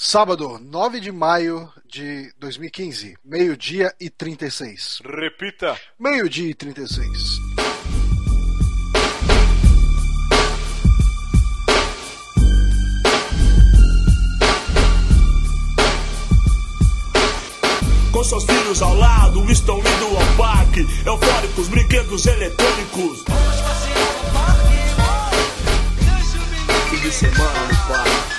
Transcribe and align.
Sábado, 0.00 0.60
9 0.62 1.00
de 1.00 1.10
maio 1.10 1.68
de 1.84 2.32
2015, 2.38 3.18
meio-dia 3.24 3.92
e 4.00 4.08
36. 4.08 5.00
Repita. 5.04 5.76
Meio-dia 5.98 6.50
e 6.50 6.54
36. 6.54 7.10
Com 18.12 18.22
seus 18.22 18.44
filhos 18.44 18.80
ao 18.80 18.94
lado, 18.94 19.50
estão 19.50 19.80
indo 19.80 20.16
ao 20.16 20.36
parque. 20.36 20.86
Eufóricos, 21.04 21.66
brinquedos 21.66 22.24
eletrônicos. 22.24 23.24
Fim 26.88 27.00
de 27.00 27.12
semana 27.12 27.66
no 27.66 27.88
parque. 27.88 28.37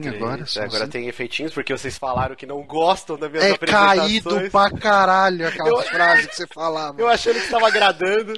Efeitinho 0.00 0.24
agora. 0.24 0.46
Só 0.46 0.62
agora 0.62 0.82
assim. 0.84 0.90
tem 0.92 1.08
efeitinhos, 1.08 1.52
porque 1.54 1.72
vocês 1.76 1.96
falaram 1.98 2.34
que 2.36 2.46
não 2.46 2.62
gostam 2.62 3.16
das 3.18 3.30
minhas 3.30 3.44
É 3.46 3.50
apresentações. 3.52 3.98
caído 4.00 4.50
pra 4.50 4.70
caralho 4.70 5.48
aquela 5.48 5.68
Eu- 5.68 5.82
frase 5.82 6.28
que 6.28 6.36
você 6.36 6.46
falava. 6.46 7.00
Eu 7.00 7.08
achando 7.08 7.34
que 7.34 7.44
estava 7.44 7.66
agradando. 7.68 8.32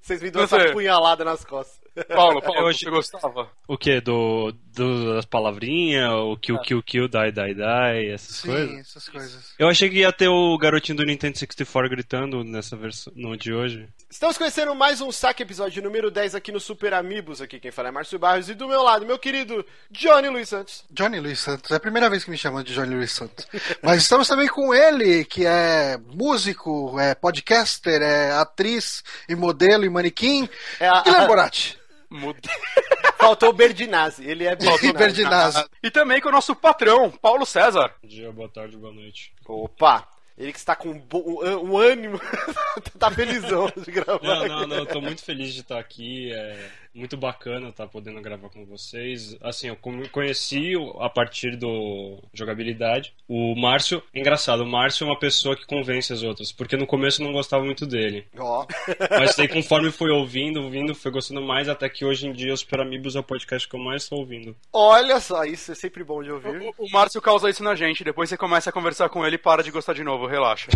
Vocês 0.00 0.22
me 0.22 0.30
dão 0.30 0.42
essa 0.42 0.72
punhalada 0.72 1.24
nas 1.24 1.44
costas. 1.44 1.78
Paulo, 2.14 2.40
Paulo, 2.40 2.60
Eu 2.60 2.64
você 2.66 2.70
achei- 2.86 2.90
gostava? 2.90 3.50
O 3.66 3.76
que? 3.76 4.00
Do, 4.00 4.52
do 4.72 5.14
das 5.14 5.24
palavrinhas, 5.24 6.12
o 6.12 6.36
kill, 6.36 6.58
kill, 6.60 6.80
kill, 6.82 7.08
die, 7.08 7.32
die, 7.32 7.54
die, 7.54 8.10
essas 8.12 8.36
Sim, 8.36 8.48
coisas? 8.48 8.78
essas 8.78 9.08
coisas. 9.08 9.54
Eu 9.58 9.68
achei 9.68 9.90
que 9.90 9.98
ia 9.98 10.12
ter 10.12 10.28
o 10.28 10.56
garotinho 10.56 10.96
do 10.98 11.04
Nintendo 11.04 11.36
64 11.36 11.90
gritando 11.90 12.44
nessa 12.44 12.76
versão 12.76 13.12
no 13.16 13.36
de 13.36 13.52
hoje. 13.52 13.88
Estamos 14.10 14.38
conhecendo 14.38 14.74
mais 14.74 15.02
um 15.02 15.12
saque 15.12 15.42
episódio 15.42 15.82
número 15.82 16.10
10 16.10 16.34
aqui 16.34 16.50
no 16.50 16.58
Super 16.58 16.94
Amigos. 16.94 17.42
Aqui 17.42 17.60
quem 17.60 17.70
fala 17.70 17.88
é 17.88 17.90
Márcio 17.90 18.18
Barros. 18.18 18.48
E 18.48 18.54
do 18.54 18.66
meu 18.66 18.82
lado, 18.82 19.04
meu 19.04 19.18
querido 19.18 19.64
Johnny 19.90 20.28
Luiz 20.30 20.48
Santos. 20.48 20.82
Johnny 20.90 21.20
Luiz 21.20 21.38
Santos. 21.38 21.70
É 21.70 21.74
a 21.74 21.80
primeira 21.80 22.08
vez 22.08 22.24
que 22.24 22.30
me 22.30 22.38
chamam 22.38 22.62
de 22.62 22.72
Johnny 22.72 22.94
Luiz 22.94 23.12
Santos. 23.12 23.46
Mas 23.82 24.02
estamos 24.02 24.26
também 24.26 24.48
com 24.48 24.72
ele, 24.74 25.26
que 25.26 25.44
é 25.44 25.98
músico, 26.14 26.98
é 26.98 27.14
podcaster, 27.14 28.00
é 28.00 28.32
atriz 28.32 29.04
e 29.28 29.34
modelo 29.34 29.84
e 29.84 29.90
manequim. 29.90 30.48
É 30.80 30.88
a- 30.88 31.02
Guilherme 31.02 31.26
Borati. 31.26 31.78
Muda. 32.08 32.40
Faltou 33.18 33.50
o 33.50 33.52
Berdinazzi. 33.52 34.24
Ele 34.26 34.44
é 34.46 34.56
Berdinazzi. 34.56 34.92
Berdinazzi. 34.94 35.64
E 35.82 35.90
também 35.90 36.18
com 36.22 36.30
o 36.30 36.32
nosso 36.32 36.56
patrão, 36.56 37.10
Paulo 37.10 37.44
César. 37.44 37.92
Bom 38.02 38.08
dia, 38.08 38.32
boa 38.32 38.48
tarde, 38.48 38.74
boa 38.74 38.92
noite. 38.94 39.34
Opa! 39.46 40.08
Ele 40.38 40.52
que 40.52 40.58
está 40.58 40.76
com 40.76 40.90
um, 40.90 41.02
um- 41.12 41.70
um 41.72 41.76
ânimo. 41.76 42.20
tá 42.98 43.10
felizão 43.10 43.70
de 43.76 43.90
gravar. 43.90 44.22
Não, 44.22 44.46
não, 44.46 44.66
não, 44.68 44.86
tô 44.86 45.00
muito 45.00 45.22
feliz 45.22 45.52
de 45.52 45.60
estar 45.62 45.78
aqui. 45.80 46.32
É 46.32 46.70
muito 46.98 47.16
bacana 47.16 47.68
estar 47.68 47.86
podendo 47.86 48.20
gravar 48.20 48.48
com 48.48 48.64
vocês. 48.66 49.36
Assim, 49.40 49.68
eu 49.68 49.76
conheci 50.10 50.72
a 51.00 51.08
partir 51.08 51.56
do 51.56 52.18
jogabilidade. 52.34 53.14
O 53.28 53.54
Márcio, 53.54 54.02
engraçado, 54.14 54.62
o 54.62 54.66
Márcio 54.66 55.04
é 55.04 55.10
uma 55.10 55.18
pessoa 55.18 55.56
que 55.56 55.66
convence 55.66 56.12
as 56.12 56.22
outras, 56.22 56.52
porque 56.52 56.76
no 56.76 56.86
começo 56.86 57.22
eu 57.22 57.26
não 57.26 57.32
gostava 57.32 57.64
muito 57.64 57.86
dele. 57.86 58.26
Ó. 58.38 58.66
Mas 59.10 59.36
daí 59.36 59.48
conforme 59.48 59.90
foi 59.90 60.10
ouvindo, 60.10 60.62
ouvindo, 60.62 60.94
foi 60.94 61.10
gostando 61.10 61.40
mais, 61.40 61.68
até 61.68 61.88
que 61.88 62.04
hoje 62.04 62.26
em 62.26 62.32
dia 62.32 62.52
o 62.52 62.56
Super 62.56 62.80
Amigos 62.80 63.16
é 63.16 63.20
o 63.20 63.24
podcast 63.24 63.68
que 63.68 63.76
eu 63.76 63.80
mais 63.80 64.08
tô 64.08 64.16
ouvindo. 64.16 64.56
Olha 64.72 65.20
só, 65.20 65.44
isso 65.44 65.72
é 65.72 65.74
sempre 65.74 66.02
bom 66.02 66.22
de 66.22 66.30
ouvir. 66.30 66.74
O, 66.78 66.86
o 66.86 66.90
Márcio 66.90 67.22
causa 67.22 67.48
isso 67.48 67.62
na 67.62 67.74
gente, 67.74 68.04
depois 68.04 68.28
você 68.28 68.36
começa 68.36 68.70
a 68.70 68.72
conversar 68.72 69.08
com 69.08 69.24
ele 69.24 69.36
e 69.36 69.38
para 69.38 69.62
de 69.62 69.70
gostar 69.70 69.92
de 69.92 70.02
novo, 70.02 70.26
relaxa. 70.26 70.68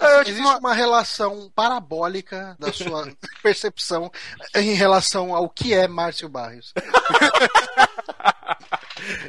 É, 0.00 0.20
existe 0.28 0.42
uma 0.58 0.74
relação 0.74 1.50
parabólica 1.54 2.56
da 2.58 2.72
sua 2.72 3.12
percepção 3.42 4.10
em 4.54 4.74
relação 4.74 5.34
ao 5.34 5.41
que 5.48 5.74
é 5.74 5.88
Márcio 5.88 6.28
Barrios. 6.28 6.72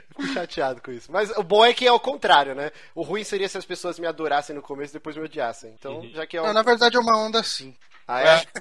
Fico 0.08 0.28
chateado 0.34 0.82
com 0.82 0.92
isso. 0.92 1.12
Mas 1.12 1.32
o 1.32 1.44
bom 1.44 1.66
é 1.66 1.74
que 1.74 1.88
é 1.88 1.92
o 1.92 2.00
contrário, 2.00 2.54
né? 2.54 2.72
O 2.94 3.02
ruim 3.02 3.24
seria 3.24 3.50
se 3.50 3.58
as 3.58 3.66
pessoas 3.66 3.98
me 3.98 4.08
adorassem 4.08 4.56
no 4.56 4.62
começo 4.62 4.92
e 4.92 5.00
depois 5.00 5.16
me 5.16 5.24
odiassem. 5.24 5.74
Então, 5.78 6.08
já 6.14 6.28
que 6.28 6.38
é 6.38 6.42
o. 6.42 6.46
Não, 6.46 6.54
na 6.54 6.62
verdade 6.62 6.96
é 6.96 7.00
uma 7.00 7.18
onda 7.18 7.40
assim. 7.40 7.76
Ah, 8.08 8.22
é? 8.22 8.44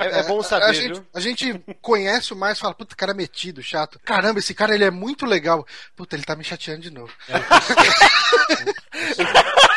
É, 0.00 0.20
é 0.20 0.22
bom 0.24 0.42
saber, 0.42 0.64
a 0.64 0.72
gente, 0.72 0.94
viu? 0.94 1.06
a 1.14 1.20
gente 1.20 1.58
conhece 1.80 2.32
o 2.32 2.36
Márcio 2.36 2.60
e 2.60 2.62
fala, 2.62 2.74
puta, 2.74 2.94
cara 2.94 3.14
metido, 3.14 3.62
chato. 3.62 3.98
Caramba, 4.04 4.38
esse 4.38 4.54
cara 4.54 4.74
ele 4.74 4.84
é 4.84 4.90
muito 4.90 5.26
legal. 5.26 5.66
Puta, 5.96 6.16
ele 6.16 6.24
tá 6.24 6.36
me 6.36 6.44
chateando 6.44 6.82
de 6.82 6.90
novo. 6.90 7.12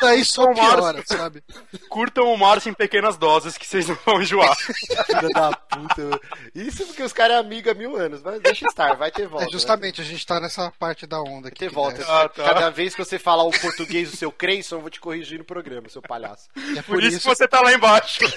Daí 0.00 0.24
só 0.24 0.52
piora, 0.52 1.02
sabe? 1.06 1.42
Curtam 1.88 2.32
o 2.32 2.38
Márcio 2.38 2.70
em 2.70 2.74
pequenas 2.74 3.16
doses 3.16 3.56
que 3.56 3.66
vocês 3.66 3.88
não 3.88 3.98
vão 4.04 4.20
enjoar. 4.20 4.54
Filha 4.56 5.28
da 5.34 5.52
puta. 5.52 6.20
Isso 6.54 6.86
porque 6.86 7.02
os 7.02 7.12
caras 7.12 7.36
é 7.36 7.40
amigo 7.40 7.70
há 7.70 7.74
mil 7.74 7.96
anos. 7.96 8.22
Mas 8.22 8.40
deixa 8.40 8.66
estar, 8.66 8.94
vai 8.94 9.10
ter 9.10 9.26
volta. 9.26 9.46
É 9.46 9.50
justamente, 9.50 10.00
a 10.00 10.04
gente 10.04 10.26
tá 10.26 10.40
nessa 10.40 10.72
parte 10.78 11.06
da 11.06 11.20
onda 11.20 11.42
Vai 11.42 11.48
aqui. 11.48 11.58
ter 11.58 11.68
que 11.68 11.74
volta. 11.74 12.04
Ah, 12.08 12.28
tá. 12.28 12.44
Cada 12.44 12.70
vez 12.70 12.94
que 12.94 13.04
você 13.04 13.18
falar 13.18 13.44
o 13.44 13.50
português 13.50 14.10
do 14.10 14.16
seu 14.16 14.32
Creyson, 14.32 14.76
eu 14.76 14.80
vou 14.80 14.90
te 14.90 15.00
corrigir 15.00 15.38
no 15.38 15.44
programa, 15.44 15.88
seu 15.88 16.02
palhaço. 16.02 16.48
É 16.76 16.82
Por 16.82 17.02
isso 17.02 17.20
que 17.20 17.26
você 17.26 17.46
tá 17.48 17.60
lá 17.60 17.72
embaixo. 17.72 18.20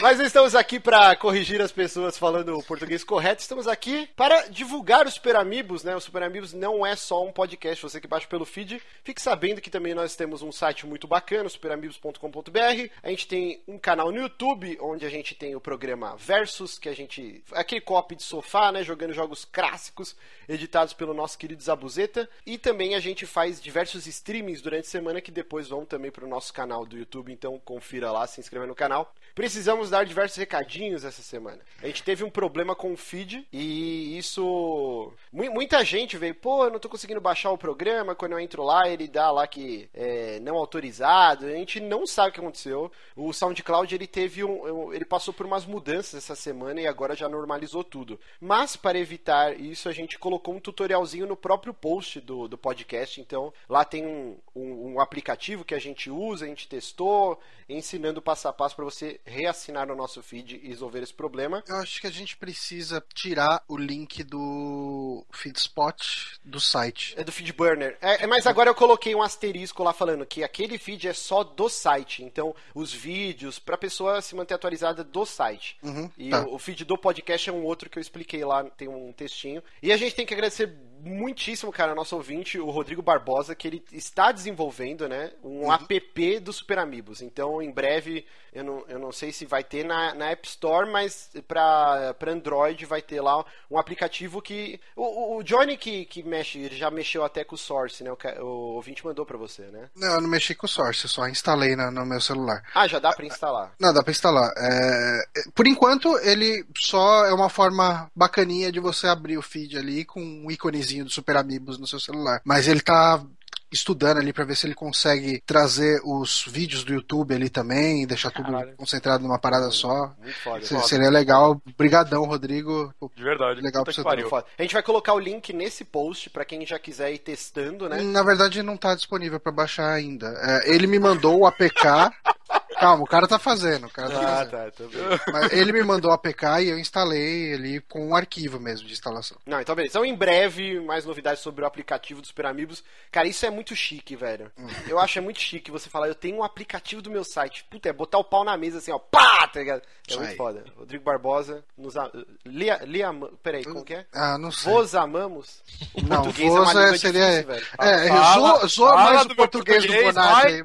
Mas 0.00 0.20
estamos 0.20 0.54
aqui 0.54 0.80
para 0.80 1.14
corrigir 1.16 1.60
as 1.60 1.72
pessoas 1.72 2.16
falando 2.16 2.56
o 2.56 2.62
português 2.62 3.04
correto. 3.04 3.42
Estamos 3.42 3.68
aqui 3.68 4.08
para 4.16 4.48
divulgar 4.48 5.06
o 5.06 5.10
Super 5.10 5.36
Amigos, 5.36 5.84
né? 5.84 5.94
O 5.94 6.00
Super 6.00 6.22
Amigos 6.22 6.52
não 6.52 6.84
é 6.84 6.96
só 6.96 7.24
um 7.24 7.32
podcast, 7.32 7.82
você 7.82 8.00
que 8.00 8.08
baixa 8.08 8.26
pelo 8.26 8.44
feed. 8.44 8.80
Fique 9.20 9.24
sabendo 9.30 9.60
que 9.60 9.68
também 9.70 9.92
nós 9.94 10.16
temos 10.16 10.40
um 10.40 10.50
site 10.50 10.86
muito 10.86 11.06
bacana, 11.06 11.46
superamigos.com.br. 11.48 12.90
A 13.02 13.10
gente 13.10 13.28
tem 13.28 13.60
um 13.68 13.78
canal 13.78 14.10
no 14.10 14.18
YouTube, 14.18 14.78
onde 14.80 15.04
a 15.04 15.10
gente 15.10 15.34
tem 15.34 15.54
o 15.54 15.60
programa 15.60 16.16
Versus, 16.16 16.78
que 16.78 16.88
a 16.88 16.94
gente. 16.94 17.44
aquele 17.52 17.82
copy 17.82 18.16
de 18.16 18.22
sofá, 18.22 18.72
né? 18.72 18.82
Jogando 18.82 19.12
jogos 19.12 19.44
clássicos, 19.44 20.16
editados 20.48 20.94
pelo 20.94 21.12
nosso 21.12 21.36
querido 21.36 21.62
Zabuzeta. 21.62 22.28
E 22.46 22.56
também 22.56 22.94
a 22.94 23.00
gente 23.00 23.26
faz 23.26 23.60
diversos 23.60 24.06
streamings 24.06 24.62
durante 24.62 24.86
a 24.86 24.90
semana 24.90 25.20
que 25.20 25.30
depois 25.30 25.68
vão 25.68 25.84
também 25.84 26.10
para 26.10 26.24
o 26.24 26.28
nosso 26.28 26.52
canal 26.54 26.86
do 26.86 26.96
YouTube. 26.96 27.30
Então 27.30 27.58
confira 27.62 28.10
lá, 28.10 28.26
se 28.26 28.40
inscreva 28.40 28.66
no 28.66 28.74
canal. 28.74 29.12
Precisamos 29.34 29.90
dar 29.90 30.04
diversos 30.06 30.38
recadinhos 30.38 31.04
essa 31.04 31.22
semana. 31.22 31.60
A 31.82 31.86
gente 31.86 32.02
teve 32.02 32.24
um 32.24 32.30
problema 32.30 32.74
com 32.74 32.92
o 32.92 32.96
feed 32.96 33.46
e 33.52 34.16
isso. 34.18 35.12
mu- 35.30 35.50
Muita 35.52 35.84
gente 35.84 36.16
veio, 36.16 36.34
pô, 36.34 36.64
eu 36.64 36.70
não 36.70 36.78
tô 36.78 36.88
conseguindo 36.88 37.20
baixar 37.20 37.50
o 37.50 37.58
programa. 37.58 38.14
Quando 38.14 38.32
eu 38.32 38.40
entro 38.40 38.62
lá, 38.64 38.88
ele 38.88 39.09
dá 39.10 39.30
lá 39.30 39.46
que 39.46 39.88
é 39.92 40.40
não 40.40 40.56
autorizado. 40.56 41.46
A 41.46 41.50
gente 41.50 41.80
não 41.80 42.06
sabe 42.06 42.30
o 42.30 42.32
que 42.32 42.40
aconteceu. 42.40 42.90
O 43.14 43.32
SoundCloud 43.32 43.94
ele 43.94 44.06
teve 44.06 44.42
um. 44.44 44.92
Ele 44.92 45.04
passou 45.04 45.34
por 45.34 45.44
umas 45.44 45.66
mudanças 45.66 46.14
essa 46.14 46.34
semana 46.34 46.80
e 46.80 46.86
agora 46.86 47.14
já 47.14 47.28
normalizou 47.28 47.84
tudo. 47.84 48.18
Mas 48.40 48.76
para 48.76 48.98
evitar 48.98 49.58
isso, 49.58 49.88
a 49.88 49.92
gente 49.92 50.18
colocou 50.18 50.54
um 50.54 50.60
tutorialzinho 50.60 51.26
no 51.26 51.36
próprio 51.36 51.74
post 51.74 52.20
do, 52.20 52.48
do 52.48 52.56
podcast. 52.56 53.20
Então 53.20 53.52
lá 53.68 53.84
tem 53.84 54.06
um, 54.06 54.38
um, 54.54 54.94
um 54.94 55.00
aplicativo 55.00 55.64
que 55.64 55.74
a 55.74 55.78
gente 55.78 56.10
usa, 56.10 56.44
a 56.44 56.48
gente 56.48 56.68
testou, 56.68 57.38
ensinando 57.70 58.20
passo 58.22 58.48
a 58.48 58.52
passo 58.52 58.76
para 58.76 58.84
você 58.84 59.20
reassinar 59.24 59.90
o 59.90 59.96
nosso 59.96 60.22
feed 60.22 60.60
e 60.62 60.68
resolver 60.68 61.02
esse 61.02 61.14
problema. 61.14 61.62
Eu 61.66 61.76
acho 61.76 62.00
que 62.00 62.06
a 62.06 62.10
gente 62.10 62.36
precisa 62.36 63.02
tirar 63.14 63.62
o 63.68 63.76
link 63.76 64.22
do 64.22 65.24
Feedspot 65.32 66.38
do 66.44 66.60
site. 66.60 67.14
É 67.16 67.24
do 67.24 67.32
feed 67.32 67.52
burner. 67.52 67.96
É, 68.00 68.24
é, 68.24 68.26
mas 68.26 68.46
agora 68.46 68.70
eu 68.70 68.74
coloquei 68.74 69.14
um 69.14 69.22
asterisco 69.22 69.82
lá 69.82 69.92
falando 69.92 70.26
que 70.26 70.42
aquele 70.42 70.78
feed 70.78 71.08
é 71.08 71.12
só 71.12 71.44
do 71.44 71.68
site. 71.68 72.22
Então, 72.22 72.54
os 72.74 72.92
vídeos, 72.92 73.58
pra 73.58 73.76
pessoa 73.76 74.20
se 74.20 74.34
manter 74.34 74.54
atualizada 74.54 75.04
do 75.04 75.24
site. 75.24 75.78
Uhum, 75.82 76.10
e 76.16 76.30
tá. 76.30 76.42
o, 76.42 76.54
o 76.54 76.58
feed 76.58 76.84
do 76.84 76.98
podcast 76.98 77.48
é 77.48 77.52
um 77.52 77.64
outro 77.64 77.88
que 77.88 77.98
eu 77.98 78.02
expliquei 78.02 78.44
lá, 78.44 78.64
tem 78.64 78.88
um 78.88 79.12
textinho. 79.12 79.62
E 79.82 79.92
a 79.92 79.96
gente 79.96 80.14
tem 80.14 80.26
que 80.26 80.34
agradecer 80.34 80.66
muitíssimo, 81.02 81.72
cara, 81.72 81.94
nosso 81.94 82.16
ouvinte, 82.16 82.58
o 82.58 82.70
Rodrigo 82.70 83.02
Barbosa, 83.02 83.54
que 83.54 83.66
ele 83.66 83.82
está 83.92 84.32
desenvolvendo, 84.32 85.08
né, 85.08 85.32
um 85.42 85.72
app 85.72 86.40
do 86.40 86.52
Super 86.52 86.78
Amigos. 86.78 87.22
Então, 87.22 87.62
em 87.62 87.70
breve, 87.70 88.26
eu 88.52 88.64
não, 88.64 88.84
eu 88.88 88.98
não 88.98 89.12
sei 89.12 89.32
se 89.32 89.44
vai 89.46 89.62
ter 89.64 89.84
na, 89.84 90.14
na 90.14 90.30
App 90.30 90.46
Store, 90.48 90.90
mas 90.90 91.30
para 91.46 92.14
Android 92.28 92.84
vai 92.86 93.02
ter 93.02 93.20
lá 93.20 93.44
um 93.70 93.78
aplicativo 93.78 94.40
que. 94.42 94.80
O, 94.96 95.36
o 95.38 95.42
Johnny 95.42 95.76
que, 95.76 96.04
que 96.04 96.22
mexe, 96.22 96.58
ele 96.58 96.76
já 96.76 96.90
mexeu 96.90 97.24
até 97.24 97.44
com 97.44 97.54
o 97.54 97.58
Source, 97.58 98.02
né? 98.02 98.10
O, 98.10 98.16
o 98.42 98.46
ouvinte 98.76 99.04
mandou 99.04 99.24
pra 99.26 99.36
você, 99.38 99.62
né? 99.62 99.88
Não, 99.96 100.14
eu 100.14 100.20
não 100.20 100.28
mexi 100.28 100.54
com 100.54 100.66
o 100.66 100.68
Source, 100.68 101.04
eu 101.04 101.10
só 101.10 101.28
instalei 101.28 101.76
na- 101.76 101.90
no 101.90 102.04
meu 102.06 102.20
celular. 102.20 102.62
Ah, 102.74 102.86
já 102.86 102.98
dá 102.98 103.12
pra 103.12 103.26
instalar. 103.26 103.72
Não, 103.78 103.92
dá 103.92 104.02
pra 104.02 104.10
instalar. 104.12 104.52
É, 104.56 105.20
Por 105.54 105.66
enquanto, 105.66 106.16
ele 106.20 106.64
só 106.78 107.24
é 107.26 107.32
uma 107.32 107.48
forma 107.48 108.10
bacaninha 108.14 108.70
de 108.72 108.80
você 108.80 109.06
abrir 109.06 109.36
o 109.38 109.42
feed 109.42 109.76
ali 109.76 110.04
com 110.04 110.20
um 110.20 110.50
íconezinho 110.50 111.04
do 111.04 111.10
Super 111.10 111.36
Amigos 111.36 111.78
no 111.78 111.86
seu 111.86 112.00
celular. 112.00 112.40
Mas 112.44 112.68
ele 112.68 112.80
tá 112.80 113.22
estudando 113.72 114.18
ali 114.18 114.32
pra 114.32 114.44
ver 114.44 114.56
se 114.56 114.66
ele 114.66 114.74
consegue 114.74 115.42
trazer 115.46 116.00
os 116.04 116.44
vídeos 116.46 116.84
do 116.84 116.92
YouTube 116.92 117.34
ali 117.34 117.48
também, 117.48 118.06
deixar 118.06 118.30
tudo 118.30 118.50
Caralho. 118.50 118.74
concentrado 118.76 119.22
numa 119.22 119.38
parada 119.38 119.70
só. 119.70 120.12
Muito 120.20 120.36
foda. 120.42 120.64
Se- 120.64 120.80
Seria 120.88 121.10
legal. 121.10 121.60
Brigadão, 121.78 122.24
Rodrigo. 122.24 122.92
De 123.16 123.22
verdade. 123.22 123.60
Legal 123.60 123.84
pra 123.84 123.92
você. 123.92 124.02
Foda. 124.28 124.46
A 124.58 124.62
gente 124.62 124.72
vai 124.74 124.82
colocar 124.82 125.14
o 125.14 125.18
link 125.18 125.52
nesse 125.52 125.84
post 125.84 126.30
pra 126.30 126.44
quem 126.44 126.64
já 126.66 126.78
quiser 126.78 127.12
ir 127.12 127.18
testando, 127.18 127.88
né? 127.88 128.00
Na 128.02 128.22
verdade, 128.22 128.62
não 128.62 128.76
tá 128.76 128.94
disponível 128.94 129.38
pra 129.40 129.52
baixar 129.52 129.92
ainda. 129.92 130.26
É, 130.42 130.74
ele 130.74 130.86
me 130.86 130.98
mandou 130.98 131.38
o 131.40 131.46
APK. 131.46 132.10
Calma, 132.80 133.02
o 133.02 133.06
cara 133.06 133.28
tá 133.28 133.38
fazendo. 133.38 133.86
O 133.86 133.90
cara 133.90 134.10
tá 134.10 134.18
Ah, 134.20 134.36
fazendo. 134.36 134.50
tá, 134.50 134.70
tô 134.70 134.88
vendo. 134.88 135.20
Mas 135.32 135.52
ele 135.52 135.72
me 135.72 135.82
mandou 135.82 136.10
o 136.10 136.14
APK 136.14 136.44
e 136.62 136.68
eu 136.70 136.78
instalei 136.78 137.52
ele 137.52 137.80
com 137.82 138.08
um 138.08 138.16
arquivo 138.16 138.58
mesmo 138.58 138.86
de 138.86 138.92
instalação. 138.92 139.36
Não, 139.46 139.60
então 139.60 139.74
beleza. 139.74 139.92
Então, 139.92 140.04
em 140.04 140.14
breve, 140.14 140.80
mais 140.80 141.04
novidades 141.04 141.42
sobre 141.42 141.62
o 141.62 141.66
aplicativo 141.66 142.20
do 142.20 142.26
Super 142.26 142.46
Amigos. 142.46 142.82
Cara, 143.12 143.28
isso 143.28 143.44
é 143.44 143.50
muito 143.50 143.76
chique, 143.76 144.16
velho. 144.16 144.50
Eu 144.88 144.98
acho 144.98 145.18
é 145.18 145.22
muito 145.22 145.40
chique 145.40 145.70
você 145.70 145.88
falar, 145.90 146.08
eu 146.08 146.14
tenho 146.14 146.38
um 146.38 146.44
aplicativo 146.44 147.02
do 147.02 147.10
meu 147.10 147.22
site. 147.24 147.64
Puta, 147.70 147.88
é 147.88 147.92
botar 147.92 148.18
o 148.18 148.24
pau 148.24 148.44
na 148.44 148.56
mesa 148.56 148.78
assim, 148.78 148.92
ó. 148.92 148.98
Pá! 148.98 149.46
Tá 149.52 149.58
ligado? 149.60 149.82
É 150.08 150.16
muito 150.16 150.36
foda. 150.36 150.64
Rodrigo 150.76 151.02
Barbosa, 151.04 151.64
nos 151.76 151.96
a... 151.96 152.10
Lia, 152.44 152.80
Lia... 152.84 153.10
Peraí, 153.42 153.64
como 153.64 153.84
que 153.84 153.94
é? 153.94 154.06
Ah, 154.12 154.38
não 154.38 154.50
sei. 154.52 154.72
Vos 154.72 154.94
amamos? 154.94 155.62
O 155.94 156.02
não, 156.02 156.22
português 156.22 156.52
é 156.52 156.56
Voz 156.56 156.68
língua 156.68 156.84
é, 156.84 156.98
seria. 156.98 157.26
difícil, 157.26 157.46
velho. 157.46 157.66
é, 157.80 158.66
zoa, 158.68 158.94
mais 158.96 159.22
o 159.22 159.26
meu 159.26 159.36
português, 159.36 159.82
do 159.84 159.88
português, 159.92 160.14
Bonatti. 160.14 160.62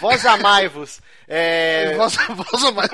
Vós 0.00 0.24
amai-vos. 0.26 1.00
É... 1.28 1.51
Voz, 1.96 2.16
voz 2.16 2.74
mais. 2.74 2.90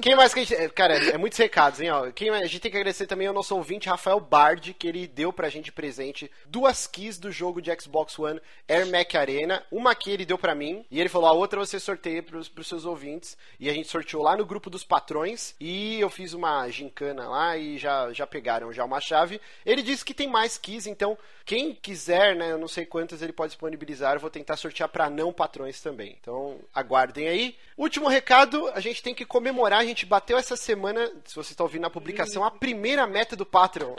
Quem 0.00 0.14
mais 0.14 0.32
que 0.34 0.40
a 0.40 0.44
gente. 0.44 0.68
Cara, 0.70 0.94
é 0.94 1.18
muitos 1.18 1.38
recados, 1.38 1.80
hein? 1.80 1.90
Ó. 1.90 2.10
Quem, 2.10 2.30
a 2.30 2.44
gente 2.44 2.60
tem 2.60 2.70
que 2.70 2.76
agradecer 2.76 3.06
também 3.06 3.26
ao 3.26 3.34
nosso 3.34 3.54
ouvinte, 3.54 3.88
Rafael 3.88 4.20
Bard, 4.20 4.74
que 4.74 4.86
ele 4.86 5.06
deu 5.06 5.32
pra 5.32 5.48
gente 5.48 5.72
presente 5.72 6.30
duas 6.46 6.86
keys 6.86 7.18
do 7.18 7.30
jogo 7.30 7.60
de 7.60 7.70
Xbox 7.80 8.18
One 8.18 8.40
Air 8.68 8.86
Mac 8.86 9.14
Arena. 9.14 9.62
Uma 9.70 9.94
key 9.94 10.10
ele 10.10 10.24
deu 10.24 10.38
pra 10.38 10.54
mim, 10.54 10.84
e 10.90 11.00
ele 11.00 11.08
falou: 11.08 11.28
a 11.28 11.32
outra 11.32 11.58
você 11.58 11.78
sorteia 11.78 12.22
pros, 12.22 12.48
pros 12.48 12.66
seus 12.66 12.84
ouvintes. 12.84 13.36
E 13.58 13.68
a 13.68 13.72
gente 13.72 13.88
sorteou 13.88 14.22
lá 14.22 14.36
no 14.36 14.46
grupo 14.46 14.70
dos 14.70 14.84
patrões. 14.84 15.54
E 15.60 16.00
eu 16.00 16.10
fiz 16.10 16.32
uma 16.32 16.68
gincana 16.68 17.28
lá 17.28 17.56
e 17.56 17.78
já, 17.78 18.12
já 18.12 18.26
pegaram 18.26 18.72
já 18.72 18.84
uma 18.84 19.00
chave. 19.00 19.40
Ele 19.64 19.82
disse 19.82 20.04
que 20.04 20.14
tem 20.14 20.28
mais 20.28 20.58
keys, 20.58 20.86
então 20.86 21.16
quem 21.44 21.74
quiser, 21.74 22.34
né? 22.36 22.52
Eu 22.52 22.58
não 22.58 22.68
sei 22.68 22.86
quantas 22.86 23.22
ele 23.22 23.32
pode 23.32 23.50
disponibilizar. 23.50 24.14
Eu 24.14 24.20
vou 24.20 24.30
tentar 24.30 24.56
sortear 24.56 24.88
pra 24.88 25.10
não 25.10 25.32
patrões 25.32 25.80
também. 25.80 26.16
Então 26.20 26.58
aguardem 26.74 27.28
aí. 27.28 27.56
Último 27.76 28.08
recado: 28.08 28.68
a 28.74 28.80
gente 28.80 29.02
tem 29.02 29.14
que 29.14 29.24
comemorar. 29.24 29.80
A 29.80 29.84
gente 29.84 30.06
bateu 30.06 30.36
essa 30.36 30.56
semana, 30.56 31.10
se 31.24 31.34
você 31.34 31.52
está 31.52 31.64
ouvindo 31.64 31.82
na 31.82 31.90
publicação, 31.90 32.44
a 32.44 32.50
primeira 32.50 33.06
meta 33.06 33.34
do 33.34 33.46
Patreon. 33.46 33.94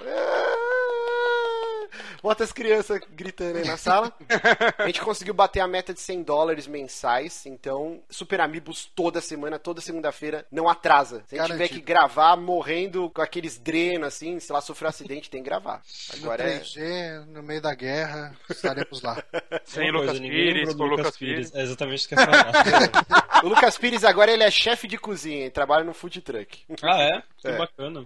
Bota 2.23 2.43
as 2.45 2.53
crianças 2.53 3.01
gritando 3.11 3.57
aí 3.57 3.65
na 3.67 3.75
sala. 3.75 4.13
A 4.77 4.85
gente 4.87 5.01
conseguiu 5.01 5.33
bater 5.33 5.59
a 5.59 5.67
meta 5.67 5.93
de 5.93 5.99
100 5.99 6.23
dólares 6.23 6.65
mensais. 6.67 7.45
Então, 7.45 8.01
Super 8.09 8.39
Amigos 8.39 8.89
toda 8.95 9.19
semana, 9.19 9.59
toda 9.59 9.81
segunda-feira, 9.81 10.45
não 10.49 10.69
atrasa. 10.69 11.21
Se 11.27 11.35
a 11.37 11.39
gente 11.41 11.51
tiver 11.51 11.57
Garantido. 11.67 11.79
que 11.81 11.85
gravar 11.85 12.37
morrendo 12.37 13.09
com 13.09 13.21
aqueles 13.21 13.57
drenos 13.57 14.07
assim, 14.07 14.39
se 14.39 14.53
lá 14.53 14.61
sofrer 14.61 14.85
um 14.85 14.89
acidente, 14.89 15.29
tem 15.29 15.43
que 15.43 15.49
gravar. 15.49 15.81
No 16.17 16.23
Agora 16.23 16.43
é. 16.49 16.59
3G, 16.61 17.25
no 17.27 17.43
meio 17.43 17.61
da 17.61 17.75
guerra, 17.75 18.33
estaremos 18.49 19.01
lá. 19.01 19.21
Sem 19.65 19.91
Lucas 19.91 20.11
coisa, 20.17 20.21
Pires, 20.21 20.69
com 20.69 20.77
do 20.77 20.83
Lucas 20.85 21.17
Pires. 21.17 21.53
É 21.53 21.61
exatamente 21.61 21.99
isso 21.99 22.07
que 22.07 22.15
eu 22.15 22.19
ia 22.19 22.25
falar. 22.25 23.23
O 23.43 23.47
Lucas 23.49 23.77
Pires 23.77 24.05
agora 24.05 24.31
ele 24.31 24.43
é 24.43 24.49
chefe 24.49 24.87
de 24.87 24.97
cozinha, 24.97 25.41
ele 25.41 25.49
trabalha 25.49 25.83
no 25.83 25.93
food 25.93 26.21
truck. 26.21 26.63
ah, 26.81 27.01
é? 27.01 27.21
Que 27.39 27.47
É. 27.49 27.57
bacana. 27.57 28.05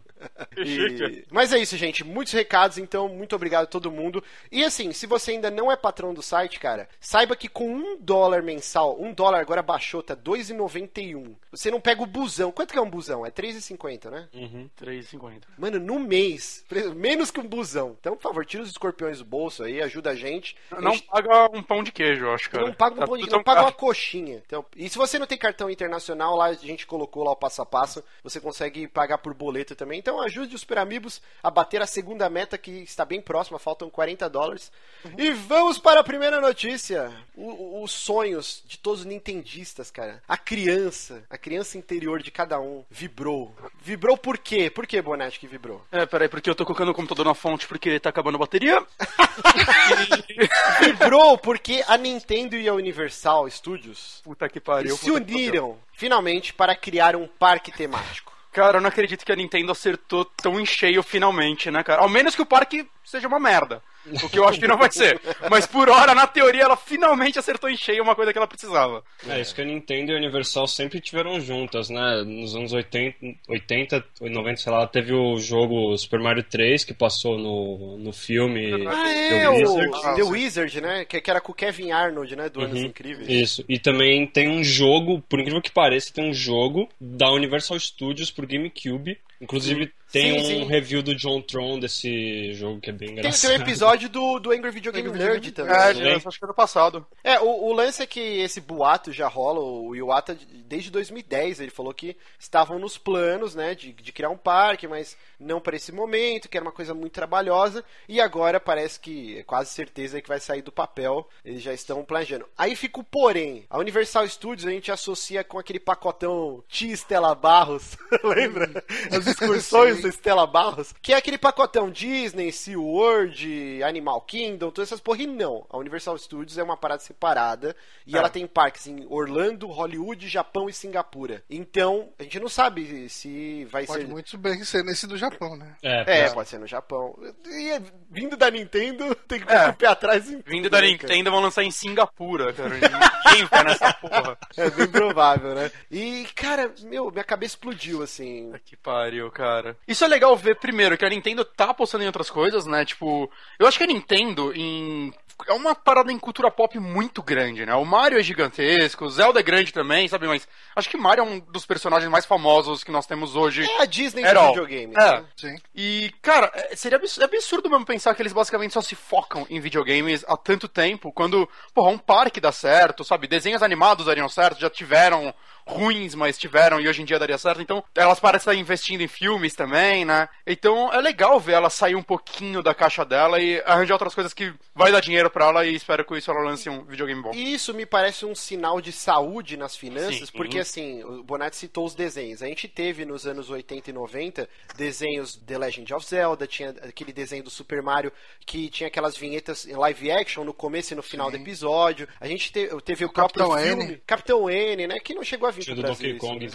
E- 0.57 1.23
Mas 1.29 1.53
é 1.53 1.59
isso, 1.59 1.77
gente. 1.77 2.03
Muitos 2.03 2.33
recados, 2.33 2.79
então 2.79 3.07
muito 3.07 3.35
obrigado 3.35 3.65
a 3.65 3.67
todo 3.67 3.91
mundo. 3.91 4.06
E 4.51 4.63
assim, 4.63 4.91
se 4.93 5.05
você 5.05 5.31
ainda 5.31 5.49
não 5.51 5.71
é 5.71 5.75
patrão 5.75 6.13
do 6.13 6.21
site, 6.21 6.59
cara, 6.59 6.87
saiba 6.99 7.35
que 7.35 7.47
com 7.47 7.69
um 7.69 7.97
dólar 7.99 8.41
mensal, 8.43 8.99
um 9.01 9.13
dólar 9.13 9.39
agora 9.41 9.61
baixou, 9.61 10.01
tá 10.03 10.15
2,91. 10.15 11.35
Você 11.51 11.71
não 11.71 11.79
pega 11.79 12.01
o 12.01 12.05
busão. 12.05 12.51
Quanto 12.51 12.71
que 12.73 12.79
é 12.79 12.81
um 12.81 12.89
busão? 12.89 13.25
É 13.25 13.31
3,50, 13.31 14.09
né? 14.09 14.27
Uhum. 14.33 14.69
3,50. 14.79 15.43
Mano, 15.57 15.79
no 15.79 15.99
mês, 15.99 16.65
menos 16.95 17.31
que 17.31 17.39
um 17.39 17.47
busão. 17.47 17.95
Então, 17.99 18.15
por 18.15 18.23
favor, 18.23 18.45
tira 18.45 18.63
os 18.63 18.69
escorpiões 18.69 19.19
do 19.19 19.25
bolso 19.25 19.63
aí, 19.63 19.81
ajuda 19.81 20.11
a 20.11 20.15
gente. 20.15 20.55
A 20.71 20.81
Não 20.81 20.91
gente 20.93 21.07
paga 21.07 21.49
um 21.57 21.63
pão 21.63 21.83
de 21.83 21.91
queijo, 21.91 22.25
eu 22.25 22.33
acho, 22.33 22.49
cara. 22.49 22.65
não 22.65 22.73
paga 22.73 22.95
um 22.95 22.99
Tá 22.99 23.05
pão 23.07 23.17
de- 23.17 23.23
tudo 23.23 23.35
não 23.35 23.43
paga 23.43 23.61
uma 23.61 23.71
coxinha. 23.71 24.41
Então, 24.45 24.65
e 24.75 24.89
se 24.89 24.97
você 24.97 25.17
não 25.19 25.25
tem 25.27 25.37
cartão 25.37 25.69
internacional, 25.69 26.35
lá 26.35 26.45
a 26.47 26.53
gente 26.53 26.85
colocou 26.85 27.23
lá 27.23 27.31
o 27.31 27.35
passo 27.35 27.61
a 27.61 27.65
passo, 27.65 28.03
você 28.23 28.39
consegue 28.39 28.87
pagar 28.87 29.17
por 29.17 29.33
boleto 29.33 29.75
também. 29.75 29.99
Então 29.99 30.21
ajude 30.21 30.55
os 30.55 30.61
Super 30.61 30.77
Amigos 30.79 31.21
a 31.41 31.49
bater 31.49 31.81
a 31.81 31.87
segunda 31.87 32.29
meta 32.29 32.57
que 32.57 32.71
está 32.71 33.05
bem 33.05 33.21
próxima, 33.21 33.59
faltam 33.59 33.89
40 33.97 34.29
dólares. 34.29 34.71
E 35.17 35.31
vamos 35.31 35.79
para 35.79 36.01
a 36.01 36.03
primeira 36.03 36.39
notícia. 36.39 37.11
O- 37.35 37.79
o- 37.79 37.83
os 37.83 37.91
sonhos 37.91 38.61
de 38.67 38.77
todos 38.77 38.99
os 38.99 39.05
nintendistas, 39.07 39.89
cara. 39.89 40.21
A 40.27 40.37
criança, 40.37 41.23
a 41.29 41.37
criança 41.37 41.79
interior 41.79 42.21
de 42.21 42.29
cada 42.29 42.59
um 42.59 42.85
vibrou. 42.91 43.55
Vibrou 43.81 44.15
por 44.15 44.37
quê? 44.37 44.69
Por 44.69 44.85
que, 44.85 45.01
Bonatti, 45.01 45.39
que 45.39 45.47
vibrou? 45.47 45.83
É, 45.91 46.05
peraí, 46.05 46.29
porque 46.29 46.47
eu 46.47 46.53
tô 46.53 46.63
colocando 46.63 46.91
o 46.91 46.93
computador 46.93 47.25
na 47.25 47.33
fonte 47.33 47.65
porque 47.67 47.99
tá 47.99 48.09
acabando 48.09 48.35
a 48.35 48.39
bateria. 48.39 48.85
Vibrou 50.79 51.37
porque 51.39 51.83
a 51.87 51.97
Nintendo 51.97 52.55
e 52.55 52.67
a 52.67 52.73
Universal 52.73 53.49
Studios 53.49 54.21
Puta 54.23 54.47
que 54.47 54.59
pariu. 54.59 54.95
se 54.95 55.05
puta 55.09 55.21
que 55.25 55.31
pariu. 55.31 55.37
uniram 55.47 55.77
finalmente 55.93 56.53
para 56.53 56.75
criar 56.75 57.15
um 57.15 57.27
parque 57.27 57.71
temático. 57.71 58.36
Cara, 58.57 58.79
eu 58.79 58.81
não 58.81 58.89
acredito 58.89 59.23
que 59.23 59.31
a 59.31 59.35
Nintendo 59.35 59.71
acertou 59.71 60.25
tão 60.25 60.59
em 60.59 60.65
cheio 60.65 61.03
finalmente, 61.03 61.69
né, 61.69 61.83
cara? 61.83 62.01
Ao 62.01 62.09
menos 62.09 62.33
que 62.33 62.41
o 62.41 62.45
parque 62.45 62.89
seja 63.05 63.27
uma 63.27 63.39
merda. 63.39 63.83
O 64.23 64.29
que 64.29 64.39
eu 64.39 64.47
acho 64.47 64.59
que 64.59 64.67
não 64.67 64.77
vai 64.77 64.91
ser. 64.91 65.19
Mas 65.49 65.65
por 65.65 65.89
hora, 65.89 66.13
na 66.15 66.25
teoria, 66.27 66.63
ela 66.63 66.77
finalmente 66.77 67.37
acertou 67.37 67.69
em 67.69 67.77
cheio 67.77 68.01
uma 68.03 68.15
coisa 68.15 68.31
que 68.31 68.37
ela 68.37 68.47
precisava. 68.47 69.03
É, 69.27 69.39
isso 69.41 69.53
que 69.53 69.61
a 69.61 69.65
Nintendo 69.65 70.11
e 70.11 70.15
a 70.15 70.17
Universal 70.17 70.67
sempre 70.67 70.99
tiveram 70.99 71.39
juntas, 71.39 71.89
né? 71.89 72.23
Nos 72.25 72.55
anos 72.55 72.73
80, 72.73 73.17
80 73.47 74.05
90, 74.21 74.57
sei 74.61 74.71
lá, 74.71 74.87
teve 74.87 75.13
o 75.13 75.37
jogo 75.39 75.95
Super 75.97 76.19
Mario 76.19 76.43
3 76.43 76.83
que 76.83 76.93
passou 76.93 77.37
no, 77.37 77.97
no 77.97 78.11
filme 78.13 78.71
Ah, 78.87 79.03
The 79.03 79.43
é, 79.43 79.49
o 79.49 79.53
Wizard. 79.53 80.15
The 80.15 80.23
Wizard, 80.23 80.81
né? 80.81 81.05
Que, 81.05 81.21
que 81.21 81.29
era 81.29 81.41
com 81.41 81.51
o 81.51 81.55
Kevin 81.55 81.91
Arnold, 81.91 82.35
né? 82.35 82.49
Do 82.49 82.61
Anos 82.61 82.79
Uhum, 82.79 82.85
Incríveis. 82.87 83.29
Isso. 83.29 83.65
E 83.67 83.77
também 83.79 84.25
tem 84.27 84.47
um 84.49 84.63
jogo, 84.63 85.21
por 85.27 85.39
incrível 85.39 85.61
que 85.61 85.71
pareça, 85.71 86.13
tem 86.13 86.29
um 86.29 86.33
jogo 86.33 86.87
da 86.99 87.31
Universal 87.31 87.79
Studios 87.79 88.31
pro 88.31 88.47
GameCube. 88.47 89.17
Inclusive 89.39 89.91
tem 90.11 90.39
Sim, 90.39 90.39
um 90.39 90.45
sim. 90.45 90.65
review 90.65 91.03
do 91.03 91.13
John 91.15 91.41
Tron 91.41 91.79
desse 91.79 92.53
jogo 92.53 92.79
que 92.79 92.89
é 92.89 92.93
bem 92.93 93.09
Tem, 93.09 93.19
engraçado. 93.19 93.51
tem 93.51 93.59
um 93.59 93.61
episódio 93.61 94.09
do, 94.09 94.39
do 94.39 94.51
Angry 94.51 94.71
Video 94.71 94.91
Game 94.91 95.07
Angry 95.09 95.19
Nerd 95.19 95.51
também. 95.51 95.75
É, 95.75 95.93
Também. 95.93 96.21
acho 96.25 96.39
que 96.39 96.47
do 96.47 96.53
passado. 96.53 97.05
É, 97.23 97.39
o, 97.39 97.65
o 97.65 97.73
lance 97.73 98.01
é 98.01 98.05
que 98.05 98.19
esse 98.19 98.61
boato 98.61 99.11
já 99.11 99.27
rola, 99.27 99.59
o 99.59 99.95
Iwata, 99.95 100.37
desde 100.65 100.89
2010, 100.91 101.59
ele 101.59 101.71
falou 101.71 101.93
que 101.93 102.15
estavam 102.39 102.79
nos 102.79 102.97
planos, 102.97 103.53
né, 103.53 103.75
de, 103.75 103.91
de 103.91 104.11
criar 104.11 104.29
um 104.29 104.37
parque, 104.37 104.87
mas 104.87 105.17
não 105.39 105.59
para 105.59 105.75
esse 105.75 105.91
momento, 105.91 106.47
que 106.47 106.57
era 106.57 106.65
uma 106.65 106.71
coisa 106.71 106.93
muito 106.93 107.13
trabalhosa, 107.13 107.83
e 108.07 108.21
agora 108.21 108.59
parece 108.59 108.99
que 108.99 109.37
é 109.39 109.43
quase 109.43 109.71
certeza 109.71 110.21
que 110.21 110.27
vai 110.29 110.39
sair 110.39 110.61
do 110.61 110.71
papel, 110.71 111.27
eles 111.43 111.61
já 111.61 111.73
estão 111.73 112.03
planejando. 112.03 112.45
Aí 112.57 112.75
fica 112.75 112.99
o 112.99 113.03
porém, 113.03 113.65
a 113.69 113.77
Universal 113.77 114.27
Studios 114.27 114.67
a 114.67 114.71
gente 114.71 114.91
associa 114.91 115.43
com 115.43 115.59
aquele 115.59 115.79
pacotão 115.79 116.63
Tia 116.67 116.93
Estela 116.93 117.35
Barros, 117.35 117.97
lembra? 118.23 118.83
As 119.11 119.27
excursões 119.27 119.96
Estela 120.05 120.45
Barros, 120.47 120.93
que 121.01 121.13
é 121.13 121.15
aquele 121.17 121.37
pacotão 121.37 121.89
Disney, 121.89 122.51
SeaWorld, 122.51 123.81
Animal 123.83 124.21
Kingdom, 124.21 124.71
todas 124.71 124.89
essas 124.89 124.99
porra, 124.99 125.21
e 125.23 125.27
não. 125.27 125.65
A 125.69 125.77
Universal 125.77 126.17
Studios 126.17 126.57
é 126.57 126.63
uma 126.63 126.77
parada 126.77 127.01
separada 127.01 127.75
e 128.05 128.15
É. 128.15 128.19
ela 128.19 128.29
tem 128.29 128.45
parques 128.47 128.87
em 128.87 129.05
Orlando, 129.09 129.67
Hollywood, 129.67 130.27
Japão 130.27 130.69
e 130.69 130.73
Singapura. 130.73 131.43
Então, 131.49 132.09
a 132.19 132.23
gente 132.23 132.39
não 132.39 132.49
sabe 132.49 133.09
se 133.09 133.65
vai 133.65 133.85
Pode 133.85 134.01
ser... 134.03 134.07
muito 134.07 134.37
bem 134.37 134.63
ser 134.63 134.83
nesse 134.83 135.07
do 135.07 135.17
Japão, 135.17 135.55
né? 135.55 135.75
É, 135.83 136.21
É, 136.21 136.29
pode 136.29 136.49
ser 136.49 136.59
no 136.59 136.67
Japão. 136.67 137.17
E 137.45 137.69
é- 137.71 137.81
vindo 138.09 138.35
da 138.37 138.49
Nintendo, 138.51 139.13
tem 139.27 139.39
que 139.39 139.45
ficar 139.45 139.67
É. 139.67 139.69
o 139.69 139.73
pé 139.73 139.87
atrás 139.87 140.29
em 140.29 140.41
Vindo 140.45 140.69
da? 140.69 140.81
Nintendo, 140.81 141.31
vão 141.31 141.39
lançar 141.41 141.63
em 141.63 141.71
Singapura, 141.71 142.53
cara. 142.53 142.69
Ninguém 142.75 143.45
vai 143.49 143.63
nessa 143.63 143.93
porra. 143.93 144.37
É 144.57 144.69
bem 144.69 144.87
provável, 144.87 145.53
né? 145.53 145.71
E, 145.91 146.25
cara, 146.35 146.73
meu, 146.83 147.11
minha 147.11 147.23
cabeça 147.23 147.53
explodiu, 147.53 148.01
assim. 148.01 148.51
Que 148.65 148.75
pariu, 148.75 149.29
cara. 149.29 149.77
Isso 149.87 150.03
é 150.03 150.07
legal 150.07 150.35
ver 150.35 150.55
primeiro 150.57 150.97
que 150.97 151.05
a 151.05 151.09
Nintendo 151.09 151.45
tá 151.45 151.65
apostando 151.69 152.03
em 152.03 152.07
outras 152.07 152.29
coisas, 152.29 152.65
né? 152.65 152.83
Tipo, 152.83 153.31
eu 153.57 153.67
acho 153.67 153.77
que 153.77 153.83
a 153.83 153.87
Nintendo 153.87 154.51
em 154.55 155.13
é 155.47 155.53
uma 155.53 155.75
parada 155.75 156.11
em 156.11 156.17
cultura 156.17 156.49
pop 156.49 156.79
muito 156.79 157.21
grande, 157.21 157.63
né? 157.63 157.75
O 157.75 157.85
Mario 157.85 158.19
é 158.19 158.23
gigantesco, 158.23 159.05
o 159.05 159.09
Zelda 159.09 159.39
é 159.39 159.43
grande 159.43 159.71
também, 159.71 160.07
sabe? 160.07 160.25
Mas 160.27 160.47
acho 160.75 160.89
que 160.89 160.97
Mario 160.97 161.21
é 161.21 161.27
um 161.27 161.39
dos 161.39 161.63
personagens 161.63 162.09
mais 162.11 162.25
famosos 162.25 162.83
que 162.83 162.91
nós 162.91 163.05
temos 163.05 163.35
hoje. 163.35 163.63
É 163.63 163.83
a 163.83 163.85
Disney 163.85 164.25
At 164.25 164.33
do 164.33 164.39
all. 164.39 164.47
videogame. 164.47 164.93
É. 164.97 165.11
né? 165.19 165.25
Sim. 165.35 165.55
E, 165.75 166.11
cara, 166.23 166.51
é- 166.55 166.75
seria 166.75 166.97
abs- 166.97 167.19
é 167.19 167.23
absurdo 167.25 167.69
mesmo 167.69 167.85
pensar 167.85 168.15
que 168.15 168.21
eles 168.23 168.33
basicamente 168.33 168.73
só 168.73 168.81
se 168.81 168.95
focam 168.95 169.45
em 169.47 169.59
videogames 169.59 170.25
há 170.27 170.35
tanto 170.35 170.67
tempo, 170.67 171.11
quando, 171.13 171.47
porra, 171.71 171.91
um 171.91 171.99
parque 171.99 172.41
dá 172.41 172.51
certo, 172.51 173.03
sabe? 173.03 173.27
Desenhos 173.27 173.61
animados 173.61 174.07
dariam 174.07 174.27
certo, 174.27 174.59
já 174.59 174.71
tiveram 174.71 175.31
ruins, 175.67 176.15
mas 176.15 176.37
tiveram 176.37 176.79
e 176.79 176.87
hoje 176.87 177.01
em 177.01 177.05
dia 177.05 177.19
daria 177.19 177.37
certo. 177.37 177.61
Então, 177.61 177.83
elas 177.95 178.19
parecem 178.19 178.51
estar 178.51 178.55
investindo 178.55 179.01
em 179.01 179.07
filmes 179.07 179.53
também, 179.53 180.05
né? 180.05 180.29
Então, 180.45 180.91
é 180.93 180.99
legal 181.01 181.39
ver 181.39 181.53
ela 181.53 181.69
sair 181.69 181.95
um 181.95 182.01
pouquinho 182.03 182.63
da 182.63 182.73
caixa 182.73 183.03
dela 183.03 183.39
e 183.39 183.61
arranjar 183.65 183.95
outras 183.95 184.15
coisas 184.15 184.33
que 184.33 184.53
vai 184.73 184.91
dar 184.91 185.01
dinheiro 185.01 185.29
pra 185.29 185.47
ela 185.47 185.65
e 185.65 185.75
espero 185.75 186.03
que 186.03 186.07
com 186.09 186.15
isso 186.15 186.31
ela 186.31 186.41
lance 186.41 186.69
um 186.69 186.83
videogame 186.85 187.21
bom. 187.21 187.31
E 187.33 187.53
isso 187.53 187.73
me 187.73 187.85
parece 187.85 188.25
um 188.25 188.33
sinal 188.33 188.79
de 188.79 188.91
saúde 188.91 189.57
nas 189.57 189.75
finanças, 189.75 190.29
Sim. 190.29 190.37
porque 190.37 190.59
assim, 190.59 191.03
o 191.03 191.23
Bonatti 191.23 191.57
citou 191.57 191.85
os 191.85 191.93
desenhos. 191.93 192.41
A 192.41 192.47
gente 192.47 192.67
teve 192.67 193.03
nos 193.03 193.27
anos 193.27 193.49
80 193.49 193.89
e 193.89 193.93
90 193.93 194.47
desenhos 194.77 195.35
The 195.35 195.57
Legend 195.57 195.93
of 195.93 196.05
Zelda, 196.05 196.47
tinha 196.47 196.69
aquele 196.81 197.11
desenho 197.11 197.43
do 197.43 197.49
Super 197.49 197.81
Mario 197.81 198.11
que 198.45 198.69
tinha 198.69 198.87
aquelas 198.87 199.17
vinhetas 199.17 199.65
em 199.67 199.75
live 199.75 200.11
action 200.11 200.43
no 200.45 200.53
começo 200.53 200.93
e 200.93 200.95
no 200.95 201.03
final 201.03 201.29
do 201.29 201.35
episódio. 201.37 202.07
A 202.19 202.27
gente 202.27 202.51
te- 202.51 202.69
teve 202.85 203.03
o, 203.03 203.11
próprio 203.11 203.47
Capitão 203.49 203.63
filme 203.63 203.83
N. 203.83 204.01
Capitão 204.05 204.49
N, 204.49 204.87
né, 204.87 204.99
que 204.99 205.13
não 205.13 205.23
chegou 205.23 205.49
a 205.49 205.51
vir 205.57 205.63
Tinha 205.63 205.75
pro 205.75 205.83
do 205.83 205.87
Brasil. 205.87 206.17
Donkey 206.17 206.17
isso, 206.17 206.25
Kong. 206.25 206.45
né? 206.45 206.47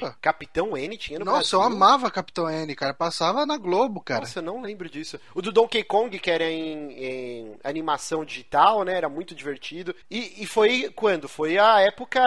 Veio. 0.00 0.16
Capitão 0.20 0.76
N 0.76 0.96
tinha 0.96 1.18
no 1.18 1.24
Nossa, 1.24 1.56
eu 1.56 1.60
Brasil. 1.60 1.76
amava 1.76 2.10
Capitão 2.10 2.50
N, 2.50 2.74
cara. 2.74 2.92
Passava 2.94 3.46
na 3.46 3.56
Globo, 3.56 4.00
cara. 4.00 4.20
Nossa, 4.20 4.38
eu 4.38 4.42
não 4.42 4.60
lembro 4.60 4.88
disso. 4.88 5.18
O 5.34 5.40
do 5.42 5.52
Donkey 5.52 5.82
Kong, 5.84 6.18
que 6.18 6.30
era 6.30 6.44
em, 6.50 6.92
em 6.92 7.56
animação 7.64 8.24
digital, 8.24 8.84
né? 8.84 8.96
Era 8.96 9.08
muito 9.08 9.34
divertido. 9.34 9.94
E, 10.10 10.42
e 10.42 10.46
foi 10.46 10.90
quando? 10.94 11.28
Foi 11.28 11.58
a 11.58 11.80
época. 11.80 12.20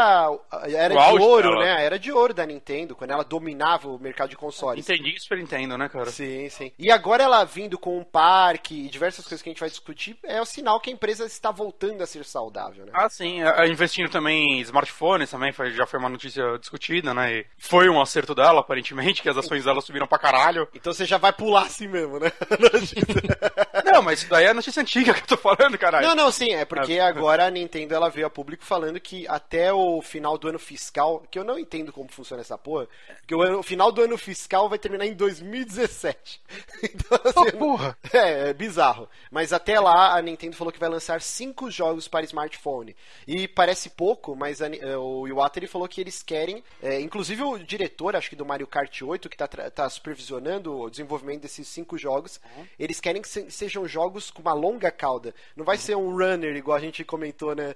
Era 0.63 0.93
O 0.93 0.97
de 0.97 1.03
auge 1.03 1.23
ouro, 1.23 1.49
dela. 1.51 1.65
né? 1.65 1.85
Era 1.85 1.99
de 1.99 2.11
ouro 2.11 2.33
da 2.33 2.45
Nintendo, 2.45 2.95
quando 2.95 3.11
ela 3.11 3.23
dominava 3.23 3.89
o 3.89 3.99
mercado 3.99 4.29
de 4.29 4.35
consoles. 4.37 4.87
Entendi 4.89 5.19
Super 5.19 5.37
Nintendo, 5.37 5.77
né, 5.77 5.89
cara? 5.89 6.09
Sim, 6.11 6.49
sim. 6.49 6.71
E 6.77 6.91
agora 6.91 7.23
ela 7.23 7.43
vindo 7.43 7.77
com 7.77 7.97
um 7.97 8.03
parque 8.03 8.85
e 8.85 8.89
diversas 8.89 9.25
coisas 9.25 9.41
que 9.41 9.49
a 9.49 9.51
gente 9.51 9.59
vai 9.59 9.69
discutir, 9.69 10.17
é 10.23 10.41
o 10.41 10.45
sinal 10.45 10.79
que 10.79 10.89
a 10.89 10.93
empresa 10.93 11.25
está 11.25 11.51
voltando 11.51 12.01
a 12.01 12.05
ser 12.07 12.23
saudável, 12.25 12.85
né? 12.85 12.91
Ah, 12.93 13.09
sim. 13.09 13.41
é, 13.41 13.65
é, 13.65 13.67
Investindo 13.69 14.09
também 14.09 14.57
em 14.57 14.61
smartphones 14.61 15.29
também, 15.29 15.51
foi- 15.51 15.71
já 15.71 15.85
foi 15.89 15.99
uma 15.99 16.09
notícia 16.09 16.57
discutida, 16.59 17.13
né? 17.13 17.39
E 17.39 17.45
foi 17.57 17.89
um 17.89 18.01
acerto 18.01 18.33
dela, 18.35 18.59
aparentemente, 18.61 19.21
que 19.21 19.29
as 19.29 19.37
ações 19.37 19.65
dela 19.65 19.81
subiram 19.81 20.07
pra 20.07 20.17
caralho. 20.19 20.67
Então 20.73 20.93
você 20.93 21.05
já 21.05 21.17
vai 21.17 21.33
pular 21.33 21.63
assim 21.63 21.87
mesmo, 21.87 22.19
né? 22.19 22.31
Não, 23.85 24.01
mas 24.01 24.19
isso 24.21 24.29
daí 24.29 24.45
é 24.45 24.53
notícia 24.53 24.81
antiga 24.81 25.13
que 25.13 25.21
eu 25.21 25.27
tô 25.27 25.37
falando, 25.37 25.77
caralho. 25.77 26.07
Não, 26.07 26.15
não, 26.15 26.31
sim, 26.31 26.51
é 26.53 26.63
porque 26.65 26.99
agora 26.99 27.45
a 27.45 27.49
Nintendo 27.49 27.95
ela 27.95 28.09
veio 28.09 28.27
a 28.27 28.29
público 28.29 28.63
falando 28.63 28.99
que 28.99 29.27
até 29.27 29.73
o 29.73 30.01
final 30.01 30.37
do 30.37 30.47
ano 30.47 30.59
fiscal, 30.59 31.23
que 31.31 31.39
eu 31.39 31.43
não 31.43 31.57
entendo 31.57 31.91
como 31.91 32.09
funciona 32.11 32.41
essa 32.41 32.57
porra, 32.57 32.87
que 33.25 33.33
o, 33.33 33.41
ano- 33.41 33.59
o 33.59 33.63
final 33.63 33.91
do 33.91 34.01
ano 34.01 34.17
fiscal 34.17 34.69
vai 34.69 34.77
terminar 34.77 35.05
em 35.05 35.13
2017. 35.13 36.41
Então, 36.81 37.19
Oh, 37.35 37.41
assim, 37.41 37.57
porra. 37.57 37.97
é, 38.13 38.49
é 38.49 38.53
bizarro. 38.53 39.09
Mas 39.31 39.51
até 39.51 39.79
lá 39.79 40.15
a 40.15 40.21
Nintendo 40.21 40.55
falou 40.55 40.71
que 40.71 40.79
vai 40.79 40.87
lançar 40.89 41.21
cinco 41.21 41.69
jogos 41.69 42.07
para 42.07 42.23
smartphone. 42.25 42.95
E 43.27 43.47
parece 43.47 43.89
pouco, 43.89 44.35
mas 44.35 44.61
a 44.61 44.67
eh, 44.67 44.97
o 44.97 45.27
Iwata 45.27 45.59
ele 45.59 45.67
falou 45.69 45.87
que 45.87 46.01
eles 46.01 46.21
querem, 46.23 46.63
eh, 46.81 46.99
inclusive 46.99 47.41
o 47.43 47.57
diretor, 47.57 48.15
acho 48.15 48.29
que 48.29 48.35
do 48.35 48.45
Mario 48.45 48.67
Kart 48.67 49.01
8, 49.01 49.29
que 49.29 49.37
tá, 49.37 49.47
tra- 49.47 49.69
tá 49.71 49.89
supervisionando 49.89 50.77
o 50.77 50.89
desenvolvimento 50.89 51.41
desses 51.41 51.67
cinco 51.67 51.97
jogos, 51.97 52.39
eles 52.77 52.99
querem 52.99 53.21
que 53.21 53.29
se- 53.29 53.49
sejam 53.51 53.87
jogos 53.87 54.29
com 54.31 54.41
uma 54.41 54.53
longa 54.53 54.91
cauda. 54.91 55.33
Não 55.55 55.63
vai 55.63 55.77
ser 55.77 55.95
um 55.95 56.11
runner, 56.15 56.55
igual 56.55 56.77
a 56.77 56.81
gente 56.81 57.03
comentou, 57.03 57.55
né? 57.55 57.73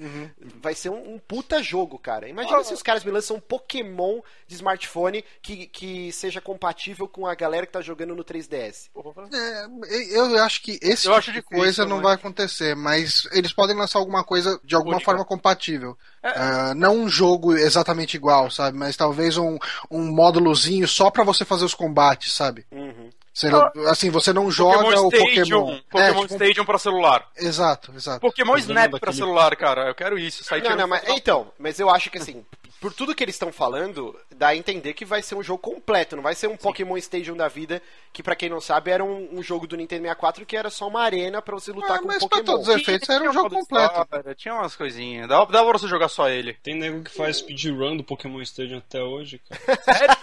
Vai 0.61 0.73
ser 0.75 0.89
um, 0.89 1.13
um 1.15 1.19
puta 1.19 1.61
jogo, 1.61 1.97
cara. 1.99 2.27
Imagina 2.27 2.63
se 2.63 2.73
os 2.73 2.81
caras 2.83 3.03
me 3.03 3.11
lançam 3.11 3.37
um 3.37 3.39
Pokémon 3.39 4.21
de 4.47 4.55
smartphone 4.55 5.23
que, 5.41 5.67
que 5.67 6.11
seja 6.11 6.41
compatível 6.41 7.07
com 7.07 7.27
a 7.27 7.35
galera 7.35 7.65
que 7.65 7.71
tá 7.71 7.81
jogando 7.81 8.15
no 8.15 8.23
3DS. 8.23 8.89
É, 9.31 10.17
eu 10.17 10.43
acho 10.43 10.61
que 10.61 10.79
esse 10.81 11.07
Eu 11.07 11.11
tipo 11.11 11.15
acho 11.15 11.31
de 11.31 11.39
difícil, 11.41 11.57
coisa 11.57 11.85
não 11.85 11.97
mas- 11.97 12.03
vai 12.03 12.13
acontecer, 12.15 12.75
mas 12.75 13.27
eles 13.31 13.53
podem 13.53 13.75
lançar 13.75 13.99
alguma 13.99 14.23
coisa 14.23 14.59
de 14.63 14.75
alguma 14.75 14.95
Única. 14.95 15.05
forma 15.05 15.25
compatível. 15.25 15.97
É. 16.21 16.29
Ah, 16.29 16.73
não 16.75 16.95
um 16.97 17.09
jogo 17.09 17.53
exatamente 17.53 17.82
igual, 18.15 18.49
sabe? 18.49 18.77
Mas 18.77 18.95
talvez 18.97 19.37
um, 19.37 19.57
um 19.89 20.11
módulozinho 20.11 20.87
só 20.87 21.09
pra 21.11 21.23
você 21.23 21.43
fazer 21.45 21.65
os 21.65 21.73
combates, 21.73 22.33
sabe? 22.33 22.65
Uhum. 22.71 23.09
Você 23.33 23.49
não- 23.49 23.71
assim, 23.87 24.11
você 24.11 24.31
não 24.31 24.51
joga 24.51 24.85
o 25.01 25.07
Stadium, 25.09 25.61
Pokémon. 25.61 25.79
Pokémon 25.89 26.03
É, 26.03 26.13
tipo, 26.21 26.33
Stadium 26.33 26.65
pra 26.65 26.77
celular. 26.77 27.27
Exato, 27.35 27.91
exato. 27.95 28.19
Pokémon 28.21 28.55
Snap 28.57 28.91
pra 28.99 29.11
celular, 29.11 29.55
cara. 29.55 29.87
Eu 29.87 29.95
quero 29.95 30.19
isso. 30.19 30.43
Sair 30.43 30.61
Não, 30.61 30.75
não, 30.75 30.87
mas 30.87 31.03
então, 31.09 31.51
mas 31.57 31.79
eu 31.79 31.89
acho 31.89 32.11
que 32.11 32.19
assim, 32.19 32.45
por 32.83 32.93
tudo 32.93 33.15
que 33.15 33.23
eles 33.23 33.35
estão 33.35 33.49
falando, 33.49 34.13
dá 34.35 34.49
a 34.49 34.55
entender 34.57 34.93
que 34.93 35.05
vai 35.05 35.21
ser 35.21 35.35
um 35.35 35.41
jogo 35.41 35.59
completo, 35.59 36.17
não 36.17 36.23
vai 36.23 36.35
ser 36.35 36.47
um 36.47 36.57
Pokémon 36.57 36.97
Stadium 36.97 37.37
da 37.37 37.47
vida, 37.47 37.81
que 38.11 38.21
pra 38.21 38.35
quem 38.35 38.49
não 38.49 38.59
sabe 38.59 38.91
era 38.91 39.01
um, 39.01 39.37
um 39.39 39.41
jogo 39.41 39.65
do 39.65 39.77
Nintendo 39.77 40.01
64 40.01 40.45
que 40.45 40.57
era 40.57 40.69
só 40.69 40.89
uma 40.89 41.01
arena 41.01 41.41
pra 41.41 41.55
você 41.55 41.71
lutar 41.71 41.95
Ah, 41.95 41.99
com 41.99 42.07
mas 42.07 42.17
pra 42.17 42.27
Pokémon. 42.27 42.43
todos 42.45 42.67
os 42.67 42.75
efeitos 42.75 43.07
era 43.07 43.19
um 43.19 43.31
Tinha 43.31 43.33
jogo 43.41 43.55
completo. 43.55 44.01
história, 44.01 44.35
Tinha 44.35 44.53
umas 44.55 44.75
coisinhas. 44.75 45.29
Dava, 45.29 45.49
dava 45.49 45.69
pra 45.69 45.79
você 45.79 45.87
jogar 45.87 46.09
só 46.09 46.27
ele. 46.27 46.55
Tem 46.61 46.75
nego 46.75 47.03
que 47.03 47.11
faz 47.11 47.37
speedrun 47.37 47.95
do 47.95 48.03
Pokémon 48.03 48.41
Stadium 48.41 48.79
até 48.79 49.01
hoje, 49.01 49.39
cara. 49.47 49.79
Sério? 49.81 50.17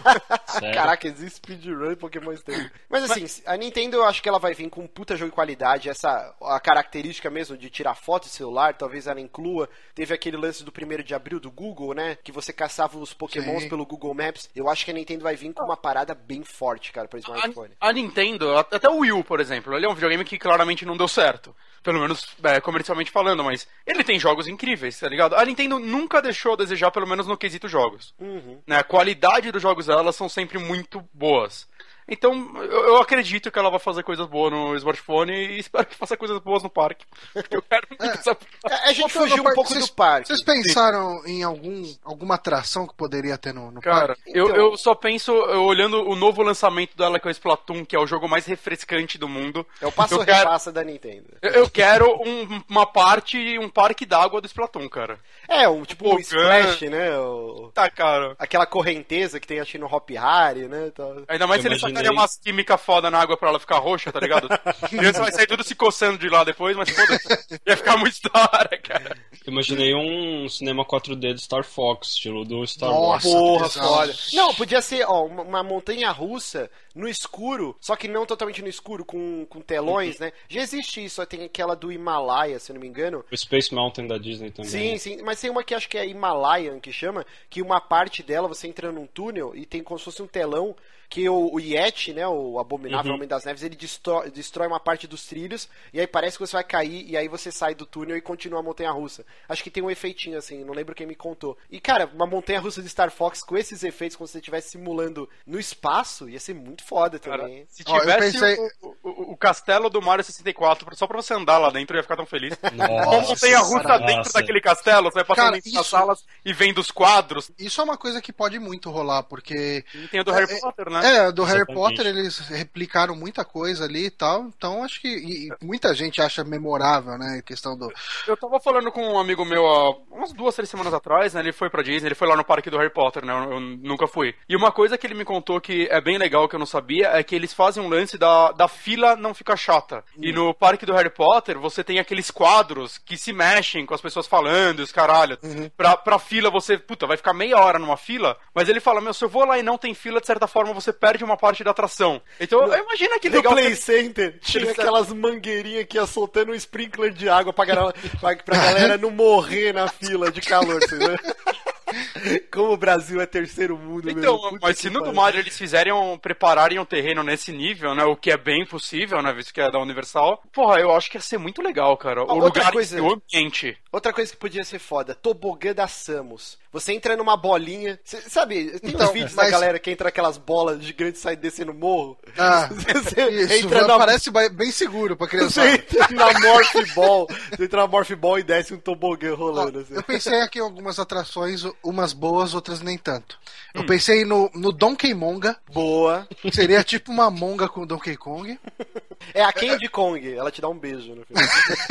Sério. 0.47 0.75
Caraca, 0.75 1.09
existe 1.09 1.37
speedrun 1.37 1.95
Pokémon 1.97 2.33
Stadium. 2.35 2.69
Mas 2.90 3.11
assim, 3.11 3.43
a 3.47 3.57
Nintendo 3.57 3.97
eu 3.97 4.05
acho 4.05 4.23
que 4.23 4.29
ela 4.29 4.38
vai 4.38 4.52
vir 4.52 4.69
com 4.69 4.83
um 4.83 4.87
puta 4.87 5.17
jogo 5.17 5.31
de 5.31 5.35
qualidade, 5.35 5.88
essa 5.88 6.35
a 6.43 6.61
característica 6.61 7.31
mesmo 7.31 7.57
de 7.57 7.71
tirar 7.71 7.95
foto 7.95 8.25
de 8.25 8.31
celular, 8.35 8.75
talvez 8.75 9.07
ela 9.07 9.19
inclua. 9.21 9.67
Teve 9.95 10.12
aquele 10.12 10.37
lance 10.37 10.62
do 10.62 10.71
primeiro 10.71 11.02
de 11.02 11.14
abril 11.14 11.40
do 11.40 11.50
Google, 11.50 11.95
né? 11.95 12.19
Que 12.23 12.31
você 12.31 12.50
caçava 12.52 12.99
os 12.99 13.12
Pokémons 13.12 13.62
Sim. 13.62 13.69
pelo 13.69 13.87
Google 13.87 14.14
Maps. 14.14 14.49
Eu 14.54 14.69
acho 14.69 14.85
que 14.85 14.90
a 14.90 14.95
Nintendo 14.95 15.23
vai 15.23 15.37
vir 15.37 15.52
com 15.52 15.64
uma 15.64 15.76
parada 15.76 16.14
bem 16.14 16.42
forte, 16.42 16.92
cara, 16.92 17.09
pra 17.09 17.19
smartphone. 17.19 17.75
A, 17.80 17.88
a 17.88 17.92
Nintendo, 17.92 18.57
até 18.57 18.88
o 18.88 18.99
Wii 18.99 19.12
U, 19.12 19.25
por 19.25 19.40
exemplo, 19.40 19.75
ele 19.75 19.87
é 19.87 19.88
um 19.88 19.95
videogame 19.95 20.25
que 20.25 20.38
claramente 20.38 20.85
não 20.85 20.97
deu 20.97 21.09
certo. 21.09 21.54
Pelo 21.83 22.00
menos 22.00 22.37
é, 22.42 22.61
comercialmente 22.61 23.11
falando, 23.11 23.42
mas 23.42 23.66
ele 23.87 24.04
tem 24.04 24.19
jogos 24.19 24.47
incríveis, 24.47 24.99
tá 24.99 25.09
ligado? 25.09 25.35
A 25.35 25.45
Nintendo 25.45 25.78
nunca 25.78 26.21
deixou 26.21 26.52
a 26.52 26.57
desejar, 26.57 26.90
pelo 26.90 27.07
menos 27.07 27.26
no 27.26 27.38
quesito 27.38 27.69
jogos. 27.69 28.14
Uhum. 28.19 28.61
Né? 28.66 28.76
A 28.76 28.85
qualidade 28.85 29.50
dos 29.50 29.62
jogos 29.62 29.87
dela 29.87 30.12
são 30.12 30.28
sempre 30.28 30.59
muito 30.59 31.02
boas. 31.14 31.69
Então, 32.11 32.50
eu, 32.57 32.88
eu 32.88 32.97
acredito 32.99 33.50
que 33.50 33.59
ela 33.59 33.71
vai 33.71 33.79
fazer 33.79 34.02
coisas 34.02 34.26
boas 34.26 34.52
no 34.52 34.75
smartphone 34.76 35.33
e 35.33 35.59
espero 35.61 35.87
que 35.87 35.95
faça 35.95 36.17
coisas 36.17 36.38
boas 36.40 36.62
no 36.62 36.69
parque. 36.69 37.07
Porque 37.33 37.57
eu 37.57 37.62
quero 37.62 37.87
muito 37.88 38.05
essa... 38.05 38.37
A 38.64 38.90
a 38.90 38.93
gente 38.93 39.12
fugiu 39.12 39.40
um 39.43 39.55
pouco 39.55 39.69
vocês- 39.71 39.87
do 39.87 39.93
parque. 39.95 40.26
Vocês 40.29 40.43
pensaram 40.43 41.23
em 41.26 41.43
algum, 41.43 41.83
alguma 42.05 42.35
atração 42.35 42.87
que 42.87 42.95
poderia 42.95 43.38
ter 43.38 43.55
no, 43.55 43.71
no 43.71 43.81
Cara, 43.81 44.09
parque? 44.09 44.23
eu, 44.26 44.47
Então- 44.47 44.57
eu 44.57 44.76
só 44.76 44.95
penso, 44.95 45.31
eu 45.33 45.62
olhando 45.64 46.02
o 46.09 46.17
novo 46.17 46.43
lançamento 46.43 46.97
dela, 46.97 47.21
que 47.21 47.29
é 47.29 47.31
o 47.31 47.33
Splatoon, 47.33 47.85
que 47.85 47.95
é 47.95 47.99
o 48.00 48.07
jogo 48.07 48.29
mais 48.29 48.45
refrescante 48.47 49.17
do 49.17 49.29
mundo. 49.29 49.64
É 49.81 49.87
o 49.87 49.93
passo 49.93 50.14
eu 50.14 50.25
quero, 50.25 50.38
repassa 50.38 50.73
da 50.73 50.83
Nintendo. 50.83 51.26
eu- 51.40 51.50
eu 51.52 51.71
quero 51.71 52.07
um- 52.26 52.62
uma 52.69 52.87
parte, 52.87 53.59
um 53.59 53.69
parque 53.69 54.05
d'água 54.05 54.40
do 54.40 54.47
Splatoon, 54.47 54.88
cara. 54.88 55.19
É, 55.49 55.69
um 55.69 55.85
tipo 55.85 56.07
um 56.09 56.11
Pô, 56.14 56.19
splash, 56.21 56.83
né? 56.88 57.17
o- 57.19 57.71
Tá, 57.73 57.88
cara. 57.88 58.35
Aquela 58.38 58.67
correnteza 58.67 59.38
que 59.38 59.47
tem 59.47 59.61
acho 59.61 59.79
no 59.79 59.87
Hop 59.87 60.11
Harry, 60.11 60.67
né? 60.67 60.90
tal. 60.95 61.23
Ainda 61.29 61.47
mais 61.47 61.64
Eu 61.64 61.71
se 61.71 61.85
ele 61.87 61.95
imaginei- 62.00 62.04
sacaria 62.04 62.11
umas 62.12 62.37
químicas 62.38 62.80
foda 62.80 63.11
na 63.11 63.19
água 63.21 63.37
pra 63.37 63.49
ela 63.49 63.61
ficar 63.61 63.78
roxa, 63.78 64.11
tá 64.12 64.21
ligado? 64.21 64.49
Criança 64.90 65.21
vai 65.21 65.33
sair 65.33 65.47
tudo 65.47 65.62
se 65.64 65.75
coçando 65.75 66.19
de 66.19 66.28
lá 66.28 66.45
depois, 66.45 66.76
mas 66.76 66.90
foda-se. 66.90 67.28
Ia 67.66 67.76
ficar 67.76 67.97
muito 67.97 68.21
da 68.23 68.40
hora, 68.40 68.78
cara. 68.78 69.16
Eu 69.47 69.52
imaginei 69.52 69.95
um 69.95 70.49
cinema 70.49 70.85
4D 70.85 71.35
do 71.35 71.40
Star 71.40 71.64
Fox, 71.64 72.09
estilo 72.09 72.45
do 72.45 72.66
Star 72.66 72.90
Nossa. 72.90 73.28
Wars. 73.28 73.75
Porra, 73.75 73.87
foda. 73.87 74.14
Não, 74.33 74.54
podia 74.54 74.80
ser, 74.80 75.04
ó, 75.07 75.25
uma, 75.25 75.42
uma 75.42 75.62
montanha 75.62 76.11
russa 76.11 76.71
no 76.95 77.09
escuro, 77.09 77.76
só 77.80 77.95
que 77.97 78.09
não 78.09 78.26
totalmente 78.26 78.62
no 78.62 78.69
escuro, 78.69 79.04
com, 79.04 79.47
com 79.47 79.61
telões, 79.61 80.19
né? 80.19 80.33
Já 80.49 80.61
existe 80.61 81.04
isso, 81.04 81.25
tem 81.26 81.45
aquela 81.45 81.75
do 81.76 81.92
Himalaia, 81.92 82.59
se 82.59 82.71
eu 82.73 82.75
não 82.75 82.80
me 82.80 82.88
engano. 82.88 83.25
O 83.30 83.37
Space 83.37 83.73
Mountain 83.75 84.07
da 84.07 84.19
Disney 84.19 84.50
também. 84.50 84.71
Sim, 84.71 84.99
sim, 84.99 85.23
mas 85.23 85.40
tem 85.40 85.50
uma 85.50 85.62
que 85.62 85.75
acho 85.75 85.88
que 85.88 85.97
é 85.99 86.07
Himalayan 86.07 86.80
que 86.80 86.92
chama, 86.92 87.25
que 87.49 87.62
uma 87.62 87.80
parte 87.80 88.23
dela 88.23 88.49
você 88.49 88.66
entra 88.66 88.90
num 88.90 89.07
túnel 89.07 89.52
e 89.54 89.64
tem 89.64 89.83
como 89.83 89.99
se 89.99 90.04
fosse 90.04 90.23
um 90.23 90.26
telão 90.26 90.75
que 91.11 91.29
o, 91.29 91.52
o 91.52 91.59
Yeti, 91.61 92.12
né, 92.14 92.26
o 92.26 92.59
abominável 92.61 93.11
Uhum. 93.11 93.17
Homem 93.17 93.29
das 93.29 93.45
Neves, 93.45 93.62
ele 93.64 93.75
destrói, 93.75 94.31
destrói 94.31 94.69
uma 94.69 94.79
parte 94.79 95.09
dos 95.09 95.26
trilhos 95.26 95.69
e 95.93 95.99
aí 96.00 96.07
parece 96.07 96.38
que 96.38 96.47
você 96.47 96.52
vai 96.52 96.62
cair 96.64 97.05
e 97.11 97.17
aí 97.17 97.26
você 97.26 97.50
sai 97.50 97.75
do 97.75 97.85
túnel 97.85 98.17
e 98.17 98.21
continua 98.21 98.61
a 98.61 98.62
montanha 98.62 98.93
russa. 98.93 99.26
Acho 99.49 99.62
que 99.64 99.71
tem 99.71 99.83
um 99.83 99.90
efeitinho 99.90 100.38
assim, 100.38 100.64
não 100.64 100.73
lembro 100.73 100.95
quem 100.95 101.07
me 101.09 101.17
contou. 101.17 101.59
E 101.69 101.81
cara, 101.81 102.09
uma 102.14 102.26
montanha 102.26 102.61
russa 102.61 102.81
de 102.81 102.88
Star 102.88 103.11
Fox 103.11 103.43
com 103.43 103.59
esses 103.59 103.83
efeitos, 103.83 104.17
como 104.17 104.26
se 104.29 104.33
você 104.35 104.38
estivesse 104.38 104.71
simulando 104.71 105.29
no 105.45 105.59
espaço, 105.59 106.29
ia 106.29 106.38
ser 106.38 106.55
muito 106.55 106.85
foda 106.85 107.19
Cara, 107.19 107.43
também. 107.43 107.67
se 107.69 107.83
Ó, 107.88 107.97
eu 107.97 108.00
tivesse 108.02 108.33
pensei- 108.38 108.57
o, 108.81 108.97
o- 109.02 109.33
o 109.33 109.37
castelo 109.37 109.90
do 109.90 110.00
Mario 110.00 110.25
64, 110.25 110.95
só 110.97 111.09
pra 111.09 111.17
você 111.21 111.35
andar 111.35 111.59
lá 111.59 111.71
dentro, 111.71 111.97
eu 111.97 111.99
ia 111.99 112.02
ficar 112.05 112.17
tão 112.17 112.26
feliz. 112.26 112.57
Uma 112.73 112.87
Nossa, 112.87 113.29
montanha 113.31 113.59
russa 113.59 113.83
nossa. 113.83 113.99
dentro 114.07 114.33
daquele 114.33 114.61
castelo, 114.61 115.11
você 115.11 115.14
vai 115.17 115.25
passando 115.25 115.45
Cara, 115.47 115.57
dentro 115.57 115.73
das 115.73 115.81
isso- 115.83 115.90
salas 115.90 116.25
e 116.45 116.52
vendo 116.52 116.79
os 116.79 116.93
quadros. 116.93 117.50
Isso 117.59 117.81
é 117.81 117.85
uma 117.85 117.97
coisa 117.97 118.23
que 118.23 118.33
pode 118.33 118.59
muito 118.61 118.90
rolar, 118.90 119.25
porque 119.25 119.85
E 119.93 120.07
tem 120.09 120.21
o 120.21 120.25
do 120.25 120.31
Harry 120.31 120.52
é- 120.52 120.61
Potter, 120.61 120.88
né? 120.88 121.00
É, 121.04 121.33
do 121.33 121.45
Harry. 121.45 121.61
Potter 121.75 122.07
eles 122.07 122.38
replicaram 122.38 123.14
muita 123.14 123.45
coisa 123.45 123.85
ali 123.85 124.07
e 124.07 124.11
tal, 124.11 124.45
então 124.57 124.83
acho 124.83 125.00
que 125.00 125.09
e- 125.09 125.49
e 125.49 125.50
muita 125.64 125.95
gente 125.95 126.21
acha 126.21 126.42
memorável, 126.45 127.16
né, 127.19 127.38
a 127.38 127.42
questão 127.42 127.76
do... 127.76 127.90
Eu 128.26 128.37
tava 128.37 128.59
falando 128.61 128.90
com 128.92 129.02
um 129.14 129.19
amigo 129.19 129.45
meu 129.45 129.66
há 129.66 129.90
umas 130.11 130.33
duas, 130.33 130.54
três 130.54 130.69
semanas 130.69 130.92
atrás, 130.95 131.35
né? 131.35 131.40
Ele 131.40 131.52
foi 131.52 131.71
pra 131.71 131.83
Disney, 131.83 132.09
ele 132.09 132.14
foi 132.14 132.28
lá 132.28 132.37
no 132.37 132.45
parque 132.45 132.71
do 132.71 132.76
Harry 132.78 132.92
Potter, 132.92 133.25
né? 133.25 133.33
Eu, 133.33 133.52
eu 133.54 133.61
nunca 133.61 134.07
fui. 134.07 134.35
E 134.49 134.57
uma 134.57 134.71
coisa 134.73 134.97
que 134.99 135.07
ele 135.07 135.14
me 135.14 135.25
contou 135.25 135.61
que 135.61 135.87
é 135.90 136.00
bem 136.00 136.19
legal, 136.19 136.49
que 136.49 136.54
eu 136.54 136.59
não 136.59 136.66
sabia, 136.66 137.09
é 137.09 137.23
que 137.23 137.35
eles 137.35 137.52
fazem 137.52 137.83
um 137.83 137.88
lance 137.88 138.19
da, 138.19 138.52
da 138.52 138.69
fila 138.69 139.16
não 139.16 139.33
ficar 139.35 139.57
chata. 139.57 140.04
E 140.19 140.33
no 140.33 140.52
parque 140.54 140.85
do 140.87 140.92
Harry 140.95 141.11
Potter, 141.11 141.59
você 141.59 141.83
tem 141.85 141.99
aqueles 141.99 142.30
quadros 142.30 142.99
que 142.99 143.16
se 143.16 143.33
mexem 143.33 143.87
com 143.87 143.95
as 143.95 144.00
pessoas 144.00 144.26
falando, 144.26 144.80
e 144.80 144.83
os 144.83 144.92
caralho. 144.92 145.38
Pra, 145.76 145.97
pra 145.97 146.19
fila, 146.19 146.50
você, 146.50 146.76
puta, 146.78 147.07
vai 147.07 147.16
ficar 147.16 147.33
meia 147.33 147.59
hora 147.59 147.78
numa 147.78 147.97
fila, 147.97 148.37
mas 148.54 148.69
ele 148.69 148.80
fala, 148.80 149.00
meu, 149.00 149.14
se 149.14 149.25
eu 149.25 149.28
vou 149.28 149.45
lá 149.45 149.59
e 149.59 149.62
não 149.62 149.78
tem 149.78 149.95
fila, 149.95 150.21
de 150.21 150.26
certa 150.26 150.47
forma, 150.47 150.73
você 150.73 150.89
perde 150.92 151.25
uma 151.25 151.37
parte 151.37 151.62
da 151.64 151.70
atração. 151.70 152.20
Então, 152.38 152.64
imagina 152.76 153.18
que 153.18 153.28
No 153.30 153.37
legal. 153.37 153.52
Play 153.52 153.70
que- 153.70 153.76
Center 153.76 154.38
tinha 154.40 154.64
Eles- 154.64 154.78
aquelas 154.78 155.12
mangueirinhas 155.12 155.85
que 155.87 155.97
ia 155.97 156.06
soltando 156.06 156.52
um 156.52 156.54
sprinkler 156.54 157.12
de 157.12 157.28
água 157.28 157.52
pra, 157.52 157.64
galera, 157.64 157.94
pra, 158.20 158.37
pra 158.37 158.56
galera 158.56 158.99
não 158.99 159.11
morrer 159.11 159.73
na 159.73 159.88
fila 159.88 160.30
de 160.30 160.40
calor, 160.40 160.80
você 160.80 160.97
vê? 160.97 161.16
Como 162.50 162.73
o 162.73 162.76
Brasil 162.76 163.20
é 163.20 163.26
terceiro 163.26 163.76
mundo 163.76 164.11
Então, 164.11 164.35
mesmo. 164.37 164.50
Puta 164.50 164.66
mas 164.66 164.78
se 164.78 164.90
no 164.90 165.00
do 165.02 165.28
eles 165.38 165.56
fizerem, 165.56 165.92
um- 165.92 166.18
prepararem 166.18 166.78
um 166.78 166.85
terreno 166.85 167.23
nesse 167.23 167.52
nível, 167.52 167.94
né? 167.94 168.04
O 168.04 168.16
que 168.16 168.30
é 168.30 168.37
bem 168.37 168.64
possível, 168.66 169.23
né? 169.23 169.32
Visto 169.32 169.52
que 169.54 169.61
é 169.61 169.70
da 169.70 169.78
Universal. 169.78 170.42
Porra, 170.52 170.80
eu 170.80 170.90
acho 170.94 171.11
que 171.11 171.16
ia 171.16 171.20
ser 171.20 171.38
muito 171.38 171.62
legal, 171.62 171.97
cara. 171.97 172.20
O 172.23 172.26
outra 172.26 172.44
lugar, 172.44 172.73
coisa- 172.73 173.00
o 173.02 173.12
ambiente. 173.12 173.76
Outra 173.92 174.12
coisa 174.12 174.30
que 174.30 174.37
podia 174.38 174.64
ser 174.64 174.78
foda, 174.78 175.14
tobogã 175.14 175.73
da 175.75 175.87
Samus. 175.88 176.59
Você 176.73 176.92
entra 176.92 177.16
numa 177.16 177.37
bolinha. 177.37 177.99
Cê, 178.04 178.20
sabe, 178.20 178.78
tem 178.78 178.90
Então, 178.90 179.09
uns 179.09 179.12
vídeos 179.12 179.35
da 179.35 179.42
mas- 179.42 179.50
galera 179.50 179.78
que 179.80 179.90
entra 179.90 180.09
aquelas 180.09 180.38
bolas 180.38 180.80
gigantes 180.85 181.18
e 181.20 181.23
sai 181.25 181.35
descendo 181.35 181.73
o 181.73 181.75
morro. 181.75 182.16
Ah, 182.38 182.68
isso, 183.32 183.52
entra 183.66 183.87
na 183.88 183.99
parece 183.99 184.30
bem 184.52 184.70
seguro 184.70 185.16
pra 185.16 185.26
criança. 185.26 185.62
Você 185.62 185.75
entra 185.75 186.06
na 186.12 186.38
Morph 186.38 186.94
Ball. 186.94 187.26
Você 187.50 187.64
entra 187.64 187.80
na 187.80 187.87
Morph 187.88 188.11
Ball 188.12 188.38
e 188.38 188.42
desce 188.44 188.73
um 188.73 188.78
tobogã 188.78 189.35
rolando. 189.35 189.80
assim. 189.80 189.94
Eu 189.94 190.02
pensei 190.04 190.40
aqui 190.42 190.61
em 190.61 190.62
algumas 190.62 191.00
atrações, 191.00 191.64
umas 191.83 192.13
boas, 192.13 192.55
outras 192.55 192.81
nem 192.81 192.99
tanto. 192.99 193.39
Eu 193.73 193.87
pensei 193.87 194.25
no, 194.25 194.51
no 194.55 194.73
Donkey 194.73 195.15
Monga, 195.15 195.57
Boa. 195.73 196.27
seria 196.53 196.83
tipo 196.83 197.13
uma 197.13 197.31
monga 197.31 197.69
com 197.69 197.87
Donkey 197.87 198.17
Kong. 198.17 198.59
É 199.35 199.45
a 199.45 199.53
Candy 199.53 199.87
Kong. 199.89 200.35
Ela 200.35 200.51
te 200.51 200.63
dá 200.63 200.69
um 200.71 200.79
beijo 200.79 201.15
no 201.15 201.27
final. 201.27 201.45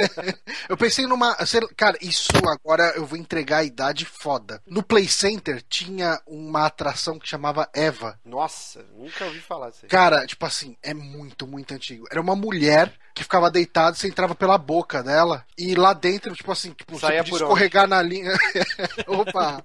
Eu 0.67 0.75
pensei 0.75 1.05
numa. 1.05 1.37
Cara, 1.77 1.95
isso 2.01 2.31
agora 2.47 2.93
eu 2.95 3.05
vou 3.05 3.19
entregar 3.19 3.57
a 3.57 3.63
idade 3.63 4.03
foda. 4.03 4.61
No 4.65 4.81
Play 4.81 5.07
Center 5.07 5.63
tinha 5.69 6.19
uma 6.25 6.65
atração 6.65 7.19
que 7.19 7.29
chamava 7.29 7.69
Eva. 7.71 8.19
Nossa, 8.25 8.83
nunca 8.97 9.25
ouvi 9.25 9.39
falar 9.39 9.69
disso 9.69 9.81
aí. 9.83 9.89
Cara, 9.89 10.25
tipo 10.25 10.43
assim, 10.43 10.75
é 10.81 10.93
muito, 10.93 11.45
muito 11.45 11.71
antigo. 11.71 12.07
Era 12.09 12.19
uma 12.19 12.35
mulher 12.35 12.91
que 13.13 13.23
ficava 13.23 13.51
deitada, 13.51 13.95
você 13.95 14.07
entrava 14.07 14.35
pela 14.35 14.57
boca 14.57 15.03
dela, 15.03 15.45
e 15.57 15.75
lá 15.75 15.93
dentro, 15.93 16.33
tipo 16.33 16.51
assim, 16.51 16.71
tipo, 16.71 16.97
você 16.97 17.17
podia 17.17 17.35
escorregar 17.35 17.87
na 17.87 18.01
língua. 18.01 18.33
Opa! 19.07 19.63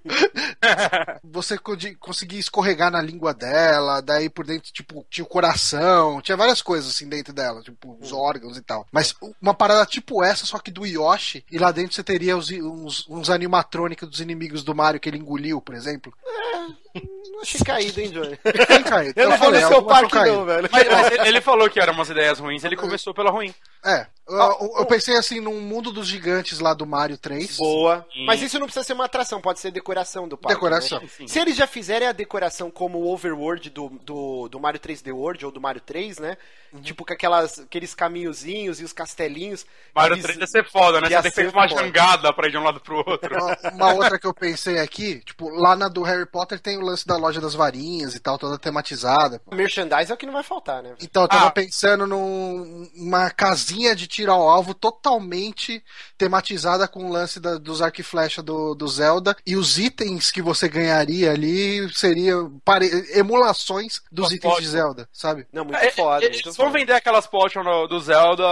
você 1.22 1.56
conseguia 1.98 2.40
escorregar 2.40 2.90
na 2.90 3.00
língua 3.00 3.32
dela, 3.32 4.00
daí 4.00 4.28
por 4.28 4.46
dentro, 4.46 4.72
tipo, 4.72 5.06
tinha 5.10 5.24
o 5.24 5.28
coração, 5.28 6.20
tinha 6.20 6.36
várias 6.36 6.60
coisas 6.60 6.90
assim 6.90 7.08
dentro 7.08 7.32
dela, 7.32 7.62
tipo, 7.62 7.96
os 8.00 8.12
órgãos 8.12 8.56
e 8.56 8.62
tal. 8.62 8.86
Mas 8.90 9.14
uma 9.40 9.54
parada 9.54 9.86
tipo 9.86 10.22
essa, 10.22 10.46
só 10.46 10.58
que 10.58 10.70
do 10.70 10.86
Yoshi, 10.86 11.44
e 11.50 11.58
lá 11.58 11.70
dentro 11.70 11.94
você 11.94 12.02
teria 12.02 12.36
os, 12.36 12.50
uns, 12.50 13.08
uns 13.08 13.30
animatrônicos 13.30 14.08
dos 14.08 14.20
inimigos 14.20 14.64
do 14.64 14.74
Mario 14.74 15.00
que 15.00 15.08
ele 15.08 15.18
engoliu, 15.18 15.60
por 15.60 15.74
exemplo. 15.74 16.12
Não 17.32 17.40
achei 17.42 17.60
caído, 17.60 18.00
hein, 18.00 18.10
Johnny? 18.10 18.36
Tem 18.66 18.82
caído. 18.82 19.20
Eu 19.20 19.28
não 19.30 19.36
vou 19.38 19.50
no 19.50 19.58
falei, 19.58 19.74
seu 19.74 19.82
parque, 19.82 20.14
não, 20.16 20.44
velho. 20.44 20.68
Mas, 20.70 20.88
mas 20.88 21.12
ele- 21.12 21.28
ele 21.28 21.40
falou 21.40 21.68
que 21.68 21.80
eram 21.80 21.92
umas 21.92 22.08
ideias 22.08 22.38
ruins, 22.38 22.62
ele 22.64 22.76
começou 22.76 23.12
pela 23.12 23.30
ruim. 23.30 23.52
É, 23.84 24.06
eu, 24.28 24.75
eu 24.78 24.87
pensei 24.87 25.16
assim 25.16 25.40
num 25.40 25.61
mundo 25.61 25.93
dos 25.93 26.07
gigantes 26.09 26.59
lá 26.59 26.73
do 26.75 26.87
Mario 26.87 27.19
3. 27.19 27.57
Boa. 27.57 28.07
Mas 28.26 28.40
isso 28.43 28.59
não 28.59 28.66
precisa 28.66 28.85
ser 28.85 28.93
uma 28.95 29.04
atração, 29.04 29.40
pode 29.40 29.61
ser 29.61 29.71
decoração 29.71 30.26
do 30.26 30.37
parque. 30.38 30.54
Decoração. 30.54 31.00
né? 31.00 31.09
Se 31.26 31.38
eles 31.38 31.57
já 31.57 31.66
fizerem 31.66 32.09
a 32.09 32.12
decoração 32.12 32.71
como 32.71 32.99
o 32.99 33.12
Overworld 33.12 33.71
do, 33.71 33.88
do, 34.02 34.49
do 34.49 34.61
Mario 34.61 34.81
3D 34.81 35.12
World 35.14 35.45
ou 35.45 35.52
do 35.52 35.61
Mario 35.61 35.81
3, 35.81 36.19
né? 36.19 36.37
Uhum. 36.73 36.81
Tipo 36.83 37.04
com 37.04 37.12
aquelas, 37.12 37.61
aqueles 37.61 37.95
caminhozinhos 37.95 38.81
e 38.81 38.85
os 38.85 38.93
castelinhos. 38.93 39.64
Mario 39.95 40.14
Eles- 40.14 40.25
3 40.25 40.38
ia 40.38 40.47
ser 40.47 40.69
foda, 40.71 41.00
né? 41.00 41.09
ia 41.09 41.19
Você 41.19 41.23
tem 41.23 41.31
que 41.31 41.35
ser 41.37 41.43
ter 41.52 41.57
uma 41.57 41.69
foda. 41.69 41.81
jangada 41.83 42.33
pra 42.33 42.49
ir 42.49 42.50
de 42.50 42.59
um 42.59 42.64
lado 42.64 42.81
pro 42.81 42.97
outro. 42.97 43.37
Uma, 43.37 43.71
uma 43.73 43.95
outra 43.95 44.19
que 44.19 44.26
eu 44.26 44.35
pensei 44.35 44.78
aqui, 44.78 45.21
tipo, 45.21 45.49
lá 45.50 45.76
na 45.76 45.88
do 45.88 46.02
Harry 46.02 46.26
Potter 46.26 46.59
tem 46.59 46.76
o 46.78 46.81
lance 46.81 47.07
da 47.07 47.16
loja 47.16 47.40
das 47.40 47.54
varinhas 47.54 48.14
e 48.14 48.19
tal, 48.21 48.38
toda 48.38 48.59
tematizada. 48.59 49.40
Merchandise 49.52 50.11
é 50.11 50.14
o 50.14 50.16
que 50.19 50.26
não 50.26 50.33
vai 50.33 50.43
faltar, 50.43 50.83
né? 50.83 50.95
Então, 51.00 51.23
eu 51.23 51.28
tava 51.28 51.47
Ah. 51.47 51.50
pensando 51.50 52.07
num- 52.07 52.90
numa 52.97 53.31
casinha 53.31 53.95
de 53.95 54.07
tiro 54.14 54.33
ao 54.33 54.49
alvo 54.49 54.73
totalmente 54.75 55.83
tematizada 56.16 56.87
com 56.87 57.06
o 57.06 57.12
lance 57.12 57.40
da- 57.40 57.59
dos 57.59 57.83
arco 57.83 58.00
e 58.00 58.04
flecha 58.04 58.42
do, 58.42 58.75
do 58.75 58.86
Zelda. 58.88 59.36
E 59.47 59.56
os 59.56 59.78
itens 59.78 60.30
que 60.30 60.41
você 60.43 60.69
ganharia 60.69 61.32
ali 61.32 61.93
seriam 61.93 62.60
pare- 62.65 62.91
emulações 63.19 64.00
dos 64.10 64.30
itens 64.32 64.52
pode. 64.52 64.65
de 64.65 64.71
Zelda, 64.71 65.08
sabe? 65.12 65.47
Não, 65.52 65.65
muito 65.65 65.78
É, 65.78 65.91
foda. 65.91 66.25
Eles 66.25 66.36
muito 66.43 66.56
vão 66.56 66.67
foda. 66.67 66.78
vender 66.78 66.93
aquelas 66.93 67.26
potions 67.26 67.65
do 67.88 68.00
Zelda 68.00 68.45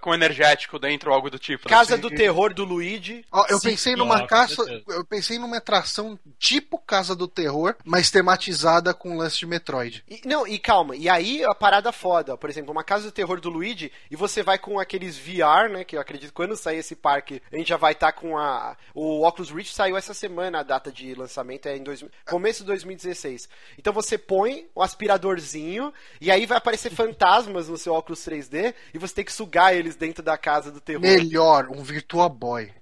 com 0.00 0.14
energético 0.14 0.78
dentro, 0.78 1.12
algo 1.12 1.30
do 1.30 1.38
tipo. 1.38 1.68
né? 1.68 1.76
Casa 1.76 1.96
do 1.96 2.10
Terror 2.10 2.52
do 2.52 2.64
Luigi. 2.64 3.24
Ó, 3.30 3.46
eu 3.48 3.58
Sim. 3.58 3.70
pensei 3.70 3.96
numa 3.96 4.26
caça, 4.26 4.62
eu 4.88 5.04
pensei 5.04 5.38
numa 5.38 5.58
atração 5.58 6.18
tipo 6.38 6.78
Casa 6.78 7.14
do 7.14 7.28
Terror, 7.28 7.74
mas 7.84 8.10
tematizada 8.10 8.92
com 8.94 9.16
lance 9.16 9.38
de 9.38 9.46
Metroid. 9.46 10.04
E- 10.08 10.20
não, 10.24 10.46
e 10.46 10.58
calma, 10.58 10.96
e 10.96 11.08
aí 11.08 11.44
a 11.44 11.54
parada 11.54 11.92
foda, 11.92 12.36
por 12.36 12.50
exemplo, 12.50 12.72
uma 12.72 12.84
casa 12.84 13.04
do 13.06 13.12
terror 13.12 13.40
do 13.40 13.48
Luigi, 13.50 13.92
e 14.10 14.16
você 14.16 14.42
vai 14.42 14.58
com 14.58 14.78
aqueles 14.96 15.18
VR, 15.18 15.70
né? 15.70 15.84
Que 15.84 15.96
eu 15.96 16.00
acredito 16.00 16.30
que 16.30 16.34
quando 16.34 16.56
sair 16.56 16.78
esse 16.78 16.96
parque, 16.96 17.42
a 17.52 17.56
gente 17.56 17.68
já 17.68 17.76
vai 17.76 17.92
estar 17.92 18.12
com 18.12 18.36
a. 18.36 18.76
O 18.94 19.26
Oculus 19.26 19.50
Rift 19.50 19.74
saiu 19.74 19.96
essa 19.96 20.14
semana, 20.14 20.60
a 20.60 20.62
data 20.62 20.90
de 20.90 21.14
lançamento 21.14 21.66
é 21.66 21.76
em 21.76 21.82
dois, 21.82 22.04
começo 22.24 22.60
de 22.60 22.66
2016. 22.66 23.48
Então 23.78 23.92
você 23.92 24.16
põe 24.16 24.66
o 24.74 24.82
aspiradorzinho, 24.82 25.92
e 26.20 26.30
aí 26.30 26.46
vai 26.46 26.58
aparecer 26.58 26.90
fantasmas 26.90 27.68
no 27.68 27.76
seu 27.76 27.92
óculos 27.92 28.20
3D, 28.20 28.74
e 28.92 28.98
você 28.98 29.14
tem 29.14 29.24
que 29.24 29.32
sugar 29.32 29.74
eles 29.74 29.96
dentro 29.96 30.22
da 30.22 30.38
casa 30.38 30.72
do 30.72 30.80
terror. 30.80 31.02
Melhor, 31.02 31.68
um 31.68 31.82
Virtua 31.82 32.28
Boy. 32.28 32.72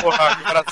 Porra, 0.00 0.64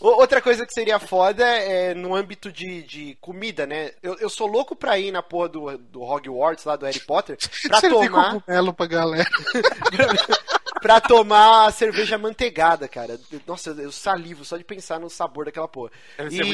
Outra 0.00 0.40
coisa 0.40 0.66
que 0.66 0.72
seria 0.72 0.98
foda 0.98 1.44
é 1.44 1.94
no 1.94 2.14
âmbito 2.14 2.50
de, 2.52 2.82
de 2.82 3.16
comida, 3.20 3.66
né? 3.66 3.92
Eu, 4.02 4.16
eu 4.18 4.28
sou 4.30 4.46
louco 4.46 4.74
pra 4.76 4.98
ir 4.98 5.10
na 5.12 5.22
porra 5.22 5.48
do, 5.48 5.78
do 5.78 6.02
Hogwarts, 6.02 6.64
lá 6.64 6.76
do 6.76 6.86
Harry 6.86 7.00
Potter, 7.00 7.36
pra 7.68 7.80
Servir 7.80 8.08
tomar. 8.08 8.32
cogumelo 8.34 8.72
pra 8.72 8.86
galera. 8.86 9.28
pra 10.80 11.00
tomar 11.00 11.72
cerveja 11.72 12.16
manteigada, 12.18 12.88
cara. 12.88 13.18
Nossa, 13.46 13.70
eu 13.70 13.92
salivo 13.92 14.44
só 14.44 14.56
de 14.56 14.64
pensar 14.64 14.98
no 14.98 15.10
sabor 15.10 15.44
daquela 15.46 15.68
porra. 15.68 15.90
Deve 16.16 16.30
ser 16.36 16.44
e, 16.44 16.46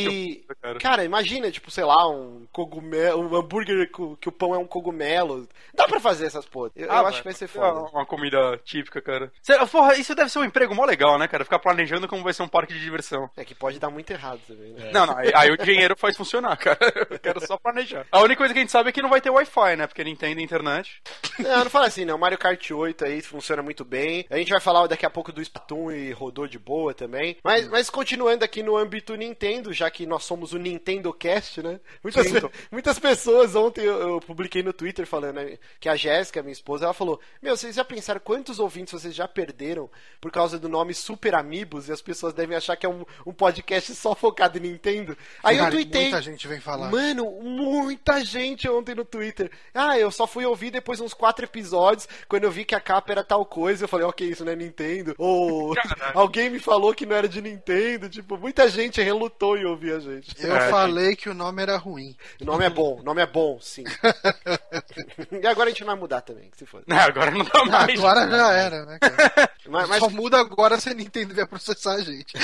muito 0.45 0.55
cara. 0.61 0.79
cara, 0.79 1.05
imagina, 1.05 1.51
tipo, 1.51 1.71
sei 1.71 1.85
lá, 1.85 2.09
um 2.09 2.47
cogumelo, 2.53 3.23
um 3.23 3.37
hambúrguer 3.37 3.91
que 4.21 4.29
o 4.29 4.33
pão 4.33 4.55
é 4.55 4.59
um 4.59 4.67
cogumelo. 4.67 5.49
Dá 5.75 5.87
pra 5.87 6.01
fazer 6.01 6.27
essas 6.27 6.47
porra. 6.47 6.71
Eu, 6.77 6.87
eu 6.87 6.93
Ah, 6.93 7.01
acho 7.09 7.19
que 7.19 7.25
vai 7.25 7.33
ser 7.35 7.45
É 7.47 7.49
foda. 7.49 7.81
uma 7.93 8.07
comida 8.07 8.59
típica, 8.65 9.01
cara. 9.01 9.31
Porra, 9.71 9.95
isso 9.97 10.15
deve 10.15 10.31
ser 10.31 10.39
um 10.39 10.45
emprego 10.45 10.75
mó 10.75 10.85
legal, 10.85 11.19
né, 11.19 11.29
cara? 11.29 11.45
Ficar 11.45 11.59
planejando 11.59 12.09
como 12.09 12.23
vai 12.23 12.33
ser 12.33 12.43
um 12.43 12.49
parque 12.49 12.73
de 12.73 12.81
diversão. 12.81 13.29
É 13.37 13.45
que 13.45 13.55
pode 13.55 13.79
dar 13.79 13.91
muito 13.91 14.11
errado 14.11 14.41
também, 14.47 14.73
né? 14.73 14.91
Não, 14.93 15.07
não, 15.07 15.17
aí, 15.19 15.31
aí 15.35 15.51
o 15.51 15.57
dinheiro 15.57 15.97
faz 15.97 16.17
funcionar, 16.17 16.57
cara. 16.57 16.79
Eu 17.11 17.19
quero 17.19 17.47
só 17.47 17.57
planejar. 17.59 18.07
A 18.11 18.21
única 18.21 18.39
coisa 18.39 18.55
que 18.55 18.59
a 18.59 18.63
gente 18.63 18.73
sabe 18.73 18.89
é 18.89 18.93
que 18.93 19.03
não 19.03 19.11
vai 19.11 19.21
ter 19.21 19.31
Wi-Fi, 19.31 19.77
né? 19.77 19.87
Porque 19.87 20.03
Nintendo 20.05 20.41
e 20.41 20.45
internet. 20.45 21.01
Não, 21.39 21.65
não 21.65 21.71
fala 21.71 21.87
assim, 21.87 22.05
não. 22.05 22.17
Mario 22.19 22.39
Kart 22.39 22.71
8 22.71 23.05
aí 23.05 23.21
funciona 23.21 23.63
muito 23.63 23.85
bem. 23.85 24.16
A 24.31 24.37
gente 24.37 24.51
vai 24.51 24.61
falar 24.61 24.87
daqui 24.87 25.05
a 25.05 25.11
pouco 25.11 25.33
do 25.33 25.43
Splatoon 25.43 25.91
e 25.93 26.13
rodou 26.13 26.47
de 26.47 26.59
boa 26.59 26.95
também. 26.95 27.37
Mas, 27.43 27.69
mas 27.69 27.91
continuando 27.91 28.45
aqui 28.45 28.63
no 28.63 28.77
âmbito 28.77 29.15
Nintendo, 29.17 29.73
já 29.73 29.91
que 29.91 30.07
nós 30.07 30.25
somos 30.25 30.53
o 30.53 30.59
Nintendo 30.59 31.13
Cast, 31.13 31.63
né? 31.63 31.81
Muitas, 32.03 32.27
Sim. 32.27 32.35
muitas 32.71 32.99
pessoas 32.99 33.55
ontem 33.55 33.83
eu, 33.83 34.01
eu 34.01 34.21
publiquei 34.21 34.63
no 34.63 34.73
Twitter 34.73 35.07
falando 35.07 35.37
né, 35.37 35.59
que 35.81 35.89
a 35.89 35.97
Jéssica, 35.97 36.43
minha 36.43 36.53
esposa, 36.53 36.85
ela 36.85 36.95
falou: 36.95 37.21
Meu, 37.43 37.57
vocês 37.57 37.75
já 37.77 37.85
pensaram 37.85 38.21
quantos 38.21 38.59
ouvintes 38.59 38.93
vocês 38.93 39.15
já 39.15 39.27
perderam 39.27 39.91
por 40.21 40.31
causa 40.31 40.59
do 40.59 40.69
nome 40.69 40.95
Super 40.95 41.35
Amigos 41.35 41.89
e 41.89 41.93
as 41.93 42.01
pessoas 42.01 42.33
devem 42.33 42.57
achar 42.57 42.77
que 42.77 42.87
é 42.87 42.89
um, 42.89 43.05
um 43.25 43.33
podcast 43.33 43.95
só 43.95 44.15
focado 44.15 44.59
em 44.59 44.63
Nintendo? 44.63 45.17
Aí 45.43 45.57
eu 45.57 45.65
Cara, 45.65 45.75
tuitei. 45.75 46.03
Muita 46.03 46.23
gente 46.23 46.49
vem 46.49 46.61
falar. 46.61 46.91
Mano, 46.91 47.31
muita 47.43 48.25
gente 48.25 48.69
ontem 48.69 48.95
no 48.95 49.05
Twitter. 49.05 49.51
Ah, 49.75 49.99
eu 49.99 50.11
só 50.11 50.27
fui 50.27 50.45
ouvir 50.45 50.71
depois 50.71 51.01
uns 51.01 51.15
quatro 51.15 51.45
episódios, 51.45 52.09
quando 52.29 52.45
eu 52.45 52.51
vi 52.51 52.65
que 52.65 52.75
a 52.75 52.81
capa 52.81 53.13
era 53.13 53.25
tal 53.25 53.45
coisa, 53.45 53.85
eu 53.85 53.89
falei, 53.89 54.06
ok, 54.07 54.29
isso 54.29 54.45
não 54.45 54.53
é 54.53 54.57
Nintendo. 54.57 55.15
Ou 55.19 55.75
alguém 56.15 56.49
me 56.51 56.59
falou 56.59 56.95
que 56.95 57.05
não 57.07 57.17
era 57.17 57.29
de 57.29 57.41
Nintendo. 57.41 58.09
Tipo, 58.09 58.37
muita 58.39 58.69
gente 58.69 59.01
relutou 59.03 59.57
em 59.57 59.65
ouvir 59.65 59.93
a 59.95 60.01
gente. 60.01 60.35
Eu 60.43 60.57
É, 60.57 60.71
falei 60.71 61.15
que 61.17 61.29
o 61.29 61.35
nome 61.35 61.63
era 61.63 61.77
ruim. 61.77 62.17
O 62.41 62.45
nome 62.45 62.65
é 62.65 62.71
bom, 62.71 62.99
o 63.01 63.03
nome 63.03 63.21
é 63.23 63.27
bom, 63.27 63.59
sim. 63.61 63.85
e 65.43 65.47
agora 65.47 65.69
a 65.69 65.73
gente 65.73 65.81
não 65.81 65.89
vai 65.89 65.97
mudar 65.97 66.21
também, 66.21 66.51
que 66.51 66.57
se 66.59 66.67
for. 66.67 66.83
Não, 66.87 66.97
agora 66.97 67.31
não 67.31 67.45
dá 67.45 67.65
mais. 67.65 67.99
Agora 67.99 68.29
já 68.29 68.53
era, 68.53 68.85
né, 68.87 68.99
cara? 69.01 69.51
Mas, 69.69 69.89
mas- 69.89 69.99
Só 69.99 70.09
muda 70.09 70.39
agora 70.39 70.79
se 70.79 70.89
a 70.89 70.95
Nintendo 70.95 71.35
vier 71.35 71.45
processar 71.49 71.95
a 71.95 72.01
gente. 72.01 72.37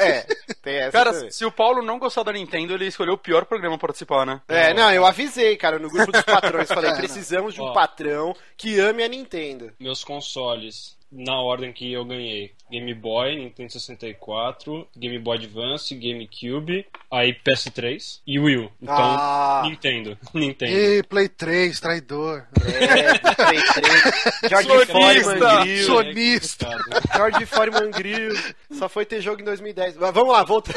é, 0.00 0.22
tem 0.62 0.76
essa 0.76 0.92
Cara, 0.92 1.12
também. 1.12 1.30
se 1.30 1.44
o 1.44 1.52
Paulo 1.52 1.82
não 1.82 1.98
gostar 1.98 2.22
da 2.22 2.32
Nintendo, 2.32 2.72
ele 2.72 2.86
escolheu 2.86 3.12
o 3.12 3.18
pior 3.18 3.44
programa 3.44 3.76
pra 3.76 3.88
participar, 3.88 4.24
né? 4.24 4.40
É, 4.48 4.72
não, 4.72 4.90
eu 4.90 5.04
avisei, 5.04 5.54
cara, 5.58 5.78
no 5.78 5.90
grupo 5.90 6.10
dos 6.10 6.22
patrões. 6.22 6.68
Falei, 6.68 6.90
É, 6.92 6.94
precisamos 6.96 7.52
de 7.52 7.60
um 7.60 7.64
Ó. 7.64 7.72
patrão 7.74 8.34
que 8.56 8.80
ame 8.80 9.02
a 9.02 9.08
Nintendo. 9.08 9.70
Meus 9.78 10.02
consoles, 10.02 10.96
na 11.12 11.38
ordem 11.40 11.72
que 11.72 11.92
eu 11.92 12.04
ganhei. 12.04 12.52
Game 12.70 12.94
Boy, 12.94 13.36
Nintendo 13.36 13.70
64, 13.70 14.88
Game 14.96 15.18
Boy 15.18 15.36
Advance, 15.36 15.94
GameCube, 15.94 16.86
aí 17.10 17.34
PS3 17.34 18.20
e 18.26 18.38
Wii 18.40 18.56
U. 18.56 18.72
Então, 18.80 18.96
Ah. 18.96 19.62
Nintendo. 19.66 20.16
Nintendo. 20.32 20.72
E 20.72 21.02
Play 21.02 21.28
3, 21.28 21.78
traidor. 21.78 22.46
É, 22.64 23.18
Play 23.18 23.62
3, 23.62 24.48
George. 24.48 24.86
Foreman 24.86 25.60
Grill. 25.60 25.84
Sonista. 25.86 26.68
George 27.14 27.44
Foreman 27.46 27.90
Grill. 27.90 28.32
Só 28.70 28.88
foi 28.88 29.04
ter 29.04 29.20
jogo 29.20 29.42
em 29.42 29.44
2010. 29.44 29.98
Mas 29.98 30.14
vamos 30.14 30.32
lá, 30.32 30.42
volta. 30.42 30.72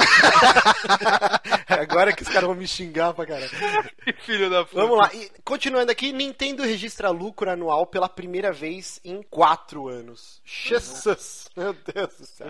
Agora 1.67 2.11
que 2.13 2.23
os 2.23 2.27
caras 2.27 2.43
vão 2.47 2.55
me 2.55 2.67
xingar 2.67 3.13
pra 3.13 3.25
caralho. 3.25 3.49
Que 4.03 4.13
filho 4.13 4.49
da 4.49 4.65
puta. 4.65 4.81
Vamos 4.81 4.97
lá. 4.97 5.09
E, 5.13 5.31
continuando 5.43 5.91
aqui, 5.91 6.11
Nintendo 6.11 6.63
registra 6.63 7.09
lucro 7.09 7.49
anual 7.49 7.85
pela 7.85 8.09
primeira 8.09 8.51
vez 8.51 8.99
em 9.03 9.21
quatro 9.23 9.87
anos. 9.87 10.24
Jesus! 10.43 11.45
Meu 11.55 11.73
Deus 11.73 12.13
do 12.19 12.25
céu. 12.25 12.49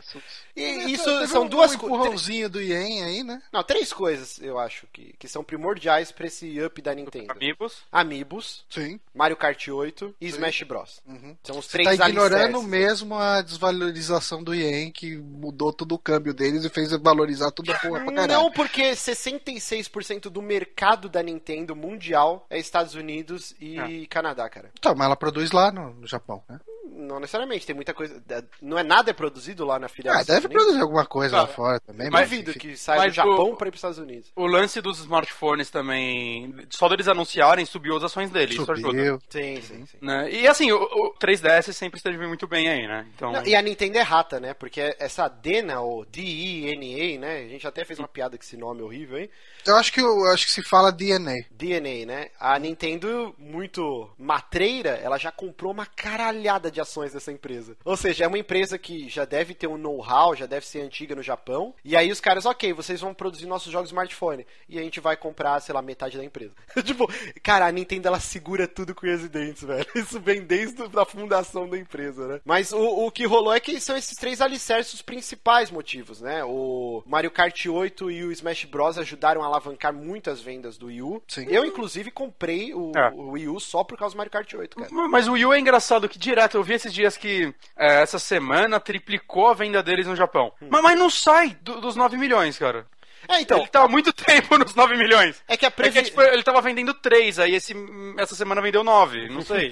E 0.56 0.92
isso 0.92 1.04
Teve 1.06 1.28
são 1.28 1.44
um, 1.44 1.48
duas 1.48 1.76
um 1.76 1.78
coisas. 1.78 1.98
empurrãozinho 1.98 2.50
do 2.50 2.60
Yen 2.60 3.04
aí, 3.04 3.24
né? 3.24 3.42
Não, 3.54 3.64
três 3.64 3.94
coisas, 3.94 4.42
eu 4.42 4.58
acho, 4.58 4.88
que, 4.92 5.14
que 5.20 5.28
são 5.28 5.44
primordiais 5.44 6.12
pra 6.12 6.26
esse 6.26 6.60
up 6.62 6.82
da 6.82 6.94
Nintendo. 6.96 7.32
Amigos. 7.32 7.84
Amiibos, 7.92 8.66
Sim. 8.70 9.00
Mario 9.14 9.38
Kart 9.38 9.68
8 9.68 10.16
e 10.20 10.28
Smash 10.28 10.64
Bros. 10.64 11.02
São 11.44 11.60
os 11.60 11.68
três 11.68 11.98
Tá 11.98 12.10
ignorando 12.10 12.58
alicerces. 12.58 12.68
mesmo 12.68 13.16
a 13.16 13.42
desvalorização 13.44 14.44
do 14.44 14.54
Yen, 14.56 14.92
que 14.92 15.16
mudou 15.18 15.72
todo 15.72 15.94
o 15.94 16.00
câmbio 16.00 16.34
deles 16.34 16.66
e 16.66 16.70
fez 16.70 16.92
valorizar 17.00 17.52
tudo 17.52 17.72
a 17.72 17.78
porra 17.78 18.04
pra 18.04 18.12
caralho. 18.14 18.34
Não, 18.34 18.52
porque 18.52 18.96
66% 18.96 20.30
do 20.30 20.42
mercado 20.42 21.08
da 21.08 21.22
Nintendo 21.22 21.76
mundial 21.76 22.46
é 22.50 22.58
Estados 22.58 22.96
Unidos 22.96 23.54
e 23.60 24.08
Canadá, 24.08 24.50
cara. 24.50 24.72
Então, 24.78 24.96
mas 24.96 25.06
ela 25.06 25.16
produz 25.16 25.52
lá 25.52 25.72
no, 25.72 25.94
no 25.94 26.08
Japão, 26.08 26.44
né? 26.50 26.60
Não 26.92 27.20
necessariamente, 27.20 27.66
tem 27.66 27.76
muita 27.76 27.94
coisa. 27.94 28.24
Não 28.62 28.78
é 28.78 28.84
nada 28.84 29.12
é 29.12 29.14
produzido 29.14 29.66
lá 29.66 29.78
na 29.80 29.88
filial. 29.88 30.16
Ah, 30.16 30.24
deve 30.24 30.46
Unidos. 30.48 30.54
produzir 30.64 30.82
alguma 30.82 31.06
coisa 31.06 31.36
lá 31.38 31.44
Cara, 31.44 31.54
fora 31.56 31.80
também. 31.80 32.10
Mas 32.10 32.30
duvido 32.30 32.52
enfim. 32.52 32.60
que 32.60 32.78
saia 32.78 33.00
do 33.02 33.04
Mas 33.06 33.16
Japão 33.16 33.52
o- 33.52 33.56
pra 33.56 33.68
ir 33.68 33.72
pros 33.72 33.80
Estados 33.80 33.98
Unidos. 33.98 34.32
O 34.36 34.46
lance 34.46 34.80
dos 34.82 35.00
smartphones 35.00 35.70
também, 35.70 36.54
só 36.70 36.88
deles 36.90 37.08
anunciarem, 37.08 37.66
subiu 37.66 37.98
as 37.98 38.04
ações 38.04 38.30
deles. 38.30 38.56
Isso 38.56 38.72
ajuda. 38.72 38.88
Subiu. 38.90 39.20
Sim, 39.30 39.62
sim, 39.62 39.86
sim. 39.86 39.98
Né? 40.02 40.30
E 40.32 40.48
assim, 40.48 40.72
o, 40.72 40.78
o 40.82 41.14
3DS 41.20 41.74
sempre 41.74 41.98
esteve 41.98 42.18
muito 42.28 42.48
bem 42.48 42.68
aí, 42.70 42.88
né? 42.88 43.08
Então, 43.16 43.32
Não, 43.32 43.46
e 43.46 43.56
a 43.56 43.62
Nintendo 43.62 43.98
é 43.98 44.02
rata, 44.02 44.40
né? 44.40 44.54
Porque 44.54 44.96
essa 45.00 45.28
Dena, 45.28 45.82
ou 45.82 46.06
D-E-N-A, 46.06 47.20
né? 47.20 47.38
A 47.46 47.48
gente 47.48 47.68
até 47.68 47.84
fez 47.84 48.00
uma 48.00 48.08
piada 48.08 48.38
com 48.38 48.44
esse 48.44 48.58
nome 48.58 48.82
horrível, 48.82 49.18
hein? 49.18 49.30
Eu 49.66 49.76
acho 49.76 49.92
que 49.92 50.00
eu 50.02 50.26
acho 50.32 50.46
que 50.46 50.52
se 50.52 50.64
fala 50.64 50.92
DNA. 50.92 51.46
DNA, 51.52 52.06
né? 52.06 52.30
A 52.40 52.58
Nintendo, 52.60 53.34
muito 53.38 54.10
matreira, 54.18 54.92
ela 55.04 55.18
já 55.18 55.32
comprou 55.32 55.72
uma 55.72 55.86
caralhada 55.86 56.70
de 56.76 56.82
ações 56.82 57.14
dessa 57.14 57.32
empresa. 57.32 57.76
Ou 57.84 57.98
seja, 57.98 58.26
é 58.26 58.28
uma 58.28 58.38
empresa 58.38 58.78
que 58.78 59.10
já 59.10 59.26
deve 59.26 59.54
ter 59.56 59.68
um 59.68 59.78
know-how, 59.78 60.36
já 60.36 60.46
deve 60.46 60.68
ser 60.68 60.82
antiga 60.82 61.16
no 61.16 61.24
Japão. 61.24 61.74
E 61.84 61.96
aí 61.96 62.12
os 62.12 62.20
caras, 62.20 62.46
ok, 62.46 62.74
vocês 62.74 63.02
vão 63.02 63.14
produzir 63.14 63.46
nossos 63.48 63.72
jogos 63.72 63.90
smartphone. 63.90 64.46
E 64.68 64.78
a 64.78 64.82
gente 64.82 65.00
vai 65.00 65.16
comprar, 65.16 65.60
sei 65.62 65.74
lá, 65.74 65.82
metade 65.82 66.18
da 66.18 66.24
empresa. 66.24 66.54
tipo, 66.84 67.10
cara, 67.42 67.66
a 67.66 67.72
Nintendo 67.72 68.08
ela 68.08 68.20
segura 68.20 68.68
tudo 68.68 68.94
com 68.94 69.06
e 69.08 69.30
dentes, 69.30 69.64
velho. 69.64 69.86
Isso 69.96 70.20
vem 70.20 70.42
desde 70.42 70.84
a 70.98 71.06
fundação 71.06 71.70
da 71.70 71.78
empresa, 71.78 72.28
né? 72.28 72.42
Mas 72.44 72.72
o, 72.74 73.06
o 73.06 73.12
que 73.12 73.26
rolou 73.26 73.54
é 73.54 73.60
que 73.60 73.80
são 73.80 73.96
esses 73.96 74.16
três 74.18 74.42
alicerces 74.42 74.94
os 74.96 75.02
principais 75.02 75.72
motivos, 75.72 76.22
né? 76.22 76.44
O 76.44 77.04
Mario 77.06 77.32
Kart 77.32 77.66
8 77.66 78.12
e 78.12 78.24
o 78.24 78.32
Smash 78.32 78.66
Bros. 78.66 78.98
ajudaram 78.98 79.44
a 79.44 79.46
alavancar 79.46 79.94
muito 79.94 80.30
as 80.30 80.42
vendas 80.42 80.78
do 80.78 80.88
Wii 80.88 81.02
U. 81.02 81.24
Sim. 81.28 81.46
Eu, 81.50 81.66
inclusive, 81.66 82.12
comprei 82.12 82.74
o, 82.74 82.92
É. 82.96 83.10
o 83.14 83.32
Wii 83.32 83.48
U 83.50 83.60
só 83.60 83.84
por 83.84 83.98
causa 83.98 84.16
do 84.16 84.18
Mario 84.18 84.32
Kart 84.32 84.54
8, 84.54 84.76
cara. 84.78 84.92
Mas 85.10 85.28
o 85.28 85.34
Wii 85.34 85.46
U 85.46 85.54
é 85.54 85.60
engraçado 85.60 86.10
que 86.10 86.18
direto, 86.18 86.58
eu 86.58 86.64
vi 86.66 86.74
esses 86.74 86.94
dias 86.94 87.16
que 87.16 87.54
é, 87.78 88.02
essa 88.02 88.20
semana 88.20 88.80
triplicou 88.80 89.48
a 89.48 89.54
venda 89.54 89.82
deles 89.82 90.08
no 90.08 90.16
Japão. 90.16 90.52
Mas, 90.70 90.82
mas 90.82 91.00
não 91.00 91.10
sai 91.10 91.56
do- 91.62 91.80
dos 91.80 91.96
9 91.96 92.18
milhões, 92.18 92.58
cara. 92.58 92.86
É, 93.28 93.42
então, 93.42 93.60
ele 93.60 93.70
há 93.74 93.88
muito 93.88 94.12
tempo 94.14 94.58
nos 94.58 94.76
9 94.76 94.96
milhões. 94.98 95.42
é 95.48 95.58
que 95.58 95.66
a 95.66 95.68
É 95.68 95.72
previ... 95.72 96.00
que, 96.00 96.06
tipo, 96.06 96.22
ele 96.22 96.44
tava 96.44 96.62
vendendo 96.62 96.94
3, 96.94 97.40
aí 97.40 97.56
esse, 97.56 97.74
essa 98.18 98.36
semana 98.36 98.62
vendeu 98.62 98.84
9, 98.84 99.30
não 99.30 99.42
sei. 99.46 99.72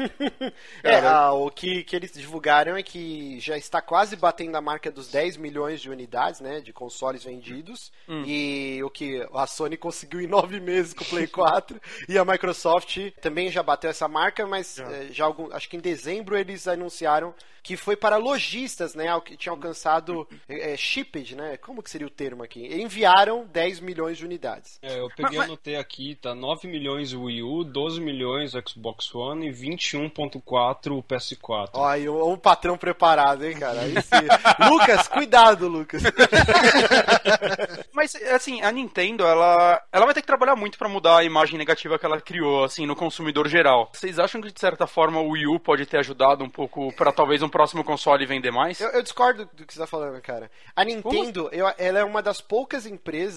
É, 0.84 1.00
ah, 1.00 1.32
o 1.34 1.50
que, 1.50 1.84
que 1.84 1.96
eles 1.96 2.12
divulgaram 2.14 2.76
é 2.76 2.84
que 2.84 3.40
já 3.40 3.58
está 3.58 3.82
quase 3.82 4.16
batendo 4.16 4.56
a 4.56 4.62
marca 4.62 4.92
dos 4.92 5.10
10 5.10 5.38
milhões 5.38 5.82
de 5.82 5.90
unidades, 5.90 6.42
né, 6.42 6.60
de 6.60 6.74
consoles 6.74 7.24
vendidos. 7.24 7.92
Hum. 8.08 8.24
E 8.26 8.82
o 8.84 8.90
que 8.90 9.26
a 9.34 9.48
Sony 9.48 9.78
conseguiu 9.78 10.22
em 10.22 10.28
9 10.28 10.60
meses 10.60 10.94
com 10.94 11.04
o 11.04 11.08
Play 11.08 11.28
4 11.28 11.80
e 12.08 12.18
a 12.18 12.26
Microsoft 12.26 12.98
também 13.22 13.50
já 13.52 13.64
bateu 13.64 13.90
essa 13.90 14.08
marca, 14.08 14.46
mas 14.46 14.80
eh, 14.80 15.08
já 15.12 15.26
algum, 15.26 15.54
acho 15.54 15.70
que 15.70 15.78
em 15.78 15.80
dezembro 15.82 16.38
eles 16.38 16.68
anunciaram 16.68 17.34
que 17.62 17.78
foi 17.78 17.96
para 17.96 18.18
lojistas, 18.18 18.94
né, 18.94 19.06
que 19.22 19.38
tinha 19.38 19.54
alcançado 19.54 20.28
é, 20.50 20.76
shipped, 20.76 21.34
né? 21.34 21.56
Como 21.56 21.82
que 21.82 21.90
seria 21.90 22.06
o 22.06 22.10
termo 22.10 22.44
aqui? 22.44 22.66
Enviaram 22.66 23.43
10 23.44 23.80
milhões 23.80 24.18
de 24.18 24.26
unidades. 24.26 24.80
É, 24.82 25.00
eu 25.00 25.10
peguei 25.16 25.40
e 25.40 25.42
anotei 25.42 25.76
aqui, 25.76 26.16
tá 26.16 26.34
9 26.36 26.68
milhões 26.68 27.14
o 27.14 27.24
Wii 27.24 27.44
U, 27.44 27.64
12 27.64 28.00
milhões 28.02 28.54
o 28.56 28.62
Xbox 28.68 29.14
One 29.14 29.48
e 29.48 29.52
21.4 29.52 30.98
o 30.98 31.04
PS4. 31.04 31.70
Ó, 31.74 31.86
aí 31.88 32.08
um, 32.10 32.32
um 32.32 32.38
patrão 32.38 32.78
preparado, 32.78 33.46
hein, 33.46 33.58
cara? 33.58 33.82
Aí 33.82 33.94
sim. 34.02 34.28
Lucas, 34.70 35.08
cuidado, 35.08 35.68
Lucas. 35.68 36.04
Mas, 37.94 38.16
assim, 38.16 38.62
a 38.62 38.72
Nintendo, 38.72 39.24
ela, 39.26 39.82
ela 39.92 40.06
vai 40.06 40.14
ter 40.14 40.22
que 40.22 40.28
trabalhar 40.28 40.56
muito 40.56 40.78
pra 40.78 40.90
mudar 40.90 41.18
a 41.18 41.24
imagem 41.24 41.58
negativa 41.58 41.98
que 42.00 42.06
ela 42.06 42.20
criou, 42.20 42.64
assim, 42.64 42.86
no 42.86 42.96
consumidor 42.96 43.48
geral. 43.48 43.90
Vocês 43.94 44.20
acham 44.20 44.42
que, 44.42 44.52
de 44.52 44.60
certa 44.60 44.88
forma, 44.88 45.20
o 45.20 45.30
Wii 45.32 45.48
U 45.48 45.60
pode 45.60 45.86
ter 45.86 45.98
ajudado 45.98 46.44
um 46.44 46.50
pouco 46.50 46.92
pra 46.94 47.12
talvez 47.12 47.42
um 47.42 47.50
próximo 47.50 47.84
console 47.84 48.26
vender 48.26 48.52
mais? 48.52 48.80
Eu, 48.80 48.90
eu 48.90 49.02
discordo 49.04 49.48
do 49.54 49.66
que 49.66 49.74
você 49.74 49.80
tá 49.80 49.88
falando, 49.88 50.20
cara. 50.22 50.50
A 50.76 50.84
Nintendo, 50.84 51.50
eu- 51.52 51.72
ela 51.78 52.00
é 52.00 52.04
uma 52.04 52.22
das 52.22 52.42
poucas 52.42 52.86
empresas. 52.86 53.33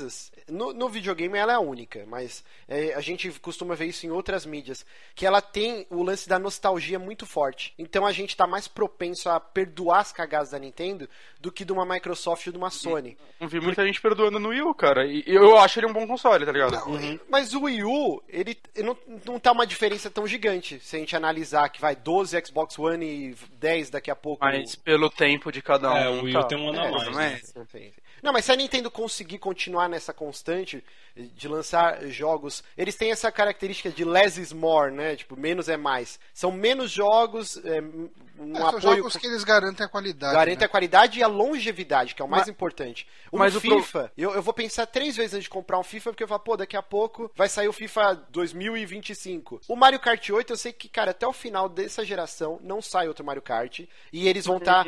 No, 0.48 0.72
no 0.72 0.88
videogame 0.88 1.36
ela 1.38 1.52
é 1.52 1.56
a 1.56 1.60
única, 1.60 2.04
mas 2.06 2.44
é, 2.68 2.94
a 2.94 3.00
gente 3.00 3.30
costuma 3.40 3.74
ver 3.74 3.86
isso 3.86 4.06
em 4.06 4.10
outras 4.10 4.46
mídias. 4.46 4.84
Que 5.14 5.26
ela 5.26 5.40
tem 5.40 5.86
o 5.90 6.02
lance 6.02 6.28
da 6.28 6.38
nostalgia 6.38 6.98
muito 6.98 7.26
forte. 7.26 7.74
Então 7.78 8.06
a 8.06 8.12
gente 8.12 8.36
tá 8.36 8.46
mais 8.46 8.68
propenso 8.68 9.28
a 9.28 9.40
perdoar 9.40 10.00
as 10.00 10.12
cagadas 10.12 10.50
da 10.50 10.58
Nintendo 10.58 11.08
do 11.40 11.50
que 11.50 11.64
de 11.64 11.72
uma 11.72 11.84
Microsoft 11.84 12.46
ou 12.46 12.52
de 12.52 12.58
uma 12.58 12.70
Sony. 12.70 13.16
Não 13.40 13.48
vi 13.48 13.60
muita 13.60 13.84
gente 13.84 14.00
perdoando 14.00 14.38
no 14.38 14.48
Wii 14.50 14.62
U, 14.62 14.74
cara. 14.74 15.06
E 15.06 15.22
eu 15.26 15.56
acho 15.58 15.78
ele 15.78 15.86
um 15.86 15.92
bom 15.92 16.06
console, 16.06 16.44
tá 16.46 16.52
ligado? 16.52 16.76
Mas 17.28 17.54
o 17.54 17.62
Wii 17.62 17.84
U, 17.84 18.22
ele 18.28 18.56
não, 18.78 18.96
não 19.24 19.38
tá 19.38 19.52
uma 19.52 19.66
diferença 19.66 20.10
tão 20.10 20.26
gigante. 20.26 20.80
Se 20.80 20.96
a 20.96 20.98
gente 20.98 21.14
analisar 21.16 21.68
que 21.68 21.80
vai 21.80 21.94
12 21.96 22.40
Xbox 22.46 22.78
One 22.78 23.04
e 23.04 23.36
10 23.58 23.90
daqui 23.90 24.10
a 24.10 24.16
pouco. 24.16 24.44
Mas 24.44 24.74
pelo 24.74 25.10
tempo 25.10 25.50
de 25.50 25.60
cada 25.62 25.92
um. 25.92 25.96
É, 25.96 26.08
o 26.08 26.22
Wii 26.24 26.36
U 26.36 26.40
tá. 26.40 26.46
tem 26.46 26.58
um 26.58 26.68
ano 26.70 26.80
a 26.80 26.86
É, 26.86 26.90
mais. 26.90 27.08
mas- 27.08 27.14
né? 27.14 27.40
Sim, 27.44 27.64
sim. 27.70 27.92
Não, 28.22 28.32
mas 28.32 28.44
se 28.44 28.52
a 28.52 28.56
Nintendo 28.56 28.90
conseguir 28.90 29.38
continuar 29.38 29.88
nessa 29.88 30.12
constante 30.12 30.82
de 31.14 31.48
lançar 31.48 32.06
jogos, 32.08 32.62
eles 32.76 32.96
têm 32.96 33.10
essa 33.10 33.30
característica 33.30 33.90
de 33.90 34.04
less 34.04 34.40
is 34.40 34.52
more, 34.52 34.90
né? 34.90 35.16
Tipo, 35.16 35.38
menos 35.38 35.68
é 35.68 35.76
mais. 35.76 36.18
São 36.32 36.50
menos 36.50 36.90
jogos, 36.90 37.56
é, 37.58 37.80
um 38.38 38.52
É, 38.54 38.58
são 38.58 38.68
apoio 38.68 38.96
jogos 38.96 39.16
que 39.16 39.26
eles 39.26 39.44
garantem 39.44 39.84
a 39.84 39.88
qualidade. 39.88 40.34
garante 40.34 40.58
né? 40.60 40.64
a 40.66 40.68
qualidade 40.68 41.18
e 41.18 41.22
a 41.22 41.26
longevidade, 41.26 42.14
que 42.14 42.22
é 42.22 42.24
o 42.24 42.28
mais 42.28 42.42
Mas- 42.42 42.48
importante. 42.48 43.06
O 43.32 43.38
mas 43.38 43.54
o 43.56 43.60
pro- 43.60 43.82
FIFA, 43.82 44.12
eu, 44.16 44.32
eu 44.34 44.42
vou 44.42 44.54
pensar 44.54 44.86
três 44.86 45.16
vezes 45.16 45.34
antes 45.34 45.44
de 45.44 45.50
comprar 45.50 45.78
um 45.78 45.82
FIFA, 45.82 46.10
porque 46.10 46.22
eu 46.24 46.28
falo, 46.28 46.40
pô, 46.40 46.56
daqui 46.56 46.76
a 46.76 46.82
pouco 46.82 47.30
vai 47.34 47.48
sair 47.48 47.68
o 47.68 47.72
FIFA 47.72 48.14
2025. 48.30 49.60
O 49.68 49.76
Mario 49.76 49.98
Kart 49.98 50.28
8, 50.30 50.52
eu 50.52 50.56
sei 50.56 50.72
que, 50.72 50.88
cara, 50.88 51.10
até 51.10 51.26
o 51.26 51.32
final 51.32 51.68
dessa 51.68 52.04
geração 52.04 52.58
não 52.62 52.80
sai 52.80 53.08
outro 53.08 53.24
Mario 53.24 53.42
Kart. 53.42 53.80
E 54.12 54.28
eles 54.28 54.46
vão 54.46 54.58
estar 54.58 54.86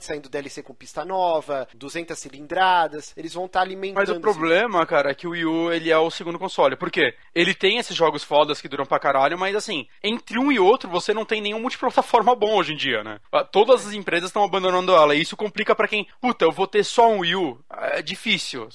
saindo 0.00 0.28
DLC 0.28 0.62
com 0.62 0.74
pista 0.74 1.04
nova, 1.04 1.68
200 1.74 2.18
cilindradas, 2.18 3.12
eles 3.16 3.32
vão 3.34 3.46
estar 3.46 3.60
alimentando. 3.60 4.06
Mas 4.08 4.16
o 4.16 4.20
problema, 4.20 4.84
cara, 4.86 5.10
é 5.10 5.14
que 5.14 5.26
o 5.26 5.30
Wii 5.30 5.44
U, 5.46 5.72
ele 5.72 5.90
é 5.90 5.98
o 5.98 6.10
segundo 6.10 6.38
console. 6.38 6.76
Por 6.76 6.90
quê? 6.90 7.14
Ele 7.34 7.54
tem 7.54 7.78
esses 7.78 7.96
jogos 7.96 8.22
fodas 8.24 8.60
que 8.60 8.68
duram 8.68 8.86
pra 8.86 8.98
caralho, 8.98 9.38
mas 9.38 9.54
assim, 9.54 9.86
entre 10.02 10.38
um 10.38 10.50
e 10.50 10.58
outro, 10.58 10.88
você 10.90 11.12
não 11.14 11.24
tem 11.24 11.40
nenhum 11.40 11.60
multiplataforma 11.60 12.34
bom 12.34 12.56
hoje 12.56 12.72
em 12.72 12.76
dia, 12.76 12.85
né? 13.04 13.18
Ah, 13.32 13.44
Todas 13.44 13.86
as 13.86 13.92
empresas 13.92 14.28
estão 14.28 14.44
abandonando 14.44 14.92
ela, 14.94 15.14
e 15.14 15.20
isso 15.20 15.36
complica 15.36 15.74
pra 15.74 15.88
quem, 15.88 16.06
puta, 16.20 16.44
eu 16.44 16.52
vou 16.52 16.66
ter 16.66 16.84
só 16.84 17.08
um 17.10 17.20
Wii 17.20 17.34
U. 17.36 17.58
é 17.92 18.02
difícil. 18.02 18.68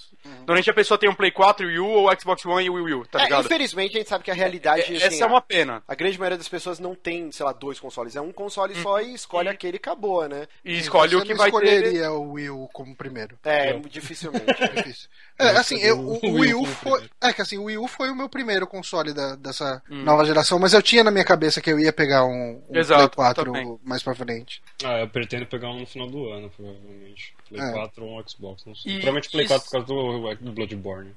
Durante 0.45 0.69
a 0.69 0.73
pessoa 0.73 0.97
tem 0.97 1.09
um 1.09 1.15
Play 1.15 1.31
4 1.31 1.65
e 1.71 1.79
o 1.79 1.85
Wii 1.85 1.91
U, 1.93 1.97
ou 2.03 2.19
Xbox 2.19 2.45
One 2.45 2.65
e 2.65 2.69
o 2.69 2.73
Wii 2.83 2.93
U, 2.93 3.05
tá 3.07 3.19
É, 3.19 3.23
ligado? 3.23 3.45
infelizmente 3.45 3.95
a 3.95 3.99
gente 3.99 4.09
sabe 4.09 4.23
que 4.23 4.31
a 4.31 4.33
realidade 4.35 4.81
É, 4.81 4.85
assim, 4.85 4.95
Essa 5.15 5.23
é 5.23 5.27
uma 5.27 5.41
pena. 5.41 5.81
A 5.87 5.95
grande 5.95 6.17
maioria 6.19 6.37
das 6.37 6.47
pessoas 6.47 6.79
não 6.79 6.93
tem, 6.93 7.31
sei 7.31 7.45
lá, 7.45 7.51
dois 7.51 7.79
consoles. 7.79 8.15
É 8.15 8.21
um 8.21 8.31
console 8.31 8.75
só 8.75 9.01
e 9.01 9.13
escolhe 9.13 9.49
aquele 9.49 9.77
e 9.77 9.79
acabou, 9.79 10.27
né? 10.27 10.47
E 10.63 10.77
escolhe 10.77 11.15
o 11.15 11.23
que 11.23 11.29
não 11.33 11.37
vai 11.37 11.51
ter. 11.51 11.57
escolheria 11.57 12.11
o 12.11 12.33
Wii 12.33 12.49
U 12.51 12.69
como 12.71 12.95
primeiro. 12.95 13.37
É, 13.43 13.71
Eu. 13.71 13.79
dificilmente. 13.81 14.45
É 14.61 14.67
difícil. 14.67 15.09
É, 15.39 15.47
assim, 15.57 15.79
eu, 15.79 15.97
o, 15.99 16.19
O 16.23 16.39
Wii 16.39 16.53
U 16.53 16.65
foi. 16.65 17.09
É 17.19 17.33
que 17.33 17.41
assim, 17.41 17.57
o 17.57 17.63
Wii 17.63 17.77
U 17.79 17.87
foi 17.87 18.09
o 18.11 18.15
meu 18.15 18.29
primeiro 18.29 18.67
console 18.67 19.13
da- 19.13 19.35
dessa 19.35 19.81
Hum. 19.89 20.03
nova 20.03 20.23
geração, 20.25 20.59
mas 20.59 20.73
eu 20.73 20.81
tinha 20.81 21.03
na 21.03 21.09
minha 21.11 21.25
cabeça 21.25 21.59
que 21.61 21.71
eu 21.71 21.79
ia 21.79 21.91
pegar 21.91 22.25
um, 22.25 22.61
um 22.69 22.77
Exato, 22.77 22.99
Play 23.15 23.27
4 23.27 23.45
também. 23.45 23.79
Mais 24.05 24.17
pra 24.17 24.25
frente. 24.25 24.61
Ah, 24.83 24.99
eu 24.99 25.07
pretendo 25.07 25.45
pegar 25.45 25.69
um 25.69 25.79
no 25.79 25.85
final 25.85 26.07
do 26.07 26.29
ano, 26.29 26.49
provavelmente. 26.49 27.33
Play 27.49 27.61
É. 27.61 27.71
4 27.73 28.05
ou 28.05 28.19
um 28.19 28.27
Xbox, 28.27 28.65
não 28.65 28.73
sei. 28.75 28.91
E- 28.93 28.95
Provavelmente 28.95 29.29
Play 29.29 29.45
isso- 29.45 29.53
4 29.53 29.65
por 29.65 29.71
causa 29.71 29.87
do, 29.87 30.35
do 30.45 30.51
Bloodborne. 30.53 31.13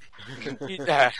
E, 0.69 0.81
é. 0.91 1.13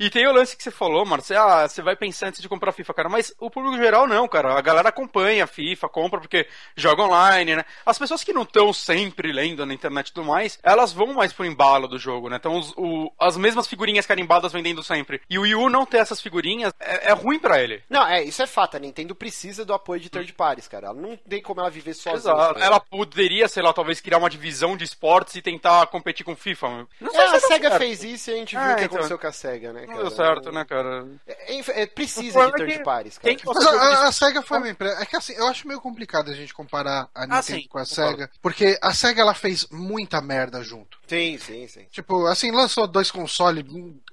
E 0.00 0.10
tem 0.10 0.26
o 0.26 0.32
lance 0.32 0.56
que 0.56 0.62
você 0.62 0.70
falou, 0.70 1.04
mano. 1.04 1.22
Você, 1.22 1.34
ah, 1.34 1.68
você 1.68 1.82
vai 1.82 1.96
pensar 1.96 2.28
antes 2.28 2.40
de 2.40 2.48
comprar 2.48 2.72
FIFA, 2.72 2.94
cara. 2.94 3.08
Mas 3.08 3.32
o 3.38 3.50
público 3.50 3.76
geral 3.76 4.06
não, 4.06 4.26
cara. 4.28 4.56
A 4.56 4.60
galera 4.60 4.88
acompanha 4.88 5.44
a 5.44 5.46
FIFA, 5.46 5.88
compra 5.88 6.20
porque 6.20 6.46
joga 6.76 7.02
online, 7.02 7.56
né? 7.56 7.64
As 7.84 7.98
pessoas 7.98 8.24
que 8.24 8.32
não 8.32 8.42
estão 8.42 8.72
sempre 8.72 9.32
lendo 9.32 9.64
na 9.66 9.74
internet 9.74 10.08
e 10.08 10.12
tudo 10.12 10.26
mais, 10.26 10.58
elas 10.62 10.92
vão 10.92 11.12
mais 11.14 11.32
pro 11.32 11.44
embalo 11.44 11.86
do 11.88 11.98
jogo, 11.98 12.28
né? 12.28 12.36
Então 12.36 12.56
os- 12.58 12.72
o- 12.76 13.12
as 13.20 13.36
mesmas 13.36 13.66
figurinhas 13.66 14.06
carimbadas 14.06 14.52
vendendo 14.52 14.82
sempre. 14.82 15.20
E 15.28 15.38
o 15.38 15.42
Wii 15.42 15.54
U 15.54 15.68
não 15.68 15.84
ter 15.86 15.98
essas 15.98 16.20
figurinhas 16.20 16.72
é, 16.80 17.10
é 17.10 17.12
ruim 17.12 17.38
pra 17.38 17.60
ele. 17.62 17.82
não, 17.88 18.06
é, 18.06 18.22
isso 18.22 18.42
é 18.42 18.46
fato. 18.46 18.76
A 18.76 18.80
Nintendo 18.80 19.14
precisa 19.14 19.64
do 19.64 19.74
apoio 19.74 20.00
de 20.00 20.08
third 20.10 20.32
parties, 20.32 20.68
cara. 20.68 20.86
Ela 20.88 20.94
não 21.08 21.16
tem 21.16 21.42
como 21.42 21.60
ela 21.60 21.70
viver 21.70 21.94
sozinha. 21.94 22.34
Exato. 22.34 22.58
Ela 22.58 22.80
poderia, 22.80 23.48
sei 23.48 23.62
lá, 23.62 23.72
talvez 23.72 24.00
criar 24.00 24.18
uma 24.18 24.30
divisão 24.30 24.76
de 24.76 24.84
esportes 24.84 25.34
e 25.36 25.42
tentar 25.42 25.86
competir 25.86 26.24
com 26.24 26.34
FIFA. 26.36 26.86
Não 27.00 27.10
sei 27.10 27.20
É, 27.20 27.28
se 27.28 27.36
a 27.36 27.40
SEGA 27.40 27.68
certo. 27.68 27.78
fez 27.82 28.02
isso 28.04 28.30
e 28.30 28.34
a 28.34 28.36
gente 28.36 28.56
viu 28.56 28.64
É, 28.64 28.72
o 28.72 28.76
que 28.76 28.84
então. 28.84 28.96
aconteceu 28.96 29.18
com 29.18 29.26
a 29.26 29.32
SEGA, 29.32 29.72
né, 29.72 29.80
Não 29.82 29.86
cara? 29.88 30.00
deu 30.00 30.10
certo, 30.10 30.52
né, 30.52 30.64
cara? 30.64 31.06
É, 31.26 31.54
é, 31.56 31.82
é, 31.82 31.86
precisa 31.86 32.40
de 32.40 32.48
é 32.48 32.52
third 32.52 32.72
que 32.78 32.84
parties, 32.84 33.18
cara. 33.18 33.28
Tem 33.28 33.36
que 33.36 33.46
Mas 33.46 33.66
a, 33.66 34.08
a- 34.08 34.12
SEGA 34.12 34.42
foi 34.42 34.58
uma 34.58 34.68
empresa. 34.68 35.02
É 35.02 35.06
que 35.06 35.16
assim, 35.16 35.34
eu 35.34 35.46
acho 35.46 35.66
meio 35.68 35.80
complicado 35.80 36.30
a 36.30 36.34
gente 36.34 36.52
comparar 36.54 37.08
a 37.14 37.22
Nintendo 37.22 37.38
Ah, 37.38 37.42
sim, 37.42 37.66
com 37.68 37.78
a 37.78 37.84
concordo. 37.86 37.86
SEGA, 38.10 38.30
porque 38.40 38.78
a 38.82 38.92
SEGA 38.94 39.20
ela 39.22 39.34
fez 39.34 39.66
muita 39.70 40.20
merda 40.20 40.62
junto. 40.62 40.98
Sim, 41.06 41.36
sim, 41.38 41.68
sim. 41.68 41.86
Tipo, 41.90 42.26
assim, 42.26 42.50
lançou 42.50 42.86
dois 42.86 43.10
consoles, 43.10 43.64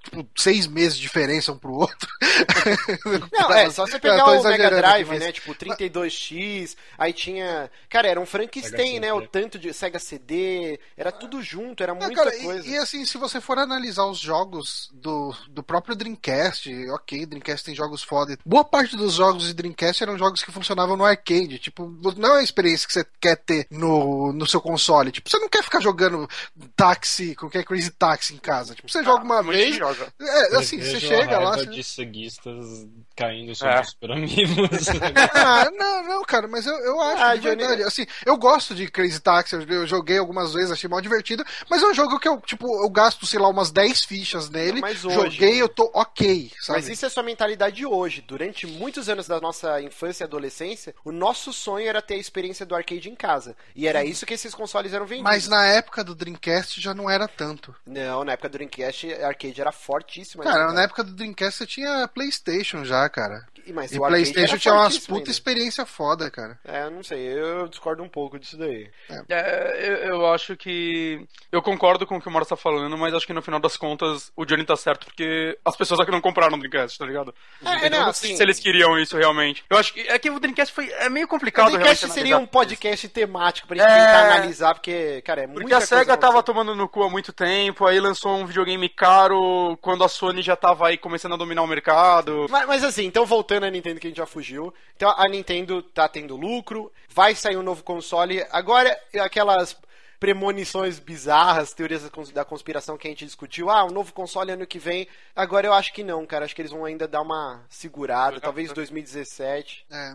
tipo, 0.04 0.28
seis 0.38 0.68
meses 0.68 0.96
de 0.96 1.02
diferença 1.02 1.52
um 1.52 1.58
pro 1.58 1.74
outro. 1.74 2.08
Não, 3.32 3.52
é, 3.54 3.70
só 3.70 3.86
você 3.86 4.00
pegar 4.00 4.26
o 4.26 4.44
Mega 4.44 4.70
Drive, 4.70 5.08
mas- 5.08 5.20
né? 5.20 5.32
Tipo, 5.32 5.54
32X, 5.56 6.76
aí 6.98 7.14
tinha. 7.14 7.70
Cara, 7.90 8.08
era 8.08 8.20
um 8.20 8.26
Frankenstein, 8.26 9.00
né? 9.00 9.14
O 9.14 9.26
tanto 9.28 9.58
de 9.60 9.74
Sega 9.74 10.00
CD, 10.00 10.80
era 10.98 11.12
tudo 11.12 11.42
junto, 11.42 11.84
era 11.84 11.94
muita 11.94 12.14
cara, 12.14 12.36
e- 12.36 12.44
coisa. 12.44 12.68
E, 12.68 12.78
assim, 12.78 13.06
se 13.06 13.18
você 13.18 13.40
for 13.42 13.58
analisar 13.58 14.06
os 14.06 14.20
jogos 14.20 14.90
do, 14.94 15.36
do 15.50 15.64
próprio 15.64 15.96
Dreamcast, 15.96 16.70
ok, 16.90 17.26
Dreamcast 17.26 17.66
tem 17.66 17.76
jogos 17.76 18.04
foda. 18.04 18.38
Boa 18.46 18.64
parte 18.64 18.96
dos 18.96 19.14
jogos 19.16 19.48
de 19.48 19.54
Dreamcast 19.54 20.04
eram 20.04 20.18
jogos 20.18 20.44
que 20.44 20.52
funcionavam 20.52 20.96
no 20.98 21.06
arcade. 21.06 21.60
Tipo, 21.60 21.88
não 22.18 22.30
é 22.30 22.34
uma 22.34 22.44
experiência 22.44 22.88
que 22.88 22.94
você 22.94 23.06
quer 23.20 23.36
ter 23.38 23.68
no, 23.70 24.32
no 24.34 24.46
seu 24.48 24.62
console. 24.62 25.12
Tipo, 25.12 25.30
você 25.30 25.38
não 25.40 25.50
quer 25.50 25.64
ficar 25.64 25.80
jogando 25.82 26.28
táxi, 26.76 27.36
qualquer 27.36 27.64
Crazy 27.64 27.92
Taxi 27.92 28.34
em 28.34 28.38
casa. 28.38 28.74
Tipo, 28.76 28.90
você 28.90 29.04
joga 29.04 29.24
uma 29.24 29.40
Ah, 29.40 29.44
Muita 29.44 29.60
gente 29.60 29.70
vez. 29.72 29.80
joga. 29.80 29.91
É, 30.20 30.56
assim, 30.58 30.80
você 30.80 31.00
chega 31.00 31.38
a 31.38 31.40
lá. 31.40 31.52
você- 31.58 31.66
de 31.68 31.84
ceguistas 31.84 32.88
caindo 33.16 33.54
sobre 33.56 33.76
É. 33.76 33.82
os 33.82 33.96
amigos. 34.02 34.88
Ah, 35.34 35.70
não, 35.72 36.04
não, 36.04 36.24
cara, 36.24 36.48
mas 36.48 36.66
eu, 36.66 36.74
eu 36.80 37.02
acho 37.02 37.24
Ah, 37.24 37.36
de 37.36 37.42
Johnny- 37.42 37.56
verdade. 37.58 37.84
Assim, 37.84 38.06
eu 38.26 38.38
gosto 38.38 38.74
de 38.76 38.88
Crazy 38.90 39.20
Taxi, 39.20 39.56
eu, 39.56 39.88
joguei 39.88 40.18
algumas 40.18 40.54
vezes, 40.54 40.72
achei 40.72 40.90
mal 40.90 41.02
divertido, 41.02 41.44
mas 41.70 41.82
é 41.84 41.88
um 41.88 41.94
jogo 41.94 42.20
que 42.20 42.28
eu, 42.28 42.40
tipo, 42.42 42.66
eu 42.84 42.90
gasto, 42.90 43.26
sei 43.26 43.40
lá, 43.40 43.48
umas 43.50 43.72
10 43.72 44.04
fichas 44.04 44.50
nele. 44.50 44.82
Mas 44.82 45.04
hoje, 45.06 45.16
joguei, 45.16 45.62
eu 45.62 45.70
tô 45.70 45.90
ok, 45.94 46.52
sabe? 46.60 46.80
Mas 46.80 46.90
isso 46.90 47.06
é 47.06 47.10
sua 47.10 47.24
mentalidade 47.24 47.76
de 47.76 47.86
hoje. 47.86 48.22
Durante 48.28 48.66
muitos 48.68 49.10
anos 49.10 49.28
da 49.28 49.40
nossa 49.40 49.82
infância 49.82 50.24
e 50.24 50.26
adolescência, 50.26 50.94
o 51.04 51.12
nosso 51.12 51.52
sonho 51.54 51.88
era 51.88 52.02
ter 52.02 52.16
a 52.16 52.18
experiência 52.18 52.66
do 52.66 52.76
arcade 52.76 53.10
em 53.10 53.16
casa. 53.16 53.56
E 53.76 53.88
era 53.88 54.04
isso 54.04 54.26
que 54.26 54.34
esses 54.34 54.54
consoles 54.54 54.94
eram 54.94 55.06
vendidos. 55.06 55.32
Mas 55.32 55.48
na 55.48 55.66
época 55.66 56.04
do 56.04 56.16
Dreamcast 56.16 56.80
já 56.82 56.94
não 56.94 57.10
era 57.10 57.28
tanto. 57.28 57.76
Não, 57.86 58.24
na 58.24 58.34
época 58.34 58.50
do 58.50 58.54
Dreamcast, 58.54 59.14
arcade 59.24 59.60
era 59.62 59.72
fortíssimo. 59.82 60.44
Cara, 60.44 60.62
ainda. 60.62 60.74
na 60.74 60.84
época 60.84 61.04
do 61.04 61.12
Dreamcast 61.14 61.58
você 61.60 61.66
tinha 61.68 62.08
PlayStation 62.08 62.84
já, 62.86 63.08
cara. 63.10 63.46
E- 63.66 63.72
Mas 63.74 63.92
E 63.92 64.00
PlayStation 64.00 64.58
tinha 64.58 64.74
umas 64.74 64.98
puta 65.00 65.20
ainda. 65.20 65.30
experiência 65.30 65.86
foda, 65.86 66.32
cara. 66.32 66.58
É, 66.66 66.90
não 66.90 67.04
sei, 67.04 67.20
eu 67.20 67.68
discordo 67.68 68.02
um 68.02 68.10
pouco 68.10 68.40
disso 68.40 68.58
daí. 68.58 68.90
É, 69.30 69.88
eu, 69.88 69.96
eu 70.16 70.34
acho 70.34 70.56
que. 70.58 71.26
Eu 71.52 71.62
concordo 71.62 72.08
com 72.08 72.18
o 72.18 72.22
que 72.22 72.28
o 72.28 72.32
Moro 72.32 72.46
tá 72.46 72.56
falando, 72.56 72.98
mas 72.98 73.14
acho 73.14 73.28
que 73.28 73.34
no 73.34 73.42
final 73.42 73.60
das 73.60 73.78
contas 73.78 74.32
o 74.36 74.46
Johnny 74.46 74.64
tá 74.66 74.76
certo, 74.76 75.06
porque 75.06 75.58
as 75.64 75.76
pessoas 75.76 76.00
aqui 76.00 76.10
não 76.12 76.22
compraram 76.22 76.56
o 76.56 76.60
Dreamcast, 76.60 76.98
tá 76.98 77.06
ligado? 77.06 77.34
É, 77.64 77.90
não, 77.90 78.08
assim- 78.08 78.36
se 78.36 78.42
eles 78.42 78.60
queriam 78.60 78.98
isso 78.98 79.16
realmente. 79.18 79.64
Eu 79.70 79.78
acho 79.78 79.94
que 79.94 80.02
é 80.02 80.18
que 80.18 80.30
o 80.30 80.40
Dreamcast 80.40 80.74
foi 80.74 80.90
é 80.90 81.08
meio 81.10 81.28
complicado 81.28 81.68
O 81.68 81.72
Dreamcast 81.72 82.10
seria 82.10 82.38
um 82.40 82.48
podcast 82.48 83.08
temático 83.10 83.68
pra 83.68 83.78
gente 83.78 83.86
É. 83.86 83.96
tentar 84.06 84.26
analisar, 84.36 84.74
porque, 84.74 85.22
cara, 85.22 85.42
é 85.44 85.48
muita 85.48 85.62
Porque 85.62 85.74
a 85.76 85.82
SEGA 85.82 86.18
tava 86.18 86.42
tomando 86.42 86.76
no 86.76 86.90
cu 86.90 87.04
há 87.04 87.10
muito 87.10 87.32
tempo, 87.32 87.86
aí 87.86 88.00
lançou 88.00 88.36
um 88.38 88.46
videogame 88.46 88.90
caro 88.90 89.71
quando 89.78 90.04
a 90.04 90.10
Sony 90.10 90.42
já 90.42 90.56
tava 90.56 90.88
aí 90.88 90.98
começando 90.98 91.34
a 91.34 91.38
dominar 91.38 91.62
o 91.64 91.68
mercado. 91.68 92.48
Mas, 92.50 92.68
mas 92.68 92.84
assim, 92.84 93.06
então 93.06 93.26
voltando 93.26 93.66
à 93.66 93.70
Nintendo 93.70 94.00
que 94.00 94.08
a 94.08 94.10
gente 94.10 94.18
já 94.18 94.26
fugiu. 94.26 94.74
Então 94.96 95.14
a 95.18 95.28
Nintendo 95.28 95.82
tá 95.82 96.08
tendo 96.08 96.36
lucro, 96.36 96.92
vai 97.10 97.36
sair 97.36 97.58
um 97.58 97.64
novo 97.64 97.84
console. 97.84 98.46
Agora, 98.52 98.98
aquelas 99.20 99.76
premonições 100.20 101.00
bizarras, 101.00 101.74
teorias 101.74 102.04
da 102.04 102.10
cons- 102.12 102.30
da 102.32 102.46
conspiração 102.46 102.96
que 102.96 103.08
a 103.08 103.10
gente 103.10 103.26
discutiu. 103.26 103.72
Ah, 103.72 103.84
um 103.84 103.90
novo 103.90 104.14
console 104.14 104.52
ano 104.52 104.68
que 104.68 104.78
vem. 104.78 105.08
Agora 105.36 105.66
eu 105.66 105.74
acho 105.74 105.92
que 105.92 106.04
não, 106.04 106.28
cara. 106.28 106.46
Acho 106.46 106.56
que 106.56 106.62
eles 106.62 106.72
vão 106.72 106.86
ainda 106.86 107.08
dar 107.08 107.22
uma 107.24 107.66
segurada, 107.68 108.40
talvez 108.40 108.72
2017. 108.72 109.84
É. 109.92 110.14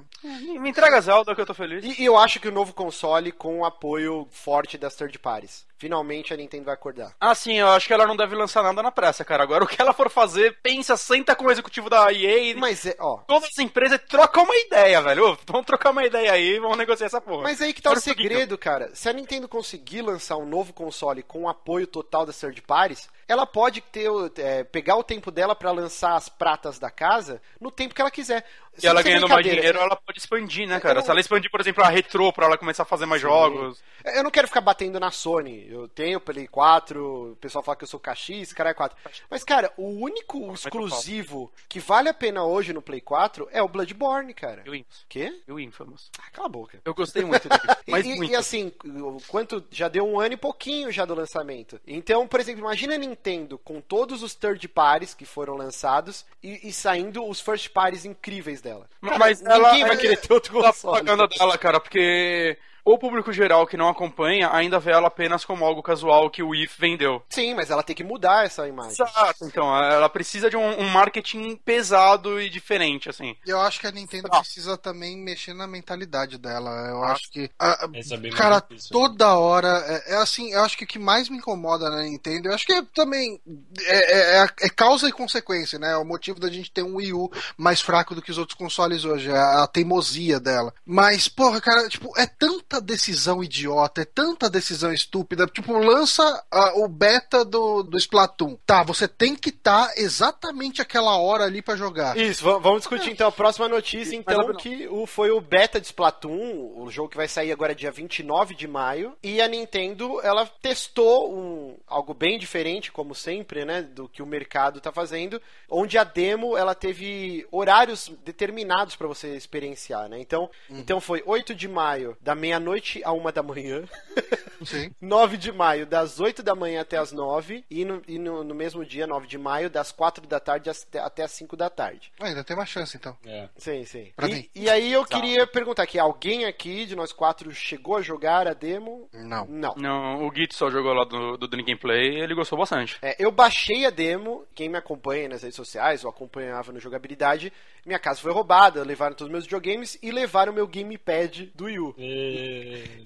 Me 0.60 0.70
entrega 0.70 1.00
Zelda 1.00 1.34
que 1.34 1.40
eu 1.40 1.46
tô 1.46 1.54
feliz. 1.54 1.84
E, 1.84 2.02
e 2.02 2.04
eu 2.04 2.16
acho 2.16 2.38
que 2.38 2.46
o 2.46 2.52
novo 2.52 2.72
console 2.72 3.32
com 3.32 3.58
o 3.60 3.64
apoio 3.64 4.28
forte 4.30 4.78
das 4.78 4.94
third 4.94 5.18
parties. 5.18 5.65
Finalmente 5.78 6.32
a 6.32 6.36
Nintendo 6.36 6.64
vai 6.64 6.74
acordar. 6.74 7.14
Ah, 7.20 7.34
sim, 7.34 7.54
eu 7.54 7.68
acho 7.68 7.86
que 7.86 7.92
ela 7.92 8.06
não 8.06 8.16
deve 8.16 8.34
lançar 8.34 8.62
nada 8.62 8.82
na 8.82 8.90
pressa, 8.90 9.24
cara. 9.24 9.42
Agora 9.42 9.64
o 9.64 9.66
que 9.66 9.80
ela 9.80 9.92
for 9.92 10.10
fazer, 10.10 10.56
pensa, 10.62 10.96
senta 10.96 11.34
com 11.36 11.44
o 11.46 11.50
executivo 11.50 11.90
da 11.90 12.12
EA. 12.12 12.56
Mas 12.56 12.86
é, 12.86 12.96
ó. 12.98 13.18
Todas 13.26 13.50
as 13.50 13.58
empresas 13.58 14.00
trocam 14.08 14.44
uma 14.44 14.56
ideia, 14.56 15.02
velho. 15.02 15.32
Ô, 15.32 15.38
Vamos 15.46 15.66
trocar 15.66 15.90
uma 15.90 16.04
ideia 16.04 16.32
aí, 16.32 16.58
vamos 16.58 16.78
negociar 16.78 17.06
essa 17.06 17.20
porra. 17.20 17.42
Mas 17.42 17.60
aí 17.60 17.72
que 17.72 17.82
tá 17.82 17.92
o 17.92 17.96
segredo, 17.96 18.56
cara. 18.56 18.90
Se 18.94 19.08
a 19.08 19.12
Nintendo 19.12 19.48
conseguir 19.48 20.02
lançar 20.02 20.36
um 20.36 20.46
novo 20.46 20.72
console 20.72 21.22
com 21.22 21.42
o 21.42 21.48
apoio 21.48 21.86
total 21.86 22.26
das 22.26 22.38
third 22.38 22.60
parties, 22.62 23.08
ela 23.28 23.46
pode 23.46 23.80
ter, 23.80 24.08
é, 24.38 24.64
pegar 24.64 24.96
o 24.96 25.02
tempo 25.04 25.30
dela 25.30 25.54
pra 25.54 25.70
lançar 25.72 26.14
as 26.14 26.28
pratas 26.28 26.78
da 26.78 26.90
casa 26.90 27.40
no 27.60 27.70
tempo 27.70 27.94
que 27.94 28.00
ela 28.00 28.10
quiser. 28.10 28.44
E 28.82 28.86
ela 28.86 29.02
ganhando 29.02 29.26
mais 29.26 29.42
dinheiro, 29.42 29.78
ela 29.78 29.96
pode 29.96 30.18
expandir, 30.18 30.68
né, 30.68 30.78
cara? 30.78 30.96
não- 30.96 31.02
Se 31.02 31.10
ela 31.10 31.18
expandir, 31.18 31.50
por 31.50 31.60
exemplo, 31.62 31.82
a 31.82 31.88
retrô 31.88 32.30
pra 32.30 32.44
ela 32.44 32.58
começar 32.58 32.82
a 32.82 32.86
fazer 32.86 33.06
mais 33.06 33.22
jogos. 33.22 33.82
Eu 34.04 34.22
não 34.22 34.30
quero 34.30 34.46
ficar 34.46 34.60
batendo 34.60 35.00
na 35.00 35.10
Sony. 35.10 35.66
Eu 35.70 35.88
tenho 35.88 36.20
Play 36.20 36.46
4, 36.46 37.32
o 37.32 37.36
pessoal 37.36 37.64
fala 37.64 37.74
que 37.76 37.84
eu 37.84 37.88
sou 37.88 37.98
KX, 37.98 38.52
cara 38.52 38.70
é 38.70 38.74
4. 38.74 38.96
Mas, 39.30 39.42
cara, 39.42 39.72
o 39.78 39.88
único 39.88 40.52
exclusivo 40.52 41.50
que 41.68 41.80
vale 41.80 42.10
a 42.10 42.14
pena 42.14 42.44
hoje 42.44 42.74
no 42.74 42.82
Play 42.82 43.00
4 43.00 43.48
é 43.50 43.62
o 43.62 43.68
Bloodborne, 43.68 44.34
cara. 44.34 44.62
E 44.66 44.70
o 44.70 44.74
Infamous. 44.74 45.06
Quê? 45.08 45.40
E 45.48 45.52
o 45.52 45.58
Infamous. 45.58 46.10
Ah, 46.18 46.30
cala 46.30 46.46
a 46.46 46.50
boca. 46.50 46.78
Eu 46.84 46.94
gostei 46.94 47.24
muito 47.24 47.48
dele. 47.48 47.62
Mas 47.88 48.04
e, 48.04 48.14
muito. 48.14 48.30
e 48.30 48.36
assim, 48.36 48.70
o 48.84 49.16
quanto 49.26 49.64
já 49.70 49.88
deu 49.88 50.06
um 50.06 50.20
ano 50.20 50.34
e 50.34 50.36
pouquinho 50.36 50.92
já 50.92 51.06
do 51.06 51.14
lançamento. 51.14 51.80
Então, 51.86 52.28
por 52.28 52.40
exemplo, 52.40 52.60
imagina 52.60 52.94
a 52.94 52.98
Nintendo 52.98 53.15
com 53.58 53.80
todos 53.80 54.22
os 54.22 54.34
third 54.34 54.68
parties 54.68 55.14
que 55.14 55.24
foram 55.24 55.54
lançados 55.54 56.24
e, 56.42 56.68
e 56.68 56.72
saindo 56.72 57.24
os 57.26 57.40
first 57.40 57.70
parties 57.70 58.04
incríveis 58.04 58.60
dela. 58.60 58.88
Cara, 59.02 59.18
Mas 59.18 59.40
ninguém 59.40 59.56
ela- 59.82 59.86
vai 59.88 59.96
querer 59.96 60.16
ter 60.18 60.32
outro 60.32 60.60
da 60.60 60.68
console. 60.68 60.94
propaganda 61.02 61.26
dela, 61.28 61.58
cara, 61.58 61.80
porque 61.80 62.56
o 62.86 62.98
público 62.98 63.32
geral 63.32 63.66
que 63.66 63.76
não 63.76 63.88
acompanha 63.88 64.48
ainda 64.52 64.78
vê 64.78 64.92
ela 64.92 65.08
apenas 65.08 65.44
como 65.44 65.64
algo 65.64 65.82
casual 65.82 66.30
que 66.30 66.42
o 66.42 66.54
IF 66.54 66.80
vendeu. 66.80 67.22
Sim, 67.28 67.54
mas 67.54 67.70
ela 67.70 67.82
tem 67.82 67.96
que 67.96 68.04
mudar 68.04 68.46
essa 68.46 68.66
imagem. 68.68 68.92
Exato, 68.92 69.44
então, 69.44 69.74
ela 69.76 70.08
precisa 70.08 70.48
de 70.48 70.56
um, 70.56 70.80
um 70.80 70.88
marketing 70.88 71.56
pesado 71.56 72.40
e 72.40 72.48
diferente, 72.48 73.10
assim. 73.10 73.36
E 73.44 73.50
eu 73.50 73.60
acho 73.60 73.80
que 73.80 73.86
a 73.86 73.90
Nintendo 73.90 74.28
Ah. 74.30 74.38
precisa 74.38 74.78
também 74.78 75.16
mexer 75.18 75.52
na 75.52 75.66
mentalidade 75.66 76.38
dela. 76.38 76.70
Eu 76.88 77.02
acho 77.04 77.30
que. 77.30 77.50
a- 77.58 77.88
é 78.22 78.30
cara, 78.30 78.60
difícil, 78.60 78.90
toda 78.92 79.34
hora. 79.36 79.68
É, 79.86 80.14
é 80.14 80.16
assim, 80.18 80.52
eu 80.52 80.60
acho 80.62 80.78
que 80.78 80.84
o 80.84 80.86
que 80.86 80.98
mais 80.98 81.28
me 81.28 81.38
incomoda 81.38 81.90
na 81.90 82.02
Nintendo, 82.02 82.48
eu 82.48 82.54
acho 82.54 82.64
que 82.64 82.72
é 82.72 82.82
também. 82.94 83.40
É, 83.84 84.42
é- 84.44 84.46
é 84.62 84.68
causa 84.68 85.08
e 85.08 85.12
consequência, 85.12 85.78
né? 85.78 85.92
É 85.92 85.96
o 85.96 86.04
motivo 86.04 86.38
da 86.38 86.48
gente 86.48 86.70
ter 86.70 86.82
um 86.84 86.96
Wii 86.96 87.12
U 87.14 87.30
mais 87.56 87.80
fraco 87.80 88.14
do 88.14 88.22
que 88.22 88.30
os 88.30 88.38
outros 88.38 88.56
consoles 88.56 89.04
hoje. 89.04 89.28
É 89.30 89.36
a 89.36 89.66
teimosia 89.66 90.38
dela. 90.38 90.72
Mas, 90.84 91.26
porra, 91.28 91.60
cara, 91.60 91.88
tipo, 91.88 92.12
é 92.16 92.26
tanta 92.26 92.75
decisão 92.80 93.42
idiota, 93.42 94.02
é 94.02 94.04
tanta 94.04 94.48
decisão 94.50 94.92
estúpida. 94.92 95.46
Tipo, 95.46 95.76
lança 95.78 96.44
o 96.76 96.88
beta 96.88 97.44
do, 97.44 97.82
do 97.82 97.96
Splatoon. 97.96 98.56
Tá, 98.66 98.82
você 98.82 99.06
tem 99.08 99.34
que 99.34 99.50
estar 99.50 99.92
exatamente 99.96 100.80
aquela 100.82 101.16
hora 101.18 101.44
ali 101.44 101.62
pra 101.62 101.76
jogar. 101.76 102.16
Isso, 102.16 102.44
va- 102.44 102.58
vamos 102.58 102.80
discutir 102.80 103.10
então 103.10 103.28
a 103.28 103.32
próxima 103.32 103.68
notícia, 103.68 104.16
então, 104.16 104.48
não. 104.48 104.54
que 104.54 104.86
o, 104.88 105.06
foi 105.06 105.30
o 105.30 105.40
beta 105.40 105.80
de 105.80 105.86
Splatoon, 105.86 106.74
o 106.76 106.90
jogo 106.90 107.08
que 107.08 107.16
vai 107.16 107.28
sair 107.28 107.52
agora 107.52 107.74
dia 107.74 107.90
29 107.90 108.54
de 108.54 108.66
maio, 108.66 109.16
e 109.22 109.40
a 109.40 109.48
Nintendo, 109.48 110.20
ela 110.22 110.46
testou 110.60 111.32
um, 111.34 111.76
algo 111.86 112.14
bem 112.14 112.38
diferente, 112.38 112.90
como 112.92 113.14
sempre, 113.14 113.64
né, 113.64 113.82
do 113.82 114.08
que 114.08 114.22
o 114.22 114.26
mercado 114.26 114.80
tá 114.80 114.92
fazendo, 114.92 115.40
onde 115.70 115.98
a 115.98 116.04
demo, 116.04 116.56
ela 116.56 116.74
teve 116.74 117.46
horários 117.50 118.10
determinados 118.24 118.96
pra 118.96 119.06
você 119.06 119.36
experienciar, 119.36 120.08
né, 120.08 120.18
então, 120.20 120.50
então 120.70 121.00
foi 121.00 121.22
8 121.26 121.54
de 121.54 121.68
maio, 121.68 122.16
da 122.20 122.34
meia-noite 122.66 123.00
a 123.04 123.12
uma 123.12 123.30
da 123.32 123.42
manhã, 123.42 123.84
Sim. 124.64 124.90
9 125.00 125.36
de 125.36 125.52
maio, 125.52 125.86
das 125.86 126.18
8 126.18 126.42
da 126.42 126.54
manhã 126.54 126.80
até 126.80 126.96
as 126.96 127.12
9, 127.12 127.64
e 127.70 127.84
no, 127.84 128.02
e 128.08 128.18
no, 128.18 128.42
no 128.42 128.54
mesmo 128.54 128.84
dia, 128.84 129.06
9 129.06 129.26
de 129.26 129.38
maio, 129.38 129.70
das 129.70 129.92
4 129.92 130.26
da 130.26 130.40
tarde 130.40 130.70
até 130.98 131.22
as 131.22 131.30
5 131.32 131.56
da 131.56 131.70
tarde. 131.70 132.10
Ah, 132.18 132.26
ainda 132.26 132.42
tem 132.42 132.56
uma 132.56 132.66
chance, 132.66 132.96
então. 132.96 133.16
É. 133.24 133.48
Sim, 133.56 133.84
sim. 133.84 134.12
Pra 134.16 134.28
E, 134.28 134.32
mim. 134.34 134.48
e 134.54 134.68
aí 134.70 134.92
eu 134.92 135.04
queria 135.04 135.46
perguntar 135.46 135.82
aqui, 135.84 135.98
alguém 135.98 136.44
aqui 136.46 136.86
de 136.86 136.96
nós 136.96 137.12
quatro 137.12 137.50
chegou 137.52 137.96
a 137.96 138.02
jogar 138.02 138.46
a 138.48 138.54
demo? 138.54 139.08
Não. 139.12 139.46
Não. 139.46 139.74
Não, 139.76 140.26
o 140.26 140.34
Git 140.34 140.54
só 140.54 140.70
jogou 140.70 140.92
lá 140.92 141.04
do, 141.04 141.36
do 141.36 141.46
Drink 141.48 141.70
and 141.72 141.76
Play 141.76 142.16
e 142.16 142.20
ele 142.20 142.34
gostou 142.34 142.58
bastante. 142.58 142.96
É, 143.02 143.14
eu 143.22 143.30
baixei 143.30 143.84
a 143.86 143.90
demo, 143.90 144.44
quem 144.54 144.68
me 144.68 144.78
acompanha 144.78 145.28
nas 145.28 145.42
redes 145.42 145.56
sociais 145.56 146.02
ou 146.04 146.10
acompanhava 146.10 146.72
no 146.72 146.80
jogabilidade, 146.80 147.52
minha 147.84 147.98
casa 147.98 148.20
foi 148.20 148.32
roubada, 148.32 148.82
levaram 148.82 149.14
todos 149.14 149.28
os 149.28 149.32
meus 149.32 149.44
videogames 149.44 149.98
e 150.02 150.10
levaram 150.10 150.52
meu 150.52 150.66
gamepad 150.66 151.52
do 151.54 151.66
Wii 151.66 151.78
U. 151.78 151.94
E... 151.98 152.45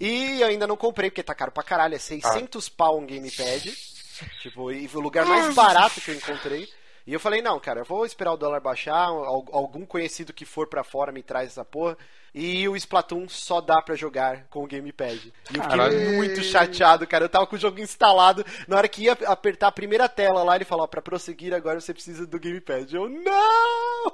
E 0.00 0.40
eu 0.40 0.46
ainda 0.48 0.66
não 0.66 0.76
comprei, 0.76 1.10
porque 1.10 1.22
tá 1.22 1.34
caro 1.34 1.50
pra 1.52 1.62
caralho, 1.62 1.94
é 1.94 1.98
600 1.98 2.68
pau 2.68 2.98
um 2.98 3.06
gamepad. 3.06 3.72
Tipo, 4.42 4.70
e 4.70 4.86
o 4.92 5.00
lugar 5.00 5.24
mais 5.26 5.54
barato 5.54 6.00
que 6.00 6.10
eu 6.10 6.14
encontrei. 6.14 6.68
E 7.06 7.12
eu 7.12 7.18
falei, 7.20 7.40
não, 7.40 7.58
cara, 7.58 7.80
eu 7.80 7.84
vou 7.84 8.04
esperar 8.04 8.32
o 8.32 8.36
dólar 8.36 8.60
baixar, 8.60 8.94
al- 9.06 9.46
algum 9.52 9.86
conhecido 9.86 10.32
que 10.32 10.44
for 10.44 10.66
pra 10.68 10.84
fora 10.84 11.10
me 11.10 11.22
traz 11.22 11.48
essa 11.48 11.64
porra. 11.64 11.96
E 12.34 12.68
o 12.68 12.76
Splatoon 12.76 13.28
só 13.28 13.60
dá 13.60 13.82
pra 13.82 13.94
jogar 13.96 14.44
com 14.48 14.62
o 14.62 14.66
gamepad. 14.66 15.16
E 15.52 15.56
eu 15.56 15.62
fiquei 15.62 15.78
Caralho. 15.78 16.12
muito 16.14 16.42
chateado, 16.42 17.06
cara. 17.06 17.24
Eu 17.24 17.28
tava 17.28 17.46
com 17.46 17.56
o 17.56 17.58
jogo 17.58 17.80
instalado. 17.80 18.44
Na 18.68 18.76
hora 18.76 18.88
que 18.88 19.02
ia 19.02 19.12
apertar 19.26 19.68
a 19.68 19.72
primeira 19.72 20.08
tela 20.08 20.42
lá, 20.42 20.54
ele 20.56 20.64
falou, 20.64 20.84
ó, 20.84 20.86
pra 20.86 21.02
prosseguir 21.02 21.52
agora 21.52 21.80
você 21.80 21.92
precisa 21.92 22.26
do 22.26 22.38
gamepad. 22.38 22.94
Eu, 22.94 23.08
não! 23.08 24.12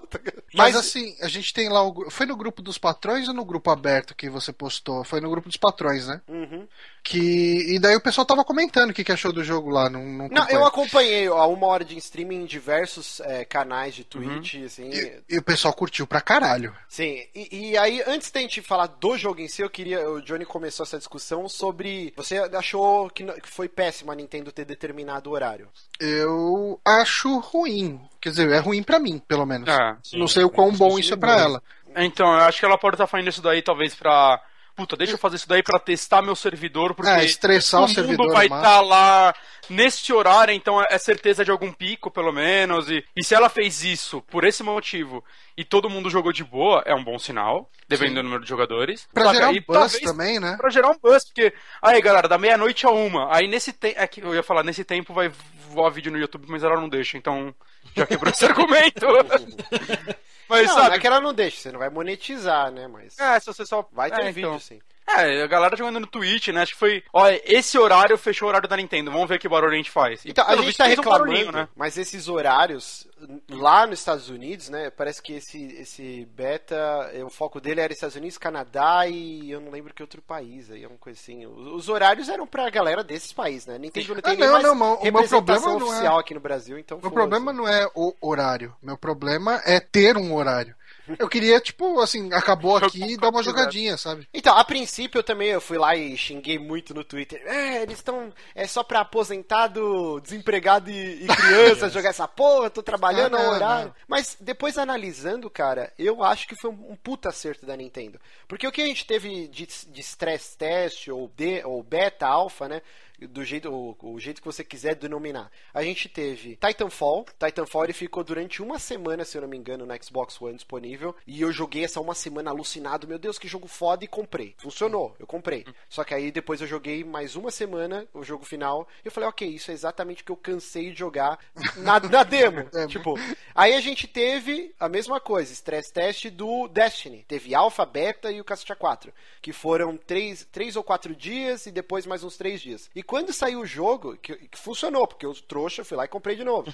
Mas, 0.55 0.75
assim, 0.75 1.15
a 1.21 1.29
gente 1.29 1.53
tem 1.53 1.69
lá 1.69 1.83
o. 1.83 2.11
Foi 2.11 2.25
no 2.27 2.37
grupo 2.37 2.63
dos 2.63 2.79
patrões 2.79 3.29
ou 3.29 3.35
no 3.35 3.45
grupo 3.45 3.71
aberto 3.71 4.15
que 4.15 4.31
você 4.31 4.53
postou? 4.53 5.05
Foi 5.05 5.21
no 5.21 5.31
grupo 5.31 5.49
dos 5.49 5.57
patrões, 5.57 6.07
né? 6.07 6.21
Uhum. 6.29 6.67
Que. 7.03 7.75
E 7.75 7.79
daí 7.79 7.95
o 7.95 8.01
pessoal 8.01 8.25
tava 8.25 8.45
comentando 8.45 8.91
o 8.91 8.95
que, 8.95 9.05
que 9.05 9.13
achou 9.13 9.33
do 9.33 9.45
jogo 9.45 9.71
lá. 9.71 9.91
Não, 9.91 10.03
não, 10.05 10.29
Não, 10.29 10.49
eu 10.49 10.65
acompanhei 10.65 11.27
a 11.27 11.47
uma 11.47 11.67
hora 11.67 11.85
de 11.85 11.97
streaming 11.99 12.43
em 12.43 12.47
diversos 12.47 13.21
é, 13.21 13.45
canais 13.45 13.95
de 13.95 14.05
Twitch, 14.05 14.57
assim. 14.65 14.91
e, 14.91 15.23
e 15.29 15.39
o 15.39 15.43
pessoal 15.43 15.75
curtiu 15.75 16.07
pra 16.07 16.21
caralho. 16.21 16.75
Sim, 16.89 17.23
e, 17.35 17.71
e 17.71 17.79
aí, 17.79 18.03
antes 18.07 18.31
da 18.31 18.41
gente 18.41 18.63
falar 18.63 18.87
do 18.87 19.17
jogo 19.19 19.41
em 19.41 19.49
si, 19.49 19.63
eu 19.63 19.71
queria. 19.71 20.09
O 20.09 20.23
Johnny 20.23 20.45
começou 20.45 20.85
essa 20.85 20.99
discussão 20.99 21.49
sobre. 21.49 22.13
Você 22.17 22.39
achou 22.39 23.11
que, 23.11 23.25
foi 23.45 23.69
péssimo 23.69 24.13
a 24.13 24.15
Nintendo 24.15 24.53
ter 24.53 24.65
determinado 24.65 25.31
o 25.31 25.33
horário? 25.33 25.69
Eu 26.01 26.81
acho 26.85 27.39
ruim. 27.39 28.01
Quer 28.21 28.31
dizer, 28.31 28.51
é 28.51 28.59
ruim 28.59 28.83
pra 28.83 28.99
mim, 28.99 29.19
pelo 29.19 29.45
menos. 29.45 29.69
É. 29.69 29.97
Sim, 30.03 30.19
não 30.19 30.29
sei 30.29 30.45
o 30.45 30.51
quão 30.51 30.73
bom 30.73 30.99
isso 30.99 31.15
é 31.15 31.17
bom. 31.17 31.27
ela. 31.27 31.63
Então, 31.97 32.27
eu 32.27 32.41
acho 32.41 32.61
que 32.61 32.67
ela 32.67 32.79
pode 32.79 32.95
estar 32.95 33.07
fazendo 33.07 33.29
isso 33.29 33.43
daí 33.43 33.63
talvez 33.63 33.95
pra. 33.95 34.43
Puta, 34.77 34.95
deixa 34.95 35.15
eu 35.15 35.19
fazer 35.19 35.37
isso 35.37 35.49
daí 35.49 35.63
pra 35.63 35.79
testar 35.79 36.21
meu 36.21 36.37
servidor, 36.37 36.95
porque 36.95 37.11
É, 37.11 37.25
estressar 37.25 37.81
o 37.81 37.87
todo 37.87 37.95
servidor 37.95 38.27
mundo 38.27 38.35
vai 38.35 38.45
é 38.45 38.49
massa. 38.51 38.63
estar 38.69 38.81
lá 38.83 39.35
nesse 39.71 40.13
horário, 40.13 40.53
então 40.53 40.83
é 40.83 40.99
certeza 40.99 41.43
de 41.43 41.51
algum 41.51 41.73
pico, 41.73 42.11
pelo 42.11 42.31
menos. 42.31 42.91
E, 42.91 43.03
e 43.17 43.25
se 43.25 43.35
ela 43.35 43.49
fez 43.49 43.83
isso 43.83 44.21
por 44.31 44.45
esse 44.45 44.63
motivo 44.63 45.25
e 45.57 45.65
todo 45.65 45.89
mundo 45.89 46.11
jogou 46.11 46.31
de 46.31 46.45
boa, 46.45 46.83
é 46.85 46.95
um 46.95 47.03
bom 47.03 47.19
sinal, 47.19 47.71
dependendo 47.89 48.21
do 48.21 48.25
número 48.25 48.43
de 48.43 48.49
jogadores. 48.51 49.09
Pra 49.15 49.25
que 49.29 49.33
gerar 49.35 49.49
um 49.49 49.61
buzz 49.67 49.99
também, 50.01 50.39
né? 50.39 50.57
Pra 50.59 50.69
gerar 50.69 50.91
um 50.91 50.99
buzz, 51.03 51.25
porque. 51.25 51.55
Aí, 51.81 51.99
galera, 52.03 52.29
da 52.29 52.37
meia-noite 52.37 52.85
a 52.85 52.91
uma. 52.91 53.35
Aí 53.35 53.49
nesse 53.49 53.73
tempo. 53.73 53.99
É 53.99 54.07
que 54.07 54.21
eu 54.21 54.35
ia 54.35 54.43
falar, 54.43 54.63
nesse 54.63 54.85
tempo 54.85 55.15
vai 55.15 55.33
voar 55.71 55.89
vídeo 55.91 56.13
no 56.13 56.19
YouTube, 56.19 56.45
mas 56.49 56.63
ela 56.63 56.77
não 56.79 56.89
deixa, 56.89 57.17
então 57.17 57.55
já 57.97 58.07
quebrou 58.07 58.31
esse 58.31 58.45
argumento. 58.47 59.07
mas 60.49 60.67
não, 60.67 60.75
sabe. 60.75 60.89
não 60.89 60.95
é 60.95 60.99
que 60.99 61.07
ela 61.07 61.21
não 61.21 61.35
deixa, 61.35 61.59
você 61.59 61.73
não 61.73 61.79
vai 61.79 61.91
monetizar, 61.91 62.71
né? 62.71 62.87
Mas. 62.87 63.19
É, 63.19 63.39
se 63.41 63.47
você 63.47 63.65
só. 63.65 63.89
Vai 63.93 64.11
ter 64.11 64.23
é, 64.23 64.33
vídeo, 64.33 64.49
então. 64.49 64.61
sim. 64.61 64.81
É, 65.09 65.43
a 65.43 65.47
galera 65.47 65.77
jogando 65.77 66.01
no 66.01 66.07
Twitch, 66.07 66.49
né? 66.49 66.63
Acho 66.63 66.73
que 66.73 66.79
foi. 66.79 67.03
Olha, 67.13 67.41
esse 67.45 67.79
horário 67.79 68.19
fechou 68.19 68.47
o 68.47 68.49
horário 68.49 68.69
da 68.69 68.77
Nintendo. 68.77 69.11
Vamos 69.11 69.29
ver 69.29 69.39
que 69.39 69.49
barulho 69.49 69.73
a 69.73 69.77
gente 69.77 69.91
faz. 69.91 70.25
E, 70.25 70.31
Então, 70.31 70.45
a 70.47 70.57
gente 70.57 70.77
tá 70.77 70.85
um 70.85 70.89
reclamando, 70.89 71.25
barulhinho, 71.25 71.53
né? 71.53 71.69
mas 71.77 71.97
esses 71.97 72.29
horários, 72.29 73.07
lá 73.49 73.87
nos 73.87 74.01
Estados 74.01 74.29
Unidos, 74.29 74.69
né, 74.69 74.91
parece 74.91 75.23
que 75.23 75.35
esse, 75.35 75.65
esse 75.81 76.27
beta, 76.35 76.77
eh, 77.15 77.25
o 77.25 77.31
foco 77.31 77.61
dele 77.61 77.81
era 77.81 77.93
Estados 77.93 78.17
Unidos, 78.17 78.37
Canadá 78.37 79.07
e 79.07 79.51
eu 79.51 79.61
não 79.61 79.71
lembro 79.71 79.95
que 79.95 80.03
outro 80.03 80.21
país, 80.21 80.71
aí 80.71 80.83
é 80.85 80.89
uma 80.89 80.99
coisa 80.99 81.19
assim. 81.19 81.47
Os, 81.47 81.67
os 81.69 81.89
horários 81.89 82.29
eram 82.29 82.47
pra 82.47 82.69
galera 82.69 83.05
desses 83.05 83.33
países, 83.33 83.67
né? 83.67 83.79
Nintendo 83.79 84.15
não 84.15 84.21
tem 84.21 84.33
Ah, 84.33 84.37
não, 84.61 84.75
não, 84.75 84.77
mas 84.77 85.01
o 85.01 85.13
meu 85.13 85.29
problema 85.29 85.67
não 85.79 85.81
é- 85.87 85.91
oficial 85.91 86.19
aqui 86.19 86.35
no 86.35 86.41
Brasil, 86.41 86.79
então 86.79 86.99
Meu 87.01 87.11
problema 87.11 87.53
não 87.53 87.69
é 87.69 87.89
o 87.95 88.13
horário. 88.21 88.75
Meu 88.83 88.99
problema 88.99 89.63
é 89.65 89.79
ter 89.81 90.17
um 90.17 90.35
horário. 90.35 90.75
Eu 91.19 91.29
queria, 91.29 91.61
tipo, 91.61 92.01
assim, 92.01 92.33
acabou 92.33 92.77
aqui 92.77 93.03
e 93.03 93.17
dar 93.17 93.29
uma 93.31 93.43
jogadinha, 93.43 93.97
sabe? 93.97 94.29
Então, 94.35 94.57
a 94.57 94.65
princípio 94.65 95.19
eu 95.19 95.23
também 95.23 95.49
eu 95.49 95.61
fui 95.61 95.79
lá 95.79 95.95
e 95.97 96.17
xinguei 96.17 96.59
muito 96.59 96.93
no 96.95 97.05
Twitter. 97.05 97.41
É, 97.47 97.83
eles 97.83 97.99
estão. 97.99 98.33
É 98.55 98.67
só 98.67 98.83
pra 98.83 99.01
aposentado, 99.01 100.21
desempregado 100.21 100.91
e, 100.91 101.25
e 101.25 101.27
criança 101.29 101.89
jogar 101.91 102.11
essa 102.11 102.27
porra, 102.27 102.71
tô 102.71 102.83
trabalhando 102.83 103.37
Ah, 103.37 103.41
ao 103.41 103.45
não, 103.47 103.53
horário. 103.55 103.87
não. 103.89 103.95
Mas 104.09 104.37
depois 104.41 104.79
analisando, 104.79 105.49
cara, 105.51 105.93
eu 105.99 106.23
acho 106.23 106.47
que 106.49 106.57
foi 106.61 106.71
um, 106.71 106.97
puta 106.97 107.29
acerto 107.29 107.65
da 107.67 107.77
Nintendo. 107.77 108.21
Porque 108.49 108.67
o 108.67 108.73
que 108.73 108.83
a 108.83 108.87
gente 108.87 109.07
teve 109.07 109.49
de, 109.49 109.67
de 109.67 110.01
stress 110.01 110.57
test, 110.57 111.09
ou, 111.09 111.31
de, 111.37 111.63
ou 111.65 111.83
beta, 111.83 112.27
alpha, 112.27 112.69
né? 112.69 112.83
Do 113.21 113.45
jeito, 113.45 113.71
o, 113.71 113.97
o 114.15 114.21
jeito 114.21 114.41
que 114.41 114.47
você 114.47 114.65
quiser 114.65 114.95
denominar. 114.95 115.51
A 115.73 115.83
gente 115.83 116.09
teve 116.09 116.57
Titanfall. 116.57 117.27
Titanfall 117.39 117.85
ele 117.85 117.93
ficou 117.93 118.23
durante 118.23 118.63
uma 118.63 118.79
semana, 118.79 119.25
se 119.25 119.37
eu 119.37 119.43
não 119.43 119.49
me 119.49 119.57
engano, 119.57 119.87
no 119.87 120.05
Xbox 120.05 120.41
One 120.41 120.57
disponível. 120.57 121.15
E 121.27 121.41
eu 121.41 121.53
joguei 121.53 121.85
essa 121.85 122.01
uma 122.01 122.15
semana 122.15 122.51
alucinado. 122.51 123.09
Meu 123.09 123.19
Deus, 123.19 123.39
que 123.39 123.49
jogo 123.49 123.69
foda! 123.69 124.05
E 124.05 124.09
comprei. 124.09 124.55
Funcionou, 124.59 125.15
eu 125.19 125.27
comprei. 125.27 125.65
Só 125.89 126.05
que 126.05 126.15
aí 126.15 126.31
depois 126.31 126.61
eu 126.61 126.67
joguei 126.67 127.05
mais 127.05 127.37
uma 127.37 127.51
semana 127.51 128.07
o 128.13 128.23
jogo 128.23 128.45
final. 128.45 128.87
E 129.05 129.09
eu 129.09 129.13
falei, 129.13 129.29
ok, 129.29 129.49
isso 129.49 129.71
é 129.71 129.75
exatamente 129.75 130.23
o 130.23 130.25
que 130.27 130.33
eu 130.33 130.37
cansei 130.37 130.91
de 130.91 130.99
jogar 130.99 131.39
na, 131.77 132.01
na 132.01 132.23
demo. 132.23 132.69
É. 132.75 132.87
tipo, 132.87 133.15
aí 133.55 133.75
a 133.75 133.81
gente 133.81 134.07
teve 134.07 134.75
a 134.79 134.89
mesma 134.89 135.21
coisa, 135.21 135.53
stress 135.53 135.93
test 135.93 136.27
do 136.31 136.69
Destiny. 136.69 137.25
Teve 137.29 137.55
Alpha, 137.55 137.85
Beta 137.87 138.31
e 138.31 138.41
o 138.41 138.45
Cacete 138.45 138.75
4. 138.75 139.13
Que 139.41 139.53
foram 139.53 139.97
três, 139.97 140.47
três 140.51 140.77
ou 140.77 140.85
quatro 140.85 141.15
dias 141.15 141.67
e 141.67 141.71
depois 141.71 142.07
mais 142.07 142.23
uns 142.25 142.37
três 142.37 142.61
dias. 142.61 142.91
E 142.95 143.03
quando 143.07 143.33
saiu 143.33 143.61
o 143.61 143.67
jogo, 143.67 144.17
que, 144.17 144.35
que 144.49 144.59
funcionou, 144.59 145.07
porque 145.07 145.25
eu 145.25 145.33
trouxa, 145.35 145.85
fui 145.85 145.97
lá 145.97 146.05
e 146.05 146.09
comprei 146.09 146.37
de 146.37 146.45
novo. 146.45 146.73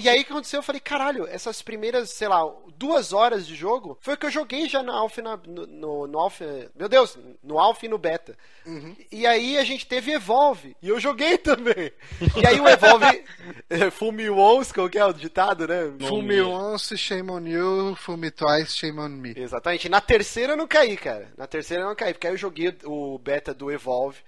e 0.00 0.08
aí 0.08 0.20
o 0.20 0.24
que 0.24 0.32
aconteceu? 0.32 0.58
Eu 0.58 0.62
falei, 0.64 0.80
caralho, 0.80 1.26
essas 1.28 1.60
primeiras, 1.62 2.10
sei 2.10 2.28
lá, 2.28 2.40
duas 2.76 3.12
horas 3.12 3.46
de 3.46 3.54
jogo 3.54 3.98
foi 4.00 4.14
o 4.14 4.16
que 4.16 4.26
eu 4.26 4.30
joguei 4.30 4.68
já 4.68 4.82
na 4.82 4.94
Alpha, 4.94 5.22
na- 5.22 5.36
no, 5.36 5.66
no, 5.66 6.06
no 6.06 6.18
Alpha. 6.18 6.70
Meu 6.74 6.88
Deus, 6.88 7.18
no 7.42 7.58
Alpha 7.58 7.86
e 7.86 7.88
no 7.88 7.98
Beta. 7.98 8.36
E 9.10 9.26
aí 9.26 9.56
a 9.56 9.64
gente 9.64 9.86
teve 9.86 10.12
Evolve, 10.12 10.76
e 10.82 10.88
eu 10.88 11.00
joguei 11.00 11.38
também. 11.38 11.90
E 12.36 12.46
aí 12.46 12.60
o 12.60 12.68
Evolve. 12.68 13.24
Full 13.92 14.12
me 14.12 14.28
once, 14.30 14.72
qual 14.72 14.88
que 14.88 14.98
é 14.98 15.04
o 15.04 15.12
ditado, 15.12 15.66
né? 15.66 15.92
Fool 16.06 16.22
me 16.22 16.40
once, 16.40 16.96
shame 16.96 17.30
on 17.30 17.46
you. 17.46 17.94
Fool 17.96 18.16
me 18.16 18.30
twice, 18.30 18.74
shame 18.76 18.98
on 19.00 19.08
me. 19.08 19.32
Exatamente. 19.36 19.88
Na 19.88 20.00
terceira 20.00 20.52
eu 20.52 20.56
não 20.56 20.66
caí, 20.66 20.96
cara. 20.96 21.32
Na 21.36 21.46
terceira 21.46 21.82
eu 21.82 21.88
não 21.88 21.94
caí, 21.94 22.12
porque 22.12 22.26
aí 22.26 22.32
eu 22.34 22.38
joguei 22.38 22.76
o 22.84 23.18
beta 23.18 23.52
do 23.54 23.70
Evolve. 23.70 24.18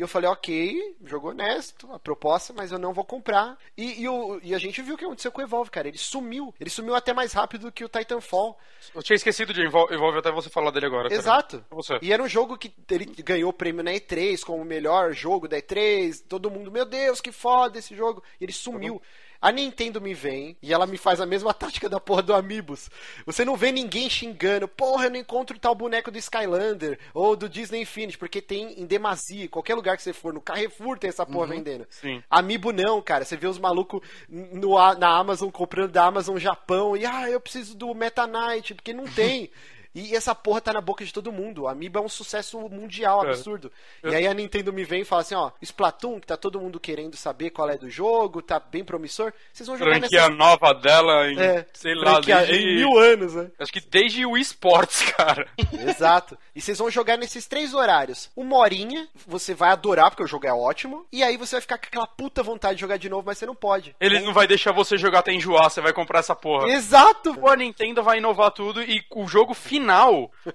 E 0.00 0.02
eu 0.02 0.08
falei, 0.08 0.30
ok, 0.30 0.96
jogo 1.04 1.28
honesto, 1.28 1.92
a 1.92 1.98
proposta, 1.98 2.54
mas 2.54 2.72
eu 2.72 2.78
não 2.78 2.94
vou 2.94 3.04
comprar. 3.04 3.58
E, 3.76 4.00
e, 4.00 4.08
o- 4.08 4.40
e 4.42 4.54
a 4.54 4.58
gente 4.58 4.80
viu 4.80 4.94
o 4.94 4.96
que 4.96 5.04
aconteceu 5.04 5.30
com 5.30 5.42
o 5.42 5.44
Evolve, 5.44 5.70
cara. 5.70 5.88
Ele 5.88 5.98
sumiu. 5.98 6.54
Ele 6.58 6.70
sumiu 6.70 6.94
até 6.94 7.12
mais 7.12 7.34
rápido 7.34 7.70
que 7.70 7.84
o 7.84 7.88
Titanfall. 7.88 8.58
Eu 8.94 9.02
tinha 9.02 9.14
esquecido 9.14 9.52
de 9.52 9.60
Evol- 9.60 9.92
Evolve 9.92 10.18
até 10.18 10.32
você 10.32 10.48
falar 10.48 10.70
dele 10.70 10.86
agora. 10.86 11.10
cara. 11.10 11.20
Exato. 11.20 11.62
Você. 11.70 11.98
E 12.00 12.14
era 12.14 12.22
um 12.22 12.28
jogo 12.28 12.56
que 12.56 12.72
ele 12.90 13.04
ganhou 13.22 13.50
o 13.50 13.52
prêmio 13.52 13.84
na 13.84 13.90
E3 13.92 14.42
como 14.42 14.62
o 14.62 14.64
melhor 14.64 15.12
jogo 15.12 15.46
da 15.46 15.58
E3. 15.58 16.24
Todo 16.26 16.50
mundo, 16.50 16.72
meu 16.72 16.86
Deus, 16.86 17.20
que 17.20 17.30
foda 17.30 17.78
esse 17.78 17.94
jogo. 17.94 18.22
E 18.40 18.44
ele 18.44 18.52
sumiu. 18.54 19.02
A 19.40 19.50
Nintendo 19.50 20.00
me 20.00 20.12
vem 20.12 20.56
e 20.62 20.72
ela 20.72 20.86
me 20.86 20.98
faz 20.98 21.20
a 21.20 21.26
mesma 21.26 21.52
tática 21.54 21.88
da 21.88 21.98
porra 21.98 22.22
do 22.22 22.34
Amiibos. 22.34 22.90
Você 23.24 23.44
não 23.44 23.56
vê 23.56 23.72
ninguém 23.72 24.08
xingando, 24.10 24.68
porra, 24.68 25.06
eu 25.06 25.10
não 25.10 25.16
encontro 25.16 25.58
tal 25.58 25.74
boneco 25.74 26.10
do 26.10 26.18
Skylander 26.18 26.98
ou 27.14 27.34
do 27.34 27.48
Disney 27.48 27.82
Infinity, 27.82 28.18
porque 28.18 28.42
tem 28.42 28.80
em 28.80 28.86
demasia. 28.86 29.48
Qualquer 29.48 29.74
lugar 29.74 29.96
que 29.96 30.02
você 30.02 30.12
for, 30.12 30.32
no 30.32 30.40
Carrefour 30.40 30.98
tem 30.98 31.08
essa 31.08 31.24
porra 31.24 31.46
vendendo. 31.48 31.86
Sim. 31.90 32.22
Amiibo 32.28 32.72
não, 32.72 33.00
cara. 33.00 33.24
Você 33.24 33.36
vê 33.36 33.46
os 33.46 33.58
malucos 33.58 34.00
no, 34.28 34.76
na 34.96 35.16
Amazon 35.16 35.50
comprando 35.50 35.92
da 35.92 36.04
Amazon 36.04 36.36
Japão 36.36 36.96
e 36.96 37.06
ah, 37.06 37.30
eu 37.30 37.40
preciso 37.40 37.76
do 37.76 37.94
Meta 37.94 38.26
Knight, 38.26 38.74
porque 38.74 38.92
não 38.92 39.04
tem. 39.14 39.50
E 39.94 40.14
essa 40.14 40.34
porra 40.34 40.60
tá 40.60 40.72
na 40.72 40.80
boca 40.80 41.04
de 41.04 41.12
todo 41.12 41.32
mundo. 41.32 41.62
O 41.62 41.68
Amiibo 41.68 41.98
é 41.98 42.02
um 42.02 42.08
sucesso 42.08 42.58
mundial, 42.68 43.24
É. 43.24 43.28
absurdo. 43.30 43.72
E 44.04 44.14
aí 44.14 44.26
a 44.26 44.34
Nintendo 44.34 44.72
me 44.72 44.84
vem 44.84 45.02
e 45.02 45.04
fala 45.04 45.22
assim, 45.22 45.34
ó, 45.34 45.50
Splatoon, 45.60 46.20
que 46.20 46.26
tá 46.26 46.36
todo 46.36 46.60
mundo 46.60 46.78
querendo 46.78 47.16
saber 47.16 47.50
qual 47.50 47.68
é 47.68 47.76
do 47.76 47.90
jogo, 47.90 48.40
tá 48.40 48.60
bem 48.60 48.84
promissor, 48.84 49.32
vocês 49.52 49.66
vão 49.66 49.76
jogar 49.76 49.98
Franquia 49.98 50.20
nessa... 50.22 50.30
nova 50.34 50.72
dela 50.74 51.28
em, 51.30 51.38
É, 51.40 51.66
sei 51.72 51.94
lá, 51.94 52.20
desde... 52.20 52.54
em 52.54 52.76
mil 52.76 52.98
anos, 52.98 53.34
né? 53.34 53.50
Acho 53.58 53.72
que 53.72 53.80
desde 53.80 54.24
o 54.24 54.36
esportes, 54.36 55.02
cara. 55.12 55.48
Exato. 55.72 56.38
E 56.54 56.60
vocês 56.60 56.78
vão 56.78 56.90
jogar 56.90 57.16
nesses 57.16 57.46
três 57.46 57.74
horários. 57.74 58.30
Uma 58.36 58.58
horinha, 58.58 59.08
você 59.26 59.54
vai 59.54 59.70
adorar, 59.70 60.10
porque 60.10 60.22
o 60.22 60.26
jogo 60.28 60.46
é 60.46 60.52
ótimo. 60.52 61.04
E 61.10 61.22
aí 61.24 61.36
você 61.36 61.56
vai 61.56 61.60
ficar 61.62 61.78
com 61.78 61.86
aquela 61.86 62.06
puta 62.06 62.42
vontade 62.42 62.76
de 62.76 62.80
jogar 62.82 62.96
de 62.96 63.08
novo, 63.08 63.24
mas 63.26 63.38
você 63.38 63.46
não 63.46 63.54
pode. 63.56 63.96
Ele 64.00 64.20
não 64.20 64.32
vai 64.32 64.46
deixar 64.46 64.70
você 64.72 64.96
jogar 64.96 65.18
até 65.20 65.32
enjoar, 65.32 65.68
você 65.70 65.80
vai 65.80 65.92
comprar 65.92 66.20
essa 66.20 66.36
porra. 66.36 66.68
Exato! 66.68 67.34
Pô, 67.34 67.48
a 67.48 67.56
Nintendo 67.56 68.02
vai 68.02 68.18
inovar 68.18 68.50
tudo 68.52 68.82
e 68.82 69.02
o 69.10 69.26
jogo 69.26 69.52
final 69.52 69.79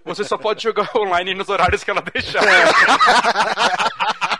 você 0.04 0.24
só 0.24 0.38
pode 0.38 0.64
jogar 0.64 0.90
online 0.96 1.34
nos 1.34 1.50
horários 1.50 1.84
que 1.84 1.92
ela 1.92 2.02
deixar. 2.02 2.44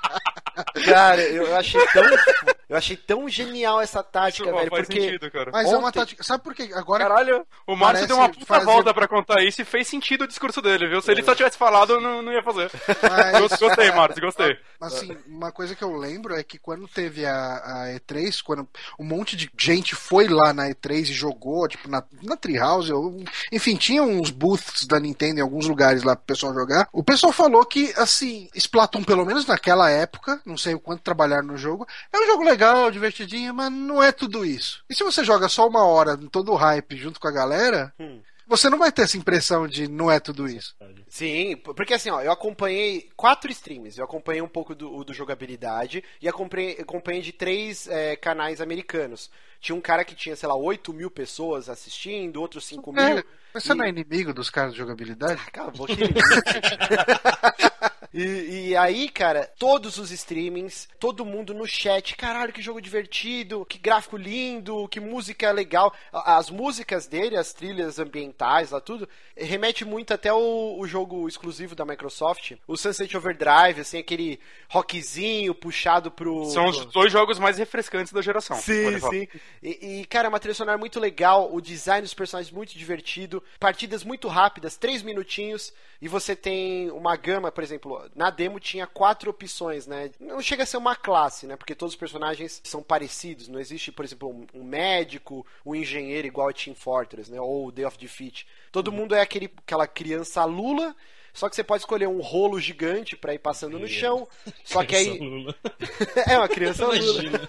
Cara, 0.84 1.22
eu 1.22 1.56
achei 1.56 1.86
tão. 1.88 2.04
Eu 2.68 2.76
achei 2.76 2.98
tão 2.98 3.30
genial 3.30 3.80
essa 3.80 4.02
tática, 4.02 4.50
Isso 4.50 4.58
velho. 4.58 4.72
faz 4.72 4.88
Porque. 4.88 5.00
sentido, 5.00 5.30
cara. 5.30 5.52
Mas 5.54 5.72
é 5.72 5.78
uma 5.78 5.90
Ontem- 5.90 6.00
tática. 6.00 6.24
Sabe 6.24 6.44
por 6.44 6.56
quê? 6.56 6.72
Agora. 6.74 7.04
Caralho, 7.08 7.46
o 7.68 7.76
Márcio 7.76 8.08
deu 8.08 8.18
uma 8.18 8.28
puta 8.28 8.44
fazer- 8.44 8.66
volta 8.66 8.92
pra 8.92 9.08
contar 9.08 9.44
isso 9.44 9.62
e 9.62 9.66
fez 9.66 9.88
sentido 9.88 10.24
o 10.24 10.28
discurso 10.28 10.64
dele, 10.64 10.88
viu? 10.88 11.00
Se 11.00 11.12
ele 11.12 11.22
só 11.22 11.36
tivesse 11.36 11.60
falado, 11.60 12.02
não, 12.02 12.24
não 12.24 12.34
ia 12.34 12.42
fazer. 12.42 12.72
Mas- 13.04 13.60
Gostei, 13.60 13.92
Márcio, 13.92 14.20
gostei. 14.20 14.58
Assim, 14.82 15.16
uma 15.28 15.52
coisa 15.52 15.76
que 15.76 15.84
eu 15.84 15.96
lembro 15.96 16.34
é 16.36 16.44
que 16.44 16.58
quando 16.58 16.88
teve 16.88 17.24
a, 17.24 17.36
a 17.36 18.00
E3, 18.00 18.42
quando 18.44 18.68
um 19.00 19.04
monte 19.06 19.36
de 19.36 19.48
gente 19.56 19.94
foi 19.94 20.28
lá 20.28 20.52
na 20.52 20.68
E3 20.68 21.02
e 21.02 21.14
jogou, 21.14 21.68
tipo, 21.68 21.88
na, 21.88 22.04
na 22.24 22.36
Treehouse, 22.36 22.92
ou, 22.92 23.24
enfim, 23.52 23.76
tinha 23.76 24.02
uns 24.02 24.32
booths 24.32 24.88
da 24.88 25.00
Nintendo 25.00 25.38
em 25.40 25.44
alguns 25.44 25.68
lugares 25.68 26.02
lá 26.02 26.16
pro 26.16 26.26
pessoal 26.26 26.52
jogar. 26.52 26.88
O 26.92 27.04
pessoal 27.04 27.32
falou 27.32 27.64
que, 27.64 27.94
assim, 27.96 28.50
Splatoon, 28.56 29.04
pelo 29.04 29.24
menos 29.24 29.46
naquela 29.46 29.88
época, 29.92 30.42
não 30.44 30.58
sei 30.58 30.65
o 30.74 30.80
quanto 30.80 31.02
trabalharam 31.04 31.46
no 31.48 31.58
jogo, 31.58 31.86
é 32.12 32.18
um 32.18 32.26
jogo 32.26 32.44
legal, 32.44 32.90
divertidinho, 32.90 33.54
mas 33.54 33.72
não 33.72 34.02
é 34.02 34.12
tudo 34.12 34.44
isso. 34.46 34.84
E 34.90 34.96
se 34.96 35.04
você 35.04 35.24
joga 35.24 35.48
só 35.48 35.68
uma 35.68 35.84
hora, 35.86 36.18
todo 36.32 36.52
o 36.52 36.56
hype, 36.56 36.96
junto 36.98 37.20
com 37.20 37.28
a 37.28 37.32
galera, 37.32 37.94
Hum. 38.00 38.22
você 38.48 38.70
não 38.70 38.78
vai 38.78 38.92
ter 38.92 39.04
essa 39.04 39.18
impressão 39.18 39.68
de 39.68 39.88
não 39.88 40.10
é 40.12 40.20
tudo 40.20 40.48
isso. 40.48 40.76
Sim, 41.08 41.56
porque 41.58 41.94
assim, 41.94 42.10
ó, 42.10 42.22
eu 42.22 42.32
acompanhei 42.32 43.10
quatro 43.16 43.50
streams. 43.52 43.98
Eu 43.98 44.06
acompanhei 44.06 44.42
um 44.42 44.48
pouco 44.48 44.74
do, 44.76 45.04
do 45.04 45.14
jogabilidade 45.14 46.04
e 46.22 46.28
acompanhei, 46.28 46.78
acompanhei 46.82 47.22
de 47.22 47.32
três 47.32 47.88
é, 47.88 48.16
canais 48.16 48.60
americanos. 48.60 49.30
Tinha 49.62 49.76
um 49.76 49.82
cara 49.82 50.04
que 50.06 50.14
tinha, 50.14 50.36
sei 50.36 50.48
lá, 50.48 50.56
8 50.56 50.94
mil 50.94 51.10
pessoas 51.10 51.70
assistindo, 51.70 52.40
outros 52.42 52.66
5 52.66 52.92
mil. 52.94 53.02
É, 53.04 53.24
mas 53.54 53.64
você 53.64 53.72
E- 53.72 53.76
não 53.76 53.86
é 53.86 53.90
inimigo 53.90 54.34
dos 54.34 54.50
caras 54.50 54.74
de 54.74 54.78
jogabilidade? 54.80 55.42
Cala 55.52 55.70
a 55.70 55.72
boca, 55.72 55.94
ele 55.94 56.14
E, 58.16 58.70
e 58.70 58.78
aí, 58.78 59.10
cara, 59.10 59.46
todos 59.60 59.98
os 59.98 60.10
streamings, 60.10 60.88
todo 61.02 61.26
mundo 61.26 61.54
no 61.54 61.68
chat, 61.68 62.16
caralho, 62.16 62.54
que 62.54 62.62
jogo 62.62 62.80
divertido, 62.80 63.66
que 63.66 63.78
gráfico 63.78 64.16
lindo, 64.16 64.88
que 64.88 65.02
música 65.02 65.52
legal. 65.52 65.94
As 66.14 66.50
músicas 66.50 67.08
dele, 67.08 67.36
as 67.36 67.52
trilhas 67.52 68.00
ambientais, 68.00 68.72
lá 68.72 68.80
tudo, 68.80 69.10
remete 69.36 69.84
muito 69.84 70.14
até 70.14 70.32
o, 70.32 70.78
o 70.80 70.88
jogo 70.88 71.28
exclusivo 71.28 71.76
da 71.76 71.84
Microsoft, 71.84 72.54
o 72.66 72.78
Sunset 72.78 73.18
Overdrive, 73.18 73.82
assim, 73.82 73.98
aquele 73.98 74.40
rockzinho 74.70 75.54
puxado 75.54 76.10
pro. 76.10 76.46
São 76.46 76.68
os 76.68 76.86
dois 76.86 77.12
jogos 77.12 77.38
mais 77.38 77.58
refrescantes 77.58 78.14
da 78.14 78.22
geração. 78.22 78.56
Sim, 78.56 78.98
sim. 78.98 79.28
E, 79.62 80.00
e, 80.00 80.06
cara, 80.06 80.28
é 80.28 80.30
uma 80.30 80.40
trilha 80.40 80.56
sonora 80.56 80.78
muito 80.78 81.02
legal, 81.02 81.54
o 81.54 81.60
design 81.60 82.02
dos 82.02 82.14
personagens 82.14 82.54
muito 82.54 82.78
divertido, 82.78 83.44
partidas 83.60 84.06
muito 84.06 84.30
rápidas, 84.30 84.78
três 84.78 85.02
minutinhos, 85.02 85.74
e 86.02 86.08
você 86.08 86.34
tem 86.34 86.90
uma 86.92 87.18
gama, 87.18 87.52
por 87.52 87.64
exemplo, 87.64 88.05
na 88.16 88.30
demo 88.30 88.60
tinha 88.60 88.86
quatro 88.86 89.30
opções, 89.30 89.88
né? 89.88 90.12
Não 90.20 90.42
chega 90.42 90.64
a 90.64 90.66
ser 90.66 90.78
uma 90.78 90.96
classe, 90.96 91.48
né? 91.48 91.56
Porque 91.56 91.76
todos 91.76 91.94
os 91.94 92.00
personagens 92.00 92.62
são 92.64 92.84
parecidos, 92.84 93.48
não 93.48 93.60
existe, 93.60 93.92
por 93.92 94.06
exemplo, 94.06 94.48
um, 94.54 94.64
médico, 94.64 95.46
um 95.66 95.74
engenheiro 95.74 96.28
igual 96.28 96.50
a 96.50 96.54
Team 96.54 96.76
Fortress, 96.76 97.32
né? 97.32 97.40
Ou 97.40 97.68
o 97.68 97.72
Day 97.72 97.86
of 97.86 97.98
Defeat. 97.98 98.48
Todo 98.72 98.92
mundo 98.92 99.16
é 99.16 99.22
aquele, 99.22 99.52
aquela 99.58 99.88
criança 99.88 100.44
lula. 100.46 100.96
Só 101.34 101.50
que 101.50 101.56
você 101.56 101.66
pode 101.66 101.82
escolher 101.82 102.08
um 102.08 102.22
rolo 102.22 102.60
gigante 102.62 103.18
pra 103.18 103.34
ir 103.34 103.40
passando 103.40 103.78
no 103.78 103.88
chão. 103.88 104.26
Só 104.64 104.86
que 104.86 104.96
aí. 104.96 105.20
é 106.28 106.38
uma 106.38 106.48
criança 106.48 106.86
lula. 106.88 106.98
Imagina. 106.98 107.40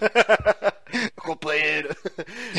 companheiro. 1.15 1.95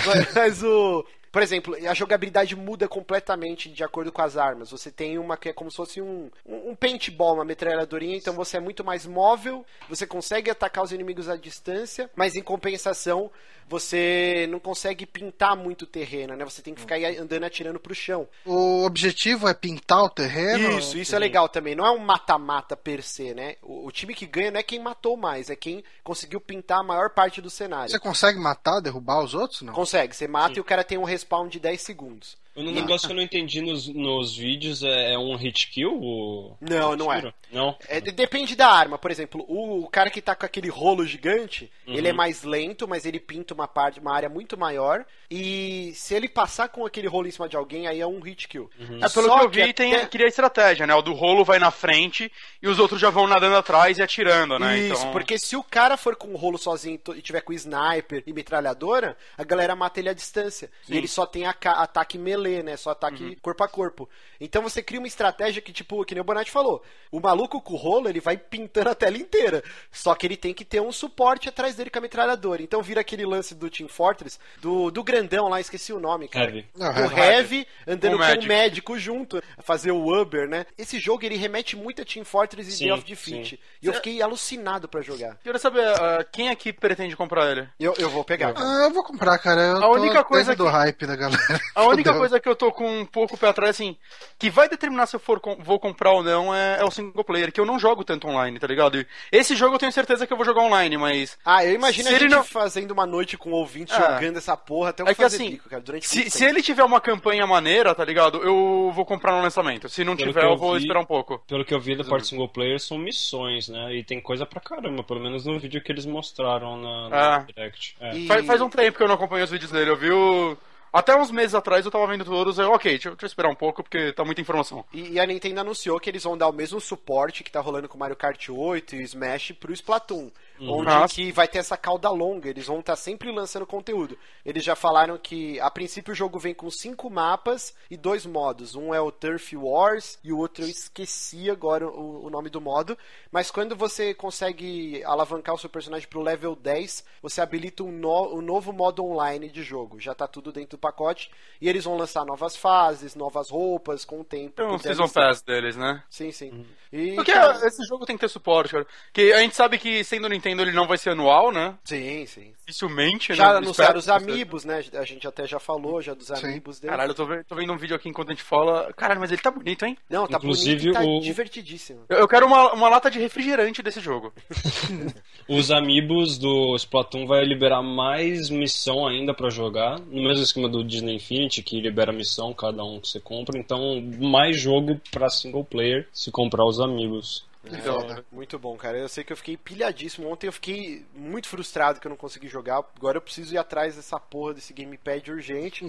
mas, 0.07 0.35
mas 0.35 0.63
o. 0.63 1.05
Por 1.33 1.43
exemplo, 1.43 1.75
a 1.89 1.95
jogabilidade 1.95 2.55
muda 2.55 2.89
completamente 2.89 3.69
de 3.69 3.85
acordo 3.85 4.13
com 4.13 4.23
as 4.23 4.37
armas. 4.37 4.71
Você 4.71 4.91
tem 4.91 5.19
uma 5.19 5.37
que 5.37 5.49
é 5.49 5.53
como 5.53 5.71
se 5.71 5.77
fosse 5.77 6.01
um, 6.01 6.31
um 6.47 6.59
um 6.69 6.75
paintball, 6.75 7.35
uma 7.35 7.45
metralhadorinha, 7.45 8.17
então 8.17 8.35
você 8.35 8.57
é 8.57 8.61
muito 8.61 8.85
mais 8.85 9.07
móvel, 9.07 9.65
você 9.89 10.07
consegue 10.07 10.51
atacar 10.51 10.85
os 10.85 10.93
inimigos 10.93 11.29
à 11.29 11.37
distância, 11.37 12.11
mas 12.15 12.37
em 12.37 12.43
compensação 12.43 13.31
você 13.69 14.47
não 14.51 14.59
consegue 14.59 15.05
pintar 15.05 15.57
muito 15.57 15.83
o 15.83 15.87
terreno, 15.87 16.35
né? 16.35 16.45
Você 16.45 16.63
tem 16.63 16.75
que 16.75 16.81
ficar 16.81 16.95
aí 16.95 17.17
andando 17.19 17.45
atirando 17.45 17.79
pro 17.79 17.95
chão. 17.95 18.27
O 18.45 18.85
objetivo 18.85 19.49
é 19.49 19.55
pintar 19.55 20.03
o 20.03 20.09
terreno? 20.09 20.79
Isso, 20.79 20.97
isso 20.97 21.15
é 21.15 21.19
legal 21.19 21.49
também. 21.49 21.75
Não 21.75 21.87
é 21.87 21.91
um 21.91 21.99
mata-mata 21.99 22.77
per 22.77 23.03
se, 23.03 23.35
né? 23.35 23.57
O, 23.63 23.87
o 23.87 23.93
time 23.93 24.15
que 24.15 24.27
ganha 24.27 24.51
não 24.51 24.61
é 24.61 24.63
quem 24.63 24.81
matou 24.81 25.17
mais, 25.17 25.51
é 25.51 25.57
quem 25.57 25.85
conseguiu 26.03 26.41
pintar 26.41 26.81
a 26.81 26.83
maior 26.83 27.11
parte 27.11 27.41
do 27.41 27.51
cenário. 27.51 27.91
Você 27.91 27.99
consegue 27.99 28.39
matar, 28.39 28.81
derrubar 28.81 29.23
os 29.23 29.35
outros? 29.35 29.63
Não. 29.63 29.73
Consegue, 29.73 30.17
você 30.17 30.27
mata 30.27 30.59
e 30.59 30.61
o 30.61 30.65
cara 30.65 30.83
tem 30.83 30.97
um 30.97 31.05
respawn 31.05 31.49
de 31.49 31.61
10 31.61 31.81
segundos. 31.81 32.37
Um 32.61 32.73
negócio 32.73 33.07
que 33.07 33.13
eu 33.13 33.17
não 33.17 33.23
entendi 33.23 33.61
nos, 33.61 33.87
nos 33.89 34.37
vídeos 34.37 34.83
é, 34.83 35.13
é 35.15 35.19
um 35.19 35.37
hit 35.37 35.69
kill? 35.69 35.93
O... 35.95 36.57
Não, 36.61 36.97
não 36.97 37.13
é. 37.13 37.33
Não? 37.53 37.77
É, 37.89 38.01
de- 38.01 38.11
depende 38.13 38.57
da 38.57 38.69
arma. 38.69 38.99
Por 38.99 39.11
exemplo, 39.11 39.45
o, 39.49 39.85
o 39.85 39.89
cara 39.89 40.11
que 40.11 40.21
tá 40.21 40.35
com 40.35 40.45
aquele 40.45 40.69
rolo 40.69 41.07
gigante, 41.07 41.71
ele 41.87 42.09
é 42.09 42.13
mais 42.13 42.43
lento, 42.43 42.87
mas 42.89 43.07
ele 43.07 43.21
pinta 43.21 43.55
uma 43.55 43.69
parte, 43.69 44.01
uma 44.01 44.13
área 44.15 44.29
muito 44.29 44.57
maior. 44.59 45.05
E 45.31 45.93
se 45.95 46.15
ele 46.15 46.29
passar 46.29 46.69
com 46.69 46.85
aquele 46.87 47.07
rolo 47.07 47.29
em 47.29 47.31
cima 47.31 47.49
de 47.49 47.57
alguém, 47.57 47.87
aí 47.87 48.01
é 48.01 48.07
um 48.07 48.21
hit 48.21 48.49
kill. 48.49 48.71
É, 48.81 49.09
pelo 49.09 49.29
Só 49.29 49.39
que 49.39 49.45
eu 49.45 49.51
vi, 49.51 49.73
tem, 49.73 49.95
até- 49.95 50.07
cria 50.07 50.27
estratégia, 50.27 50.87
né? 50.87 50.95
O 50.95 51.03
do 51.03 51.13
rolo 51.13 51.45
vai 51.45 51.59
na 51.59 51.71
frente 51.71 52.31
e 52.63 52.67
os 52.69 52.79
outros 52.79 53.01
já 53.01 53.11
vão 53.11 53.27
nadando 53.27 53.57
atrás 53.57 53.99
e 53.99 54.03
atirando, 54.03 54.59
né? 54.59 54.79
Isso, 54.79 54.95
então... 55.01 55.13
porque 55.13 55.39
se 55.39 55.55
o 55.55 55.63
cara 55.63 55.97
for 55.97 56.17
com 56.17 56.29
o 56.29 56.37
rolo 56.37 56.59
sozinho 56.59 56.99
e 57.15 57.23
tiver 57.23 57.43
com 57.43 57.53
sniper 57.53 58.23
e 58.27 58.33
metralhadora, 58.33 59.17
a 59.37 59.45
galera 59.45 59.77
mata 59.77 60.01
ele 60.01 60.09
à 60.09 60.13
distância. 60.15 60.71
E 60.89 60.97
ele 60.97 61.07
só 61.09 61.27
tem 61.27 61.47
aca- 61.47 61.73
ataque 61.83 62.17
melee, 62.19 62.48
né? 62.63 62.77
Só 62.77 62.91
ataque 62.91 63.37
corpo 63.43 63.63
a 63.65 63.69
corpo. 63.69 64.09
Então 64.41 64.63
você 64.63 64.83
cria 64.83 65.01
uma 65.01 65.07
estratégia 65.07 65.61
que, 65.63 65.73
tipo, 65.73 66.05
que 66.05 66.15
nem 66.15 66.21
o 66.23 66.25
Bonatti 66.25 66.51
falou, 66.51 66.83
o 67.11 67.21
maluco 67.21 67.61
com 67.61 67.75
o 67.75 67.77
rolo, 67.77 68.09
ele 68.09 68.21
vai 68.21 68.37
pintando 68.37 68.91
a 68.91 68.95
tela 68.95 69.17
inteira. 69.17 69.63
Só 69.93 70.15
que 70.15 70.27
ele 70.27 70.37
tem 70.37 70.55
que 70.55 70.65
ter 70.65 70.81
um 70.81 70.93
suporte 70.93 71.49
atrás 71.49 71.75
dele 71.75 71.91
com 71.91 71.99
a 71.99 72.03
metralhadora. 72.03 72.63
Então 72.63 72.83
vira 72.83 73.01
aquele 73.01 73.25
lance 73.27 73.55
do 73.55 73.69
Team 73.71 73.89
Fortress, 73.89 74.39
do, 74.61 74.91
do 74.91 75.03
grandão 75.05 75.49
lá, 75.49 75.61
esqueci 75.61 75.93
o 75.93 76.01
nome, 76.01 76.29
cara. 76.29 76.47
Heavy. 76.47 76.67
Não, 76.77 76.89
o 76.89 76.99
Heavy. 76.99 77.17
Heavy 77.21 77.67
andando 77.87 78.13
Com 78.19 78.25
com 78.25 78.33
o 78.33 78.45
o 78.45 78.47
médico. 78.47 78.99
junto, 78.99 79.43
fazer 79.63 79.91
o 79.93 80.21
Uber, 80.21 80.49
né? 80.49 80.67
Esse 80.77 80.99
jogo 80.99 81.25
ele 81.25 81.37
remete 81.37 81.77
muito 81.77 82.03
a 82.03 82.05
Team 82.05 82.25
Fortress 82.25 82.69
e 82.69 82.73
Sim, 82.73 82.85
Day 82.85 82.93
of 82.93 83.05
Defeat. 83.05 83.51
sim. 83.51 83.59
E 83.83 83.87
eu 83.87 83.93
fiquei 83.95 84.21
alucinado 84.23 84.89
pra 84.89 85.01
jogar. 85.01 85.37
Quero 85.43 85.59
saber, 85.59 85.85
ah, 85.87 86.25
quem 86.31 86.49
aqui 86.49 86.73
pretende 86.73 87.17
comprar 87.17 87.51
ele? 87.51 87.69
Eu, 87.79 87.95
eu 87.99 88.09
vou 88.11 88.25
pegar. 88.25 88.55
Ah, 88.57 88.85
eu 88.85 88.91
vou 88.91 89.03
comprar, 89.05 89.39
cara. 89.39 89.61
Eu 89.61 89.83
A 89.83 89.91
única 89.91 90.23
coisa 90.25 90.51
dentro 90.51 90.65
do 90.65 90.71
que- 90.71 90.77
hype 90.77 91.07
da 91.07 91.17
galera. 91.17 91.61
A 91.75 91.85
única 91.87 92.11
Fudeu. 92.13 92.21
Coisa 92.41 92.43
que 92.43 92.49
eu 92.49 92.57
tô 92.57 92.73
com 92.73 93.01
um 93.01 93.05
pouco 93.07 93.37
pé 93.37 93.49
atrás, 93.49 93.71
assim, 93.71 93.97
que 94.39 94.51
vai 94.51 94.69
determinar 94.69 95.07
se 95.07 95.17
eu 95.17 95.21
for 95.21 95.41
com- 95.41 95.57
vou 95.57 95.79
comprar 95.79 96.13
ou 96.13 96.23
não 96.23 96.55
é, 96.55 96.79
é 96.81 96.85
o 96.85 96.91
single 96.91 97.25
player, 97.25 97.53
que 97.53 97.61
eu 97.61 97.67
não 97.67 97.79
jogo 97.79 98.05
tanto 98.05 98.27
online, 98.29 98.59
tá 98.59 98.67
ligado? 98.67 98.99
E 99.01 99.07
esse 99.33 99.55
jogo 99.57 99.75
eu 99.75 99.79
tenho 99.79 99.93
certeza 99.93 100.27
que 100.27 100.33
eu 100.33 100.37
vou 100.37 100.47
jogar 100.47 100.63
online, 100.63 100.97
mas. 100.97 101.39
Ah, 101.45 101.65
eu 101.65 101.75
imagino 101.75 102.09
Se 102.09 102.15
a 102.15 102.17
ele 102.17 102.25
gente 102.29 102.31
não- 102.37 102.45
fazendo 102.45 102.91
uma 102.93 103.07
noite 103.07 103.37
com 103.37 103.51
ouvintes 103.53 103.95
É. 103.95 104.01
jogando 104.01 104.37
essa 104.39 104.57
porra 104.57 104.91
até 104.91 105.03
eu 105.03 105.07
É 105.09 105.15
que 105.15 105.23
fazer 105.23 105.37
assim, 105.37 105.51
bico, 105.51 105.69
cara, 105.69 105.83
durante 105.83 106.07
Se, 106.09 106.31
se 106.31 106.45
ele 106.45 106.63
tiver 106.63 106.85
uma 106.85 107.01
campanha 107.01 107.47
maneira, 107.47 107.95
tá 107.95 108.05
ligado? 108.05 108.39
Eu 108.43 108.91
vou 108.95 109.05
comprar 109.05 109.33
no 109.33 109.43
lançamento. 109.43 109.89
Se 109.89 110.05
não 110.05 110.17
Pelo 110.17 110.29
tiver, 110.29 110.45
eu 110.45 110.51
eu 110.51 110.57
vou 110.57 110.73
vi- 110.75 110.81
esperar 110.81 111.01
um 111.01 111.05
pouco. 111.07 111.39
Pelo 111.47 111.65
que 111.65 111.75
eu 111.75 111.81
vi 111.81 111.97
da 111.97 112.05
parte 112.05 112.27
single 112.29 112.49
player, 112.49 112.79
são 112.81 112.99
missões, 112.99 113.69
né? 113.69 113.95
E 113.95 114.05
tem 114.05 114.21
coisa 114.21 114.45
pra 114.47 114.61
caramba, 114.61 115.03
pelo 115.03 115.21
menos 115.21 115.45
no 115.47 115.59
vídeo 115.59 115.83
que 115.83 115.91
eles 115.93 116.07
mostraram 116.07 116.77
na, 116.77 117.09
na 117.09 117.37
Ah. 117.37 117.39
Direct. 117.41 117.97
É. 118.01 118.17
E- 118.17 118.27
Faz, 118.27 118.47
faz 118.47 118.61
um 118.61 118.69
tempo 118.69 118.97
que 118.97 119.03
eu 119.03 119.09
não 119.09 119.15
acompanho 119.15 119.45
os 119.45 119.51
vídeos 119.51 119.71
dele. 119.71 119.91
Eu 119.91 119.97
vi 119.97 120.11
o... 120.11 120.57
Até 120.93 121.15
uns 121.17 121.31
meses 121.31 121.55
atrás 121.55 121.85
eu 121.85 121.91
tava 121.91 122.07
vendo 122.07 122.25
todos. 122.25 122.59
Eu, 122.59 122.71
ok, 122.73 122.93
deixa, 122.93 123.09
eu- 123.09 123.13
deixa 123.13 123.27
eu 123.27 123.29
esperar 123.29 123.49
um 123.51 123.55
pouco 123.55 123.83
porque 123.83 124.13
tá 124.13 124.25
muita 124.25 124.41
informação. 124.41 124.85
E, 124.93 125.13
e 125.13 125.21
a 125.21 125.27
Nintendo 125.27 125.61
anunciou 125.61 126.01
que 126.01 126.09
eles 126.09 126.25
vão 126.25 126.37
dar 126.37 126.49
o 126.49 126.53
mesmo 126.53 126.81
suporte 126.81 127.45
que 127.45 127.51
tá 127.51 127.61
rolando 127.61 127.89
com 127.89 127.99
Mario 127.99 128.17
Kart 128.17 128.49
8 128.49 128.97
e 128.97 129.03
Smash 129.03 129.53
pro 129.53 129.73
Splatoon. 129.73 130.31
Onde 130.61 130.87
Nossa. 130.87 131.15
que 131.15 131.31
vai 131.33 131.47
ter 131.47 131.59
essa 131.59 131.77
cauda 131.77 132.11
longa, 132.11 132.49
eles 132.49 132.67
vão 132.67 132.81
estar 132.81 132.97
sempre 132.97 133.31
lançando 133.31 133.67
conteúdo. 133.67 134.19
Eles 134.45 134.65
já 134.65 134.75
falaram 134.75 135.17
que, 135.19 135.61
a 135.61 135.71
princípio, 135.71 136.13
o 136.13 136.17
jogo 136.17 136.39
vem 136.39 136.55
com 136.55 136.71
cinco 136.71 137.09
mapas 137.11 137.75
e 137.91 137.97
dois 137.97 138.27
modos. 138.27 138.75
Um 138.75 138.93
é 138.95 139.01
o 139.01 139.11
Turf 139.13 139.55
Wars 139.57 140.19
e 140.25 140.33
o 140.33 140.39
outro 140.39 140.65
eu 140.65 140.69
esqueci 140.69 141.51
agora 141.51 141.87
o, 141.87 142.27
o 142.27 142.31
nome 142.31 142.49
do 142.51 142.61
modo. 142.61 142.97
Mas 143.31 143.51
quando 143.51 143.77
você 143.77 144.15
consegue 144.15 145.03
alavancar 145.05 145.55
o 145.55 145.59
seu 145.59 145.69
personagem 145.71 146.09
pro 146.09 146.23
level 146.23 146.57
10, 146.57 147.05
você 147.23 147.41
habilita 147.41 147.83
um, 147.85 147.93
no- 147.93 148.37
um 148.37 148.41
novo 148.41 148.73
modo 148.73 149.05
online 149.05 149.49
de 149.51 149.63
jogo. 149.63 150.01
Já 150.01 150.15
tá 150.15 150.27
tudo 150.27 150.51
dentro 150.53 150.77
do 150.77 150.81
pacote. 150.81 151.31
E 151.61 151.69
eles 151.69 151.85
vão 151.85 151.97
lançar 151.97 152.25
novas 152.25 152.57
fases, 152.57 153.15
novas 153.15 153.51
roupas 153.51 154.05
com 154.05 154.21
o 154.21 154.25
tempo. 154.25 154.55
Tem 154.57 154.67
que 154.79 154.83
deve 154.83 154.95
Season. 154.97 155.09
Pass 155.09 155.43
deles, 155.43 155.77
né? 155.77 156.03
Sim, 156.09 156.33
sim. 156.33 156.67
E, 156.93 157.15
Porque 157.15 157.33
cara, 157.33 157.67
esse 157.67 157.85
jogo 157.85 158.07
tem 158.07 158.17
que 158.17 158.21
ter 158.21 158.29
suporte, 158.29 158.73
cara. 158.73 158.87
Que 159.13 159.33
a 159.33 159.41
gente 159.41 159.55
sabe 159.55 159.79
que, 159.79 160.03
sendo 160.05 160.29
Nintendo, 160.29 160.48
ele 160.53 160.73
não 160.73 160.87
vai 160.87 160.99
ser 160.99 161.11
anual, 161.11 161.51
né? 161.53 161.75
Sim, 161.85 162.25
sim. 162.27 162.53
Dificilmente, 162.61 163.35
Já 163.35 163.53
né? 163.53 163.59
anunciaram 163.59 163.99
Espero 163.99 164.19
os. 164.19 164.23
Amiibos, 164.29 164.65
né? 164.65 164.83
A 164.95 165.05
gente 165.05 165.27
até 165.27 165.47
já 165.47 165.59
falou 165.59 166.03
já 166.03 166.13
dos 166.15 166.27
Sim. 166.27 166.35
Amiibos 166.47 166.79
dele. 166.81 166.91
Caralho, 166.91 167.11
eu 167.11 167.15
tô 167.15 167.25
vendo, 167.27 167.45
tô 167.45 167.55
vendo 167.55 167.73
um 167.73 167.77
vídeo 167.79 167.97
aqui 167.97 168.09
enquanto 168.09 168.29
a 168.29 168.33
gente 168.33 168.43
fala. 168.43 168.93
Caralho, 168.95 169.21
mas 169.21 169.33
ele 169.33 169.41
tá 169.41 169.51
bonito, 169.51 169.85
hein? 169.87 169.97
Não, 170.11 170.27
tá 170.27 170.37
Inclusive, 170.37 170.93
bonito 170.93 170.93
tá 170.95 171.03
o- 171.03 171.21
divertidíssimo. 171.21 172.01
Eu, 172.09 172.19
eu 172.19 172.29
quero 172.29 172.47
uma, 172.47 172.73
uma 172.73 172.89
lata 172.89 173.11
de 173.11 173.19
refrigerante 173.19 173.83
desse 173.83 174.01
jogo. 174.01 174.33
Os 175.49 175.71
Amiibos 175.71 176.37
do 176.39 176.77
Splatoon 176.77 177.27
vai 177.27 177.45
liberar 177.45 177.83
mais 177.83 178.51
missão 178.51 179.07
ainda 179.07 179.33
pra 179.33 179.49
jogar, 179.51 179.99
no 179.99 180.23
mesmo 180.23 180.43
esquema 180.43 180.69
do 180.69 180.85
Disney 180.85 181.15
Infinity, 181.17 181.63
que 181.63 181.81
libera 181.81 182.13
missão 182.13 182.53
cada 182.53 182.85
um 182.85 183.01
que 183.01 183.09
você 183.09 183.19
compra, 183.21 183.59
então 183.59 184.01
mais 184.21 184.61
jogo 184.61 185.01
pra 185.11 185.31
single 185.31 185.65
player 185.65 186.07
se 186.13 186.31
comprar 186.31 186.65
os 186.67 186.79
Amigos. 186.81 187.48
Então, 187.65 188.01
É, 188.11 188.23
muito 188.33 188.59
bom, 188.59 188.77
cara. 188.77 188.97
Eu 188.99 189.09
sei 189.09 189.25
que 189.25 189.33
eu 189.33 189.37
fiquei 189.37 189.57
pilhadíssimo. 189.57 190.31
Ontem 190.31 190.47
eu 190.47 190.53
fiquei 190.53 191.05
muito 191.15 191.49
frustrado 191.49 192.01
que 192.01 192.07
eu 192.07 192.11
não 192.11 192.17
consegui 192.17 192.49
jogar. 192.49 192.83
Agora 192.97 193.19
eu 193.19 193.23
preciso 193.23 193.55
ir 193.55 193.59
atrás 193.59 193.97
dessa 193.97 194.19
porra 194.19 194.55
desse 194.55 194.73
gamepad 194.73 195.29
urgente. 195.31 195.85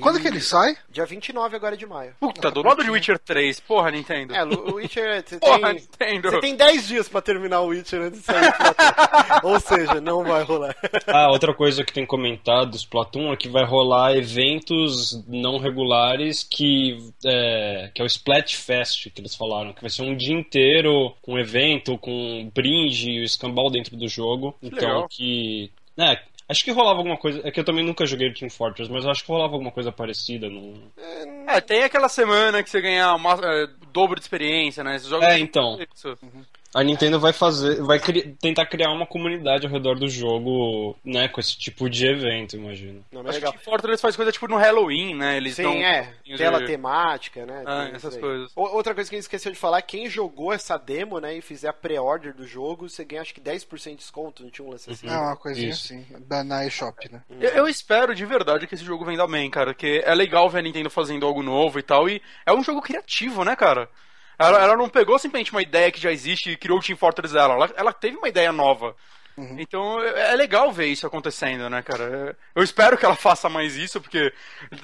Quando 0.00 0.18
E- 0.18 0.22
que 0.22 0.28
ele 0.28 0.40
sai? 0.40 0.76
Dia 0.88 1.04
29 1.04 1.56
agora 1.56 1.76
de 1.76 1.84
maio. 1.86 2.14
Puta, 2.20 2.50
do 2.50 2.62
lado 2.62 2.82
de 2.84 2.90
Witcher 2.90 3.18
3, 3.18 3.58
porra, 3.60 3.90
Nintendo. 3.90 4.34
É, 4.34 4.44
o 4.44 4.74
Witcher, 4.76 5.22
você 5.26 5.38
Porra, 5.38 5.74
tem, 5.74 5.74
Nintendo. 6.14 6.30
você 6.30 6.40
tem 6.40 6.56
10 6.56 6.88
dias 6.88 7.08
pra 7.08 7.20
terminar 7.20 7.60
o 7.60 7.66
Witcher 7.68 8.00
antes 8.02 8.20
de 8.20 8.24
sair. 8.26 8.52
Ou 9.42 9.58
seja, 9.60 10.00
não 10.00 10.22
vai 10.24 10.42
rolar. 10.44 10.74
Ah, 11.06 11.30
outra 11.30 11.52
coisa 11.54 11.84
que 11.84 11.92
tem 11.92 12.06
comentado 12.06 12.70
do 12.70 12.76
Splatoon 12.76 13.32
é 13.32 13.36
que 13.36 13.48
vai 13.48 13.64
rolar 13.64 14.16
eventos 14.16 15.22
não 15.26 15.58
regulares 15.58 16.42
que 16.48 16.98
é, 17.24 17.90
que 17.94 18.00
é 18.00 18.04
o 18.04 18.06
Splatfest 18.06 19.10
que 19.10 19.20
eles 19.20 19.34
falaram, 19.34 19.72
que 19.72 19.80
vai 19.80 19.90
ser 19.90 20.02
um 20.02 20.16
dia 20.16 20.34
inteiro 20.34 20.99
com 21.22 21.38
evento, 21.38 21.98
com 21.98 22.50
brinde 22.54 23.10
e 23.10 23.20
o 23.20 23.24
escambau 23.24 23.70
dentro 23.70 23.96
do 23.96 24.08
jogo. 24.08 24.54
Então 24.62 24.88
legal. 24.88 25.08
que. 25.08 25.70
né, 25.96 26.20
acho 26.48 26.64
que 26.64 26.70
rolava 26.70 26.98
alguma 26.98 27.16
coisa. 27.16 27.40
É 27.44 27.50
que 27.50 27.60
eu 27.60 27.64
também 27.64 27.84
nunca 27.84 28.04
joguei 28.04 28.32
Team 28.32 28.50
Fortress, 28.50 28.90
mas 28.90 29.06
acho 29.06 29.24
que 29.24 29.30
rolava 29.30 29.54
alguma 29.54 29.70
coisa 29.70 29.92
parecida. 29.92 30.48
No... 30.48 30.74
É, 31.46 31.60
tem 31.60 31.84
aquela 31.84 32.08
semana 32.08 32.62
que 32.62 32.70
você 32.70 32.80
ganha 32.80 33.14
uma, 33.14 33.34
é, 33.34 33.68
dobro 33.92 34.16
de 34.16 34.22
experiência, 34.22 34.82
né? 34.82 34.96
Esses 34.96 35.08
jogos 35.08 35.26
É, 35.26 35.38
então. 35.38 35.78
Isso. 35.94 36.18
A 36.72 36.84
Nintendo 36.84 37.18
vai 37.18 37.32
fazer. 37.32 37.82
vai 37.82 37.98
cri- 37.98 38.36
tentar 38.40 38.64
criar 38.66 38.92
uma 38.92 39.04
comunidade 39.06 39.66
ao 39.66 39.72
redor 39.72 39.98
do 39.98 40.08
jogo, 40.08 40.96
né, 41.04 41.26
com 41.26 41.40
esse 41.40 41.58
tipo 41.58 41.90
de 41.90 42.06
evento, 42.06 42.56
imagino. 42.56 43.04
Não, 43.10 43.22
mas 43.24 43.30
Acho 43.30 43.38
legal. 43.38 43.52
que 43.54 43.64
Fortress 43.64 44.00
faz 44.00 44.14
coisa 44.14 44.30
tipo 44.30 44.46
no 44.46 44.56
Halloween, 44.56 45.14
né? 45.16 45.36
Eles 45.36 45.56
Sim, 45.56 45.64
dão 45.64 45.72
é. 45.74 46.12
de- 46.24 46.36
Tela 46.36 46.64
temática, 46.64 47.44
né? 47.44 47.64
Ah, 47.66 47.90
essas 47.92 48.14
aí. 48.14 48.20
coisas. 48.20 48.52
O- 48.54 48.62
Outra 48.76 48.94
coisa 48.94 49.10
que 49.10 49.16
a 49.16 49.18
gente 49.18 49.24
esqueceu 49.24 49.50
de 49.50 49.58
falar, 49.58 49.82
quem 49.82 50.08
jogou 50.08 50.52
essa 50.52 50.76
demo, 50.78 51.18
né, 51.18 51.36
e 51.36 51.40
fizer 51.42 51.68
a 51.68 51.72
pré-order 51.72 52.32
do 52.34 52.46
jogo, 52.46 52.88
você 52.88 53.04
ganha 53.04 53.22
acho 53.22 53.34
que 53.34 53.40
10% 53.40 53.90
de 53.96 53.96
desconto, 53.96 54.42
não 54.44 54.50
tinha 54.50 54.66
um 54.66 54.70
lance 54.70 54.88
assim? 54.90 55.08
É 55.08 55.18
uma 55.18 55.34
coisinha 55.36 55.70
Isso. 55.70 55.92
assim, 55.92 56.06
da, 56.28 56.44
na 56.44 56.64
eShop, 56.66 57.10
né? 57.10 57.20
Eu, 57.40 57.50
eu 57.50 57.68
espero 57.68 58.14
de 58.14 58.24
verdade 58.24 58.66
que 58.68 58.74
esse 58.76 58.84
jogo 58.84 59.04
venda 59.04 59.26
bem, 59.26 59.50
cara. 59.50 59.74
Que 59.74 60.02
é 60.04 60.14
legal 60.14 60.48
ver 60.48 60.60
a 60.60 60.62
Nintendo 60.62 60.88
fazendo 60.88 61.26
algo 61.26 61.42
novo 61.42 61.80
e 61.80 61.82
tal. 61.82 62.08
E 62.08 62.22
é 62.46 62.52
um 62.52 62.62
jogo 62.62 62.80
criativo, 62.80 63.44
né, 63.44 63.56
cara? 63.56 63.88
Ela, 64.40 64.58
ela 64.62 64.74
não 64.74 64.88
pegou 64.88 65.18
simplesmente 65.18 65.52
uma 65.52 65.60
ideia 65.60 65.92
que 65.92 66.00
já 66.00 66.10
existe 66.10 66.50
e 66.50 66.56
criou 66.56 66.78
o 66.78 66.82
Team 66.82 66.96
Fortress 66.96 67.34
dela. 67.34 67.52
Ela, 67.52 67.70
ela 67.76 67.92
teve 67.92 68.16
uma 68.16 68.26
ideia 68.26 68.50
nova. 68.50 68.96
Então 69.58 70.00
é 70.02 70.30
é 70.32 70.36
legal 70.36 70.70
ver 70.72 70.86
isso 70.86 71.06
acontecendo, 71.06 71.68
né, 71.70 71.82
cara? 71.82 72.36
Eu 72.54 72.62
espero 72.62 72.96
que 72.96 73.04
ela 73.04 73.16
faça 73.16 73.48
mais 73.48 73.76
isso, 73.76 74.00
porque 74.00 74.32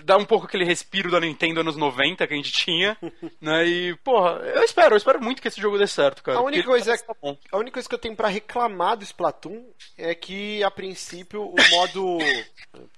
dá 0.05 0.17
um 0.17 0.25
pouco 0.25 0.47
aquele 0.47 0.65
respiro 0.65 1.11
da 1.11 1.21
Nintendo 1.21 1.61
anos 1.61 1.77
90 1.77 2.27
que 2.27 2.33
a 2.33 2.37
gente 2.37 2.53
tinha, 2.53 2.97
né? 3.41 3.67
E, 3.67 3.95
porra, 3.97 4.41
eu 4.55 4.63
espero, 4.63 4.95
eu 4.95 4.97
espero 4.97 5.23
muito 5.23 5.41
que 5.43 5.49
esse 5.49 5.61
jogo 5.61 5.79
dê 5.79 5.87
certo, 5.87 6.23
cara. 6.23 6.39
A 6.39 6.43
única 6.43 6.65
coisa 6.65 6.93
é- 6.95 6.97
que 6.97 7.05
tá. 7.05 7.15
A 7.53 7.57
única 7.57 7.75
coisa 7.75 7.89
que 7.89 7.95
eu 7.95 7.99
tenho 7.99 8.17
pra 8.17 8.29
reclamar 8.29 8.97
do 8.97 9.05
Splatoon 9.05 9.67
é 9.97 10.15
que, 10.15 10.63
a 10.65 10.71
princípio, 10.71 11.43
o 11.43 11.55
modo. 11.71 12.19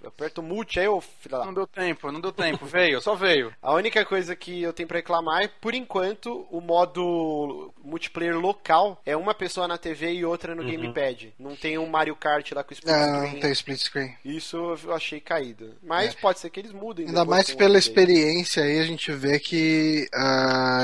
Aperta 0.05 0.40
o 0.40 0.44
multi 0.44 0.80
aí, 0.80 0.88
ô 0.88 1.01
filha 1.01 1.38
da 1.38 1.44
Não 1.44 1.55
deu 1.55 1.66
tempo, 1.66 2.11
não 2.11 2.20
deu 2.20 2.32
tempo, 2.32 2.66
veio, 2.66 3.01
só 3.01 3.14
veio. 3.14 3.55
A 3.62 3.72
única 3.74 4.05
coisa 4.05 4.34
que 4.34 4.62
eu 4.62 4.72
tenho 4.72 4.88
pra 4.88 4.99
reclamar 4.99 5.42
é, 5.42 5.49
por 5.49 5.74
enquanto, 5.74 6.46
o 6.51 6.61
modo 6.61 7.72
multiplayer 7.82 8.38
local 8.38 9.01
é 9.05 9.16
uma 9.16 9.34
pessoa 9.34 9.68
na 9.68 9.78
TV 9.78 10.12
e 10.14 10.24
outra 10.24 10.55
no 10.55 10.64
gamepad. 10.64 11.32
Não 11.38 11.47
tem 11.57 11.78
um 11.78 11.86
Mario 11.86 12.14
Kart 12.16 12.51
lá 12.53 12.62
com 12.64 12.72
split 12.72 12.92
Não, 12.92 13.14
screen. 13.16 13.32
não 13.34 13.40
tem 13.40 13.53
split 13.53 13.78
screen. 13.80 14.14
Isso 14.24 14.57
eu 14.84 14.94
achei 14.94 15.20
caído. 15.20 15.74
Mas 15.82 16.14
pode 16.14 16.38
ser 16.40 16.51
que 16.51 16.61
eles 16.61 16.72
mudem. 16.72 17.07
Ainda 17.07 17.24
mais 17.24 17.46
pela 17.55 17.78
update. 17.78 17.88
experiência 17.88 18.62
aí, 18.64 18.78
a 18.80 18.84
gente 18.84 19.11
vê 19.12 19.38
que, 19.38 20.09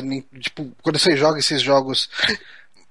nin- 0.02 0.24
tipo, 0.40 0.70
quando 0.82 0.98
você 0.98 1.16
joga 1.16 1.38
esses 1.38 1.60
jogos 1.62 2.08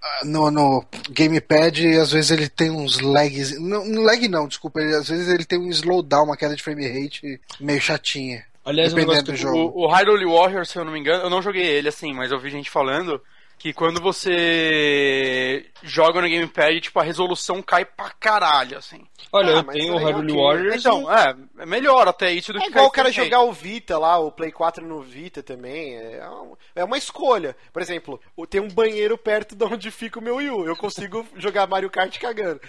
ah, 0.01 0.21
no, 0.25 0.51
no 0.51 0.85
gamepad, 1.11 1.97
às 1.97 2.11
vezes 2.11 2.31
ele 2.31 2.49
tem 2.49 2.69
uns 2.69 2.99
lags, 2.99 3.57
não, 3.59 3.85
não 3.85 4.01
lag 4.03 4.27
não, 4.27 4.47
desculpa, 4.47 4.81
ele- 4.81 4.95
às 4.95 5.07
vezes 5.07 5.27
ele 5.29 5.45
tem 5.45 5.57
um 5.59 5.69
slowdown, 5.69 6.25
uma 6.25 6.37
queda 6.37 6.55
de 6.55 6.63
frame 6.63 6.87
rate 6.87 7.39
meio 7.59 7.79
chatinha. 7.81 8.45
Aliás, 8.65 8.93
um 8.93 8.95
Dependendo 8.95 9.31
negócio 9.31 9.51
do 9.51 9.51
que 9.53 9.59
jogo. 9.61 9.77
O, 9.79 9.85
o 9.85 9.87
Hyrule 9.87 10.25
Warriors, 10.25 10.69
se 10.69 10.77
eu 10.77 10.85
não 10.85 10.91
me 10.93 10.99
engano, 10.99 11.23
eu 11.23 11.29
não 11.29 11.41
joguei 11.41 11.65
ele 11.65 11.89
assim, 11.89 12.13
mas 12.13 12.31
eu 12.31 12.39
vi 12.39 12.49
gente 12.49 12.69
falando 12.69 13.21
que 13.63 13.71
quando 13.71 14.01
você 14.01 15.65
joga 15.83 16.19
no 16.19 16.29
gamepad, 16.29 16.81
tipo, 16.81 16.99
a 16.99 17.03
resolução 17.03 17.61
cai 17.61 17.85
pra 17.85 18.09
caralho, 18.09 18.77
assim. 18.77 19.07
Olha, 19.31 19.53
Ah, 19.53 19.57
eu 19.57 19.63
tenho 19.65 19.93
o 19.93 19.97
Hyrule 19.97 20.31
ok. 20.31 20.43
Warriors. 20.43 20.75
Então, 20.85 21.11
é, 21.11 21.35
é 21.59 21.65
melhor 21.65 22.07
até 22.07 22.31
isso 22.31 22.51
do 22.53 22.59
É 22.59 22.61
que 22.63 22.67
igual 22.69 22.85
o 22.85 22.91
cara 22.91 23.11
jogar 23.11 23.41
o 23.41 23.51
Vita 23.51 23.97
lá, 23.97 24.17
o 24.19 24.31
Play 24.31 24.51
4 24.51 24.85
no 24.85 25.01
Vita 25.01 25.41
também. 25.43 25.95
É, 25.95 26.27
um- 26.29 26.55
é 26.75 26.83
uma 26.83 26.97
escolha. 26.97 27.55
Por 27.71 27.81
exemplo, 27.81 28.19
tem 28.49 28.61
um 28.61 28.67
banheiro 28.67 29.17
perto 29.17 29.55
de 29.55 29.63
onde 29.65 29.89
fica 29.91 30.19
o 30.19 30.21
meu 30.23 30.35
Wii 30.37 30.49
U. 30.49 30.65
Eu 30.65 30.75
consigo 30.75 31.25
jogar 31.37 31.67
Mario 31.67 31.89
Kart 31.89 32.17
cagando. 32.19 32.59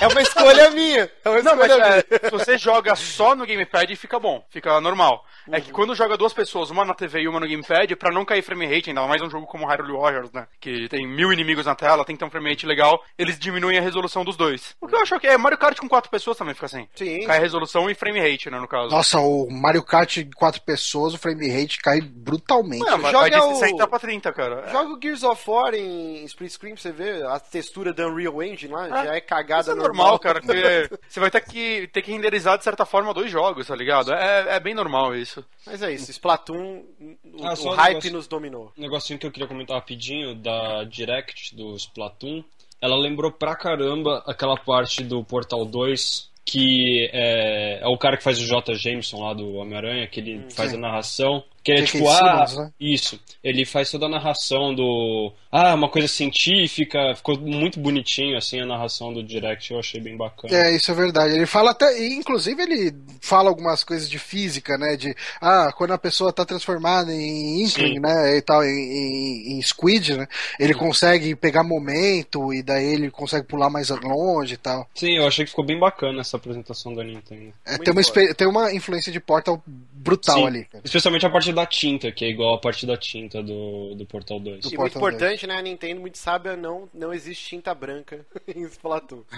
É 0.00 0.06
uma 0.08 0.22
escolha 0.22 0.70
minha. 0.70 1.10
É 1.24 1.28
uma 1.28 1.42
Não, 1.42 1.56
mas 1.56 1.70
escolha 1.70 1.84
é, 1.84 2.04
minha. 2.08 2.20
se 2.24 2.30
você 2.30 2.58
joga 2.58 2.94
só 2.96 3.34
no 3.34 3.46
gamepad, 3.46 3.94
fica 3.96 4.18
bom, 4.18 4.44
fica 4.50 4.80
normal. 4.80 5.24
É 5.50 5.56
Uhum. 5.56 5.60
que 5.62 5.72
quando 5.72 5.94
joga 5.94 6.16
duas 6.16 6.32
pessoas, 6.32 6.70
uma 6.70 6.84
na 6.84 6.94
TV 6.94 7.20
e 7.22 7.28
uma 7.28 7.38
no 7.40 7.46
gamepad, 7.48 7.94
pra 7.96 8.10
não 8.12 8.24
cair 8.24 8.42
frame 8.42 8.66
rate, 8.66 8.90
ainda 8.90 9.06
mais 9.06 9.20
um 9.22 9.28
jogo 9.30 9.46
como 9.46 9.66
Hyrule 9.66 9.92
Warriors, 9.92 10.32
né? 10.32 10.46
Que 10.60 10.88
tem 10.88 11.06
mil 11.06 11.32
inimigos 11.32 11.66
na 11.66 11.74
tela, 11.74 12.04
tem 12.04 12.16
que 12.16 12.20
ter 12.20 12.24
um 12.24 12.30
frame 12.30 12.48
rate 12.50 12.66
legal, 12.66 13.02
eles 13.18 13.38
diminuem 13.38 13.78
a 13.78 13.80
resolução 13.82 14.24
dos 14.24 14.36
dois. 14.36 14.74
O 14.80 14.88
que 14.88 14.94
eu 14.94 15.00
acho 15.00 15.18
que 15.20 15.26
é 15.26 15.36
Mario 15.36 15.58
Kart 15.58 15.73
com 15.80 15.88
quatro 15.88 16.10
pessoas 16.10 16.36
também 16.36 16.54
fica 16.54 16.66
assim. 16.66 16.86
Sim. 16.94 17.26
Cai 17.26 17.38
a 17.38 17.40
resolução 17.40 17.88
e 17.90 17.94
frame 17.94 18.20
rate, 18.20 18.50
né, 18.50 18.58
no 18.58 18.68
caso. 18.68 18.90
Nossa, 18.90 19.18
o 19.20 19.48
Mario 19.50 19.82
Kart 19.82 20.14
de 20.18 20.30
quatro 20.34 20.60
pessoas, 20.62 21.14
o 21.14 21.18
frame 21.18 21.48
rate 21.48 21.78
cai 21.78 22.00
brutalmente. 22.00 22.84
Não, 22.84 22.98
vai, 22.98 23.12
joga 23.12 23.30
vai 23.30 23.30
de 23.30 23.36
o- 23.46 23.54
60 23.58 23.86
pra 23.86 23.98
30, 23.98 24.32
cara. 24.32 24.68
Joga 24.70 24.94
o 24.94 24.98
Gears 25.00 25.22
of 25.22 25.50
War 25.50 25.74
em 25.74 26.24
split 26.24 26.50
screen 26.52 26.74
pra 26.74 26.82
você 26.82 26.92
ver 26.92 27.24
a 27.26 27.38
textura 27.38 27.92
da 27.92 28.06
Unreal 28.06 28.42
Engine 28.42 28.72
lá, 28.72 28.84
Ah, 28.90 29.04
já 29.04 29.14
é 29.16 29.20
cagada 29.20 29.62
Isso 29.62 29.70
é 29.72 29.74
normal, 29.74 30.18
cara, 30.18 30.40
porque 30.42 30.90
você 31.08 31.20
vai 31.20 31.30
ter 31.30 31.40
que, 31.42 31.88
ter 31.92 32.02
que 32.02 32.10
renderizar 32.12 32.56
de 32.58 32.64
certa 32.64 32.84
forma 32.84 33.12
dois 33.14 33.30
jogos, 33.30 33.66
tá 33.66 33.74
ligado? 33.76 34.12
É, 34.12 34.56
é 34.56 34.60
bem 34.60 34.74
normal 34.74 35.14
isso. 35.14 35.44
Mas 35.66 35.82
é 35.82 35.92
isso, 35.92 36.10
Splatoon, 36.10 36.82
o, 37.00 37.46
Ah, 37.46 37.54
o 37.58 37.66
um 37.68 37.70
hype 37.70 37.88
negócio. 37.94 38.12
nos 38.12 38.26
dominou. 38.28 38.72
Um 38.76 38.82
negocinho 38.82 39.18
que 39.18 39.26
eu 39.26 39.30
queria 39.32 39.48
comentar 39.48 39.76
rapidinho 39.76 40.34
da 40.34 40.84
Direct 40.84 41.54
do 41.56 41.74
Splatoon. 41.76 42.42
Ela 42.84 42.96
lembrou 42.98 43.32
pra 43.32 43.56
caramba 43.56 44.22
aquela 44.26 44.58
parte 44.58 45.02
do 45.02 45.24
Portal 45.24 45.64
2 45.64 46.30
que 46.44 47.08
é, 47.14 47.80
é 47.80 47.88
o 47.88 47.96
cara 47.96 48.18
que 48.18 48.22
faz 48.22 48.38
o 48.38 48.44
J. 48.44 48.74
Jameson 48.74 49.22
lá 49.22 49.32
do 49.32 49.54
Homem-Aranha, 49.54 50.06
que 50.06 50.20
ele 50.20 50.44
faz 50.54 50.70
sim. 50.70 50.76
a 50.76 50.80
narração. 50.80 51.42
Que 51.64 51.72
é 51.72 51.82
tipo, 51.82 52.06
ah, 52.10 52.46
Simmons, 52.46 52.58
né? 52.58 52.72
isso. 52.78 53.18
Ele 53.42 53.64
faz 53.64 53.90
toda 53.90 54.04
a 54.04 54.08
narração 54.08 54.74
do. 54.74 55.32
Ah, 55.50 55.74
uma 55.74 55.88
coisa 55.88 56.06
científica. 56.06 57.14
Ficou 57.16 57.38
muito 57.38 57.80
bonitinho, 57.80 58.36
assim, 58.36 58.60
a 58.60 58.66
narração 58.66 59.14
do 59.14 59.22
Direct. 59.22 59.72
Eu 59.72 59.78
achei 59.78 59.98
bem 59.98 60.14
bacana. 60.14 60.54
É, 60.54 60.76
isso 60.76 60.90
é 60.90 60.94
verdade. 60.94 61.32
Ele 61.32 61.46
fala 61.46 61.70
até, 61.70 62.06
inclusive 62.06 62.62
ele 62.62 62.94
fala 63.22 63.48
algumas 63.48 63.82
coisas 63.82 64.10
de 64.10 64.18
física, 64.18 64.76
né? 64.76 64.94
De, 64.94 65.16
ah, 65.40 65.72
quando 65.74 65.92
a 65.92 65.98
pessoa 65.98 66.34
tá 66.34 66.44
transformada 66.44 67.10
em 67.10 67.62
Inkling, 67.62 67.94
Sim. 67.94 68.00
né? 68.00 68.36
E 68.36 68.42
tal, 68.42 68.62
em, 68.62 68.68
em, 68.68 69.52
em 69.58 69.62
Squid, 69.62 70.18
né? 70.18 70.28
Ele 70.60 70.74
consegue 70.74 71.34
pegar 71.34 71.64
momento 71.64 72.52
e 72.52 72.62
daí 72.62 72.92
ele 72.92 73.10
consegue 73.10 73.46
pular 73.46 73.70
mais 73.70 73.88
longe 73.88 74.52
e 74.52 74.58
tal. 74.58 74.86
Sim, 74.94 75.16
eu 75.16 75.26
achei 75.26 75.46
que 75.46 75.50
ficou 75.50 75.64
bem 75.64 75.80
bacana 75.80 76.20
essa 76.20 76.36
apresentação 76.36 76.94
da 76.94 77.02
Nintendo. 77.02 77.54
É, 77.64 77.78
tem, 77.78 77.90
uma, 77.90 78.34
tem 78.34 78.46
uma 78.46 78.72
influência 78.74 79.10
de 79.10 79.18
Portal 79.18 79.62
brutal 80.04 80.36
Sim, 80.36 80.46
ali, 80.46 80.64
cara. 80.66 80.84
Especialmente 80.84 81.24
a 81.24 81.30
parte 81.30 81.50
da 81.52 81.64
tinta, 81.64 82.12
que 82.12 82.26
é 82.26 82.28
igual 82.28 82.54
a 82.54 82.60
parte 82.60 82.86
da 82.86 82.94
tinta 82.96 83.42
do, 83.42 83.94
do 83.94 84.04
Portal 84.04 84.38
2. 84.38 84.60
Do 84.60 84.68
E 84.68 84.76
muito 84.76 84.92
Portal 84.92 85.00
importante, 85.00 85.46
né? 85.46 85.56
A 85.56 85.62
Nintendo 85.62 86.02
muito 86.02 86.18
sábia, 86.18 86.56
não, 86.56 86.90
não 86.92 87.14
existe 87.14 87.48
tinta 87.48 87.74
branca 87.74 88.26
em 88.54 88.64
Splatoon. 88.64 89.22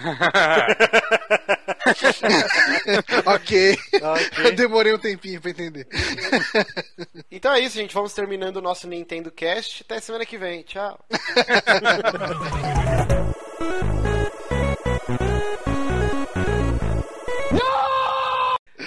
ok. 3.25 3.77
Ok. 4.01 4.45
Eu 4.45 4.55
demorei 4.55 4.93
um 4.93 4.99
tempinho 4.99 5.39
pra 5.39 5.51
entender. 5.51 5.87
Então 7.31 7.53
é 7.53 7.61
isso, 7.61 7.77
gente. 7.77 7.93
Vamos 7.93 8.13
terminando 8.13 8.57
o 8.57 8.61
nosso 8.61 8.85
Nintendo 8.87 9.31
Cast. 9.31 9.83
Até 9.83 10.01
semana 10.01 10.25
que 10.25 10.37
vem. 10.37 10.63
Tchau. 10.63 10.99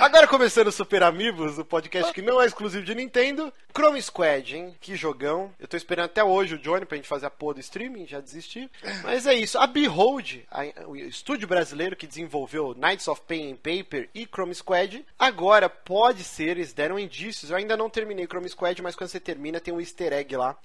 Agora 0.00 0.26
começa 0.26 0.40
começando 0.40 0.66
o 0.68 0.72
Super 0.72 1.02
Amigos, 1.02 1.58
o 1.58 1.64
podcast 1.64 2.12
que 2.14 2.22
não 2.22 2.40
é 2.40 2.46
exclusivo 2.46 2.82
de 2.82 2.94
Nintendo. 2.94 3.52
Chrome 3.76 4.00
Squad, 4.00 4.56
hein? 4.56 4.74
Que 4.80 4.96
jogão. 4.96 5.52
Eu 5.60 5.68
tô 5.68 5.76
esperando 5.76 6.06
até 6.06 6.24
hoje 6.24 6.54
o 6.54 6.58
Johnny 6.58 6.86
pra 6.86 6.96
gente 6.96 7.06
fazer 7.06 7.26
a 7.26 7.30
porra 7.30 7.54
do 7.54 7.60
streaming, 7.60 8.06
já 8.06 8.18
desisti. 8.18 8.68
Mas 9.04 9.26
é 9.26 9.34
isso. 9.34 9.58
A 9.58 9.66
Behold, 9.66 10.38
a- 10.50 10.86
o 10.88 10.96
estúdio 10.96 11.46
brasileiro 11.46 11.94
que 11.94 12.06
desenvolveu 12.06 12.74
Knights 12.74 13.06
of 13.08 13.20
Pain 13.28 13.52
and 13.52 13.56
Paper 13.56 14.08
e 14.14 14.24
Chrome 14.26 14.54
Squad, 14.54 15.04
agora 15.18 15.68
pode 15.68 16.24
ser, 16.24 16.48
eles 16.56 16.72
deram 16.72 16.98
indícios. 16.98 17.50
Eu 17.50 17.58
ainda 17.58 17.76
não 17.76 17.90
terminei 17.90 18.24
Chrome 18.26 18.48
Squad, 18.48 18.80
mas 18.82 18.96
quando 18.96 19.10
você 19.10 19.20
termina 19.20 19.60
tem 19.60 19.72
um 19.74 19.80
easter 19.80 20.12
egg 20.14 20.34
lá. 20.36 20.56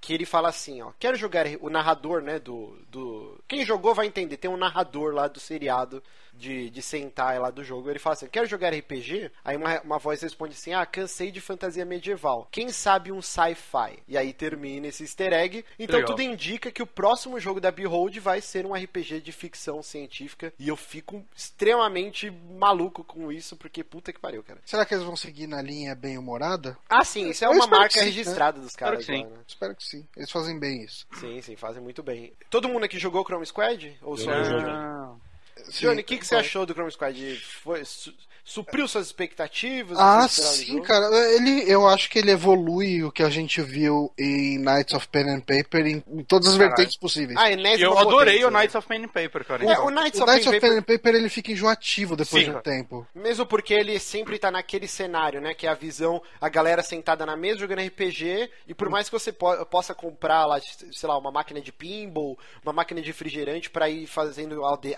Que 0.00 0.12
ele 0.14 0.24
fala 0.26 0.48
assim, 0.48 0.82
ó. 0.82 0.90
Quero 0.98 1.16
jogar 1.16 1.46
o 1.60 1.70
narrador, 1.70 2.20
né? 2.22 2.38
Do, 2.40 2.76
do. 2.90 3.40
Quem 3.46 3.64
jogou 3.64 3.94
vai 3.94 4.06
entender. 4.06 4.36
Tem 4.38 4.50
um 4.50 4.56
narrador 4.56 5.14
lá 5.14 5.28
do 5.28 5.38
seriado 5.38 6.02
de, 6.40 6.70
de 6.70 6.82
Sentai 6.82 7.38
lá 7.38 7.50
do 7.50 7.62
jogo. 7.62 7.90
Ele 7.90 7.98
fala 7.98 8.14
assim: 8.14 8.26
Quero 8.26 8.46
jogar 8.46 8.74
RPG? 8.74 9.30
Aí 9.44 9.56
uma, 9.56 9.80
uma 9.82 9.98
voz 9.98 10.20
responde 10.22 10.54
assim: 10.54 10.72
Ah, 10.72 10.84
cansei 10.86 11.30
de 11.30 11.40
fantasia 11.40 11.84
medieval. 11.84 12.48
Quem 12.50 12.70
sabe 12.70 13.12
um 13.12 13.20
sci-fi? 13.22 13.98
E 14.08 14.16
aí 14.16 14.32
termina 14.32 14.86
esse 14.88 15.04
easter 15.04 15.32
egg. 15.32 15.64
Então 15.78 15.96
Legal. 16.00 16.10
tudo 16.16 16.22
indica 16.22 16.72
que 16.72 16.82
o 16.82 16.86
próximo 16.86 17.38
jogo 17.38 17.60
da 17.60 17.70
Behold 17.70 18.18
vai 18.18 18.40
ser 18.40 18.64
um 18.66 18.74
RPG 18.74 19.20
de 19.20 19.30
ficção 19.32 19.82
científica. 19.82 20.52
E 20.58 20.68
eu 20.68 20.76
fico 20.76 21.24
extremamente 21.36 22.30
maluco 22.30 23.04
com 23.04 23.30
isso, 23.30 23.56
porque 23.56 23.84
puta 23.84 24.12
que 24.12 24.18
pariu, 24.18 24.42
cara. 24.42 24.60
Será 24.64 24.86
que 24.86 24.94
eles 24.94 25.04
vão 25.04 25.16
seguir 25.16 25.46
na 25.46 25.60
linha 25.60 25.94
bem 25.94 26.16
humorada? 26.16 26.76
Ah, 26.88 27.04
sim, 27.04 27.28
isso 27.28 27.44
é 27.44 27.48
Eu 27.48 27.52
uma 27.52 27.64
espero 27.64 27.80
marca 27.80 27.98
sim, 27.98 28.04
registrada 28.06 28.58
dos 28.60 28.70
Espero 28.70 28.92
caras. 28.92 29.06
que 29.06 29.12
sim. 29.12 29.22
lá, 29.24 29.30
né? 29.30 29.38
Espero 29.46 29.74
que 29.74 29.84
sim. 29.84 30.06
Eles 30.16 30.30
fazem 30.30 30.58
bem 30.58 30.82
isso. 30.82 31.06
Sim, 31.14 31.40
sim, 31.42 31.56
fazem 31.56 31.82
muito 31.82 32.02
bem. 32.02 32.32
Todo 32.48 32.68
mundo 32.68 32.84
aqui 32.84 32.98
jogou 32.98 33.24
Chrome 33.24 33.44
Squad? 33.46 33.96
Ou 34.02 34.16
só 34.16 34.30
não 34.30 34.40
o 34.40 34.44
joguei. 34.44 35.20
Johnny? 35.62 35.72
Sim. 35.72 35.86
Johnny, 35.86 36.00
o 36.00 36.04
que, 36.04 36.18
que 36.18 36.26
você 36.26 36.36
achou 36.36 36.64
do 36.66 36.72
Chrome 36.74 36.90
Squad? 36.90 37.36
Foi, 37.62 37.84
su- 37.84 38.12
supriu 38.44 38.88
suas 38.88 39.06
expectativas? 39.06 39.96
Ah, 39.98 40.26
sim, 40.28 40.80
cara. 40.82 41.06
Ele, 41.34 41.70
eu 41.70 41.86
acho 41.86 42.10
que 42.10 42.18
ele 42.18 42.30
evolui 42.32 43.04
o 43.04 43.12
que 43.12 43.22
a 43.22 43.30
gente 43.30 43.60
viu 43.62 44.12
em 44.18 44.58
Knights 44.58 44.94
of 44.94 45.06
Pen 45.08 45.28
and 45.30 45.40
Paper 45.40 45.86
em, 45.86 46.02
em 46.08 46.24
todas 46.24 46.48
as 46.48 46.54
Caralho. 46.54 46.74
vertentes 46.76 46.96
possíveis. 46.98 47.38
Ah, 47.38 47.50
E 47.50 47.80
eu 47.80 47.96
adorei 47.96 48.38
potência, 48.40 48.48
o 48.48 48.50
Knights 48.50 48.74
of 48.74 48.88
Pen 48.88 49.04
and 49.04 49.08
Paper, 49.08 49.44
cara. 49.44 49.64
É, 49.64 49.78
o 49.78 49.90
Knights 49.90 50.20
o 50.20 50.24
of 50.24 50.32
Knights 50.32 50.46
Pen 50.48 50.56
of 50.56 50.60
Pen 50.60 50.60
Paper, 50.60 50.78
and 50.78 50.82
Paper 50.82 51.14
ele 51.14 51.28
fica 51.28 51.52
enjoativo 51.52 52.16
depois 52.16 52.42
Sim, 52.44 52.50
de 52.50 52.56
um 52.56 52.60
cara. 52.60 52.64
tempo. 52.64 53.06
mesmo 53.14 53.46
porque 53.46 53.72
ele 53.74 53.98
sempre 54.00 54.38
tá 54.38 54.50
naquele 54.50 54.88
cenário, 54.88 55.40
né? 55.40 55.54
Que 55.54 55.66
é 55.66 55.70
a 55.70 55.74
visão, 55.74 56.20
a 56.40 56.48
galera 56.48 56.82
sentada 56.82 57.24
na 57.24 57.36
mesa 57.36 57.60
jogando 57.60 57.82
RPG, 57.86 58.50
e 58.66 58.74
por 58.74 58.88
mais 58.88 59.06
que 59.08 59.12
você 59.12 59.30
po- 59.32 59.64
possa 59.66 59.94
comprar 59.94 60.46
lá, 60.46 60.58
sei 60.60 61.08
lá, 61.08 61.16
uma 61.16 61.30
máquina 61.30 61.60
de 61.60 61.70
pinball, 61.72 62.36
uma 62.64 62.72
máquina 62.72 63.00
de 63.00 63.06
refrigerante 63.08 63.70
pra 63.70 63.88
ir 63.88 64.06
fazendo 64.06 64.64
ade- 64.64 64.94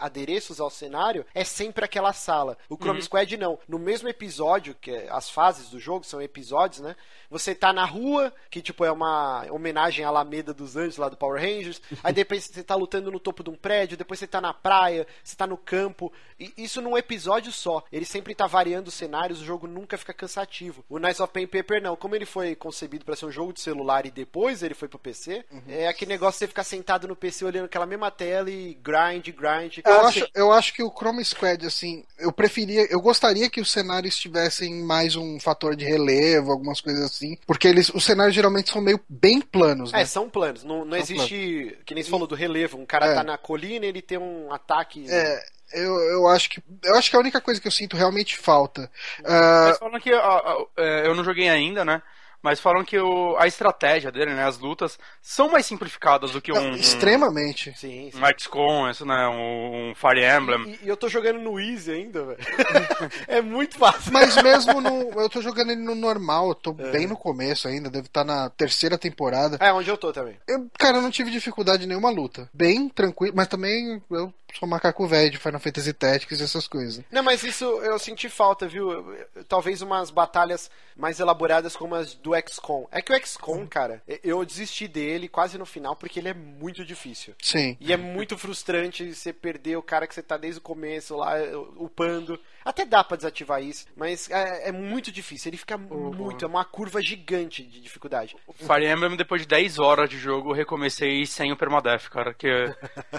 ao 0.60 0.70
cenário, 0.70 1.24
é 1.34 1.44
sempre 1.44 1.84
aquela 1.84 2.12
sala. 2.12 2.56
O 2.68 2.76
Chrome 2.76 3.02
Squad 3.02 3.36
não. 3.36 3.58
No 3.68 3.78
mesmo 3.78 4.08
episódio, 4.08 4.74
que 4.80 4.90
é- 4.90 5.08
as 5.10 5.28
fases 5.30 5.68
do 5.70 5.78
jogo 5.78 6.04
são 6.04 6.20
episódios, 6.20 6.80
né? 6.80 6.96
Você 7.30 7.54
tá 7.54 7.72
na 7.72 7.84
rua, 7.84 8.32
que 8.50 8.60
tipo 8.60 8.84
é 8.84 8.92
uma 8.92 9.46
homenagem 9.50 10.04
à 10.04 10.08
Alameda 10.08 10.52
dos 10.52 10.76
Anjos 10.76 10.96
lá 10.98 11.08
do 11.08 11.16
Power 11.16 11.40
Rangers. 11.40 11.80
Aí 12.04 12.12
depois 12.12 12.44
você 12.44 12.62
tá 12.62 12.74
lutando 12.74 13.10
no 13.10 13.18
topo 13.20 13.42
de 13.42 13.50
um 13.50 13.54
prédio, 13.54 13.96
depois 13.96 14.18
você 14.20 14.26
tá 14.26 14.40
na 14.40 14.52
praia, 14.52 15.06
você 15.24 15.34
tá 15.36 15.46
no 15.46 15.56
campo. 15.56 16.12
E 16.38 16.52
isso 16.58 16.80
num 16.82 16.96
episódio 16.96 17.50
só. 17.52 17.82
Ele 17.90 18.04
sempre 18.04 18.34
tá 18.34 18.46
variando 18.46 18.88
os 18.88 18.94
cenários, 18.94 19.40
o 19.40 19.44
jogo 19.44 19.66
nunca 19.66 19.96
fica 19.96 20.12
cansativo. 20.12 20.84
O 20.88 20.98
Knights 20.98 21.20
of 21.20 21.32
Pen 21.32 21.46
Paper 21.46 21.82
não. 21.82 21.96
Como 21.96 22.14
ele 22.14 22.26
foi 22.26 22.54
concebido 22.54 23.04
pra 23.04 23.16
ser 23.16 23.26
um 23.26 23.30
jogo 23.32 23.52
de 23.52 23.60
celular 23.60 24.04
e 24.06 24.10
depois 24.10 24.62
ele 24.62 24.74
foi 24.74 24.88
pro 24.88 24.98
PC, 24.98 25.44
é 25.68 25.86
aquele 25.88 26.10
negócio 26.10 26.32
de 26.34 26.38
você 26.40 26.48
ficar 26.48 26.64
sentado 26.64 27.06
no 27.08 27.14
PC 27.16 27.44
olhando 27.44 27.66
aquela 27.66 27.86
mesma 27.86 28.10
tela 28.10 28.50
e 28.50 28.74
grind, 28.74 29.28
grind. 29.28 29.78
Eu, 29.84 30.06
acho, 30.06 30.28
eu 30.34 30.41
acho 30.50 30.72
que 30.72 30.82
o 30.82 30.90
Chrome 30.90 31.22
Squad, 31.24 31.66
assim, 31.66 32.04
eu 32.18 32.32
preferia, 32.32 32.86
eu 32.90 33.00
gostaria 33.00 33.50
que 33.50 33.60
os 33.60 33.70
cenários 33.70 34.16
tivessem 34.16 34.82
mais 34.82 35.14
um 35.14 35.38
fator 35.38 35.76
de 35.76 35.84
relevo, 35.84 36.50
algumas 36.50 36.80
coisas 36.80 37.04
assim, 37.04 37.36
porque 37.46 37.68
eles, 37.68 37.90
os 37.90 38.02
cenários 38.04 38.34
geralmente 38.34 38.70
são 38.70 38.80
meio 38.80 38.98
bem 39.08 39.40
planos, 39.40 39.92
né? 39.92 40.00
É, 40.00 40.04
são 40.06 40.28
planos. 40.28 40.64
Não, 40.64 40.84
não 40.84 40.92
São 40.92 41.16
existe, 41.16 41.78
que 41.84 41.94
nem 41.94 42.02
você 42.02 42.10
falou 42.10 42.26
do 42.26 42.34
relevo. 42.34 42.78
Um 42.78 42.86
cara 42.86 43.06
É. 43.06 43.14
tá 43.14 43.22
na 43.22 43.36
colina 43.36 43.84
e 43.84 43.88
ele 43.90 44.00
tem 44.02 44.16
um 44.18 44.50
ataque. 44.52 45.04
É, 45.08 45.42
eu, 45.74 45.94
eu 46.10 46.26
acho 46.28 46.48
que 46.50 46.62
eu 46.82 46.94
acho 46.96 47.10
que 47.10 47.16
a 47.16 47.20
única 47.20 47.40
coisa 47.40 47.60
que 47.60 47.66
eu 47.68 47.72
sinto 47.72 47.96
realmente 47.96 48.36
falta. 48.36 48.90
ah, 49.24 49.66
Mas 49.68 49.78
falam 49.78 50.00
que. 50.00 50.12
ah, 50.12 50.42
ah, 50.44 50.64
é, 50.78 51.06
eu 51.06 51.14
não 51.14 51.24
joguei 51.24 51.48
ainda, 51.48 51.84
né? 51.84 52.02
Mas 52.42 52.58
falam 52.58 52.84
que 52.84 52.98
o- 52.98 53.36
a 53.38 53.46
estratégia 53.46 54.10
dele, 54.10 54.34
né? 54.34 54.44
As 54.44 54.58
lutas, 54.58 54.98
são 55.20 55.48
mais 55.50 55.64
simplificadas 55.64 56.32
do 56.32 56.40
que 56.42 56.52
não, 56.52 56.60
um. 56.70 56.74
extremamente. 56.74 57.72
Sim, 57.78 58.10
sim. 58.12 58.18
Um 58.20 58.38
XCOM, 58.38 58.90
isso, 58.90 59.06
né? 59.06 59.28
Um, 59.28 59.90
um 59.90 59.94
Fire 59.94 60.24
Emblem. 60.24 60.72
E, 60.82 60.86
e 60.86 60.88
eu 60.88 60.96
tô 60.96 61.08
jogando 61.08 61.38
no 61.40 61.60
Easy 61.60 61.90
ainda, 61.92 62.24
velho. 62.24 62.38
é 63.28 63.40
muito 63.40 63.78
fácil. 63.78 64.12
Mas 64.12 64.34
mesmo 64.42 64.80
no. 64.80 65.10
Eu 65.20 65.28
tô 65.28 65.40
jogando 65.40 65.70
ele 65.72 65.82
no 65.82 65.94
normal, 65.94 66.48
eu 66.48 66.54
tô 66.54 66.74
É. 66.78 66.90
bem 66.90 67.06
no 67.06 67.16
começo 67.16 67.68
ainda, 67.68 67.88
devo 67.88 68.06
estar 68.06 68.24
na 68.24 68.50
terceira 68.50 68.98
temporada. 68.98 69.56
É, 69.60 69.72
onde 69.72 69.88
eu 69.88 69.96
tô 69.96 70.12
também. 70.12 70.36
Eu, 70.48 70.68
cara, 70.78 70.98
eu 70.98 71.02
não 71.02 71.10
tive 71.10 71.30
dificuldade 71.30 71.84
em 71.84 71.86
nenhuma 71.88 72.10
luta. 72.10 72.48
Bem 72.52 72.88
tranquilo, 72.88 73.34
mas 73.36 73.46
também 73.48 74.02
eu 74.10 74.32
sou 74.58 74.68
macaco 74.68 75.06
velho 75.06 75.30
de 75.30 75.38
Final 75.38 75.60
Fantasy 75.60 75.92
Tactics 75.92 76.40
e 76.40 76.44
essas 76.44 76.68
coisas. 76.68 77.04
Não, 77.10 77.22
mas 77.22 77.42
isso 77.42 77.64
eu 77.64 77.98
senti 77.98 78.28
falta, 78.28 78.66
viu? 78.66 79.16
Talvez 79.48 79.82
umas 79.82 80.10
batalhas 80.10 80.70
mais 80.96 81.20
elaboradas 81.20 81.76
como 81.76 81.94
as 81.94 82.14
do 82.14 82.32
XCOM. 82.34 82.86
É 82.90 83.00
que 83.00 83.12
o 83.12 83.26
XCOM, 83.26 83.66
cara, 83.66 84.02
eu 84.22 84.44
desisti 84.44 84.86
dele 84.86 85.28
quase 85.28 85.58
no 85.58 85.66
final 85.66 85.96
porque 85.96 86.20
ele 86.20 86.28
é 86.28 86.34
muito 86.34 86.84
difícil. 86.84 87.34
Sim. 87.42 87.76
E 87.80 87.92
é 87.92 87.96
muito 87.96 88.36
frustrante 88.36 89.14
você 89.14 89.32
perder 89.32 89.76
o 89.76 89.82
cara 89.82 90.06
que 90.06 90.14
você 90.14 90.22
tá 90.22 90.36
desde 90.36 90.58
o 90.58 90.62
começo 90.62 91.16
lá, 91.16 91.34
upando. 91.76 92.38
Até 92.64 92.84
dá 92.84 93.02
pra 93.02 93.16
desativar 93.16 93.62
isso, 93.62 93.86
mas 93.96 94.30
é, 94.30 94.68
é 94.68 94.72
muito 94.72 95.10
difícil. 95.10 95.50
Ele 95.50 95.56
fica 95.56 95.76
muito, 95.76 96.44
é 96.44 96.48
uma 96.48 96.64
curva 96.64 97.02
gigante 97.02 97.62
de 97.62 97.80
dificuldade. 97.80 98.36
Fire 98.54 98.86
Emblem, 98.86 99.16
depois 99.16 99.42
de 99.42 99.48
10 99.48 99.78
horas 99.78 100.08
de 100.08 100.18
jogo, 100.18 100.50
eu 100.50 100.54
recomecei 100.54 101.24
sem 101.26 101.52
o 101.52 101.56
permadeath, 101.56 102.08
cara. 102.08 102.34
Que 102.34 102.48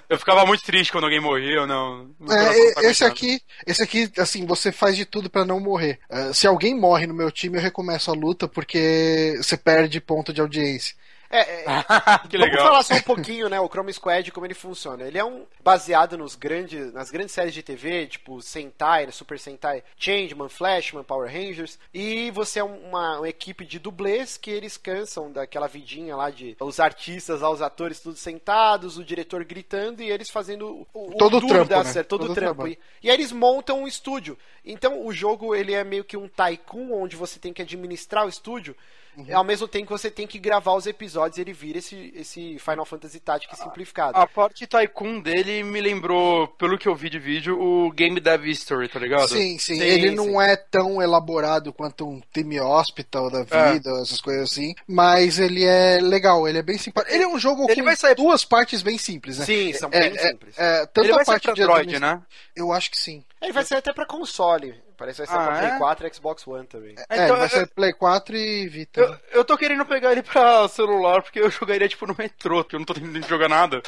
eu 0.10 0.18
ficava 0.18 0.46
muito 0.46 0.64
triste 0.64 0.92
quando 0.92 1.06
alguém 1.06 1.20
morria, 1.22 1.58
eu 1.58 1.68
não. 1.68 2.10
É, 2.30 2.90
esse 2.90 3.04
aqui, 3.04 3.42
esse 3.66 3.84
aqui, 3.84 4.12
assim, 4.18 4.46
você 4.46 4.72
faz 4.72 4.96
de 4.96 5.06
tudo 5.06 5.30
pra 5.30 5.46
não 5.46 5.60
morrer. 5.60 6.00
Ah, 6.10 6.34
se 6.34 6.48
alguém 6.48 6.80
morre 6.80 7.08
no 7.08 7.14
meu 7.14 7.32
time, 7.32 7.58
eu 7.58 7.62
recomeço 7.62 8.12
a 8.12 8.14
luta 8.14 8.48
porque 8.48 9.36
você 9.38 9.58
perde 9.58 10.00
ponto 10.02 10.34
de 10.34 10.42
audiência. 10.42 10.96
É, 11.34 11.66
é, 11.66 11.84
que 12.30 12.38
Vamos 12.38 12.52
legal. 12.52 12.68
falar 12.68 12.84
só 12.84 12.94
um 12.94 13.02
pouquinho, 13.02 13.50
né, 13.50 13.60
o 13.60 13.68
Chrome 13.68 13.92
Squad, 13.92 14.32
como 14.32 14.46
ele 14.46 14.54
funciona. 14.54 15.04
Ele 15.04 15.18
é 15.18 15.26
um 15.26 15.46
baseado 15.64 16.16
nos 16.16 16.36
grandes, 16.36 16.94
nas 16.94 17.10
grandes 17.10 17.34
séries 17.34 17.56
de 17.56 17.64
TV, 17.64 18.06
tipo 18.06 18.40
Sentai, 18.40 19.08
né, 19.08 19.12
Super 19.12 19.40
Sentai, 19.40 19.84
Changeman, 19.98 20.48
Flashman, 20.48 21.04
Power 21.04 21.32
Rangers, 21.32 21.80
e 21.92 22.30
você 22.30 22.60
é 22.60 22.64
uma, 22.64 23.18
uma 23.18 23.30
equipe 23.30 23.66
de 23.66 23.80
dublês 23.80 24.38
que 24.38 24.52
eles 24.52 24.78
cansam 24.78 25.32
daquela 25.32 25.68
vidinha 25.68 26.16
lá 26.16 26.30
de 26.30 26.56
os 26.60 26.80
artistas, 26.80 27.42
lá, 27.42 27.50
os 27.50 27.62
atores 27.64 28.00
tudo 28.00 28.16
sentados, 28.16 29.00
o 29.00 29.04
diretor 29.04 29.44
gritando 29.44 30.04
e 30.04 30.12
eles 30.12 30.30
fazendo 30.30 30.86
o, 30.94 31.12
o 31.12 31.18
Todo 31.18 31.38
o 31.38 31.48
trampo, 31.48 31.70
da 31.70 31.84
né? 31.84 31.92
série, 31.92 32.06
todo, 32.06 32.22
Todo 32.22 32.32
o 32.32 32.36
trampo. 32.36 32.68
E, 32.68 32.78
e 33.02 33.10
aí 33.10 33.16
eles 33.16 33.32
montam 33.32 33.82
um 33.82 33.88
estúdio. 33.88 34.38
Então 34.64 35.04
o 35.04 35.12
jogo 35.12 35.56
ele 35.56 35.74
é 35.74 35.84
meio 35.84 36.04
que 36.04 36.16
um 36.16 36.28
tycoon 36.28 36.94
onde 36.94 37.16
você 37.16 37.40
tem 37.40 37.52
que 37.52 37.62
administrar 37.62 38.26
o 38.26 38.30
estúdio. 38.30 38.76
Uhum. 39.18 39.26
Ao 39.38 39.44
mesmo 39.44 39.68
tempo 39.68 39.86
que 39.88 39.92
você 39.92 40.10
tem 40.10 40.26
que 40.26 40.40
gravar 40.40 40.74
os 40.74 40.88
episódios, 40.88 41.38
ele 41.38 41.54
vira 41.54 41.78
esse, 41.78 42.12
esse 42.16 42.58
Final 42.60 42.86
Fantasy 42.86 43.20
Tactics 43.20 43.60
simplificado. 43.60 44.18
A 44.18 44.26
parte 44.26 44.66
Tycoon 44.66 45.20
dele 45.22 45.64
me 45.64 45.80
lembrou, 45.82 46.48
pelo 46.48 46.78
que 46.78 46.88
eu 46.88 46.96
vi 46.96 47.10
de 47.10 47.20
vídeo, 47.20 47.60
o 47.62 47.92
Game 47.92 48.20
Dev 48.20 48.46
History, 48.46 48.88
tá 48.90 49.00
ligado? 49.00 49.28
Sim, 49.30 49.58
sim, 49.60 49.76
Sim, 49.76 49.82
Ele 49.82 50.10
sim. 50.10 50.16
não 50.16 50.42
é 50.42 50.56
tão 50.56 51.02
elaborado 51.02 51.72
quanto 51.72 52.08
um 52.08 52.22
time 52.34 52.60
hospital 52.60 53.30
da 53.30 53.46
É. 53.50 53.74
vida, 53.74 53.90
essas 54.02 54.20
coisas 54.22 54.52
assim. 54.52 54.74
Mas 54.88 55.40
ele 55.40 55.64
é 55.64 56.00
legal, 56.02 56.48
ele 56.48 56.58
é 56.58 56.64
bem 56.64 56.78
simpático. 56.78 57.14
Ele 57.14 57.24
é 57.24 57.28
um 57.28 57.38
jogo 57.40 57.66
Ele 57.70 57.76
com 57.82 57.84
vai 57.86 57.96
sair- 57.96 58.16
duas 58.16 58.44
partes 58.44 58.82
bem 58.82 58.98
simples, 58.98 59.38
né? 59.40 59.46
Sim, 59.46 59.74
são 59.74 59.90
É, 59.92 60.10
bem 60.10 60.18
é, 60.18 60.28
simples. 60.30 60.58
é, 60.58 60.86
tanto 60.88 61.06
Ele 61.06 61.12
a 61.14 61.16
vai 61.18 61.26
sair 61.26 61.34
parte 61.36 61.44
pra 61.46 61.54
de 61.54 61.62
Android, 61.64 62.00
né? 62.00 62.22
Eu 62.56 62.72
acho 62.72 62.90
que 62.92 62.98
sim. 62.98 63.24
Ele 63.42 63.52
vai 63.54 63.64
sair 63.64 63.78
até 63.80 63.94
pra 63.94 64.06
console. 64.06 64.76
Parece 65.04 65.22
que 65.22 65.28
vai 65.28 65.36
sair 65.36 65.44
Ah, 65.44 65.48
pra 65.50 65.60
Play 65.60 65.72
é? 65.72 65.78
4 65.80 66.08
e 66.08 66.14
Xbox 66.14 66.48
One 66.48 66.66
também. 66.66 66.96
É, 66.98 67.04
Então, 67.04 67.26
ele 67.26 67.32
vai 67.36 67.44
eu- 67.46 67.50
ser 67.50 67.68
Play 67.68 67.92
4 67.94 68.38
e 68.38 68.68
Vita. 68.70 69.02
Eu, 69.02 69.18
eu 69.34 69.44
tô 69.46 69.58
querendo 69.58 69.86
pegar 69.86 70.14
ele 70.14 70.24
pra 70.24 70.66
celular, 70.70 71.22
porque 71.22 71.42
eu 71.42 71.52
jogaria 71.52 71.90
tipo 71.90 72.08
no 72.08 72.16
metrô, 72.18 72.64
porque 72.64 72.76
eu 72.78 72.80
não 72.80 72.86
tô 72.86 72.94
tentando 72.94 73.28
jogar 73.28 73.50
nada. 73.50 73.84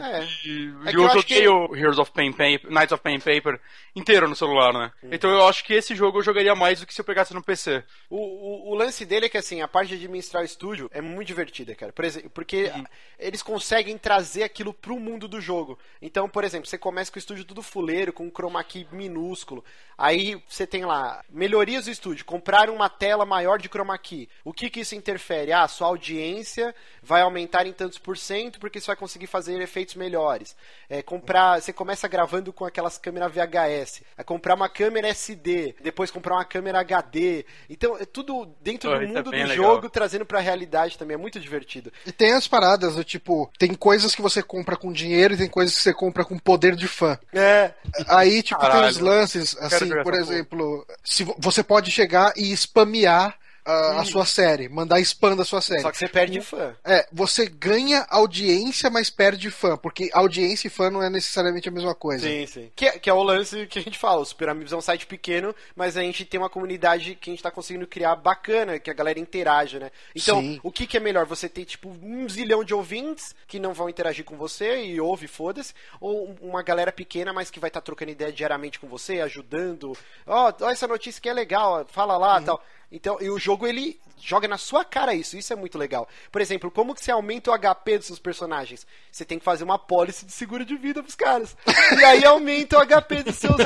É. 0.00 0.24
E 0.46 0.72
É 0.86 0.94
eu, 0.94 1.02
eu 1.02 1.08
joguei 1.10 1.42
que- 1.42 1.48
o 1.48 1.74
Heroes 1.76 1.98
of 1.98 2.10
Pain 2.12 2.32
Paper, 2.32 2.68
Knights 2.70 2.92
of 2.92 3.02
Pain 3.02 3.18
Paper 3.20 3.60
inteiro 3.94 4.28
no 4.28 4.34
celular, 4.34 4.72
né? 4.72 4.90
Então 5.04 5.30
eu 5.30 5.46
acho 5.46 5.62
que 5.64 5.72
esse 5.74 5.94
jogo 5.94 6.18
eu 6.18 6.22
jogaria 6.22 6.54
mais 6.54 6.80
do 6.80 6.86
que 6.86 6.92
se 6.94 7.00
eu 7.00 7.04
pegasse 7.04 7.32
no 7.34 7.42
PC. 7.42 7.84
O, 8.10 8.16
o, 8.16 8.72
o 8.72 8.74
lance 8.74 9.04
dele 9.04 9.26
é 9.26 9.28
que, 9.28 9.38
assim, 9.38 9.60
a 9.62 9.68
parte 9.68 9.90
de 9.90 9.94
administrar 9.96 10.42
o 10.42 10.46
estúdio 10.46 10.90
é 10.92 11.00
muito 11.00 11.28
divertida, 11.28 11.74
cara. 11.74 11.92
Por 11.92 12.04
exemplo, 12.04 12.30
porque 12.30 12.72
eles 13.18 13.42
conseguem 13.42 13.96
trazer 13.98 14.42
aquilo 14.42 14.72
pro 14.72 14.98
mundo 14.98 15.28
do 15.28 15.40
jogo. 15.40 15.78
Então, 16.02 16.28
por 16.28 16.44
exemplo, 16.44 16.66
você 16.68 16.78
começa 16.78 17.12
com 17.12 17.16
o 17.16 17.20
estúdio 17.20 17.44
tudo 17.44 17.62
fuleiro, 17.62 18.12
com 18.12 18.24
um 18.26 18.30
chroma 18.30 18.62
key 18.64 18.86
minúsculo. 18.90 19.64
Aí 19.96 20.42
você 20.48 20.66
tem 20.66 20.84
lá 20.84 21.22
melhorias 21.30 21.84
do 21.84 21.90
estúdio, 21.90 22.24
comprar 22.24 22.68
uma 22.70 22.88
tela 22.88 23.24
maior 23.24 23.58
de 23.58 23.68
chroma 23.68 23.96
key. 23.98 24.28
O 24.44 24.52
que 24.52 24.68
que 24.70 24.80
isso 24.80 24.94
interfere? 24.96 25.52
Ah, 25.52 25.68
sua 25.68 25.86
audiência 25.88 26.74
vai 27.02 27.20
aumentar 27.22 27.66
em 27.66 27.72
tantos 27.72 27.98
por 27.98 28.16
cento 28.16 28.58
porque 28.58 28.80
você 28.80 28.86
vai 28.88 28.96
conseguir 28.96 29.26
fazer 29.26 29.60
efeitos 29.60 29.83
melhores. 29.94 30.56
É, 30.88 31.02
comprar, 31.02 31.60
você 31.60 31.72
começa 31.72 32.06
gravando 32.08 32.52
com 32.52 32.64
aquelas 32.64 32.96
câmeras 32.98 33.32
VHS, 33.32 34.02
é 34.16 34.22
comprar 34.22 34.54
uma 34.54 34.68
câmera 34.68 35.08
SD, 35.08 35.74
depois 35.82 36.10
comprar 36.10 36.36
uma 36.36 36.44
câmera 36.44 36.80
HD. 36.80 37.44
Então, 37.68 37.96
é 37.98 38.04
tudo 38.04 38.46
dentro 38.62 38.90
Pô, 38.90 38.96
do 38.96 39.02
é 39.02 39.06
mundo 39.06 39.22
do 39.24 39.30
legal. 39.30 39.54
jogo, 39.56 39.90
trazendo 39.90 40.24
pra 40.24 40.40
realidade 40.40 40.96
também. 40.96 41.14
É 41.14 41.18
muito 41.18 41.40
divertido. 41.40 41.92
E 42.06 42.12
tem 42.12 42.32
as 42.32 42.46
paradas 42.46 42.94
do 42.94 43.02
tipo, 43.04 43.50
tem 43.58 43.74
coisas 43.74 44.14
que 44.14 44.22
você 44.22 44.42
compra 44.42 44.76
com 44.76 44.92
dinheiro 44.92 45.34
e 45.34 45.36
tem 45.38 45.48
coisas 45.48 45.74
que 45.74 45.82
você 45.82 45.92
compra 45.92 46.24
com 46.24 46.38
poder 46.38 46.76
de 46.76 46.86
fã. 46.86 47.18
É, 47.32 47.72
Aí, 48.08 48.42
tipo, 48.42 48.60
tem 48.60 48.70
Caralho. 48.70 48.90
os 48.90 48.98
lances, 48.98 49.56
assim, 49.58 49.88
por 50.02 50.14
exemplo, 50.14 50.86
se 51.02 51.24
vo- 51.24 51.34
você 51.38 51.62
pode 51.62 51.90
chegar 51.90 52.32
e 52.36 52.54
spamear 52.56 53.36
ah, 53.64 54.00
a 54.00 54.04
sua 54.04 54.26
série, 54.26 54.68
mandar 54.68 55.00
spam 55.00 55.34
da 55.36 55.44
sua 55.44 55.60
série. 55.60 55.80
só 55.82 55.90
que 55.90 55.96
você 55.98 56.08
perde 56.08 56.40
fã. 56.40 56.74
É, 56.84 57.06
você 57.12 57.46
ganha 57.46 58.06
audiência, 58.10 58.90
mas 58.90 59.08
perde 59.10 59.50
fã, 59.50 59.76
porque 59.76 60.10
audiência 60.12 60.66
e 60.66 60.70
fã 60.70 60.90
não 60.90 61.02
é 61.02 61.08
necessariamente 61.08 61.68
a 61.68 61.72
mesma 61.72 61.94
coisa. 61.94 62.26
Sim, 62.28 62.46
sim. 62.46 62.70
Que, 62.76 62.86
é- 62.86 62.98
que 62.98 63.08
é 63.08 63.12
o 63.14 63.22
lance 63.22 63.66
que 63.66 63.78
a 63.78 63.82
gente 63.82 63.98
fala. 63.98 64.20
O 64.20 64.24
Super 64.24 64.48
Amigos 64.50 64.72
é 64.72 64.76
um 64.76 64.80
site 64.80 65.06
pequeno, 65.06 65.54
mas 65.74 65.96
a 65.96 66.02
gente 66.02 66.24
tem 66.24 66.38
uma 66.38 66.50
comunidade 66.50 67.14
que 67.14 67.30
a 67.30 67.32
gente 67.32 67.42
tá 67.42 67.50
conseguindo 67.50 67.86
criar 67.86 68.16
bacana, 68.16 68.78
que 68.78 68.90
a 68.90 68.94
galera 68.94 69.18
interage, 69.18 69.78
né? 69.78 69.90
Então, 70.14 70.40
Sim. 70.40 70.60
o 70.62 70.70
que, 70.70 70.86
que 70.86 70.96
é 70.96 71.00
melhor? 71.00 71.24
Você 71.26 71.48
ter, 71.48 71.64
tipo, 71.64 71.88
um 72.02 72.28
zilhão 72.28 72.62
de 72.64 72.74
ouvintes 72.74 73.34
que 73.46 73.58
não 73.58 73.72
vão 73.72 73.88
interagir 73.88 74.24
com 74.24 74.36
você 74.36 74.84
e 74.84 75.00
ouve, 75.00 75.26
foda-se, 75.26 75.72
ou 76.00 76.28
um- 76.30 76.50
uma 76.50 76.62
galera 76.62 76.92
pequena, 76.92 77.32
mas 77.32 77.50
que 77.50 77.60
vai 77.60 77.68
estar 77.68 77.80
trocando 77.80 78.10
ideia 78.10 78.32
diariamente 78.32 78.78
com 78.78 78.86
você, 78.88 79.20
ajudando. 79.20 79.96
Ó, 80.26 80.52
ó, 80.60 80.70
essa 80.70 80.86
notícia 80.86 81.20
que 81.20 81.28
é 81.28 81.32
legal, 81.32 81.86
fala 81.88 82.16
lá 82.16 82.40
tal. 82.40 82.62
Então, 82.94 83.18
e 83.20 83.28
o 83.28 83.38
jogo 83.38 83.66
ele 83.66 83.98
joga 84.22 84.48
na 84.48 84.56
sua 84.56 84.84
cara 84.86 85.12
isso, 85.14 85.36
isso 85.36 85.52
é 85.52 85.56
muito 85.56 85.76
legal. 85.76 86.08
Por 86.32 86.40
exemplo, 86.40 86.70
como 86.70 86.94
que 86.94 87.04
você 87.04 87.10
aumenta 87.10 87.50
o 87.50 87.58
HP 87.58 87.98
dos 87.98 88.06
seus 88.06 88.18
personagens? 88.18 88.86
Você 89.12 89.22
tem 89.22 89.38
que 89.38 89.44
fazer 89.44 89.64
uma 89.64 89.78
pólice 89.78 90.24
de 90.24 90.32
seguro 90.32 90.64
de 90.64 90.76
vida 90.76 91.02
pros 91.02 91.14
caras. 91.14 91.54
E 91.98 92.04
aí 92.04 92.24
aumenta 92.24 92.78
o 92.78 92.86
HP 92.86 93.22
dos 93.24 93.34
seus. 93.36 93.56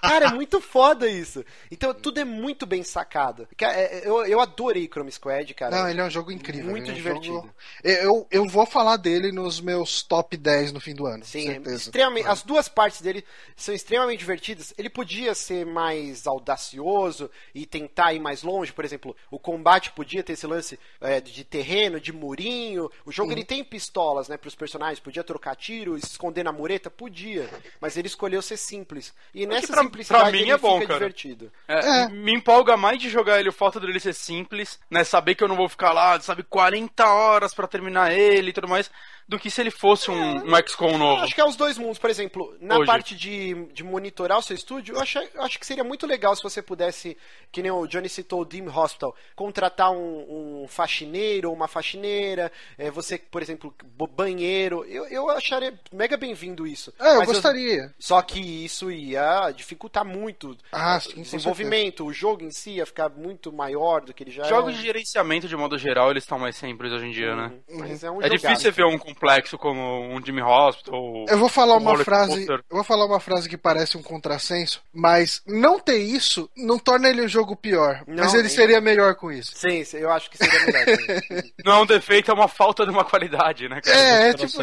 Cara, 0.00 0.28
é 0.28 0.32
muito 0.32 0.58
foda 0.60 1.06
isso. 1.06 1.44
Então 1.70 1.92
tudo 1.92 2.18
é 2.20 2.24
muito 2.24 2.64
bem 2.64 2.82
sacado. 2.82 3.46
Cara, 3.58 3.76
é- 3.76 4.02
Eu, 4.08 4.24
eu 4.24 4.40
adorei 4.40 4.86
Chrome 4.88 5.10
Squad, 5.12 5.52
cara. 5.52 5.76
Não, 5.76 5.88
ele 5.90 6.00
é 6.00 6.04
um 6.04 6.10
jogo 6.10 6.30
incrível. 6.32 6.70
Muito 6.70 6.88
é 6.88 6.92
um 6.92 6.96
divertido. 6.96 7.34
jogo- 7.34 7.54
Eu, 7.84 8.26
eu 8.30 8.46
vou 8.48 8.64
falar 8.64 8.96
dele 8.96 9.32
nos 9.32 9.60
meus 9.60 10.02
top 10.02 10.34
10 10.36 10.72
no 10.72 10.80
fim 10.80 10.94
do 10.94 11.04
ano. 11.06 11.24
Sim, 11.26 11.44
com 11.44 11.50
é 11.50 11.54
certeza. 11.54 11.76
extremamente, 11.76 12.26
as 12.28 12.42
duas 12.42 12.68
partes 12.68 13.02
dele 13.02 13.22
são 13.54 13.74
extremamente 13.74 14.20
divertidas. 14.20 14.72
Ele 14.78 14.88
podia 14.88 15.34
ser 15.34 15.66
mais 15.66 16.26
audacioso 16.26 17.30
e 17.54 17.66
tentar 17.66 18.14
ir 18.14 18.20
mais 18.20 18.42
longe. 18.42 18.72
Por 18.76 18.84
exemplo, 18.84 19.16
o 19.30 19.38
combate 19.38 19.90
podia 19.92 20.22
ter 20.22 20.34
esse 20.34 20.46
lance 20.46 20.78
é, 21.00 21.18
de 21.20 21.42
terreno, 21.42 21.98
de 21.98 22.12
murinho. 22.12 22.90
O 23.06 23.10
jogo 23.10 23.32
ele 23.32 23.42
tem 23.42 23.64
pistolas, 23.64 24.28
né, 24.28 24.36
para 24.36 24.48
os 24.48 24.54
personagens. 24.54 25.00
Podia 25.00 25.24
trocar 25.24 25.56
tiro, 25.56 25.98
se 25.98 26.06
esconder 26.12 26.44
na 26.44 26.52
mureta, 26.52 26.90
podia. 26.90 27.48
Mas 27.80 27.96
ele 27.96 28.06
escolheu 28.06 28.42
ser 28.42 28.58
simples. 28.58 29.14
E 29.34 29.46
nessa 29.46 29.68
pra- 29.72 29.82
simplicidade 29.82 30.22
pra 30.24 30.32
mim 30.32 30.38
ele 30.40 30.50
é 30.52 30.58
bom, 30.58 30.74
fica 30.80 30.88
cara. 30.88 30.98
divertido. 31.00 31.50
É, 31.66 32.02
É. 32.02 32.08
Me 32.10 32.32
empolga 32.34 32.76
mais 32.76 32.98
de 33.00 33.08
jogar 33.08 33.40
ele 33.40 33.48
o 33.48 33.52
fato 33.52 33.80
dele 33.80 33.98
ser 33.98 34.12
simples, 34.14 34.78
né? 34.90 35.02
Saber 35.04 35.34
que 35.34 35.42
eu 35.42 35.48
não 35.48 35.56
vou 35.56 35.68
ficar 35.70 35.92
lá, 35.92 36.20
sabe, 36.20 36.42
40 36.42 37.08
horas 37.10 37.54
pra 37.54 37.66
terminar 37.66 38.12
ele 38.12 38.50
e 38.50 38.52
tudo 38.52 38.68
mais, 38.68 38.90
do 39.28 39.38
que 39.38 39.50
se 39.50 39.60
ele 39.60 39.70
fosse 39.70 40.10
um, 40.10 40.36
um 40.54 40.56
XCOM 40.66 40.92
Eu 40.92 40.98
novo. 40.98 41.22
acho 41.22 41.34
que 41.34 41.40
é 41.40 41.44
os 41.44 41.56
dois 41.56 41.76
mundos. 41.78 41.98
Por 41.98 42.08
exemplo, 42.10 42.56
na 42.60 42.76
Hoje. 42.78 42.86
parte 42.86 43.14
de, 43.16 43.66
de 43.72 43.82
monitorar 43.82 44.38
o 44.38 44.42
seu 44.42 44.54
estúdio, 44.54 44.94
eu 44.94 45.00
acho, 45.00 45.18
eu 45.18 45.42
acho 45.42 45.58
que 45.58 45.66
seria 45.66 45.82
muito 45.82 46.06
legal 46.06 46.34
se 46.36 46.42
você 46.42 46.62
pudesse, 46.62 47.16
que 47.50 47.60
nem 47.62 47.70
o 47.72 47.86
Johnny 47.86 48.08
citou, 48.08 48.42
o 48.42 48.44
Dim 48.44 48.66
Hospital, 48.68 49.14
contratar 49.34 49.90
um, 49.90 50.62
um 50.62 50.68
faxineiro 50.68 51.48
ou 51.48 51.54
uma 51.56 51.66
faxineira, 51.66 52.52
é, 52.78 52.90
você, 52.90 53.18
por 53.18 53.42
exemplo, 53.42 53.74
banheiro. 54.16 54.84
Eu, 54.84 55.06
eu 55.06 55.28
acharia 55.30 55.74
mega 55.92 56.16
bem-vindo 56.16 56.66
isso. 56.66 56.92
É, 56.98 57.14
eu 57.14 57.18
Mas 57.18 57.26
gostaria. 57.28 57.92
só 57.98 58.22
que 58.22 58.38
isso 58.64 58.90
ia 58.90 59.50
dificultar 59.50 60.04
muito 60.04 60.56
Ah, 60.70 60.98
o 60.98 61.00
sim, 61.00 61.14
com 61.14 61.22
desenvolvimento. 61.22 62.04
O 62.04 62.12
jogo 62.12 62.44
em 62.44 62.50
si 62.50 62.72
ia 62.76 62.86
ficar 62.86 63.08
muito 63.10 63.52
maior 63.52 64.02
do 64.02 64.14
que 64.14 64.22
ele 64.22 64.30
já 64.30 64.44
Jogos 64.44 64.74
é. 64.74 64.76
de 64.76 64.82
gerenciamento, 64.82 65.48
de 65.48 65.56
modo 65.56 65.76
geral, 65.78 66.10
eles 66.10 66.22
estão 66.22 66.38
mais 66.38 66.56
simples 66.56 66.92
hoje 66.92 67.06
em 67.06 67.10
dia, 67.10 67.34
né? 67.34 67.52
Mas 67.70 68.04
é 68.04 68.10
um 68.10 68.22
É 68.22 68.28
difícil 68.28 68.56
você 68.60 68.70
ver 68.70 68.84
um 68.84 68.98
complexo 69.20 69.56
como 69.56 69.80
um 70.14 70.24
Jimmy 70.24 70.42
Hospital. 70.42 71.24
Eu 71.28 71.38
vou 71.38 71.48
falar 71.48 71.74
um 71.76 71.80
uma 71.86 71.96
frase, 72.04 72.46
eu 72.48 72.60
vou 72.70 72.84
falar 72.84 73.06
uma 73.06 73.18
frase 73.18 73.48
que 73.48 73.56
parece 73.56 73.96
um 73.96 74.02
contrassenso, 74.02 74.82
mas 74.92 75.42
não 75.46 75.78
ter 75.78 75.98
isso 75.98 76.50
não 76.56 76.78
torna 76.78 77.08
ele 77.08 77.22
um 77.22 77.28
jogo 77.28 77.56
pior, 77.56 78.02
Não, 78.06 78.24
mas 78.24 78.34
ele 78.34 78.44
nem- 78.44 78.52
seria 78.52 78.80
melhor 78.80 79.14
com 79.14 79.32
isso. 79.32 79.52
Sim, 79.54 79.82
eu 79.94 80.10
acho 80.12 80.30
que 80.30 80.36
seria 80.36 80.60
melhor. 80.66 80.76
Não 81.64 81.72
é 81.72 81.78
um 81.82 81.86
defeito, 81.86 82.30
é 82.30 82.34
uma 82.34 82.48
falta 82.48 82.84
de 82.84 82.90
uma 82.90 83.04
qualidade, 83.04 83.68
né, 83.68 83.80
cara? 83.80 83.96
É, 83.96 84.28
é 84.30 84.34
tipo 84.34 84.62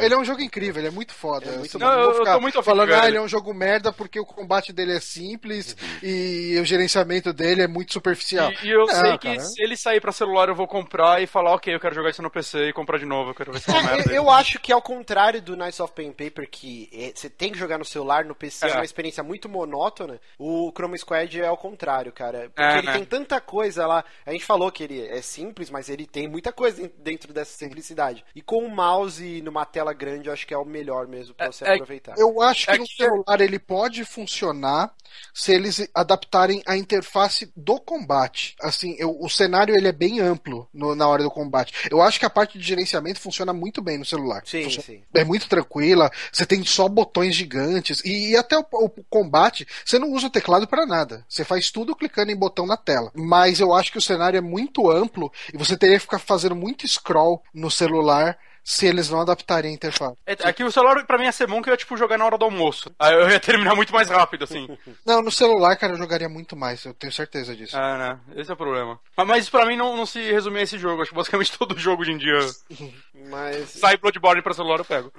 Ele 0.00 0.14
é 0.14 0.18
um 0.18 0.24
jogo 0.24 0.40
incrível, 0.42 0.80
ele 0.80 0.88
é 0.88 0.90
muito 0.90 1.14
foda. 1.14 1.46
É 1.48 1.56
muito 1.58 1.76
assim. 1.76 1.78
Não, 1.78 1.90
vou 1.90 2.12
eu- 2.12 2.18
eu 2.18 2.24
tô 2.24 2.40
muito 2.40 2.62
falando, 2.62 2.92
ah, 2.94 3.06
ele. 3.08 3.16
é 3.16 3.20
um 3.20 3.28
jogo 3.28 3.54
merda 3.54 3.92
porque 3.92 4.18
o 4.20 4.24
combate 4.26 4.72
dele 4.72 4.96
é 4.96 5.00
simples 5.00 5.76
e 6.02 6.58
o 6.60 6.64
gerenciamento 6.64 7.32
dele 7.32 7.62
é 7.62 7.66
muito 7.68 7.92
superficial. 7.92 8.50
E, 8.62 8.66
e 8.66 8.70
eu 8.70 8.80
Não, 8.86 8.88
sei 8.88 9.18
que 9.18 9.28
cara. 9.36 9.40
se 9.40 9.62
ele 9.62 9.76
sair 9.76 10.00
pra 10.00 10.12
celular, 10.12 10.48
eu 10.48 10.54
vou 10.54 10.66
comprar 10.66 11.22
e 11.22 11.26
falar, 11.26 11.52
ok, 11.54 11.74
eu 11.74 11.80
quero 11.80 11.94
jogar 11.94 12.10
isso 12.10 12.22
no 12.22 12.30
PC 12.30 12.68
e 12.68 12.72
comprar 12.72 12.98
de 12.98 13.06
novo, 13.06 13.30
eu 13.30 13.34
quero 13.34 13.52
ver 13.52 13.60
se 13.60 13.70
é 13.70 13.72
uma 13.78 13.90
É, 13.91 13.91
merda. 13.96 14.10
eu, 14.12 14.16
eu 14.24 14.30
acho 14.30 14.58
que 14.60 14.72
ao 14.72 14.82
contrário 14.82 15.40
do 15.42 15.56
Knights 15.56 15.80
of 15.80 15.92
Pen 15.92 16.12
Paper, 16.12 16.48
que 16.50 16.88
é, 16.92 17.12
você 17.14 17.28
tem 17.30 17.50
que 17.52 17.58
jogar 17.58 17.78
no 17.78 17.84
celular, 17.84 18.24
no 18.24 18.34
PC, 18.34 18.66
é. 18.66 18.70
É. 18.70 18.74
uma 18.74 18.84
experiência 18.84 19.22
muito 19.22 19.48
monótona, 19.48 20.20
o 20.38 20.70
Chrome 20.76 20.98
Squad 20.98 21.40
é 21.40 21.46
ao 21.46 21.56
contrário, 21.56 22.12
cara. 22.12 22.50
Porque 22.54 22.62
É, 22.62 22.78
ele 22.78 22.86
né? 22.86 22.92
tem 22.94 23.04
tanta 23.04 23.40
coisa 23.40 23.86
lá. 23.86 24.04
A 24.26 24.32
gente 24.32 24.44
falou 24.44 24.70
que 24.70 24.84
ele 24.84 25.06
é 25.06 25.20
simples, 25.22 25.70
mas 25.70 25.88
ele 25.88 26.06
tem 26.06 26.28
muita 26.28 26.52
coisa 26.52 26.90
dentro 26.98 27.32
dessa 27.32 27.56
simplicidade. 27.56 28.24
E 28.34 28.40
com 28.42 28.64
o 28.64 28.70
mouse 28.70 29.40
numa 29.42 29.64
tela 29.64 29.92
grande, 29.92 30.28
eu 30.28 30.32
acho 30.32 30.46
que 30.46 30.54
é 30.54 30.58
o 30.58 30.64
melhor 30.64 31.06
mesmo 31.06 31.34
pra 31.34 31.46
É- 31.46 31.52
você 31.52 31.64
é- 31.64 31.74
aproveitar. 31.74 32.14
Eu 32.18 32.40
acho 32.40 32.66
que 32.66 32.72
É 32.72 32.78
no 32.78 32.84
que- 32.84 32.94
celular 32.96 33.40
ele 33.40 33.58
pode 33.58 34.04
funcionar 34.04 34.94
se 35.34 35.52
eles 35.52 35.88
adaptarem 35.94 36.62
a 36.66 36.76
interface 36.76 37.52
do 37.56 37.78
combate. 37.80 38.54
Assim, 38.62 38.94
eu- 38.98 39.16
o 39.20 39.28
cenário 39.28 39.74
ele 39.76 39.88
é 39.88 39.92
bem 39.92 40.20
amplo 40.20 40.68
no- 40.72 40.94
na 40.94 41.06
hora 41.08 41.22
do 41.22 41.30
combate. 41.30 41.88
Eu 41.90 42.00
acho 42.00 42.18
que 42.18 42.24
a 42.26 42.30
parte 42.30 42.58
de 42.58 42.64
gerenciamento 42.64 43.20
funciona 43.20 43.52
muito 43.52 43.81
bem 43.82 43.98
no 43.98 44.04
celular. 44.04 44.42
Sim, 44.44 44.68
sim. 44.70 45.02
É 45.14 45.24
muito 45.24 45.48
tranquila, 45.48 46.10
você 46.32 46.46
tem 46.46 46.64
só 46.64 46.88
botões 46.88 47.34
gigantes 47.34 48.00
e, 48.04 48.30
e 48.30 48.36
até 48.36 48.56
o, 48.58 48.64
o 48.70 48.88
combate, 49.04 49.66
você 49.84 49.98
não 49.98 50.12
usa 50.12 50.26
o 50.26 50.30
teclado 50.30 50.66
pra 50.66 50.86
nada. 50.86 51.24
Você 51.28 51.44
faz 51.44 51.70
tudo 51.70 51.96
clicando 51.96 52.30
em 52.30 52.36
botão 52.36 52.66
na 52.66 52.76
tela. 52.76 53.10
Mas 53.14 53.60
eu 53.60 53.72
acho 53.72 53.92
que 53.92 53.98
o 53.98 54.02
cenário 54.02 54.38
é 54.38 54.40
muito 54.40 54.90
amplo 54.90 55.32
e 55.52 55.56
você 55.56 55.76
teria 55.76 55.96
que 55.96 56.02
ficar 56.02 56.18
fazendo 56.18 56.56
muito 56.56 56.86
scroll 56.86 57.42
no 57.54 57.70
celular 57.70 58.38
se 58.64 58.86
eles 58.86 59.10
não 59.10 59.20
adaptarem 59.20 59.70
a 59.70 59.74
interface. 59.74 60.16
É, 60.26 60.32
Aqui 60.48 60.62
o 60.62 60.70
celular 60.70 61.04
pra 61.06 61.18
mim 61.18 61.24
ia 61.24 61.32
ser 61.32 61.46
bom 61.46 61.60
que 61.60 61.68
eu 61.68 61.72
ia 61.72 61.76
tipo 61.76 61.96
jogar 61.96 62.16
na 62.18 62.24
hora 62.24 62.38
do 62.38 62.44
almoço. 62.44 62.90
Aí 62.98 63.14
eu 63.14 63.28
ia 63.28 63.40
terminar 63.40 63.74
muito 63.74 63.92
mais 63.92 64.08
rápido, 64.08 64.44
assim. 64.44 64.66
Não, 65.04 65.20
no 65.22 65.30
celular, 65.30 65.76
cara, 65.76 65.94
eu 65.94 65.98
jogaria 65.98 66.28
muito 66.28 66.56
mais, 66.56 66.84
eu 66.84 66.94
tenho 66.94 67.12
certeza 67.12 67.54
disso. 67.56 67.76
É, 67.76 67.98
né? 67.98 68.20
Esse 68.36 68.50
é 68.50 68.54
o 68.54 68.56
problema. 68.56 68.98
Mas, 69.16 69.26
mas 69.26 69.42
isso 69.42 69.50
pra 69.50 69.66
mim 69.66 69.76
não, 69.76 69.96
não 69.96 70.06
se 70.06 70.20
resume 70.30 70.60
a 70.60 70.62
esse 70.62 70.78
jogo. 70.78 71.02
Acho 71.02 71.10
que 71.10 71.16
basicamente 71.16 71.52
todo 71.58 71.78
jogo 71.78 72.02
hoje 72.02 72.12
em 72.12 72.18
dia 72.18 72.38
Mas. 73.28 73.70
sai 73.70 73.96
Bloodborne 73.96 74.42
pra 74.42 74.54
celular 74.54 74.78
eu 74.78 74.84
pego. 74.84 75.12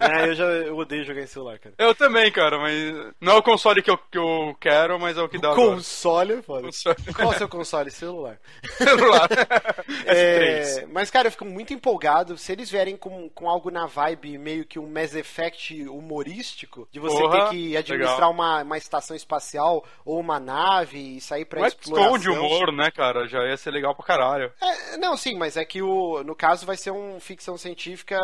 é, 0.00 0.28
eu 0.28 0.34
já 0.34 0.44
eu 0.44 0.76
odeio 0.76 1.04
jogar 1.04 1.22
em 1.22 1.26
celular, 1.26 1.58
cara. 1.58 1.74
Eu 1.78 1.94
também, 1.94 2.30
cara, 2.30 2.58
mas 2.58 2.74
não 3.20 3.34
é 3.34 3.36
o 3.36 3.42
console 3.42 3.82
que 3.82 3.90
eu, 3.90 3.98
que 3.98 4.18
eu 4.18 4.56
quero, 4.60 4.98
mas 4.98 5.16
é 5.16 5.22
o 5.22 5.28
que 5.28 5.38
dá 5.38 5.50
agora. 5.50 5.70
Console 5.72 6.32
é 6.34 6.42
foda. 6.42 6.62
Console. 6.62 6.96
Qual 7.14 7.32
é 7.32 7.34
o 7.34 7.38
seu 7.38 7.48
console? 7.48 7.90
Celular. 7.90 8.38
celular. 8.76 9.28
S3. 9.28 10.06
É, 10.06 10.86
mas, 10.92 11.10
cara, 11.10 11.28
eu 11.28 11.32
fico 11.32 11.44
muito 11.44 11.72
empolgado. 11.72 12.03
Se 12.36 12.52
eles 12.52 12.70
vierem 12.70 12.96
com, 12.96 13.28
com 13.30 13.48
algo 13.48 13.70
na 13.70 13.86
vibe 13.86 14.36
meio 14.38 14.64
que 14.64 14.78
um 14.78 14.86
Mass 14.88 15.14
Effect 15.14 15.86
humorístico, 15.88 16.88
de 16.90 17.00
você 17.00 17.18
Porra, 17.18 17.44
ter 17.48 17.50
que 17.50 17.76
administrar 17.76 18.14
legal. 18.16 18.30
uma, 18.32 18.62
uma 18.62 18.76
estação 18.78 19.16
espacial 19.16 19.84
ou 20.04 20.18
uma 20.20 20.38
nave 20.40 21.16
e 21.16 21.20
sair 21.20 21.44
pra 21.44 21.60
Não 21.60 21.66
exploração. 21.68 22.16
esconde 22.16 22.30
humor, 22.30 22.72
né, 22.72 22.90
cara? 22.90 23.26
Já 23.26 23.44
ia 23.46 23.56
ser 23.56 23.70
legal 23.70 23.94
pra 23.94 24.04
caralho. 24.04 24.52
É, 24.62 24.96
não, 24.96 25.16
sim, 25.16 25.36
mas 25.36 25.56
é 25.56 25.64
que 25.64 25.82
o, 25.82 26.22
no 26.24 26.34
caso 26.34 26.66
vai 26.66 26.76
ser 26.76 26.90
um 26.90 27.18
ficção 27.20 27.56
científica, 27.56 28.18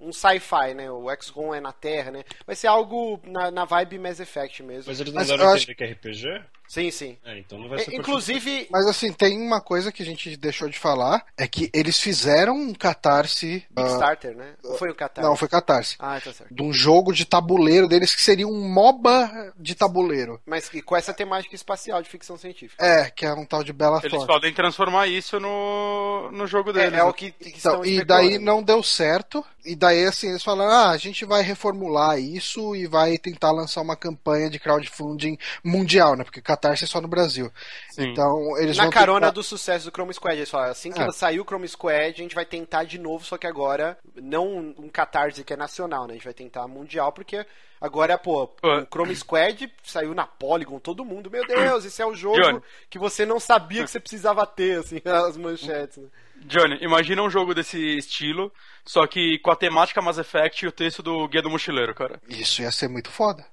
um 0.00 0.12
sci-fi, 0.12 0.74
né? 0.74 0.90
O 0.90 1.06
XCOM 1.20 1.54
é 1.54 1.60
na 1.60 1.72
Terra, 1.72 2.10
né? 2.10 2.24
Vai 2.46 2.56
ser 2.56 2.66
algo 2.66 3.20
na, 3.24 3.50
na 3.50 3.64
vibe 3.64 3.98
Mass 3.98 4.20
Effect 4.20 4.62
mesmo. 4.62 4.84
Mas 4.90 5.00
eles 5.00 5.12
não 5.12 5.20
Mas 5.20 5.28
deram 5.28 5.52
acho- 5.52 5.66
que 5.66 5.84
é 5.84 5.92
RPG? 5.92 6.24
Sim, 6.68 6.90
sim. 6.90 7.16
É, 7.24 7.38
então 7.38 7.58
não 7.58 7.68
vai 7.68 7.80
É, 7.80 7.84
ser 7.84 7.94
inclusive, 7.94 8.68
Mas 8.70 8.86
assim, 8.86 9.12
tem 9.12 9.40
uma 9.40 9.60
coisa 9.60 9.90
que 9.90 10.02
a 10.02 10.06
gente 10.06 10.36
deixou 10.36 10.68
de 10.68 10.78
falar, 10.78 11.24
é 11.36 11.46
que 11.48 11.70
eles 11.72 11.98
fizeram 11.98 12.54
um 12.54 12.74
catarse. 12.74 13.64
ah, 13.74 13.82
Kickstarter, 13.82 14.36
né? 14.36 14.52
Ou 14.62 14.76
foi 14.76 14.90
o 14.90 14.94
Qatar? 14.94 15.24
não, 15.24 15.34
foi 15.34 15.48
catarse. 15.48 15.96
Ah, 15.98 16.20
tá 16.20 16.32
certo. 16.32 16.54
De 16.54 16.62
um 16.62 16.72
jogo 16.72 17.12
de 17.12 17.24
tabuleiro 17.24 17.88
deles 17.88 18.14
que 18.14 18.22
seria 18.22 18.46
um 18.46 18.68
MOBA 18.68 19.52
de 19.58 19.74
tabuleiro. 19.74 20.40
Mas 20.46 20.68
com 20.84 20.96
essa 20.96 21.12
temática 21.14 21.54
espacial 21.54 22.02
de 22.02 22.08
ficção 22.08 22.36
científica. 22.36 22.84
É, 22.84 23.10
que 23.10 23.24
é 23.24 23.32
um 23.32 23.44
tal 23.44 23.64
de 23.64 23.72
Bella 23.72 24.00
Eles 24.04 24.24
podem 24.24 24.52
transformar 24.52 25.06
isso 25.06 25.40
no, 25.40 26.30
no 26.32 26.46
jogo 26.46 26.70
É, 26.70 26.74
deles. 26.74 26.98
é 26.98 27.02
o 27.02 27.06
né? 27.06 27.12
que, 27.12 27.30
que 27.30 27.48
Então, 27.48 27.82
estão 27.82 27.84
e 27.84 28.04
daí 28.04 28.38
não 28.38 28.62
deu 28.62 28.82
certo. 28.82 29.44
E 29.64 29.74
daí, 29.74 30.04
assim, 30.04 30.28
eles 30.30 30.42
falaram: 30.42 30.70
ah, 30.70 30.90
a 30.90 30.96
gente 30.96 31.24
vai 31.24 31.42
reformular 31.42 32.18
isso 32.18 32.74
e 32.74 32.86
vai 32.86 33.18
tentar 33.18 33.52
lançar 33.52 33.80
uma 33.82 33.96
campanha 33.96 34.48
de 34.48 34.58
crowdfunding 34.58 35.36
mundial, 35.64 36.16
né? 36.16 36.24
Porque 36.24 36.40
Catarse 36.58 36.84
é 36.84 36.86
só 36.86 37.00
no 37.00 37.08
Brasil. 37.08 37.50
Sim. 37.90 38.10
Então, 38.10 38.58
eles 38.58 38.76
Na 38.76 38.84
vão 38.84 38.92
carona 38.92 39.20
tentar- 39.20 39.30
do 39.34 39.42
sucesso 39.42 39.84
do 39.86 39.90
Chrome 39.94 40.12
Squad. 40.12 40.36
Eles 40.36 40.50
falaram, 40.50 40.72
assim 40.72 40.90
que 40.92 41.00
É. 41.00 41.10
sair 41.12 41.40
o 41.40 41.44
Chrome 41.44 41.68
Squad, 41.68 42.14
a 42.20 42.22
gente 42.22 42.34
vai 42.34 42.44
tentar 42.44 42.84
de 42.84 42.98
novo, 42.98 43.24
só 43.24 43.38
que 43.38 43.46
agora 43.46 43.96
não 44.16 44.74
um 44.78 44.88
catarse 44.88 45.44
que 45.44 45.52
é 45.52 45.56
nacional, 45.56 46.06
né? 46.06 46.12
A 46.12 46.16
gente 46.16 46.24
vai 46.24 46.34
tentar 46.34 46.66
mundial, 46.66 47.12
porque 47.12 47.46
agora, 47.80 48.18
pô, 48.18 48.48
Pô. 48.48 48.68
o 48.78 48.86
Chrome 48.86 49.14
Squad 49.14 49.72
saiu 49.84 50.14
na 50.14 50.26
Polygon, 50.26 50.78
todo 50.78 51.04
mundo, 51.04 51.30
meu 51.30 51.46
Deus, 51.46 51.84
esse 51.84 52.02
é 52.02 52.06
o 52.06 52.14
jogo 52.14 52.40
Johnny. 52.42 52.60
que 52.90 52.98
você 52.98 53.24
não 53.24 53.38
sabia 53.38 53.84
que 53.84 53.90
você 53.90 54.00
precisava 54.00 54.44
ter, 54.46 54.80
assim, 54.80 55.00
as 55.04 55.36
manchetes. 55.36 55.98
Né? 55.98 56.08
Johnny, 56.46 56.78
imagina 56.80 57.22
um 57.22 57.30
jogo 57.30 57.54
desse 57.54 57.78
estilo, 57.98 58.52
só 58.84 59.06
que 59.06 59.38
com 59.40 59.50
a 59.50 59.56
temática 59.56 60.00
Mass 60.00 60.18
Effect 60.18 60.64
e 60.64 60.68
o 60.68 60.72
texto 60.72 61.02
do 61.02 61.26
Guia 61.28 61.42
do 61.42 61.50
Mochileiro, 61.50 61.94
cara. 61.94 62.20
Isso 62.28 62.62
ia 62.62 62.72
ser 62.72 62.88
muito 62.88 63.10
foda. 63.10 63.44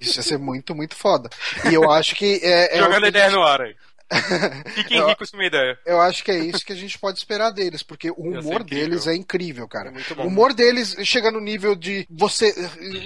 Isso 0.00 0.18
ia 0.18 0.22
ser 0.22 0.38
muito, 0.38 0.74
muito 0.74 0.94
foda. 0.96 1.30
E 1.70 1.74
eu 1.74 1.90
acho 1.90 2.14
que 2.14 2.40
é. 2.42 2.76
é 2.76 2.78
Jogando 2.82 3.06
ideia 3.06 3.26
gente- 3.30 3.36
no 3.38 3.42
ar 3.44 3.60
aí. 3.62 3.74
Fiquem 4.74 4.98
Eu- 4.98 5.06
ricos 5.08 5.30
com 5.30 5.36
uma 5.36 5.44
ideia. 5.46 5.78
Eu 5.84 6.00
acho 6.00 6.24
que 6.24 6.30
é 6.30 6.38
isso 6.38 6.64
que 6.64 6.72
a 6.72 6.76
gente 6.76 6.98
pode 6.98 7.18
esperar 7.18 7.50
deles, 7.50 7.82
porque 7.82 8.10
o 8.10 8.14
humor 8.14 8.62
deles 8.64 9.06
é 9.06 9.14
incrível, 9.14 9.68
cara. 9.68 9.90
muito 9.90 10.14
o 10.20 10.26
humor 10.26 10.52
deles 10.54 10.96
chega 11.04 11.30
no 11.30 11.40
nível 11.40 11.74
de 11.74 12.06
você, 12.10 12.54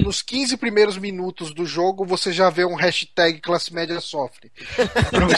nos 0.01 0.23
15 0.23 0.57
primeiros 0.57 0.97
minutos 0.97 1.53
do 1.53 1.67
jogo, 1.67 2.05
você 2.05 2.33
já 2.33 2.51
vê 2.51 2.65
um 2.65 2.75
hashtag 2.75 3.41
classe 3.41 3.73
média 3.75 4.01
sofre. 4.01 4.51
Não, 5.13 5.29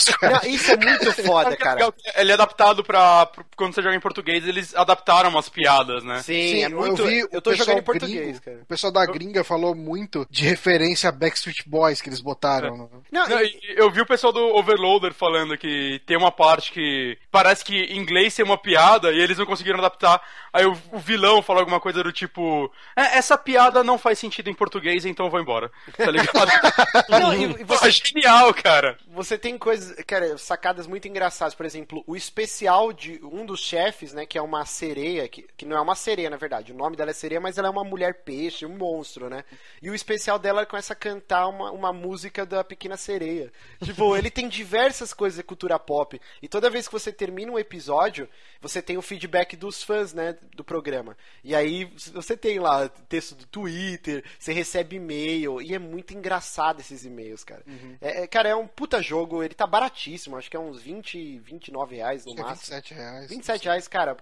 isso 0.50 0.70
é 0.72 0.76
muito 0.76 1.12
foda, 1.24 1.56
cara. 1.56 1.92
Ele 2.16 2.30
é 2.30 2.34
adaptado 2.34 2.84
pra. 2.84 3.26
pra- 3.26 3.44
Quando 3.56 3.74
você 3.74 3.82
joga 3.82 3.94
em 3.96 4.00
português, 4.00 4.46
eles 4.46 4.74
adaptaram 4.74 5.30
umas 5.30 5.48
piadas, 5.48 6.04
né? 6.04 6.22
Sim, 6.22 6.48
Sim, 6.50 6.62
é 6.64 6.68
muito. 6.68 7.02
eu 7.02 7.06
vi 7.08 7.26
Eu, 7.32 7.40
tô 7.42 7.54
jogando 7.54 7.78
em 7.78 7.82
português, 7.82 8.20
gringo, 8.38 8.40
cara. 8.42 8.58
O 8.62 8.66
pessoal 8.66 8.92
da 8.92 9.06
gringa 9.06 9.44
falou 9.44 9.74
muito 9.74 10.26
de 10.30 10.44
referência 10.44 11.08
a 11.08 11.12
Backstreet 11.12 11.62
Boys 11.66 12.00
que 12.00 12.08
eles 12.08 12.20
botaram. 12.20 12.76
no- 12.76 12.90
Não, 13.10 13.28
Não, 13.28 13.40
e- 13.40 13.46
e- 13.46 13.74
eu 13.76 13.90
vi 13.90 14.00
o 14.00 14.06
pessoal 14.06 14.32
do 14.32 14.40
Overloader 14.56 15.12
falando 15.14 15.53
que 15.56 16.00
tem 16.06 16.16
uma 16.16 16.30
parte 16.32 16.70
que 16.72 17.18
parece 17.30 17.64
que 17.64 17.74
em 17.76 17.98
inglês 17.98 18.34
tem 18.34 18.44
uma 18.44 18.58
piada 18.58 19.12
e 19.12 19.20
eles 19.20 19.38
não 19.38 19.46
conseguiram 19.46 19.78
adaptar. 19.78 20.22
Aí 20.52 20.64
o, 20.64 20.76
o 20.92 20.98
vilão 20.98 21.42
falou 21.42 21.60
alguma 21.60 21.80
coisa 21.80 22.02
do 22.02 22.12
tipo: 22.12 22.70
"É, 22.96 23.18
essa 23.18 23.36
piada 23.36 23.82
não 23.82 23.98
faz 23.98 24.18
sentido 24.18 24.48
em 24.48 24.54
português, 24.54 25.04
então 25.04 25.26
eu 25.26 25.30
vou 25.30 25.40
embora. 25.40 25.70
Tá 25.96 26.10
ligado? 26.10 26.48
Não, 27.08 27.34
e- 27.34 27.64
você- 27.64 27.84
Pô, 27.86 27.90
genial, 27.90 28.52
cara. 28.54 28.96
Você 29.08 29.36
tem 29.38 29.56
coisas, 29.58 29.96
cara, 30.06 30.36
sacadas 30.38 30.86
muito 30.86 31.06
engraçadas. 31.08 31.54
Por 31.54 31.66
exemplo, 31.66 32.02
o 32.06 32.16
especial 32.16 32.92
de 32.92 33.20
um 33.22 33.44
dos 33.44 33.60
chefes, 33.60 34.12
né, 34.12 34.26
que 34.26 34.38
é 34.38 34.42
uma 34.42 34.64
sereia, 34.64 35.28
que, 35.28 35.46
que 35.56 35.64
não 35.64 35.76
é 35.76 35.80
uma 35.80 35.94
sereia, 35.94 36.30
na 36.30 36.36
verdade. 36.36 36.72
O 36.72 36.76
nome 36.76 36.96
dela 36.96 37.10
é 37.10 37.14
sereia, 37.14 37.40
mas 37.40 37.58
ela 37.58 37.68
é 37.68 37.70
uma 37.70 37.84
mulher 37.84 38.22
peixe, 38.24 38.64
um 38.66 38.76
monstro, 38.76 39.28
né? 39.28 39.44
E 39.82 39.90
o 39.90 39.94
especial 39.94 40.38
dela 40.38 40.60
ela 40.60 40.66
começa 40.66 40.92
a 40.92 40.96
cantar 40.96 41.48
uma, 41.48 41.70
uma 41.72 41.92
música 41.92 42.46
da 42.46 42.62
Pequena 42.62 42.96
Sereia. 42.96 43.52
Tipo, 43.82 44.16
ele 44.16 44.30
tem 44.30 44.48
diversas 44.48 45.12
coisas 45.12 45.43
cultura 45.44 45.78
pop. 45.78 46.20
E 46.42 46.48
toda 46.48 46.70
vez 46.70 46.86
que 46.86 46.92
você 46.92 47.12
termina 47.12 47.52
um 47.52 47.58
episódio, 47.58 48.28
você 48.60 48.82
tem 48.82 48.96
o 48.96 49.02
feedback 49.02 49.56
dos 49.56 49.82
fãs, 49.82 50.12
né, 50.12 50.36
do 50.54 50.64
programa. 50.64 51.16
E 51.42 51.54
aí 51.54 51.84
você 52.12 52.36
tem 52.36 52.58
lá 52.58 52.88
texto 52.88 53.34
do 53.34 53.46
Twitter, 53.46 54.24
você 54.38 54.52
recebe 54.52 54.96
e-mail, 54.96 55.60
e 55.60 55.74
é 55.74 55.78
muito 55.78 56.14
engraçado 56.14 56.80
esses 56.80 57.04
e-mails, 57.04 57.44
cara. 57.44 57.62
É, 58.00 58.22
é, 58.22 58.26
cara, 58.26 58.48
é 58.48 58.54
um 58.54 58.66
puta 58.66 59.02
jogo, 59.02 59.42
ele 59.42 59.54
tá 59.54 59.66
baratíssimo, 59.66 60.36
acho 60.36 60.50
que 60.50 60.56
é 60.56 60.60
uns 60.60 60.80
20, 60.80 61.38
29 61.38 61.96
reais 61.96 62.24
no 62.24 62.32
Acho 62.32 62.40
é 62.40 62.44
máximo. 62.44 62.76
27 62.76 62.94
reais. 62.94 63.30
27 63.30 63.64
reais, 63.64 63.88
cara. 63.88 64.16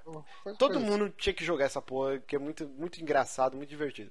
Todo 0.59 0.81
mundo 0.81 1.09
tinha 1.11 1.33
que 1.33 1.45
jogar 1.45 1.66
essa 1.66 1.81
porra, 1.81 2.18
que 2.18 2.37
é 2.37 2.39
muito, 2.39 2.68
muito 2.68 3.01
engraçado, 3.01 3.57
muito 3.57 3.70
divertido. 3.70 4.11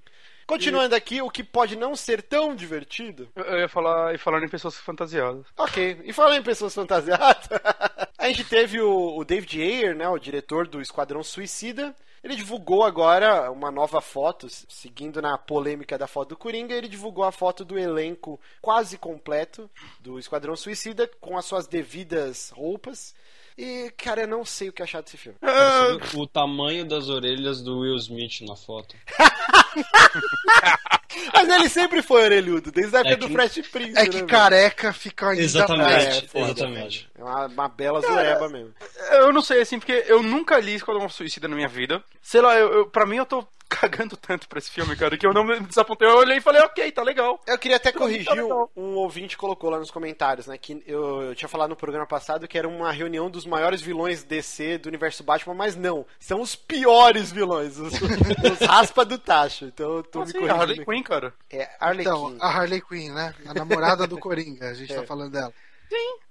Continuando 0.51 0.93
aqui, 0.93 1.21
o 1.21 1.29
que 1.29 1.45
pode 1.45 1.77
não 1.77 1.95
ser 1.95 2.21
tão 2.21 2.53
divertido. 2.53 3.29
Eu, 3.33 3.43
eu 3.45 3.59
ia 3.59 3.69
falar, 3.69 4.13
e 4.13 4.17
falando 4.17 4.43
em 4.43 4.49
pessoas 4.49 4.75
fantasiadas. 4.75 5.45
Ok, 5.57 6.01
e 6.03 6.11
falando 6.11 6.39
em 6.39 6.43
pessoas 6.43 6.75
fantasiadas, 6.75 7.47
a 8.19 8.27
gente 8.27 8.43
teve 8.43 8.81
o, 8.81 9.17
o 9.17 9.23
David 9.23 9.61
Ayer, 9.61 9.95
né, 9.95 10.09
o 10.09 10.19
diretor 10.19 10.67
do 10.67 10.81
Esquadrão 10.81 11.23
Suicida. 11.23 11.95
Ele 12.21 12.35
divulgou 12.35 12.83
agora 12.83 13.49
uma 13.49 13.71
nova 13.71 14.01
foto, 14.01 14.47
seguindo 14.49 15.21
na 15.21 15.37
polêmica 15.37 15.97
da 15.97 16.05
foto 16.05 16.29
do 16.29 16.37
Coringa, 16.37 16.75
ele 16.75 16.89
divulgou 16.89 17.23
a 17.23 17.31
foto 17.31 17.63
do 17.63 17.79
elenco 17.79 18.37
quase 18.61 18.97
completo 18.97 19.71
do 20.01 20.19
Esquadrão 20.19 20.57
Suicida, 20.57 21.09
com 21.21 21.37
as 21.37 21.45
suas 21.45 21.65
devidas 21.65 22.49
roupas. 22.49 23.15
E, 23.57 23.91
cara, 23.97 24.21
eu 24.21 24.27
não 24.27 24.43
sei 24.43 24.69
o 24.69 24.73
que 24.73 24.83
achar 24.83 25.01
desse 25.01 25.17
filme. 25.17 25.37
Você 25.41 26.15
vê 26.15 26.21
o 26.21 26.27
tamanho 26.27 26.85
das 26.85 27.09
orelhas 27.09 27.61
do 27.61 27.79
Will 27.79 27.95
Smith 27.95 28.41
na 28.41 28.55
foto. 28.55 28.95
Mas 31.33 31.49
ele 31.49 31.69
sempre 31.69 32.01
foi 32.01 32.23
orelhudo, 32.23 32.71
desde 32.71 32.95
a 32.95 32.99
época 32.99 33.13
É 33.13 33.17
do 33.17 33.29
Fresh 33.29 33.67
Prince. 33.69 33.91
É 33.91 34.03
né, 34.03 34.05
que 34.05 34.15
velho? 34.17 34.27
careca 34.27 34.93
fica 34.93 35.29
ainda 35.29 35.41
Exatamente. 35.41 35.91
mais. 35.91 36.05
É, 36.05 36.21
foda, 36.21 36.45
exatamente. 36.45 37.09
É 37.17 37.23
uma, 37.23 37.45
uma 37.47 37.67
bela 37.67 38.01
zureba 38.01 38.49
mesmo. 38.49 38.73
Eu 39.11 39.33
não 39.33 39.41
sei, 39.41 39.61
assim, 39.61 39.77
porque 39.79 40.05
eu 40.07 40.23
nunca 40.23 40.59
li 40.59 40.75
Esquadrão 40.75 41.07
Suicida 41.09 41.47
na 41.47 41.55
minha 41.55 41.67
vida. 41.67 42.03
Sei 42.21 42.41
lá, 42.41 42.55
eu, 42.55 42.71
eu, 42.73 42.85
pra 42.87 43.05
mim 43.05 43.17
eu 43.17 43.25
tô 43.25 43.45
cagando 43.71 44.17
tanto 44.17 44.47
pra 44.47 44.59
esse 44.59 44.69
filme, 44.69 44.95
cara, 44.95 45.17
que 45.17 45.25
eu 45.25 45.33
não 45.33 45.43
me 45.43 45.59
desapontei. 45.61 46.07
Eu 46.07 46.17
olhei 46.17 46.37
e 46.37 46.41
falei, 46.41 46.61
ok, 46.61 46.91
tá 46.91 47.01
legal. 47.01 47.39
Eu 47.47 47.57
queria 47.57 47.77
até 47.77 47.91
corrigir, 47.91 48.29
legal. 48.29 48.69
um, 48.75 48.95
ouvinte 48.95 49.37
colocou 49.37 49.69
lá 49.69 49.79
nos 49.79 49.89
comentários, 49.89 50.47
né, 50.47 50.57
que 50.57 50.83
eu, 50.85 51.21
eu 51.23 51.35
tinha 51.35 51.47
falado 51.49 51.69
no 51.69 51.75
programa 51.75 52.05
passado 52.05 52.47
que 52.47 52.57
era 52.57 52.67
uma 52.67 52.91
reunião 52.91 53.29
dos 53.29 53.45
maiores 53.45 53.81
vilões 53.81 54.23
DC 54.23 54.77
do 54.79 54.87
universo 54.89 55.23
Batman, 55.23 55.53
mas 55.53 55.75
não, 55.75 56.05
são 56.19 56.41
os 56.41 56.55
piores 56.55 57.31
vilões, 57.31 57.77
os, 57.79 57.93
os 57.93 58.59
raspa 58.67 59.05
do 59.05 59.17
tacho, 59.17 59.65
então 59.65 59.97
eu 59.97 60.03
tô 60.03 60.19
Como 60.19 60.25
me 60.25 60.29
assim? 60.31 60.37
A 60.37 60.41
corrigindo. 60.41 60.61
Harley 60.61 60.85
Quinn, 60.85 61.03
cara. 61.03 61.33
É, 61.49 61.69
Arlequim. 61.79 62.01
Então, 62.09 62.37
a 62.39 62.47
Harley 62.49 62.81
Quinn, 62.81 63.13
né? 63.13 63.33
A 63.45 63.53
namorada 63.53 64.05
do 64.07 64.17
Coringa, 64.19 64.69
a 64.69 64.73
gente 64.73 64.91
É. 64.91 64.95
tá 64.97 65.03
falando 65.03 65.31
dela. 65.31 65.53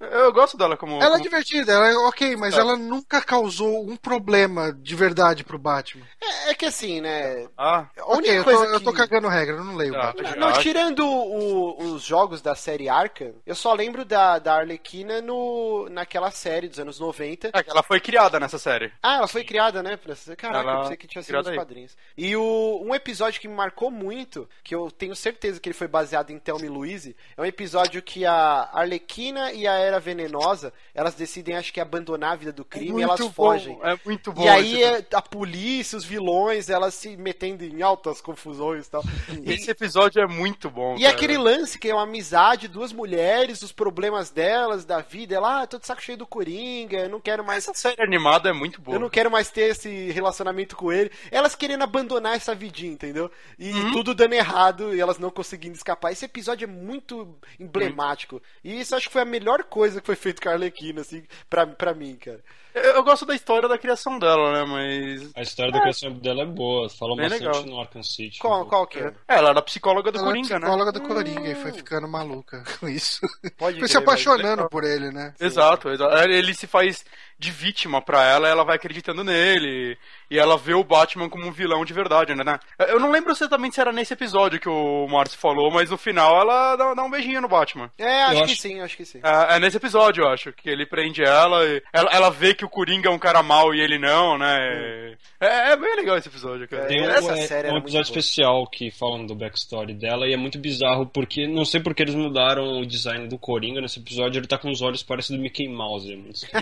Eu 0.00 0.32
gosto 0.32 0.56
dela 0.56 0.76
como. 0.76 0.96
Ela 0.96 1.04
é 1.06 1.10
como- 1.10 1.22
divertida, 1.22 1.72
ela 1.72 1.88
é 1.88 1.94
ok, 1.96 2.36
mas 2.36 2.56
ela 2.56 2.76
nunca 2.76 3.20
causou 3.20 3.82
um 3.88 3.96
problema 3.96 4.72
de 4.72 4.94
verdade 4.94 5.44
pro 5.44 5.58
Batman. 5.58 6.06
É, 6.20 6.50
é 6.50 6.54
que 6.54 6.64
assim, 6.66 7.00
né, 7.00 7.48
Ah, 7.56 7.86
a 7.98 8.04
Ok, 8.04 8.16
única 8.18 8.32
eu 8.34 8.44
coisa 8.44 8.66
tô, 8.66 8.72
eu 8.72 8.80
tô 8.80 8.90
que- 8.92 8.98
cagando 8.98 9.28
regra, 9.28 9.56
eu 9.56 9.64
não 9.64 9.76
leio 9.76 9.92
o 9.92 9.96
Ah, 9.96 10.06
Batman. 10.12 10.36
Não, 10.36 10.48
acho- 10.48 10.60
tirando 10.62 11.06
o- 11.06 11.82
os 11.94 12.02
jogos 12.02 12.40
da 12.42 12.54
série 12.54 12.88
Arkham, 12.88 13.34
eu 13.46 13.54
só 13.54 13.72
lembro 13.74 14.04
da, 14.04 14.38
da 14.38 14.54
Arlequina 14.56 15.20
no, 15.20 15.88
naquela 15.90 16.30
série 16.30 16.68
dos 16.68 16.78
anos 16.78 16.98
90, 16.98 17.48
é 17.48 17.64
ela 17.66 17.82
foi 17.82 18.00
criada 18.00 18.40
nessa 18.40 18.58
série. 18.58 18.92
Ah, 19.02 19.16
ela 19.16 19.28
foi 19.28 19.44
criada, 19.44 19.82
né? 19.82 19.98
Caraca, 20.36 20.58
Ela 20.68 20.72
eu 20.78 20.82
pensei 20.82 20.96
que 20.96 21.06
tinha 21.06 21.22
sido 21.22 21.36
nos 21.38 21.48
aí. 21.48 21.54
quadrinhos. 21.56 21.96
E 22.16 22.34
o, 22.36 22.80
um 22.84 22.94
episódio 22.94 23.40
que 23.40 23.48
me 23.48 23.54
marcou 23.54 23.90
muito, 23.90 24.48
que 24.64 24.74
eu 24.74 24.90
tenho 24.90 25.14
certeza 25.14 25.60
que 25.60 25.68
ele 25.68 25.74
foi 25.74 25.86
baseado 25.88 26.30
em 26.30 26.38
Thelma 26.38 26.64
e 26.64 26.68
Louise, 26.68 27.16
é 27.36 27.40
um 27.42 27.44
episódio 27.44 28.02
que 28.02 28.24
a 28.24 28.68
Arlequina 28.72 29.49
e 29.52 29.66
a 29.66 29.74
Era 29.74 29.98
Venenosa, 30.00 30.72
elas 30.94 31.14
decidem, 31.14 31.56
acho 31.56 31.72
que, 31.72 31.80
abandonar 31.80 32.32
a 32.32 32.36
vida 32.36 32.52
do 32.52 32.64
crime 32.64 33.00
e 33.00 33.02
elas 33.02 33.20
Muito 33.20 33.32
fogem. 33.34 33.74
bom, 33.76 33.86
É 33.86 33.98
muito 34.04 34.32
bom. 34.32 34.42
E 34.44 34.48
aí 34.48 34.82
é 34.82 35.04
a 35.12 35.22
polícia, 35.22 35.96
os 35.98 36.04
vilões, 36.04 36.68
elas 36.68 36.94
se 36.94 37.16
metendo 37.16 37.64
em 37.64 37.82
altas 37.82 38.20
confusões 38.20 38.86
e 38.86 38.90
tal. 38.90 39.02
Esse 39.44 39.70
episódio 39.70 40.22
é 40.22 40.26
muito 40.26 40.70
bom. 40.70 40.96
e 40.96 41.02
cara. 41.02 41.14
aquele 41.14 41.36
lance 41.38 41.78
que 41.78 41.88
é 41.88 41.94
uma 41.94 42.02
amizade, 42.04 42.68
duas 42.68 42.92
mulheres, 42.92 43.62
os 43.62 43.72
problemas 43.72 44.30
delas, 44.30 44.84
da 44.84 45.00
vida. 45.00 45.34
Ela, 45.34 45.62
ah, 45.62 45.66
tô 45.66 45.78
de 45.78 45.86
saco 45.86 46.02
cheio 46.02 46.18
do 46.18 46.26
Coringa, 46.26 46.98
eu 46.98 47.08
não 47.08 47.20
quero 47.20 47.44
mais 47.44 47.64
Essa 47.68 47.74
série 47.74 48.02
animada 48.02 48.48
é 48.48 48.52
muito 48.52 48.80
boa. 48.80 48.96
eu 48.96 49.00
não 49.00 49.08
quero 49.10 49.30
mais 49.30 49.50
ter 49.50 49.70
esse 49.70 50.10
relacionamento 50.10 50.76
com 50.76 50.92
ele. 50.92 51.10
Elas 51.30 51.54
querendo 51.54 51.82
abandonar 51.82 52.36
essa 52.36 52.54
vidinha, 52.54 52.92
entendeu? 52.92 53.30
E 53.58 53.70
Uhum. 53.72 53.92
tudo 53.92 54.14
dando 54.14 54.34
errado 54.34 54.94
e 54.94 55.00
elas 55.00 55.18
não 55.18 55.30
conseguindo 55.30 55.74
escapar. 55.76 56.12
Esse 56.12 56.24
episódio 56.24 56.64
é 56.64 56.66
muito 56.66 57.36
emblemático. 57.58 58.42
E 58.64 58.80
isso 58.80 58.94
acho 58.94 59.06
que 59.06 59.12
foi 59.12 59.22
a 59.22 59.24
melhor 59.24 59.39
coisa 59.64 60.00
que 60.00 60.06
foi 60.06 60.16
feito 60.16 60.40
com 60.42 60.48
a 60.48 60.52
Arlequina, 60.52 61.00
assim, 61.00 61.24
pra, 61.48 61.66
pra 61.66 61.94
mim, 61.94 62.16
cara. 62.16 62.42
Eu, 62.74 62.82
eu 62.82 63.02
gosto 63.02 63.24
da 63.26 63.34
história 63.34 63.68
da 63.68 63.78
criação 63.78 64.18
dela, 64.18 64.52
né? 64.52 64.64
Mas. 64.64 65.30
A 65.34 65.42
história 65.42 65.72
da 65.72 65.80
criação 65.80 66.12
dela 66.12 66.42
é 66.42 66.46
boa, 66.46 66.88
fala 66.88 67.16
Bem 67.16 67.28
bastante 67.28 67.46
legal. 67.46 67.64
no 67.66 67.80
Arkham 67.80 68.02
City. 68.02 68.38
Qual, 68.38 68.64
qual 68.66 68.86
que 68.86 68.98
é? 68.98 69.12
É, 69.28 69.36
ela 69.36 69.50
era 69.50 69.62
psicóloga 69.62 70.10
do 70.12 70.18
Ela 70.18 70.26
é 70.26 70.30
Coringa, 70.30 70.54
né? 70.58 70.60
psicóloga 70.66 70.92
do 70.92 71.00
Coringa 71.02 71.48
e 71.50 71.54
foi 71.54 71.72
ficando 71.72 72.08
maluca 72.08 72.62
com 72.78 72.88
isso. 72.88 73.20
Pode 73.58 73.78
Foi 73.78 73.88
se 73.88 73.94
crer, 73.94 74.02
apaixonando 74.02 74.68
por 74.68 74.84
ele, 74.84 75.10
né? 75.10 75.34
Exato, 75.40 75.88
exato. 75.90 76.14
Ele 76.28 76.54
se 76.54 76.66
faz 76.66 77.04
de 77.38 77.50
vítima 77.50 78.02
pra 78.02 78.22
ela, 78.22 78.46
ela 78.48 78.64
vai 78.64 78.76
acreditando 78.76 79.24
nele. 79.24 79.96
E 80.30 80.38
ela 80.38 80.56
vê 80.58 80.74
o 80.74 80.84
Batman 80.84 81.28
como 81.28 81.46
um 81.46 81.50
vilão 81.50 81.84
de 81.84 81.92
verdade, 81.94 82.34
né? 82.34 82.60
Eu 82.86 83.00
não 83.00 83.10
lembro 83.10 83.32
exatamente 83.32 83.74
se 83.74 83.80
era 83.80 83.92
nesse 83.92 84.12
episódio 84.12 84.60
que 84.60 84.68
o 84.68 85.08
Márcio 85.08 85.38
falou, 85.38 85.70
mas 85.72 85.90
no 85.90 85.96
final 85.96 86.38
ela 86.40 86.76
dá, 86.76 86.94
dá 86.94 87.02
um 87.02 87.10
beijinho 87.10 87.40
no 87.40 87.48
Batman. 87.48 87.90
É, 87.98 88.22
acho 88.24 88.34
Eu 88.34 88.44
que 88.46 88.52
acho- 88.52 88.60
sim, 88.62 88.80
acho 88.80 88.96
que 88.96 89.04
sim. 89.06 89.20
É, 89.24 89.56
é 89.56 89.58
nesse 89.58 89.78
episódio, 89.78 90.22
eu 90.22 90.28
acho, 90.28 90.52
que 90.52 90.68
ele 90.68 90.84
prende 90.86 91.24
ela 91.24 91.64
e 91.66 91.82
ela, 91.92 92.10
ela 92.12 92.30
vê 92.30 92.54
que 92.54 92.59
o 92.64 92.68
Coringa 92.68 93.08
é 93.08 93.12
um 93.12 93.18
cara 93.18 93.42
mau 93.42 93.74
e 93.74 93.80
ele 93.80 93.98
não, 93.98 94.38
né? 94.38 95.16
É, 95.40 95.72
é 95.72 95.76
bem 95.76 95.96
legal 95.96 96.16
esse 96.16 96.28
episódio, 96.28 96.68
cara. 96.68 96.86
Tem 96.86 97.00
um, 97.00 97.10
Essa 97.10 97.32
é, 97.32 97.46
série 97.46 97.70
um 97.70 97.78
episódio 97.78 98.06
especial 98.06 98.66
que 98.66 98.90
falam 98.90 99.26
do 99.26 99.34
backstory 99.34 99.94
dela 99.94 100.26
e 100.26 100.32
é 100.32 100.36
muito 100.36 100.58
bizarro 100.58 101.06
porque 101.06 101.46
não 101.46 101.64
sei 101.64 101.80
porque 101.80 102.02
eles 102.02 102.14
mudaram 102.14 102.80
o 102.80 102.86
design 102.86 103.28
do 103.28 103.38
Coringa 103.38 103.80
nesse 103.80 104.00
episódio. 104.00 104.38
Ele 104.38 104.46
tá 104.46 104.58
com 104.58 104.70
os 104.70 104.82
olhos 104.82 105.02
parecendo 105.02 105.38
do 105.38 105.42
Mickey 105.42 105.68
Mouse. 105.68 106.12
É 106.12 106.16
muito 106.16 106.36
esquisito. 106.36 106.50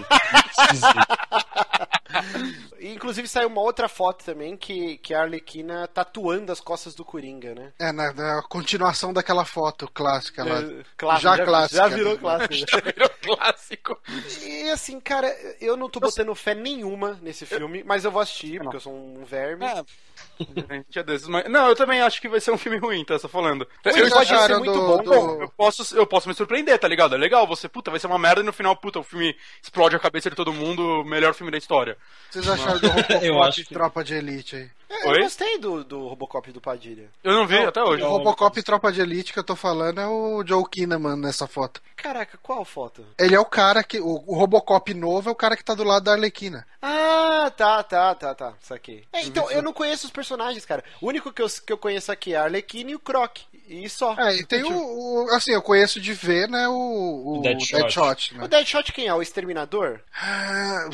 E, 2.88 2.94
Inclusive 2.94 3.28
saiu 3.28 3.48
uma 3.48 3.60
outra 3.60 3.88
foto 3.88 4.24
também 4.24 4.56
que, 4.56 4.98
que 4.98 5.14
a 5.14 5.22
Arlequina 5.22 5.86
tatuando 5.88 6.50
as 6.52 6.60
costas 6.60 6.94
do 6.94 7.04
Coringa, 7.04 7.54
né? 7.54 7.72
É, 7.78 7.92
na, 7.92 8.12
na 8.12 8.42
continuação 8.42 9.12
daquela 9.12 9.44
foto 9.44 9.88
clássica 9.92 10.44
lá. 10.44 10.60
É, 10.60 10.84
clássico, 10.96 11.22
já 11.22 11.36
já, 11.36 11.44
clássica, 11.44 11.76
Já 11.76 11.88
virou 11.88 12.14
né? 12.14 12.18
clássico. 12.20 12.54
Já 12.70 12.80
virou 12.80 13.10
clássico. 13.22 13.98
E 14.42 14.70
assim, 14.70 15.00
cara, 15.00 15.28
eu 15.60 15.76
não 15.76 15.88
tô 15.88 16.00
botando 16.00 16.34
fé 16.34 16.54
nenhuma 16.54 17.18
nesse 17.22 17.46
filme, 17.46 17.82
mas 17.84 18.04
eu 18.04 18.10
vou 18.10 18.22
assistir, 18.22 18.60
porque 18.60 18.76
eu 18.76 18.80
sou 18.80 18.94
um 18.94 19.24
verme. 19.24 19.64
É. 19.64 19.84
Dia 20.88 21.02
desses, 21.02 21.26
mas- 21.28 21.48
Não, 21.50 21.68
eu 21.68 21.74
também 21.76 22.00
acho 22.00 22.20
que 22.20 22.28
vai 22.28 22.40
ser 22.40 22.50
um 22.52 22.58
filme 22.58 22.78
ruim, 22.78 23.04
tá? 23.04 23.18
Só 23.18 23.28
falando. 23.28 23.66
Vocês 23.82 23.96
Eu, 23.96 24.02
Ele 24.04 24.10
pode 24.14 24.28
ser 24.28 24.58
muito 24.58 24.72
do- 24.72 24.80
bom, 24.86 24.96
do- 25.02 25.10
bom. 25.10 25.42
eu, 25.42 25.48
posso, 25.50 25.96
eu 25.96 26.06
posso 26.06 26.28
me 26.28 26.34
surpreender, 26.34 26.78
tá 26.78 26.86
ligado? 26.88 27.14
É 27.14 27.18
legal, 27.18 27.46
você, 27.46 27.68
puta, 27.68 27.90
vai 27.90 27.98
ser 27.98 28.06
uma 28.06 28.18
merda 28.18 28.40
e 28.40 28.44
no 28.44 28.52
final, 28.52 28.76
puta, 28.76 28.98
o 29.00 29.04
filme 29.04 29.34
explode 29.62 29.96
a 29.96 29.98
cabeça 29.98 30.30
de 30.30 30.36
todo 30.36 30.52
mundo, 30.52 31.04
melhor 31.04 31.34
filme 31.34 31.50
da 31.50 31.58
história. 31.58 31.96
Vocês 32.30 32.48
acharam 32.48 32.78
do 32.80 32.86
Eu 32.86 32.92
Robocop 33.34 33.48
acho 33.48 33.60
e 33.60 33.64
que- 33.64 33.74
Tropa 33.74 34.04
de 34.04 34.14
Elite 34.14 34.56
aí? 34.56 34.70
É, 34.90 35.04
eu 35.06 35.10
Oi? 35.10 35.22
gostei 35.22 35.58
do, 35.58 35.84
do 35.84 36.08
Robocop 36.08 36.50
do 36.50 36.60
Padilha. 36.60 37.10
Eu 37.22 37.32
não 37.34 37.46
vi 37.46 37.58
até 37.58 37.82
hoje. 37.82 38.02
O 38.02 38.08
Robocop 38.08 38.58
e 38.58 38.62
Tropa 38.62 38.90
de 38.90 39.00
Elite 39.02 39.32
que 39.32 39.38
eu 39.38 39.44
tô 39.44 39.54
falando 39.54 40.00
é 40.00 40.06
o 40.06 40.42
Joe 40.46 40.64
Kinnaman 40.68 41.16
nessa 41.16 41.46
foto. 41.46 41.82
Caraca, 41.94 42.38
qual 42.42 42.64
foto? 42.64 43.04
Ele 43.18 43.34
é 43.34 43.40
o 43.40 43.44
cara 43.44 43.82
que. 43.84 44.00
O, 44.00 44.24
o 44.26 44.34
Robocop 44.34 44.94
novo 44.94 45.28
é 45.28 45.32
o 45.32 45.36
cara 45.36 45.56
que 45.56 45.64
tá 45.64 45.74
do 45.74 45.84
lado 45.84 46.04
da 46.04 46.12
Arlequina. 46.12 46.66
Ah, 46.80 47.52
tá, 47.56 47.82
tá, 47.82 48.14
tá, 48.14 48.34
tá. 48.34 48.54
Saquei. 48.60 49.04
É, 49.12 49.22
então, 49.22 49.50
eu 49.50 49.60
não 49.60 49.72
conheço 49.72 50.06
os 50.06 50.12
personagens, 50.12 50.64
cara. 50.64 50.82
O 51.02 51.08
único 51.08 51.32
que 51.32 51.42
eu, 51.42 51.46
que 51.48 51.72
eu 51.72 51.78
conheço 51.78 52.10
aqui 52.10 52.32
é 52.32 52.36
a 52.38 52.44
Arlequina 52.44 52.90
e 52.90 52.94
o 52.94 53.00
Croc. 53.00 53.38
E 53.68 53.86
só. 53.90 54.14
É, 54.18 54.36
e 54.36 54.46
tem 54.46 54.62
o, 54.64 54.72
o- 55.26 55.30
Assim, 55.32 55.52
eu 55.52 55.60
conheço 55.60 56.00
de 56.00 56.14
ver, 56.14 56.48
né? 56.48 56.66
O, 56.68 57.38
o 57.38 57.42
Deadshot. 57.42 57.76
Deadshot, 57.76 58.34
né? 58.36 58.44
O 58.44 58.48
Deadshot 58.48 58.92
quem 58.92 59.06
é? 59.06 59.12
O 59.14 59.20
Exterminador? 59.20 60.00
Ah, 60.18 60.88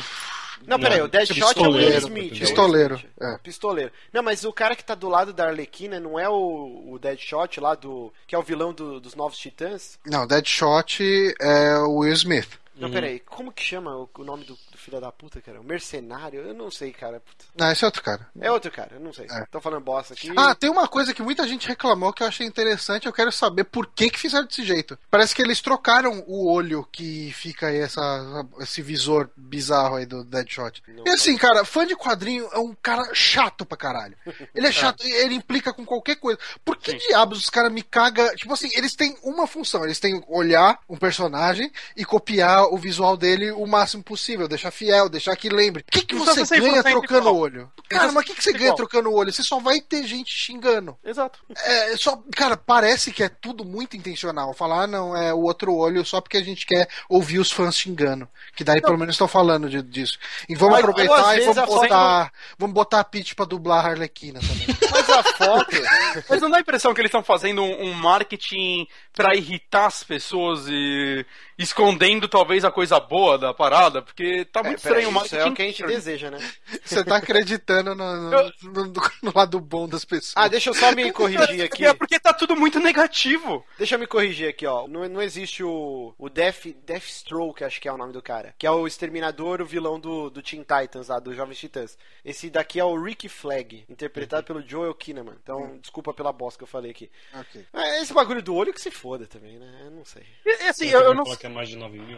Não, 0.65 0.79
peraí, 0.79 1.01
o 1.01 1.07
Deadshot 1.07 1.39
é 1.39 1.67
o 1.67 1.71
Will 1.71 1.91
Pistoleiro, 1.91 1.97
Smith. 1.97 2.31
é 2.31 2.35
o 2.35 2.39
pistoleiro, 2.39 3.01
é. 3.19 3.37
Pistoleiro. 3.39 3.91
Não, 4.13 4.23
mas 4.23 4.43
o 4.45 4.53
cara 4.53 4.75
que 4.75 4.83
tá 4.83 4.95
do 4.95 5.09
lado 5.09 5.33
da 5.33 5.47
Arlequina 5.47 5.99
não 5.99 6.19
é 6.19 6.29
o, 6.29 6.91
o 6.93 6.99
Deadshot 6.99 7.59
lá 7.59 7.75
do. 7.75 8.11
que 8.27 8.33
é 8.35 8.37
o 8.37 8.43
vilão 8.43 8.73
do- 8.73 8.99
dos 8.99 9.15
Novos 9.15 9.37
Titãs? 9.37 9.99
Não, 10.05 10.25
Deadshot 10.25 11.33
é 11.41 11.77
o 11.79 11.97
Will 11.99 12.13
Smith. 12.13 12.59
Não, 12.77 12.91
peraí, 12.91 13.19
como 13.21 13.53
que 13.53 13.63
chama 13.63 13.95
o, 13.95 14.09
o 14.17 14.23
nome 14.25 14.43
do, 14.43 14.57
do 14.85 14.91
filho 14.91 15.01
da 15.01 15.11
puta, 15.11 15.41
cara? 15.41 15.59
O 15.59 15.63
mercenário? 15.63 16.41
Eu 16.41 16.53
não 16.53 16.69
sei, 16.69 16.91
cara. 16.91 17.19
Puta. 17.19 17.45
Não, 17.57 17.71
esse 17.71 17.83
é 17.83 17.87
outro 17.87 18.03
cara. 18.03 18.27
É 18.39 18.51
outro 18.51 18.71
cara, 18.71 18.91
eu 18.93 18.99
não 18.99 19.11
sei. 19.11 19.25
É. 19.29 19.45
Tô 19.51 19.59
falando 19.59 19.83
bosta 19.83 20.13
aqui. 20.13 20.31
Ah, 20.35 20.53
tem 20.53 20.69
uma 20.69 20.87
coisa 20.87 21.13
que 21.13 21.23
muita 21.23 21.47
gente 21.47 21.67
reclamou 21.67 22.13
que 22.13 22.21
eu 22.21 22.27
achei 22.27 22.45
interessante. 22.45 23.07
Eu 23.07 23.13
quero 23.13 23.31
saber 23.31 23.63
por 23.65 23.87
que 23.87 24.09
que 24.09 24.19
fizeram 24.19 24.45
desse 24.45 24.63
jeito. 24.63 24.97
Parece 25.09 25.33
que 25.33 25.41
eles 25.41 25.61
trocaram 25.61 26.23
o 26.27 26.51
olho 26.51 26.87
que 26.91 27.31
fica 27.33 27.67
aí, 27.67 27.77
essa, 27.77 28.45
esse 28.59 28.81
visor 28.81 29.29
bizarro 29.35 29.95
aí 29.95 30.05
do 30.05 30.23
Deadshot. 30.23 30.83
Não 30.87 31.03
e 31.05 31.09
assim, 31.09 31.35
cara, 31.37 31.65
fã 31.65 31.85
de 31.85 31.95
quadrinho 31.95 32.47
é 32.51 32.59
um 32.59 32.75
cara 32.75 33.09
chato 33.13 33.65
pra 33.65 33.77
caralho. 33.77 34.15
Ele 34.53 34.67
é 34.67 34.71
chato, 34.71 35.03
ele 35.03 35.35
implica 35.35 35.73
com 35.73 35.85
qualquer 35.85 36.17
coisa. 36.17 36.39
Por 36.63 36.77
que 36.77 36.93
diabos 36.93 37.39
os 37.39 37.49
caras 37.49 37.71
me 37.71 37.81
cagam? 37.81 38.35
Tipo 38.35 38.53
assim, 38.53 38.69
eles 38.75 38.95
têm 38.95 39.17
uma 39.23 39.47
função. 39.47 39.83
Eles 39.83 39.99
têm 39.99 40.23
olhar 40.27 40.79
um 40.87 40.97
personagem 40.97 41.71
e 41.97 42.05
copiar 42.05 42.65
o 42.65 42.77
visual 42.77 43.17
dele 43.17 43.51
o 43.51 43.65
máximo 43.65 44.03
possível. 44.03 44.47
Deixar 44.47 44.71
fiel, 44.75 45.09
deixar 45.09 45.35
que 45.35 45.49
lembre. 45.49 45.83
O 45.87 45.91
que, 45.91 46.05
que 46.05 46.15
Não 46.15 46.25
você 46.25 46.59
ganha 46.59 46.83
100% 46.83 46.91
trocando 46.91 47.29
o 47.29 47.37
olho? 47.37 47.71
Cara, 47.89 48.11
mas 48.11 48.23
o 48.23 48.27
que, 48.27 48.35
que 48.35 48.43
você 48.43 48.51
ganha 48.51 48.75
trocando 48.75 49.09
o 49.09 49.13
olho? 49.13 49.31
Você 49.31 49.43
só 49.43 49.59
vai 49.59 49.79
ter 49.79 50.05
gente 50.05 50.31
xingando. 50.33 50.97
Exato. 51.03 51.39
É, 51.63 51.95
só, 51.97 52.21
cara, 52.35 52.57
parece 52.57 53.11
que 53.11 53.23
é 53.23 53.29
tudo 53.29 53.63
muito 53.63 53.95
intencional. 53.95 54.53
Falar, 54.53 54.83
ah, 54.83 54.87
não, 54.87 55.15
é 55.15 55.33
o 55.33 55.41
outro 55.41 55.73
olho 55.73 56.05
só 56.05 56.19
porque 56.19 56.37
a 56.37 56.43
gente 56.43 56.65
quer 56.65 56.87
ouvir 57.07 57.39
os 57.39 57.51
fãs 57.51 57.77
xingando. 57.77 58.27
Que 58.55 58.63
daí 58.63 58.81
pelo 58.81 58.97
menos 58.97 59.15
estão 59.15 59.27
falando 59.27 59.69
de- 59.69 59.81
disso. 59.81 60.17
E 60.49 60.55
vamos 60.55 60.75
Mas, 60.75 60.83
aproveitar 60.83 61.37
e 61.37 61.45
vamos 61.45 61.65
botar, 61.65 62.31
vamos 62.57 62.73
botar 62.73 62.99
a 62.99 63.03
Peach 63.03 63.35
pra 63.35 63.45
dublar 63.45 63.85
a 63.85 63.89
Arlequina 63.89 64.39
também. 64.39 64.67
Mas 64.91 65.09
a 65.09 65.23
foto. 65.23 65.75
Mas 66.29 66.41
não 66.41 66.49
dá 66.49 66.57
a 66.57 66.61
impressão 66.61 66.93
que 66.93 67.01
eles 67.01 67.09
estão 67.09 67.23
fazendo 67.23 67.61
um, 67.61 67.89
um 67.89 67.93
marketing 67.93 68.87
pra 69.13 69.35
irritar 69.35 69.85
as 69.85 70.03
pessoas 70.03 70.65
e 70.67 71.25
escondendo 71.57 72.27
talvez 72.27 72.65
a 72.65 72.71
coisa 72.71 72.99
boa 72.99 73.37
da 73.37 73.53
parada? 73.53 74.01
Porque 74.01 74.45
tá 74.45 74.61
muito 74.61 74.75
É, 74.75 74.77
estranho 74.77 75.09
o 75.09 75.25
isso 75.25 75.35
é 75.35 75.45
o 75.45 75.53
que 75.53 75.61
a 75.61 75.65
gente 75.65 75.83
deseja, 75.85 76.29
né? 76.31 76.37
Você 76.83 77.03
tá 77.03 77.17
acreditando 77.17 77.95
no, 77.95 78.15
no- 78.29 78.51
no- 78.63 78.93
no 79.23 79.31
lado 79.33 79.59
bom 79.59 79.87
das 79.87 80.05
pessoas. 80.05 80.33
Ah, 80.35 80.47
deixa 80.47 80.69
eu 80.69 80.73
só 80.73 80.91
me 80.91 81.11
corrigir 81.11 81.61
aqui. 81.63 81.85
É 81.85 81.93
porque 81.93 82.19
tá 82.19 82.33
tudo 82.33 82.55
muito 82.55 82.79
negativo. 82.79 83.65
Deixa 83.77 83.95
eu 83.95 83.99
me 83.99 84.07
corrigir 84.07 84.49
aqui, 84.49 84.65
ó. 84.65 84.87
Não, 84.87 85.07
não 85.07 85.21
existe 85.21 85.63
o, 85.63 86.13
o 86.17 86.29
Death, 86.29 86.65
Deathstroke, 86.85 87.63
acho 87.63 87.79
que 87.81 87.87
é 87.87 87.91
o 87.93 87.97
nome 87.97 88.13
do 88.13 88.21
cara. 88.21 88.53
Que 88.57 88.67
é 88.67 88.71
o 88.71 88.85
exterminador, 88.87 89.61
o 89.61 89.65
vilão 89.65 89.99
do, 89.99 90.29
do 90.29 90.41
Teen 90.41 90.61
Titans, 90.63 91.07
lá, 91.07 91.19
dos 91.19 91.35
Jovens 91.35 91.57
Titãs. 91.57 91.97
Esse 92.23 92.49
daqui 92.49 92.79
é 92.79 92.83
o 92.83 93.01
Ricky 93.01 93.29
Flag, 93.29 93.85
interpretado 93.89 94.43
pelo 94.45 94.61
Joel 94.67 94.93
Kinnaman. 94.93 95.35
Então, 95.41 95.77
desculpa 95.81 96.13
pela 96.13 96.31
bosta 96.33 96.57
que 96.57 96.63
eu 96.63 96.67
falei 96.67 96.91
aqui. 96.91 97.09
Ok. 97.33 97.65
É, 97.73 98.01
Esse 98.01 98.13
bagulho 98.13 98.41
do 98.41 98.53
olho 98.55 98.73
que 98.73 98.81
se 98.81 98.91
foda 98.91 99.25
também, 99.25 99.57
né? 99.57 99.81
Eu 99.85 99.91
não 99.91 100.05
sei. 100.05 100.23
E, 100.45 100.63
e 100.65 100.67
assim, 100.67 100.87
eu, 100.87 101.01
eu 101.01 101.13
não 101.13 101.23
falar 101.25 101.37
é 101.45 101.49
mais 101.49 101.69
de 101.69 101.75
9 101.75 101.97
mil? 101.99 102.17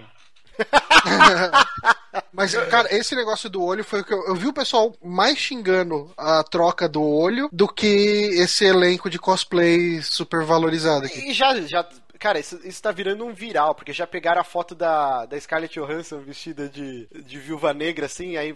Mas, 2.34 2.53
cara, 2.69 2.88
esse 2.95 3.15
negócio 3.15 3.49
do 3.49 3.63
olho 3.63 3.84
foi 3.84 4.01
o 4.01 4.03
que 4.03 4.13
eu, 4.13 4.25
eu 4.28 4.36
vi 4.36 4.47
o 4.47 4.53
pessoal 4.53 4.95
mais 5.03 5.38
xingando 5.38 6.11
a 6.17 6.43
troca 6.43 6.88
do 6.89 7.03
olho 7.03 7.49
do 7.51 7.67
que 7.67 7.86
esse 8.34 8.65
elenco 8.65 9.09
de 9.09 9.19
cosplay 9.19 10.01
super 10.01 10.43
valorizado 10.43 11.05
aqui. 11.05 11.30
E 11.30 11.34
já, 11.34 11.59
já. 11.61 11.88
Cara, 12.20 12.39
isso, 12.39 12.59
isso 12.63 12.82
tá 12.82 12.91
virando 12.91 13.26
um 13.26 13.34
viral, 13.34 13.76
porque 13.76 13.93
já 13.93 14.07
pegaram 14.07 14.41
a 14.41 14.43
foto 14.43 14.74
da, 14.74 15.26
da 15.26 15.39
Scarlett 15.39 15.80
Johansson 15.80 16.20
vestida 16.20 16.68
de, 16.68 17.07
de 17.24 17.38
viúva 17.39 17.74
negra, 17.74 18.05
assim, 18.05 18.38
aí 18.38 18.55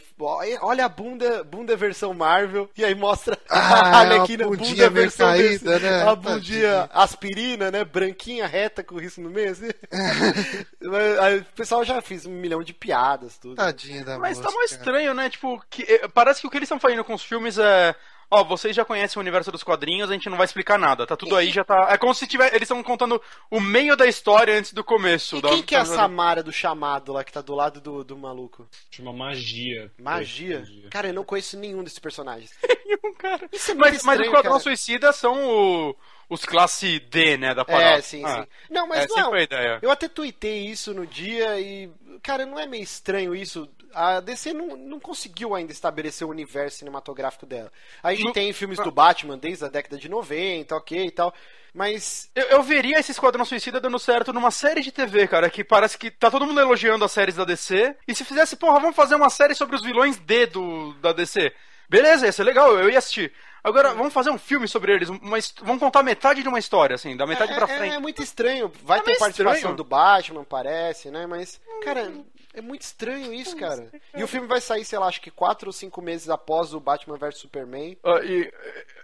olha 0.62 0.86
a 0.86 0.89
bunda, 0.89 1.43
bunda 1.43 1.76
versão 1.76 2.14
Marvel, 2.14 2.70
e 2.78 2.84
aí 2.84 2.95
mostra 2.95 3.38
Ah, 3.49 3.57
a 3.97 3.99
Arlequina, 3.99 4.45
a 4.45 4.47
bunda 4.47 4.89
versão 4.89 5.28
caída, 5.28 5.80
desse- 5.80 5.80
né? 5.80 6.01
A 6.03 6.16
bundinha 6.16 6.89
aspirina, 6.91 7.70
né? 7.72 7.84
Branquinha, 7.84 8.47
reta, 8.47 8.84
com 8.84 8.97
risco 8.97 9.22
no 9.22 9.30
meio, 9.30 9.51
assim. 9.51 9.70
Mas, 10.82 11.20
aí 11.20 11.38
o 11.39 11.45
pessoal 11.45 11.84
já 11.84 12.01
fez 12.01 12.26
um 12.26 12.32
milhão 12.32 12.64
de 12.64 12.74
piadas, 12.74 13.38
tudo. 13.38 13.55
Tadinha 13.55 14.03
da 14.03 14.18
Mas 14.18 14.38
moça, 14.38 14.49
tá 14.49 14.51
mais 14.55 14.72
estranho, 14.72 15.14
né? 15.14 15.30
Tipo, 15.30 15.62
que, 15.70 15.84
eh, 15.84 16.07
parece 16.07 16.41
que 16.41 16.47
o 16.47 16.49
que 16.49 16.57
eles 16.57 16.68
estão 16.68 16.80
fazendo 16.80 17.03
com 17.03 17.14
os 17.14 17.24
filmes 17.24 17.57
é. 17.57 17.95
Ó, 18.34 18.46
vocês 18.46 18.74
já 18.74 18.86
conhecem 18.86 19.20
o 19.20 19.22
universo 19.22 19.52
dos 19.52 19.62
quadrinhos, 19.62 20.10
a 20.10 20.14
gente 20.14 20.30
não 20.30 20.38
vai 20.38 20.46
explicar 20.46 20.80
nada. 20.80 21.06
Tá 21.06 21.18
tudo 21.18 21.36
aí, 21.36 21.52
já 21.52 21.66
tá. 21.66 21.90
É 21.92 21.98
como 21.98 22.14
se 22.14 22.26
tiver, 22.26 22.48
eles 22.56 22.62
estão 22.62 22.82
contando 22.82 23.22
o 23.50 23.60
meio 23.60 23.98
da 23.98 24.08
história 24.08 24.58
antes 24.58 24.72
do 24.72 24.84
começo. 24.86 25.36
E 25.38 25.42
da- 25.42 25.50
quem 25.50 25.62
que 25.62 25.76
é 25.76 25.80
a 25.80 25.86
Samara 25.86 26.42
do 26.42 26.52
chamado 26.52 27.12
lá, 27.12 27.26
que 27.26 27.34
tá 27.34 27.42
do 27.42 27.54
lado 27.54 27.82
do, 27.82 28.04
do 28.06 28.18
maluco? 28.18 28.66
Chama 28.90 29.12
magia. 29.12 29.92
Magia? 30.00 30.64
Cara, 30.90 31.10
eu 31.10 31.14
não 31.14 31.26
conheço 31.26 31.58
nenhum 31.60 31.84
desses 31.84 32.00
personagens. 32.00 32.52
nenhum, 32.86 33.14
cara. 33.16 33.50
Isso 33.52 33.72
é 33.72 33.74
muito 33.74 33.84
Mas, 33.92 34.04
mas 34.04 34.20
os 34.20 34.26
estranho, 34.26 34.32
Quadrão 34.32 34.52
cara. 34.54 34.64
Suicida 34.64 35.12
são 35.12 35.36
o- 35.90 35.96
os 36.30 36.46
classe 36.46 37.00
D, 37.02 37.36
né, 37.38 37.54
da 37.54 37.66
parada. 37.66 37.98
É, 37.98 38.02
sim, 38.02 38.24
Ah, 38.24 38.44
sim. 38.44 38.48
Não, 38.74 38.88
mas 38.88 39.04
é 39.04 39.08
não. 39.08 39.16
sempre 39.26 39.40
a 39.40 39.44
ideia. 39.44 39.80
Eu 39.82 39.92
até 39.92 40.08
tuitei 40.08 40.68
isso 40.68 40.94
no 40.94 41.06
dia 41.06 41.60
e. 41.60 41.90
Cara, 42.24 42.46
não 42.46 42.58
é 42.58 42.66
meio 42.66 42.84
estranho 42.84 43.36
isso? 43.36 43.68
A 43.94 44.20
DC 44.20 44.54
não, 44.54 44.76
não 44.78 45.00
conseguiu 45.00 45.54
ainda 45.56 45.72
estabelecer 45.72 46.26
o 46.28 46.30
universo 46.32 46.80
cinematográfico 46.80 47.46
dela. 47.46 47.72
A 48.02 48.14
gente 48.14 48.26
Não- 48.26 48.32
tem 48.34 48.52
filmes 48.54 48.78
do 48.80 48.92
Batman 48.92 49.38
desde 49.38 49.66
a 49.66 49.68
década 49.68 49.98
de 49.98 50.08
90, 50.10 50.76
ok 50.76 51.06
e 51.06 51.12
tal. 51.12 51.34
Mas. 51.74 52.30
Eu, 52.36 52.44
eu 52.48 52.64
veria 52.64 53.00
esse 53.00 53.12
Esquadrão 53.12 53.46
Suicida 53.46 53.80
dando 53.80 53.98
certo 53.98 54.34
numa 54.34 54.52
série 54.52 54.82
de 54.82 54.92
TV, 54.92 55.28
cara, 55.28 55.50
que 55.50 55.64
parece 55.64 55.98
que 55.98 56.12
tá 56.12 56.30
todo 56.30 56.46
mundo 56.46 56.60
elogiando 56.60 57.06
as 57.06 57.12
séries 57.12 57.36
da 57.36 57.46
DC. 57.46 57.96
E 58.08 58.14
se 58.14 58.26
fizesse, 58.26 58.56
porra, 58.58 58.80
vamos 58.80 58.96
fazer 58.96 59.16
uma 59.16 59.30
série 59.30 59.56
sobre 59.56 59.76
os 59.76 59.82
vilões 59.84 60.18
D 60.18 60.46
do, 60.48 60.94
da 60.96 61.14
DC. 61.14 61.54
Beleza, 61.89 62.26
ia 62.26 62.32
ser 62.32 62.44
legal, 62.44 62.78
eu 62.78 62.89
ia 62.89 62.98
assistir. 63.00 63.34
Agora, 63.64 63.94
vamos 63.94 64.12
fazer 64.14 64.32
um 64.32 64.38
filme 64.39 64.68
sobre 64.68 64.92
eles, 64.94 65.08
uma 65.10 65.38
vamos 65.62 65.80
contar 65.80 66.02
metade 66.02 66.42
de 66.42 66.48
uma 66.50 66.58
história, 66.58 66.96
assim, 66.96 67.16
da 67.16 67.28
metade 67.28 67.52
é, 67.54 67.56
pra 67.56 67.66
é- 67.72 67.78
frente. 67.78 67.94
é 67.96 68.00
muito 68.00 68.22
estranho. 68.24 68.72
Vai 68.84 69.00
É 69.00 69.04
ter 69.04 69.18
participação 69.18 69.56
estranho. 69.56 69.76
do 69.76 69.84
Batman, 69.84 70.44
parece, 70.44 71.12
né? 71.12 71.26
Mas. 71.28 71.62
Cara. 71.84 72.12
É 72.54 72.62
muito 72.62 72.82
estranho 72.82 73.34
isso, 73.34 73.56
cara. 73.56 73.89
E 74.16 74.24
o 74.24 74.28
filme 74.28 74.47
vai 74.47 74.60
sair, 74.60 74.84
sei 74.84 74.99
lá, 74.99 75.08
acho 75.08 75.22
que 75.22 75.32
quatro 75.32 75.70
ou 75.70 75.74
cinco 75.74 76.02
meses 76.02 76.30
após 76.30 76.74
o 76.74 76.80
Batman 76.80 77.18
vs 77.18 77.38
Superman. 77.38 77.97
Ah, 78.04 78.20
e 78.24 78.52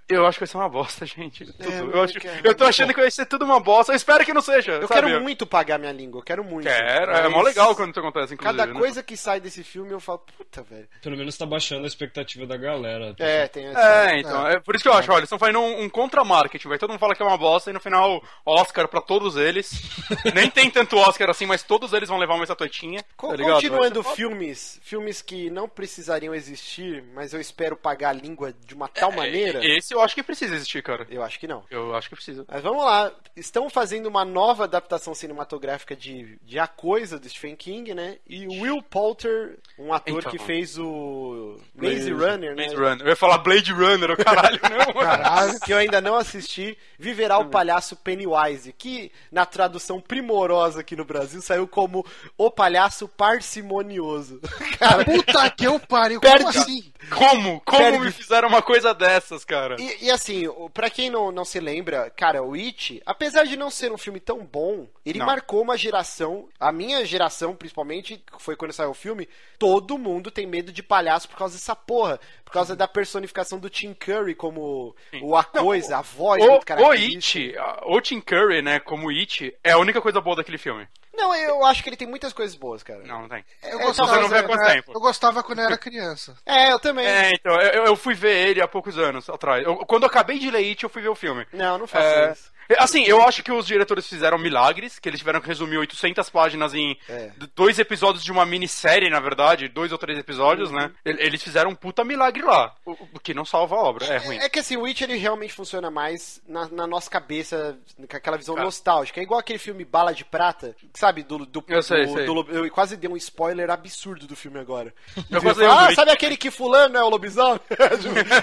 eu 0.10 0.26
acho 0.26 0.38
que 0.38 0.46
vai 0.46 0.48
ser 0.48 0.58
uma 0.58 0.70
bosta, 0.70 1.06
gente. 1.08 1.46
Tudo. 1.46 1.72
É, 1.72 1.80
eu, 1.80 2.02
acho, 2.02 2.14
eu 2.44 2.56
tô 2.56 2.64
achando 2.66 2.94
que 2.94 3.02
vai 3.02 3.12
ser 3.12 3.26
tudo 3.26 3.46
uma 3.46 3.60
bosta. 3.60 3.92
Eu 3.92 3.96
espero 3.96 4.24
que 4.24 4.34
não 4.34 4.42
seja. 4.42 4.74
Eu 4.74 4.88
sabe? 4.88 5.02
quero 5.08 5.22
muito 5.22 5.46
pagar 5.46 5.78
minha 5.78 5.92
língua, 5.92 6.20
eu 6.20 6.24
quero 6.24 6.44
muito. 6.44 6.64
Quero, 6.68 7.12
é 7.12 7.24
Mas 7.24 7.32
mó 7.32 7.42
legal 7.42 7.76
quando 7.76 7.92
isso 7.92 8.00
acontece, 8.00 8.34
inclusive. 8.34 8.58
Cada 8.58 8.74
né? 8.74 8.80
coisa 8.80 9.04
que 9.04 9.18
sai 9.18 9.40
desse 9.40 9.64
filme 9.64 9.92
eu 9.92 10.00
falo, 10.00 10.20
puta, 10.38 10.62
velho. 10.64 10.88
Pelo 11.02 11.18
menos 11.18 11.38
tá 11.38 11.46
baixando 11.46 11.84
a 11.84 11.88
expectativa 11.88 12.46
da 12.46 12.58
galera. 12.58 13.16
É, 13.20 13.48
tem 13.48 13.66
essa. 13.68 13.80
É, 14.10 14.20
então, 14.20 14.48
é. 14.48 14.60
por 14.60 14.76
isso 14.76 14.84
que 14.84 14.90
eu 14.90 14.94
acho, 14.94 15.10
olha, 15.12 15.20
eles 15.20 15.28
estão 15.28 15.40
fazendo 15.40 15.60
um, 15.60 15.84
um 15.84 15.90
contra-marketing, 15.90 16.68
vai 16.70 16.78
todo 16.78 16.90
mundo 16.90 17.00
fala 17.00 17.16
que 17.16 17.22
é 17.22 17.26
uma 17.26 17.38
bosta 17.38 17.70
e 17.70 17.74
no 17.74 17.80
final 17.80 18.24
Oscar 18.46 18.88
pra 18.88 19.02
todos 19.02 19.36
eles. 19.36 19.72
Nem 20.34 20.50
tem 20.50 20.70
tanto 20.70 20.98
Oscar 20.98 21.30
assim, 21.30 21.46
mas 21.46 21.64
todos 21.64 21.94
eles 21.94 22.10
vão 22.10 22.18
levar 22.18 22.36
uma 22.36 22.44
estatuetinha. 22.44 23.04
Co- 23.16 23.36
tá? 23.36 23.44
Continuando 23.44 24.04
filmes, 24.04 24.80
filmes 24.84 25.22
que 25.22 25.50
não 25.50 25.68
precisariam 25.68 26.34
existir, 26.34 27.04
mas 27.14 27.34
eu 27.34 27.42
espero 27.42 27.76
pagar 27.76 28.10
a 28.10 28.14
língua 28.14 28.54
de 28.66 28.74
uma 28.74 28.88
tal 28.88 29.12
foda. 29.12 29.24
maneira, 29.24 29.64
É, 29.64 29.78
Esse 29.78 29.97
eu 29.98 30.04
acho 30.04 30.16
que 30.16 30.24
precisa 30.24 30.56
existir, 30.56 30.82
cara. 30.84 31.06
eu 31.10 31.24
acho 31.24 31.40
que 31.40 31.48
não. 31.48 31.64
Eu 31.70 31.96
acho 31.96 32.10
que 32.10 32.16
precisa. 32.16 32.46
Mas 32.48 32.62
vamos 32.62 32.84
lá, 32.84 33.12
estão 33.36 33.70
fazendo 33.70 34.08
uma 34.08 34.24
nova 34.26 34.64
adaptação 34.66 35.14
cinematográfica 35.14 35.96
de, 35.96 36.38
de 36.44 36.60
A 36.60 36.68
Coisa 36.68 37.20
do 37.20 37.28
Stephen 37.30 37.56
King, 37.56 37.94
né? 37.94 38.18
E 38.28 38.48
o 38.48 38.62
Will 38.62 38.82
Poulter, 38.82 39.58
um 39.78 39.94
ator 39.94 40.20
Então. 40.20 40.32
que 40.32 40.38
fez 40.40 40.78
o 40.78 41.58
Maze 41.76 42.12
Runner, 42.12 42.56
né? 42.56 42.64
Maze 42.66 42.76
Runner. 42.76 43.02
Eu 43.02 43.10
ia 43.10 43.16
falar 43.16 43.38
Blade 43.40 43.72
Runner, 43.72 44.12
o 44.12 44.18
caralho, 44.18 44.60
não. 44.64 44.94
Caralho. 44.94 45.60
que 45.62 45.74
eu 45.74 45.78
ainda 45.78 46.00
não 46.02 46.16
assisti, 46.16 46.78
viverá 46.98 47.38
o 47.38 47.50
palhaço 47.50 47.96
Pennywise, 47.96 48.74
que 48.74 49.12
na 49.32 49.46
tradução 49.46 50.00
primorosa 50.00 50.82
aqui 50.82 50.96
no 50.96 51.06
Brasil 51.06 51.42
saiu 51.42 51.68
como 51.68 52.06
o 52.38 52.50
palhaço 52.52 53.08
parcimonioso. 53.08 54.40
Cara, 54.80 55.04
Puta 55.06 55.50
que 55.52 55.66
eu 55.66 55.80
pariu, 55.80 56.20
Perde- 56.20 56.38
como 56.44 56.50
assim? 56.50 56.94
Como? 57.10 57.62
Como 57.62 57.78
Perde- 57.82 58.00
me 58.00 58.12
fizeram 58.12 58.48
uma 58.48 58.62
coisa 58.62 58.94
dessas, 58.94 59.44
cara? 59.46 59.76
E, 59.80 59.87
e 60.02 60.12
assim, 60.12 60.48
o- 60.48 60.70
pra 60.70 60.90
quem 60.90 61.10
não, 61.10 61.32
não 61.32 61.46
se 61.46 61.60
lembra, 61.60 62.10
cara, 62.10 62.42
o 62.44 62.54
It, 62.54 63.02
apesar 63.06 63.46
de 63.46 63.56
não 63.58 63.70
ser 63.70 63.92
um 63.92 63.98
filme 63.98 64.20
tão 64.20 64.46
bom, 64.46 64.88
ele 65.06 65.20
Não. 65.20 65.26
marcou 65.26 65.62
uma 65.62 65.78
geração, 65.78 66.48
a 66.60 66.72
minha 66.72 67.04
geração 67.06 67.56
principalmente, 67.56 68.24
foi 68.40 68.56
quando 68.56 68.74
saiu 68.74 68.92
o 68.92 68.94
filme, 68.94 69.28
todo 69.60 69.98
mundo 69.98 70.30
tem 70.32 70.46
medo 70.46 70.72
de 70.72 70.82
palhaço 70.84 71.28
por 71.30 71.38
causa 71.38 71.56
dessa 71.56 71.76
porra, 71.76 72.20
por 72.46 72.52
causa 72.52 72.76
da 72.76 72.88
personificação 72.88 73.60
do 73.60 73.70
Tim 73.70 73.94
Curry 73.94 74.36
como 74.36 74.96
o 75.22 75.36
a 75.36 75.44
coisa, 75.44 75.98
a 75.98 76.02
voz 76.02 76.44
O, 76.44 76.48
muito 76.48 76.62
o 76.64 76.66
característica. 76.66 77.50
It, 77.50 77.58
a- 77.58 77.84
o 77.86 78.02
Tim 78.02 78.22
Curry, 78.22 78.62
né, 78.62 78.80
como 78.80 79.10
It, 79.10 79.56
é 79.64 79.72
a 79.72 79.78
única 79.78 80.02
coisa 80.02 80.22
boa 80.22 80.36
daquele 80.36 80.58
filme. 80.58 80.88
Não, 81.18 81.36
eu 81.36 81.66
acho 81.66 81.82
que 81.84 81.90
ele 81.90 81.98
tem 81.98 82.08
muitas 82.08 82.32
coisas 82.32 82.56
boas, 82.56 82.84
cara. 82.84 83.00
Não, 83.04 83.22
não 83.24 83.28
tem. 83.30 83.44
Eu 83.64 83.80
É, 83.80 83.84
gostava, 83.84 84.10
você 84.14 84.22
não 84.22 84.30
vê 84.30 84.38
há 84.38 84.44
quanto 84.44 84.66
tempo? 84.66 84.92
eu 84.94 85.00
gostava 85.00 85.44
quando 85.44 85.60
eu 85.60 85.66
era 85.66 85.78
criança. 85.78 86.38
É, 86.46 86.72
eu 86.72 86.80
também. 86.80 87.06
É, 87.08 87.32
então, 87.34 87.60
eu, 87.60 87.86
eu 87.86 87.96
fui 87.96 88.14
ver 88.14 88.48
ele 88.50 88.62
há 88.62 88.68
poucos 88.68 88.98
anos 89.00 89.28
atrás. 89.30 89.66
Eu- 89.66 89.78
quando 89.86 90.04
eu 90.04 90.10
acabei 90.10 90.38
de 90.38 90.52
ler 90.52 90.60
It, 90.70 90.84
eu 90.84 90.90
fui 90.90 91.02
ver 91.02 91.10
o 91.10 91.16
filme. 91.16 91.46
Não, 91.52 91.80
não 91.80 91.88
faço 91.88 92.06
É, 92.06 92.32
isso. 92.32 92.52
Assim, 92.78 93.04
eu 93.04 93.22
acho 93.22 93.44
que 93.44 93.52
os 93.52 93.66
diretores 93.66 94.08
fizeram 94.08 94.38
milagres, 94.38 95.00
que 95.00 95.08
eles 95.10 95.20
tiveram 95.20 95.40
que 95.42 95.48
resumir 95.48 95.78
800 95.78 96.30
páginas 96.30 96.74
em 96.74 96.98
É. 97.08 97.32
dois 97.56 97.80
episódios 97.80 98.24
de 98.24 98.32
uma 98.32 98.46
minissérie, 98.46 99.10
na 99.10 99.20
verdade, 99.20 99.68
dois 99.68 99.92
ou 99.92 99.98
três 99.98 100.18
episódios, 100.20 100.72
né? 100.72 100.92
Uhum. 101.06 101.14
E- 101.14 101.26
Eles 101.28 101.42
fizeram 101.44 101.72
um 101.72 101.76
puta 101.76 102.04
milagre 102.04 102.44
lá, 102.44 102.74
o, 102.86 102.96
que 103.20 103.34
não 103.34 103.46
salva 103.46 103.76
a 103.76 103.80
obra, 103.80 104.06
é 104.06 104.18
ruim. 104.18 104.38
É 104.38 104.50
que 104.50 104.60
assim, 104.60 104.78
o 104.78 104.82
Witch 104.82 105.02
ele 105.02 105.16
realmente 105.18 105.54
funciona 105.54 105.90
mais 105.92 106.42
na, 106.48 106.68
na 106.70 106.88
nossa 106.88 107.10
cabeça, 107.10 107.78
com 107.98 108.18
aquela 108.18 108.38
visão 108.38 108.56
Cara. 108.56 108.66
nostálgica. 108.66 109.20
É 109.20 109.24
igual 109.24 109.40
aquele 109.40 109.60
filme 109.60 109.84
Bala 109.86 110.14
de 110.14 110.24
Prata, 110.26 110.76
sabe? 110.94 111.24
Do, 111.24 111.46
do, 111.46 111.64
Eu 111.68 111.82
sei, 111.84 112.06
do- 112.06 112.14
sei. 112.14 112.26
do 112.26 112.48
eu 112.52 112.70
quase 112.72 112.96
dei 112.98 113.10
um 113.10 113.18
spoiler 113.18 113.70
absurdo 113.70 114.28
do 114.28 114.36
filme 114.36 114.60
agora. 114.60 114.94
Eu 115.30 115.42
quase 115.42 115.66
ah, 115.66 115.94
sabe 115.94 116.12
aquele 116.12 116.38
que 116.38 116.50
fulano 116.52 116.98
é 116.98 117.04
o 117.04 117.10
lobisomem? 117.10 117.60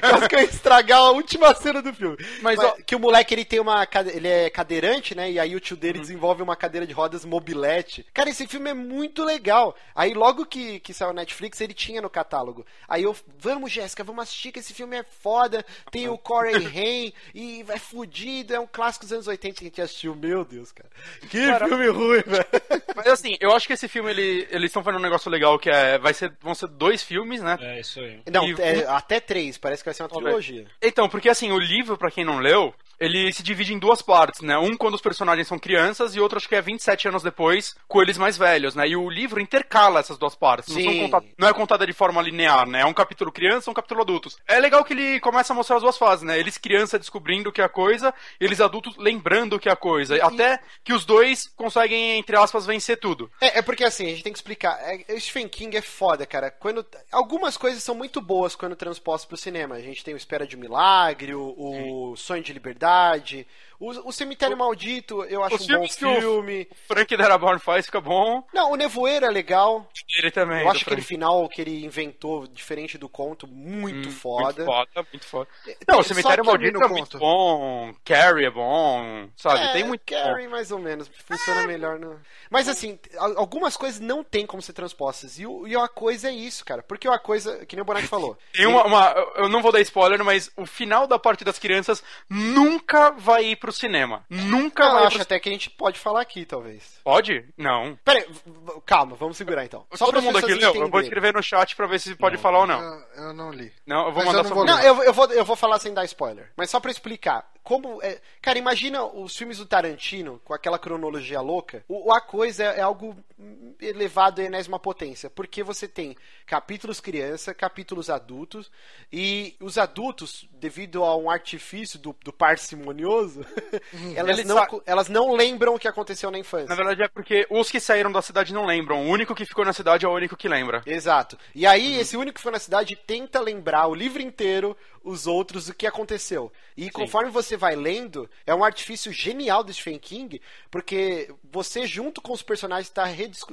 quase 0.00 0.28
que 0.28 0.34
eu 0.34 0.40
ia 0.40 0.44
estragar 0.46 0.98
a 0.98 1.10
última 1.10 1.54
cena 1.54 1.80
do 1.82 1.92
filme. 1.94 2.16
Mas, 2.42 2.58
ó- 2.58 2.76
que 2.86 2.94
o 2.94 2.98
moleque 2.98 3.34
ele 3.34 3.44
tem 3.44 3.60
uma. 3.60 3.86
Ele 4.14 4.28
é 4.28 4.48
cadeirante, 4.50 5.14
né? 5.14 5.30
E 5.30 5.38
aí 5.38 5.54
o 5.56 5.60
tio 5.60 5.74
Uhum. 5.74 5.80
dele 5.80 5.98
desenvolve 5.98 6.42
uma 6.42 6.54
cadeira 6.56 6.86
de 6.86 6.92
rodas 6.92 7.24
mobilete. 7.24 8.06
Cara, 8.14 8.30
esse 8.30 8.46
filme 8.46 8.70
é 8.70 8.74
muito 8.74 9.24
legal. 9.24 9.74
Aí 9.94 10.14
logo 10.14 10.46
que, 10.46 10.78
que 10.80 10.94
saiu 10.94 11.10
o 11.10 11.14
Netflix, 11.14 11.60
ele 11.60 11.74
tinha 11.74 12.00
no 12.00 12.08
catálogo. 12.08 12.64
Aí 12.88 13.02
eu, 13.02 13.16
vamos, 13.38 13.72
Jéssica, 13.72 14.04
vamos 14.04 14.22
assistir 14.22 14.52
que 14.52 14.60
esse 14.60 14.72
filme 14.72 14.96
é 14.96 15.02
foda. 15.02 15.64
Tem 15.90 16.08
o 16.08 16.16
Corey 16.16 16.54
Haim 16.66 17.12
e 17.34 17.62
vai 17.64 17.78
fudido. 17.78 18.54
É 18.54 18.60
um 18.60 18.66
clássico 18.66 19.04
dos 19.04 19.12
anos 19.12 19.26
80 19.26 19.54
que 19.58 19.64
a 19.64 19.68
gente 19.68 19.82
assistiu. 19.82 20.14
Meu 20.14 20.44
Deus, 20.44 20.70
cara. 20.72 20.88
Que 21.28 21.52
filme 21.66 21.88
ruim, 21.88 22.22
velho. 22.24 22.46
Mas 22.94 23.06
assim, 23.08 23.36
eu 23.40 23.52
acho 23.52 23.66
que 23.66 23.72
esse 23.72 23.88
filme, 23.88 24.10
ele, 24.10 24.46
eles 24.50 24.66
estão 24.70 24.82
fazendo 24.82 25.00
um 25.00 25.02
negócio 25.02 25.30
legal, 25.30 25.58
que 25.58 25.68
é, 25.68 25.98
vai 25.98 26.14
ser, 26.14 26.32
vão 26.40 26.54
ser 26.54 26.68
dois 26.68 27.02
filmes, 27.02 27.42
né? 27.42 27.58
É, 27.60 27.80
isso 27.80 27.98
aí. 28.00 28.22
Não, 28.32 28.46
E- 28.48 28.54
é, 28.60 28.86
até 28.86 29.18
três. 29.18 29.58
Parece 29.58 29.82
que 29.82 29.86
vai 29.88 29.94
ser 29.94 30.02
uma 30.04 30.08
trilogia. 30.08 30.66
Então, 30.80 31.08
porque 31.08 31.28
assim, 31.28 31.50
o 31.50 31.58
livro, 31.58 31.98
pra 31.98 32.10
quem 32.10 32.24
não 32.24 32.38
leu, 32.38 32.72
ele 32.98 33.32
se 33.32 33.42
divide 33.42 33.74
em 33.74 33.78
duas 33.78 34.02
partes, 34.02 34.40
né? 34.40 34.56
Um 34.58 34.76
quando 34.76 34.94
os 34.94 35.00
personagens 35.00 35.48
são 35.48 35.58
crianças 35.58 36.14
e 36.14 36.20
outro 36.20 36.38
acho 36.38 36.48
que 36.48 36.54
é 36.54 36.60
27 36.60 37.08
anos 37.08 37.22
depois, 37.22 37.74
com 37.86 38.02
eles 38.02 38.18
mais 38.18 38.36
velhos, 38.36 38.74
né? 38.74 38.88
E 38.88 38.96
o 38.96 39.08
livro 39.08 39.40
intercala 39.40 40.00
essas 40.00 40.18
duas 40.18 40.34
partes. 40.34 40.74
Não, 40.74 40.82
Sim. 40.82 41.10
não 41.38 41.48
é 41.48 41.52
contada 41.52 41.86
de 41.86 41.92
forma 41.92 42.22
linear, 42.22 42.68
né? 42.68 42.80
É 42.80 42.86
um 42.86 42.94
capítulo 42.94 43.32
criança, 43.32 43.70
um 43.70 43.74
capítulo 43.74 44.02
adultos. 44.02 44.36
É 44.46 44.58
legal 44.58 44.84
que 44.84 44.92
ele 44.92 45.20
começa 45.20 45.52
a 45.52 45.56
mostrar 45.56 45.76
as 45.76 45.82
duas 45.82 45.98
fases, 45.98 46.24
né? 46.24 46.38
Eles 46.38 46.58
criança 46.58 46.98
descobrindo 46.98 47.50
o 47.50 47.52
que 47.52 47.60
é 47.60 47.64
a 47.64 47.68
coisa, 47.68 48.14
eles 48.40 48.60
adultos 48.60 48.96
lembrando 48.96 49.56
o 49.56 49.58
que 49.58 49.68
é 49.68 49.72
a 49.72 49.76
coisa. 49.76 50.16
Até 50.24 50.60
que 50.82 50.92
os 50.92 51.04
dois 51.04 51.48
conseguem, 51.56 52.18
entre 52.18 52.36
aspas, 52.36 52.66
vencer 52.66 52.98
tudo. 52.98 53.30
É, 53.40 53.58
é 53.58 53.62
porque 53.62 53.84
assim, 53.84 54.06
a 54.06 54.10
gente 54.10 54.22
tem 54.22 54.32
que 54.32 54.38
explicar. 54.38 54.78
É, 54.80 55.12
o 55.14 55.20
Stephen 55.20 55.48
King 55.48 55.76
é 55.76 55.82
foda, 55.82 56.26
cara. 56.26 56.50
Quando, 56.50 56.84
algumas 57.10 57.56
coisas 57.56 57.82
são 57.82 57.94
muito 57.94 58.20
boas 58.20 58.54
quando 58.54 58.76
transpostas 58.76 59.26
pro 59.26 59.36
cinema. 59.36 59.74
A 59.74 59.80
gente 59.80 60.04
tem 60.04 60.14
o 60.14 60.16
Espera 60.16 60.46
de 60.46 60.56
um 60.56 60.60
Milagre, 60.60 61.34
o, 61.34 62.12
o 62.12 62.16
Sonho 62.16 62.42
de 62.42 62.52
Liberdade 62.52 62.83
qualidade, 62.84 63.46
o, 63.84 64.08
o 64.08 64.12
Cemitério 64.12 64.56
Maldito, 64.56 65.22
eu 65.24 65.42
acho 65.44 65.56
um 65.56 65.58
bom 65.58 65.64
filmes 65.66 65.96
que 65.96 66.04
o- 66.06 66.20
filme. 66.20 66.68
Frank 66.88 67.16
Darabont 67.16 67.58
faz, 67.62 67.86
fica 67.86 68.00
bom. 68.00 68.42
Não, 68.52 68.72
o 68.72 68.76
Nevoeiro 68.76 69.26
é 69.26 69.30
legal. 69.30 69.88
Ele 70.18 70.30
também. 70.30 70.62
Eu 70.62 70.70
acho 70.70 70.82
aquele 70.82 70.96
Frank. 71.02 71.06
final 71.08 71.48
que 71.48 71.60
ele 71.60 71.84
inventou, 71.84 72.46
diferente 72.46 72.96
do 72.96 73.08
conto, 73.08 73.46
muito 73.46 74.10
foda. 74.10 74.64
Muito 74.64 74.64
foda, 74.64 75.06
muito 75.12 75.26
foda. 75.26 75.48
Não, 75.88 75.98
o 75.98 76.02
Cemitério 76.02 76.44
Maldito 76.44 76.82
é 76.82 76.88
muito 76.88 77.18
bom, 77.18 77.94
Carrie 78.04 78.46
é 78.46 78.50
bom, 78.50 79.28
sabe? 79.36 79.60
É, 79.60 79.72
Tem 79.72 79.84
muito 79.84 80.02
Carrie, 80.06 80.48
mais 80.48 80.70
ou 80.70 80.78
menos. 80.78 81.10
Funciona 81.26 81.66
melhor. 81.66 81.98
No... 81.98 82.20
Mas 82.50 82.68
assim, 82.68 82.98
al- 83.18 83.38
algumas 83.38 83.76
coisas 83.76 84.00
não 84.00 84.22
tem 84.24 84.46
como 84.46 84.62
ser 84.62 84.72
transpostas. 84.72 85.38
E, 85.38 85.46
o, 85.46 85.66
e 85.66 85.76
a 85.76 85.88
coisa 85.88 86.28
é 86.28 86.32
isso, 86.32 86.64
cara. 86.64 86.82
Porque 86.82 87.06
a 87.08 87.18
coisa, 87.18 87.64
que 87.66 87.76
nem 87.76 87.82
o 87.82 87.84
Bonatti 87.84 88.06
falou. 88.06 88.36
Tem 88.54 88.66
uma, 88.66 88.84
uma- 88.84 89.14
Eu 89.36 89.48
não 89.48 89.60
vou 89.60 89.72
dar 89.72 89.80
spoiler, 89.80 90.24
mas 90.24 90.50
o 90.56 90.64
final 90.64 91.06
da 91.06 91.18
parte 91.18 91.44
das 91.44 91.58
crianças 91.58 92.02
nunca 92.30 93.10
vai 93.10 93.44
ir 93.46 93.56
pro 93.56 93.72
cinema. 93.74 94.24
Nunca 94.28 94.84
Eu 94.84 94.98
acho 94.98 95.10
pro... 95.16 95.22
até 95.22 95.38
que 95.40 95.48
a 95.48 95.52
gente 95.52 95.70
pode 95.70 95.98
falar 95.98 96.20
aqui, 96.20 96.44
talvez. 96.44 97.00
Pode? 97.04 97.44
Não. 97.56 97.98
Pera 98.04 98.20
aí, 98.20 98.26
v- 98.26 98.40
v- 98.46 98.80
calma, 98.86 99.16
vamos 99.16 99.36
segurar 99.36 99.64
então. 99.64 99.86
Todo 99.98 100.12
pras 100.12 100.24
mundo 100.24 100.38
aqui 100.38 100.54
leu? 100.54 100.74
Eu 100.74 100.88
vou 100.90 101.00
escrever 101.00 101.34
no 101.34 101.42
chat 101.42 101.74
pra 101.76 101.86
ver 101.86 101.98
se 102.00 102.14
pode 102.14 102.36
falar 102.38 102.60
ou 102.60 102.66
não. 102.66 102.80
Eu, 102.80 103.24
eu 103.24 103.32
não 103.32 103.50
li. 103.52 103.72
Não, 103.86 104.06
eu 104.06 104.12
vou 104.12 104.24
Mas 104.24 104.26
mandar 104.26 104.38
eu 104.38 104.42
não 104.42 104.48
só 104.48 104.54
vou 104.54 104.64
Não, 104.64 104.80
eu, 104.80 105.02
eu, 105.02 105.12
vou, 105.12 105.26
eu 105.32 105.44
vou 105.44 105.56
falar 105.56 105.78
sem 105.78 105.92
dar 105.92 106.04
spoiler. 106.04 106.50
Mas 106.56 106.70
só 106.70 106.80
pra 106.80 106.90
explicar. 106.90 107.50
Como. 107.62 108.02
É... 108.02 108.20
Cara, 108.42 108.58
imagina 108.58 109.02
os 109.04 109.34
filmes 109.36 109.58
do 109.58 109.64
Tarantino 109.66 110.40
com 110.44 110.52
aquela 110.52 110.78
cronologia 110.78 111.40
louca. 111.40 111.84
O, 111.88 112.12
a 112.12 112.20
coisa 112.20 112.62
é 112.64 112.80
algo 112.82 113.16
hum, 113.38 113.74
elevado 113.80 114.40
à 114.40 114.44
enésima 114.44 114.78
potência. 114.78 115.30
Porque 115.30 115.62
você 115.62 115.88
tem 115.88 116.14
capítulos 116.46 117.00
criança, 117.00 117.54
capítulos 117.54 118.10
adultos. 118.10 118.70
E 119.12 119.56
os 119.60 119.78
adultos, 119.78 120.46
devido 120.52 121.02
a 121.04 121.16
um 121.16 121.30
artifício 121.30 121.98
do, 121.98 122.14
do 122.22 122.32
parcimonioso, 122.32 123.44
elas, 124.14 124.44
não, 124.44 124.56
sa- 124.56 124.68
elas 124.86 125.08
não 125.08 125.34
lembram 125.34 125.74
o 125.74 125.78
que 125.78 125.88
aconteceu 125.88 126.30
na 126.30 126.38
infância. 126.38 126.68
Na 126.68 126.74
verdade 126.74 127.02
é 127.02 127.08
porque 127.08 127.46
os 127.50 127.70
que 127.70 127.80
saíram 127.80 128.10
da 128.12 128.22
cidade 128.22 128.52
não 128.52 128.66
lembram. 128.66 129.06
O 129.06 129.08
único 129.08 129.34
que 129.34 129.44
ficou 129.44 129.64
na 129.64 129.72
cidade 129.72 130.04
é 130.04 130.08
o 130.08 130.12
único 130.12 130.36
que 130.36 130.48
lembra. 130.48 130.82
Exato. 130.86 131.38
E 131.54 131.66
aí, 131.66 131.98
esse 131.98 132.16
único 132.16 132.36
que 132.36 132.42
foi 132.42 132.52
na 132.52 132.58
cidade 132.58 132.96
tenta 132.96 133.40
lembrar 133.40 133.86
o 133.86 133.94
livro 133.94 134.22
inteiro, 134.22 134.76
os 135.04 135.26
outros, 135.26 135.68
o 135.68 135.74
que 135.74 135.86
aconteceu. 135.86 136.50
E 136.76 136.90
conforme 136.90 137.30
você 137.30 137.56
vai 137.56 137.76
lendo, 137.76 138.28
é 138.46 138.54
um 138.54 138.64
artifício 138.64 139.12
genial 139.12 139.62
do 139.62 139.72
Stephen 139.72 139.98
King, 139.98 140.40
porque 140.70 141.32
você, 141.52 141.86
junto 141.86 142.20
com 142.20 142.32
os 142.32 142.42
personagens, 142.42 142.88
está 142.88 143.04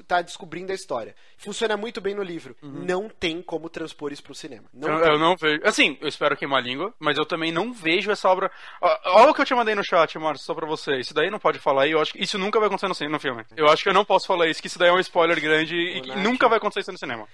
tá 0.07 0.21
descobrindo 0.21 0.71
a 0.71 0.75
história. 0.75 1.13
Funciona 1.37 1.75
muito 1.75 1.99
bem 1.99 2.15
no 2.15 2.23
livro. 2.23 2.55
Não 2.61 3.09
tem 3.09 3.41
como 3.41 3.69
transpor 3.69 4.13
isso 4.13 4.23
pro 4.23 4.33
cinema. 4.33 4.63
Não 4.73 4.87
Eu, 4.87 5.13
eu 5.13 5.19
não 5.19 5.35
vejo. 5.35 5.61
Assim, 5.63 5.97
eu 5.99 6.07
espero 6.07 6.37
queimar 6.37 6.59
a 6.59 6.65
língua, 6.65 6.93
mas 6.97 7.17
eu 7.17 7.25
também 7.25 7.51
não 7.51 7.73
vejo 7.73 8.11
essa 8.11 8.29
obra. 8.29 8.49
Olha 8.81 9.31
o 9.31 9.33
que 9.33 9.41
eu 9.41 9.45
te 9.45 9.53
mandei 9.53 9.75
no 9.75 9.83
chat, 9.83 10.17
Márcio, 10.17 10.45
só 10.45 10.53
pra 10.53 10.65
você. 10.65 10.97
Isso 10.99 11.13
daí 11.13 11.29
não 11.29 11.39
pode 11.39 11.59
falar 11.59 11.83
aí. 11.83 11.91
Eu 11.91 12.01
acho 12.01 12.13
que 12.13 12.23
isso 12.23 12.37
nunca 12.37 12.59
vai 12.59 12.67
acontecer 12.67 12.87
no, 13.05 13.11
no 13.11 13.19
filme. 13.19 13.43
Eu 13.57 13.67
acho 13.67 13.83
que 13.83 13.89
eu 13.89 13.93
não 13.93 14.05
posso 14.05 14.25
falar 14.25 14.47
isso, 14.47 14.61
que 14.61 14.67
isso 14.67 14.79
daí 14.79 14.89
é 14.89 14.93
um 14.93 14.99
spoiler 14.99 15.39
grande 15.41 15.75
e 15.75 16.01
que 16.01 16.15
nunca 16.15 16.47
vai 16.47 16.57
acontecer 16.57 16.81
isso 16.81 16.91
no 16.91 16.97
cinema. 16.97 17.27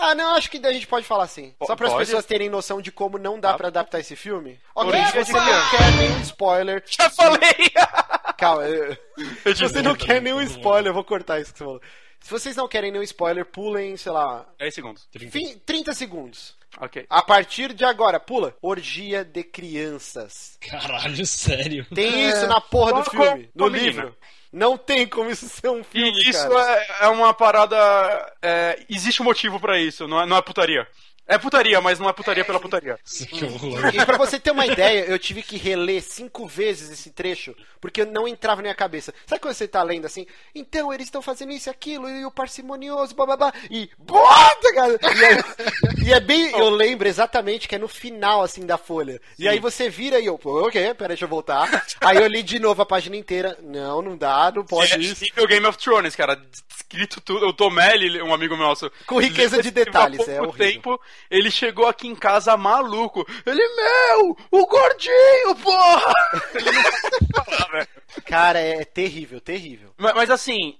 Ah, 0.00 0.14
não, 0.14 0.36
acho 0.36 0.48
que 0.50 0.64
a 0.64 0.72
gente 0.72 0.86
pode 0.86 1.04
falar 1.06 1.24
assim. 1.24 1.52
Só 1.66 1.74
para 1.74 1.88
as 1.88 1.94
pessoas 1.94 2.24
terem 2.24 2.48
noção 2.48 2.80
de 2.80 2.92
como 2.92 3.18
não 3.18 3.38
dá 3.38 3.50
Tá. 3.52 3.56
pra 3.58 3.68
adaptar 3.68 3.98
esse 4.00 4.14
filme. 4.14 4.58
Ok, 4.74 4.92
se 5.06 5.24
você 5.24 5.32
não 5.32 5.70
quer 5.70 5.92
nenhum 5.96 6.20
spoiler, 6.22 6.82
Já 6.86 7.10
falei! 7.10 7.72
Calma, 8.38 8.62
eu- 8.64 8.96
se 9.56 9.62
você 9.62 9.82
não 9.82 9.96
quer 9.96 10.22
nenhum 10.22 10.40
spoiler, 10.42 10.90
eu 10.90 10.94
vou 10.94 11.02
cortar 11.04 11.40
isso 11.40 11.52
que 11.52 11.58
você 11.58 11.64
falou. 11.64 11.80
Se 12.20 12.30
vocês 12.30 12.56
não 12.56 12.68
querem 12.68 12.90
nenhum 12.90 13.02
spoiler, 13.02 13.44
pulem, 13.46 13.96
sei 13.96 14.12
lá, 14.12 14.46
10 14.58 14.74
segundos. 14.74 15.06
30. 15.12 15.32
fim- 15.32 15.58
30 15.64 15.92
segundos. 15.94 16.56
Ok. 16.80 17.06
A 17.08 17.22
partir 17.22 17.72
de 17.72 17.84
agora, 17.84 18.20
pula. 18.20 18.54
Orgia 18.60 19.24
de 19.24 19.42
crianças. 19.42 20.58
Caralho, 20.60 21.24
sério. 21.24 21.86
Tem 21.94 22.28
isso 22.28 22.46
na 22.46 22.60
porra 22.60 22.92
do 23.02 23.10
filme, 23.10 23.44
com- 23.44 23.50
no 23.54 23.64
com 23.66 23.70
menina. 23.70 24.02
livro. 24.02 24.16
Não 24.52 24.78
tem 24.78 25.06
como 25.06 25.30
isso 25.30 25.46
ser 25.48 25.68
um 25.68 25.84
filme, 25.84 26.22
E 26.22 26.30
isso 26.30 26.48
cara. 26.48 26.72
é, 27.00 27.04
é 27.04 27.08
uma 27.08 27.34
parada. 27.34 27.76
é, 28.42 28.82
existe 28.88 29.20
um 29.20 29.24
motivo 29.26 29.60
pra 29.60 29.78
isso, 29.78 30.06
não 30.08 30.20
é, 30.22 30.26
não 30.26 30.36
é 30.36 30.42
putaria. 30.42 30.86
É 31.28 31.36
putaria, 31.36 31.80
mas 31.80 31.98
não 31.98 32.08
é 32.08 32.12
putaria 32.12 32.44
pela 32.44 32.58
putaria. 32.58 32.98
Que 33.04 33.44
horror. 33.44 33.94
E 33.94 34.04
pra 34.04 34.16
você 34.16 34.40
ter 34.40 34.50
uma 34.50 34.66
ideia, 34.66 35.04
eu 35.04 35.18
tive 35.18 35.42
que 35.42 35.58
reler 35.58 36.02
cinco 36.02 36.46
vezes 36.48 36.90
esse 36.90 37.10
trecho, 37.10 37.54
porque 37.80 38.04
não 38.04 38.26
entrava 38.26 38.56
na 38.56 38.62
minha 38.62 38.74
cabeça. 38.74 39.12
Sabe 39.26 39.40
quando 39.40 39.54
você 39.54 39.68
tá 39.68 39.82
lendo 39.82 40.06
assim? 40.06 40.26
Então, 40.54 40.92
eles 40.92 41.06
estão 41.06 41.20
fazendo 41.20 41.52
isso 41.52 41.68
e 41.68 41.70
aquilo, 41.70 42.08
e 42.08 42.24
o 42.24 42.30
parcimonioso, 42.30 43.14
bababá, 43.14 43.52
e... 43.70 43.90
Bota, 43.98 44.72
cara! 44.74 44.98
E 45.02 45.24
é, 45.24 46.08
e 46.08 46.12
é 46.14 46.20
bem... 46.20 46.50
Eu 46.52 46.70
lembro 46.70 47.06
exatamente 47.06 47.68
que 47.68 47.74
é 47.74 47.78
no 47.78 47.88
final, 47.88 48.42
assim, 48.42 48.64
da 48.64 48.78
folha. 48.78 49.20
E 49.38 49.46
aí 49.46 49.60
você 49.60 49.90
vira 49.90 50.18
e 50.18 50.26
eu... 50.26 50.38
Pô, 50.38 50.66
ok, 50.66 50.94
pera, 50.94 51.08
deixa 51.08 51.26
eu 51.26 51.28
voltar. 51.28 51.84
Aí 52.00 52.16
eu 52.16 52.26
li 52.26 52.42
de 52.42 52.58
novo 52.58 52.80
a 52.80 52.86
página 52.86 53.16
inteira. 53.16 53.58
Não, 53.62 54.00
não 54.00 54.16
dá, 54.16 54.50
não 54.54 54.64
pode 54.64 54.94
É 54.94 54.98
isso. 54.98 55.22
nível 55.22 55.46
Game 55.46 55.66
of 55.66 55.76
Thrones, 55.76 56.16
cara. 56.16 56.40
Escrito 56.74 57.20
tudo. 57.20 57.46
O 57.46 57.52
Tomeli, 57.52 58.22
um 58.22 58.32
amigo 58.32 58.56
nosso. 58.56 58.90
Com 59.06 59.20
riqueza 59.20 59.62
de 59.62 59.70
detalhes, 59.70 60.26
há 60.26 60.32
é 60.32 60.40
horrível. 60.40 60.72
tempo, 60.72 61.00
ele 61.30 61.50
chegou 61.50 61.86
aqui 61.86 62.06
em 62.08 62.14
casa 62.14 62.56
maluco. 62.56 63.26
Ele, 63.46 63.62
meu, 63.76 64.36
o 64.50 64.66
gordinho, 64.66 65.54
porra! 65.62 66.12
Ele 66.54 66.72
não 66.72 66.82
sabe 66.82 67.28
falar, 67.34 67.70
velho. 67.72 67.88
Cara, 68.26 68.58
é 68.58 68.84
terrível, 68.84 69.40
terrível. 69.40 69.92
Mas, 69.96 70.14
mas 70.14 70.30
assim, 70.30 70.78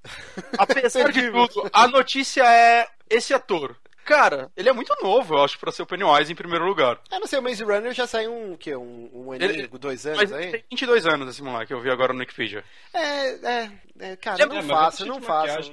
apesar 0.58 1.10
de 1.12 1.30
tudo, 1.30 1.70
a 1.72 1.86
notícia 1.88 2.42
é 2.44 2.88
esse 3.08 3.32
ator. 3.34 3.76
Cara, 4.04 4.50
ele 4.56 4.70
é 4.70 4.72
muito 4.72 4.96
novo, 5.02 5.34
eu 5.34 5.44
acho, 5.44 5.58
pra 5.58 5.70
ser 5.70 5.82
o 5.82 5.86
Pennywise 5.86 6.32
em 6.32 6.34
primeiro 6.34 6.64
lugar. 6.64 6.98
Eu 7.12 7.20
não 7.20 7.26
sei, 7.26 7.38
o 7.38 7.42
Maze 7.42 7.62
Runner 7.62 7.92
já 7.92 8.06
saiu 8.06 8.32
um, 8.32 8.52
o 8.54 8.56
quê? 8.56 8.74
Um, 8.74 9.10
um 9.12 9.34
Ele- 9.34 9.68
dois 9.68 10.06
anos 10.06 10.18
Mas 10.20 10.32
aí? 10.32 10.50
tem 10.50 10.64
22 10.70 11.06
anos 11.06 11.28
esse 11.28 11.42
moleque, 11.42 11.74
eu 11.74 11.80
vi 11.82 11.90
agora 11.90 12.14
no 12.14 12.20
Wikipedia. 12.20 12.64
É, 12.94 13.28
é, 13.34 13.70
é, 14.00 14.16
cara, 14.16 14.42
É, 14.42 14.46
não 14.46 14.56
É, 14.56 14.62
faço, 14.62 15.04
não 15.04 15.20
faço. 15.20 15.70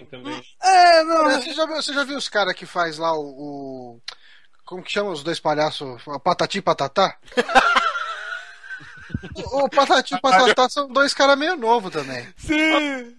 É, 0.61 1.03
não, 1.03 1.29
você 1.31 1.53
já, 1.53 1.65
viu- 1.65 1.75
você 1.77 1.93
já 1.93 2.03
viu 2.03 2.17
os 2.17 2.27
caras 2.27 2.53
que 2.55 2.65
faz 2.65 2.97
lá 2.97 3.13
o, 3.13 3.21
o- 3.23 4.01
Como 4.65 4.81
que 4.81 4.91
chama 4.91 5.11
os 5.11 5.23
dois 5.23 5.39
palhaços? 5.39 6.01
Patati 6.23 6.57
e 6.57 6.61
Patatá? 6.61 7.17
o, 9.51 9.63
o 9.65 9.69
Patati 9.69 10.15
e 10.15 10.21
Patatá 10.21 10.67
são 10.69 10.87
dois 10.87 11.13
caras 11.13 11.37
meio 11.37 11.55
novos 11.55 11.91
também. 11.91 12.27
Sim! 12.37 13.15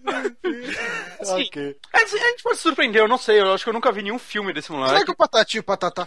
Sim. 1.23 1.43
ok. 1.47 1.75
É, 1.93 2.03
assim, 2.03 2.19
a 2.19 2.27
gente 2.29 2.43
pode 2.43 2.57
se 2.57 2.63
surpreender, 2.63 3.01
eu 3.01 3.07
não 3.07 3.17
sei, 3.17 3.39
eu 3.41 3.53
acho 3.53 3.63
que 3.63 3.69
eu 3.69 3.73
nunca 3.73 3.91
vi 3.91 4.01
nenhum 4.03 4.19
filme 4.19 4.53
desse 4.53 4.67
Será 4.67 4.79
que 4.85 4.87
moleque. 4.91 5.11
o 5.11 5.15
Patati 5.15 5.57
e 5.57 5.59
o 5.59 5.63
Patatá 5.63 6.05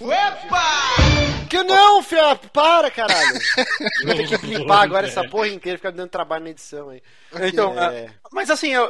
Que 1.49 1.62
não, 1.65 2.03
fia, 2.03 2.37
para, 2.53 2.91
caralho! 2.91 3.41
Vou 4.05 4.15
ter 4.15 4.29
que 4.29 4.39
clipar 4.39 4.83
agora 4.83 5.07
essa 5.07 5.27
porra 5.29 5.49
inteira, 5.49 5.79
ficar 5.79 5.91
dando 5.91 6.09
trabalho 6.11 6.45
na 6.45 6.51
edição 6.51 6.91
aí. 6.91 7.03
Então, 7.43 7.79
É. 7.79 7.87
é, 7.97 8.11
mas 8.33 8.51
assim, 8.51 8.73
eu, 8.73 8.85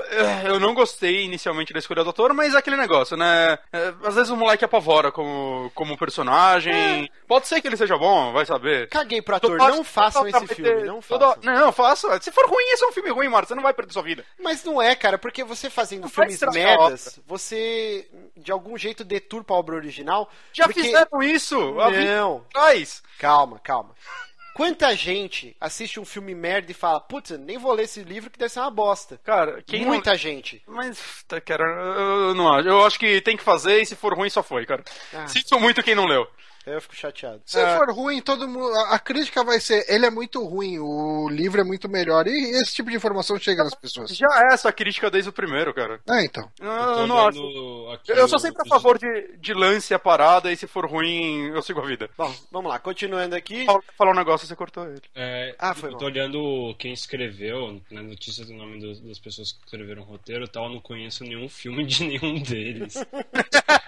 eu 0.45 0.61
não 0.61 0.75
gostei 0.75 1.25
inicialmente 1.25 1.73
da 1.73 1.79
escolha 1.79 2.05
do 2.05 2.11
ator, 2.11 2.33
mas 2.35 2.55
é 2.55 2.59
aquele 2.59 2.77
negócio, 2.77 3.17
né? 3.17 3.59
É, 3.73 3.93
às 4.05 4.15
vezes 4.15 4.31
o 4.31 4.37
moleque 4.37 4.65
apavora 4.65 5.11
como, 5.11 5.71
como 5.75 5.97
personagem. 5.97 7.11
Pode 7.27 7.47
ser 7.49 7.61
que 7.61 7.69
ele 7.69 7.77
seja 7.77 7.97
bom, 7.97 8.33
vai 8.33 8.45
saber. 8.47 8.89
Caguei 8.89 9.23
pro 9.23 9.37
ator, 9.37 9.57
não 9.59 9.83
façam 9.85 10.27
esse 10.29 10.47
filme, 10.55 10.71
ter- 10.71 10.85
não 10.95 11.01
toda- 11.03 11.27
façam. 11.35 11.43
Não, 11.55 11.73
faça. 11.73 12.21
Se 12.21 12.31
for 12.33 12.47
ruim, 12.49 12.65
esse 12.73 12.85
é 12.85 12.89
um 12.89 12.93
filme 12.93 13.11
ruim, 13.11 13.29
Marta. 13.29 13.49
Você 13.49 13.55
não 13.55 13.63
vai 13.63 13.73
perder 13.75 13.93
sua 13.93 14.03
vida. 14.03 14.25
Mas 14.39 14.65
não 14.65 14.81
é, 14.81 14.95
cara, 14.95 15.19
porque 15.19 15.43
você 15.45 15.69
fazendo 15.71 16.03
Não 16.03 16.09
filmes 16.09 16.41
merdas, 16.53 17.19
você 17.27 18.09
de 18.37 18.51
algum 18.53 18.77
jeito 18.77 19.05
deturpa 19.05 19.55
a 19.55 19.57
obra 19.59 19.77
original. 19.77 20.31
Já 20.53 20.65
porque... 20.65 20.83
fizeram 20.83 21.23
isso 21.23 21.81
há 21.81 21.91
20 21.91 22.07
Não, 22.07 22.45
atrás. 22.51 23.03
calma, 23.19 23.59
calma. 23.59 23.95
Quanta 24.53 24.95
gente 24.95 25.57
assiste 25.61 25.99
um 25.99 26.05
filme 26.05 26.35
merda 26.35 26.71
e 26.71 26.75
fala, 26.75 27.01
putz, 27.01 27.31
nem 27.39 27.57
vou 27.57 27.73
ler 27.73 27.85
esse 27.85 28.03
livro 28.03 28.29
que 28.29 28.39
deve 28.39 28.53
ser 28.53 28.61
uma 28.61 28.71
bosta. 28.71 29.19
Cara, 29.25 29.63
quem 29.63 29.87
Muita 29.87 30.17
gente. 30.17 30.63
não... 30.67 30.75
Mas, 30.75 31.25
tá, 31.27 31.41
cara, 31.41 31.65
eu 31.65 32.29
eu 32.29 32.35
não 32.35 32.53
acho. 32.53 32.69
Eu 32.69 32.85
acho 32.85 32.99
que 32.99 33.21
tem 33.23 33.37
que 33.37 33.45
fazer 33.45 33.81
e 33.81 33.87
se 33.87 33.95
for 33.97 34.13
ruim, 34.13 34.29
só 34.29 34.43
foi, 34.43 34.67
cara. 34.67 34.83
Ah. 35.15 35.27
Sinto 35.29 35.59
muito 35.59 35.83
quem 35.83 35.95
não 35.95 36.05
leu. 36.05 36.29
Eu 36.67 36.81
fico 36.81 36.95
chateado. 36.95 37.41
Se 37.47 37.59
É. 37.59 37.77
for 37.77 37.91
ruim, 37.91 38.21
todo 38.21 38.47
mundo. 38.47 38.71
A, 38.91 38.99
crítica 38.99 39.43
vai 39.43 39.59
ser. 39.59 39.85
Ele 39.89 40.05
é 40.05 40.11
muito 40.11 40.45
ruim, 40.45 40.79
o 40.79 41.29
livro 41.31 41.61
é 41.61 41.65
muito 41.65 41.89
melhor. 41.89 42.27
E 42.27 42.51
esse 42.61 42.75
tipo 42.75 42.91
de 42.91 42.97
informação 42.97 43.39
chega 43.39 43.65
nas 43.65 43.75
pessoas. 43.75 44.15
Já 44.15 44.27
é 44.51 44.53
essa 44.55 44.71
crítica 44.73 45.11
desde 45.11 45.31
o 45.31 45.33
primeiro, 45.33 45.73
cara. 45.73 46.01
É, 46.09 46.25
então. 46.25 46.51
Eu, 46.61 46.69
Eu 46.71 47.07
não 47.07 47.27
acho. 47.29 47.39
Eu 48.09 48.29
sou 48.29 48.37
o- 48.37 48.41
sempre 48.41 48.63
a 48.63 48.69
favor 48.69 48.99
de, 48.99 49.37
de 49.39 49.55
lance 49.55 49.95
a 49.95 49.99
parada 49.99 50.53
e 50.53 50.57
se 50.57 50.67
for 50.67 50.85
ruim, 50.87 51.47
eu 51.49 51.63
sigo 51.63 51.81
a 51.81 51.87
vida. 51.87 52.11
Bom, 52.17 52.33
vamos 52.53 52.71
lá, 52.71 52.79
continuando 52.79 53.35
aqui. 53.35 53.65
Fala- 53.65 53.81
Falar 53.97 54.11
um 54.13 54.17
negócio, 54.17 54.47
você 54.47 54.55
cortou 54.55 54.87
ele. 54.87 55.01
É, 55.15 55.55
Ah, 55.59 55.75
foi 55.75 55.91
eu 55.91 55.97
tô 55.97 56.05
olhando 56.05 56.75
quem 56.79 56.93
escreveu, 56.93 57.81
na 57.91 58.03
notícia 58.03 58.45
do 58.45 58.53
nome 58.53 58.79
dos- 58.81 59.01
das 59.01 59.19
pessoas 59.19 59.53
que 59.53 59.65
escreveram 59.65 60.03
o 60.03 60.05
roteiro 60.05 60.45
e 60.45 60.49
tal, 60.49 60.65
eu 60.65 60.71
não 60.75 60.81
conheço 60.81 61.25
nenhum 61.25 61.49
filme 61.49 61.85
de 61.87 62.05
nenhum 62.05 62.39
deles. 62.43 62.95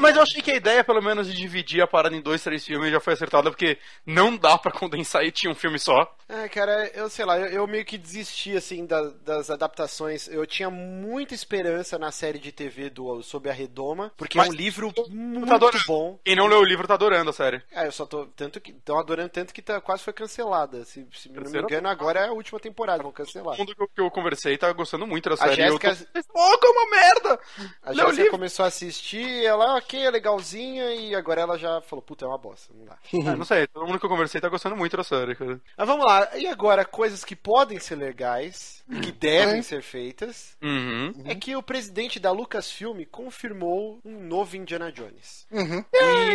Mas 0.00 0.16
eu 0.16 0.22
achei 0.22 0.40
que 0.40 0.50
a 0.50 0.56
ideia, 0.56 0.82
pelo 0.82 1.02
menos, 1.02 1.26
de 1.26 1.36
dividir 1.36 1.82
a 1.82 1.86
parada 1.92 2.16
em 2.16 2.20
dois, 2.20 2.42
três 2.42 2.64
filmes 2.64 2.90
já 2.90 2.98
foi 2.98 3.12
acertada, 3.12 3.50
porque 3.50 3.78
não 4.04 4.36
dá 4.36 4.56
pra 4.58 4.72
condensar 4.72 5.24
e 5.24 5.30
tinha 5.30 5.52
um 5.52 5.54
filme 5.54 5.78
só. 5.78 6.12
É, 6.28 6.48
cara, 6.48 6.90
eu 6.94 7.10
sei 7.10 7.24
lá, 7.24 7.38
eu, 7.38 7.46
eu 7.48 7.66
meio 7.66 7.84
que 7.84 7.98
desisti, 7.98 8.56
assim, 8.56 8.86
da- 8.86 9.10
das 9.24 9.50
adaptações. 9.50 10.26
Eu 10.28 10.46
tinha 10.46 10.70
muita 10.70 11.34
esperança 11.34 11.98
na 11.98 12.10
série 12.10 12.38
de 12.38 12.50
TV 12.50 12.88
do 12.88 13.22
Sob 13.22 13.48
a 13.50 13.52
Redoma, 13.52 14.10
porque 14.16 14.38
Mas 14.38 14.48
é 14.48 14.50
um 14.50 14.54
livro 14.54 14.92
tá 14.92 15.02
muito 15.10 15.52
adorando. 15.52 15.84
bom. 15.86 16.18
Quem 16.24 16.34
não 16.34 16.46
leu 16.46 16.60
o 16.60 16.64
livro 16.64 16.88
tá 16.88 16.94
adorando 16.94 17.28
a 17.30 17.32
série. 17.34 17.62
É, 17.70 17.86
eu 17.86 17.92
só 17.92 18.06
tô 18.06 18.24
tanto 18.26 18.60
que 18.60 18.70
estão 18.72 18.98
adorando 18.98 19.28
tanto 19.28 19.52
que 19.52 19.60
tá, 19.60 19.78
quase 19.80 20.02
foi 20.02 20.12
cancelada. 20.14 20.84
Se, 20.86 21.06
se 21.12 21.28
não 21.28 21.42
me 21.50 21.58
engano, 21.58 21.88
agora 21.88 22.20
é 22.20 22.28
a 22.28 22.32
última 22.32 22.58
temporada, 22.58 23.02
vão 23.02 23.12
cancelar. 23.12 23.56
Todo 23.56 23.66
mundo 23.68 23.76
que 23.76 23.82
eu, 23.82 23.88
que 23.88 24.00
eu 24.00 24.10
conversei 24.10 24.56
tá 24.56 24.72
gostando 24.72 25.06
muito 25.06 25.28
da 25.28 25.34
A 25.34 25.38
série. 25.38 25.62
e 25.62 25.66
eu 25.66 25.78
Jéssica- 25.78 26.08
tô... 26.14 26.22
Oh, 26.34 26.58
que 26.58 26.66
é 26.66 26.70
uma 26.70 26.90
merda! 26.90 27.40
A 27.82 27.90
o 27.90 27.94
Jéssica 27.94 28.30
começou 28.30 28.64
a 28.64 28.68
assistir, 28.68 29.44
ela, 29.44 29.76
ok, 29.76 30.00
é 30.06 30.10
legalzinha, 30.10 30.94
e 30.94 31.14
agora 31.14 31.42
ela 31.42 31.58
já 31.58 31.81
falou, 31.82 32.02
puta, 32.02 32.24
é 32.24 32.28
uma 32.28 32.38
bosta, 32.38 32.72
não 32.74 32.84
dá. 32.84 32.98
Ah, 33.32 33.36
não 33.36 33.44
sei, 33.44 33.66
todo 33.66 33.86
mundo 33.86 33.98
que 33.98 34.06
eu 34.06 34.10
conversei 34.10 34.40
tá 34.40 34.48
gostando 34.48 34.76
muito 34.76 34.96
da 34.96 35.04
série, 35.04 35.34
cara. 35.34 35.60
Mas 35.76 35.86
vamos 35.86 36.04
lá, 36.06 36.36
e 36.36 36.46
agora, 36.46 36.84
coisas 36.84 37.24
que 37.24 37.36
podem 37.36 37.78
ser 37.78 37.96
legais, 37.96 38.82
e 38.90 39.00
que 39.00 39.12
devem 39.12 39.58
É. 39.58 39.62
ser 39.62 39.82
feitas, 39.82 40.56
Uhum. 40.62 41.12
é 41.24 41.34
que 41.34 41.54
o 41.56 41.62
presidente 41.62 42.18
da 42.20 42.30
Lucasfilm 42.32 43.02
confirmou 43.10 44.00
um 44.04 44.20
novo 44.22 44.56
Indiana 44.56 44.90
Jones. 44.92 45.46
Uhum. 45.50 45.84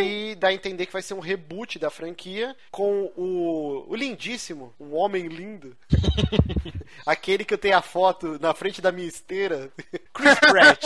E 0.02 0.34
dá 0.36 0.48
a 0.48 0.54
entender 0.54 0.86
que 0.86 0.92
vai 0.92 1.02
ser 1.02 1.14
um 1.14 1.20
reboot 1.20 1.78
da 1.78 1.90
franquia 1.90 2.54
com 2.70 3.12
o, 3.16 3.86
o 3.88 3.94
lindíssimo, 3.96 4.72
um 4.80 4.94
homem 4.94 5.26
lindo. 5.28 5.76
Aquele 7.06 7.44
que 7.44 7.54
eu 7.54 7.58
tenho 7.58 7.76
a 7.76 7.82
foto 7.82 8.38
na 8.40 8.54
frente 8.54 8.80
da 8.80 8.90
minha 8.92 9.08
esteira. 9.08 9.70
Chris 10.18 10.38
Pratt. 10.40 10.84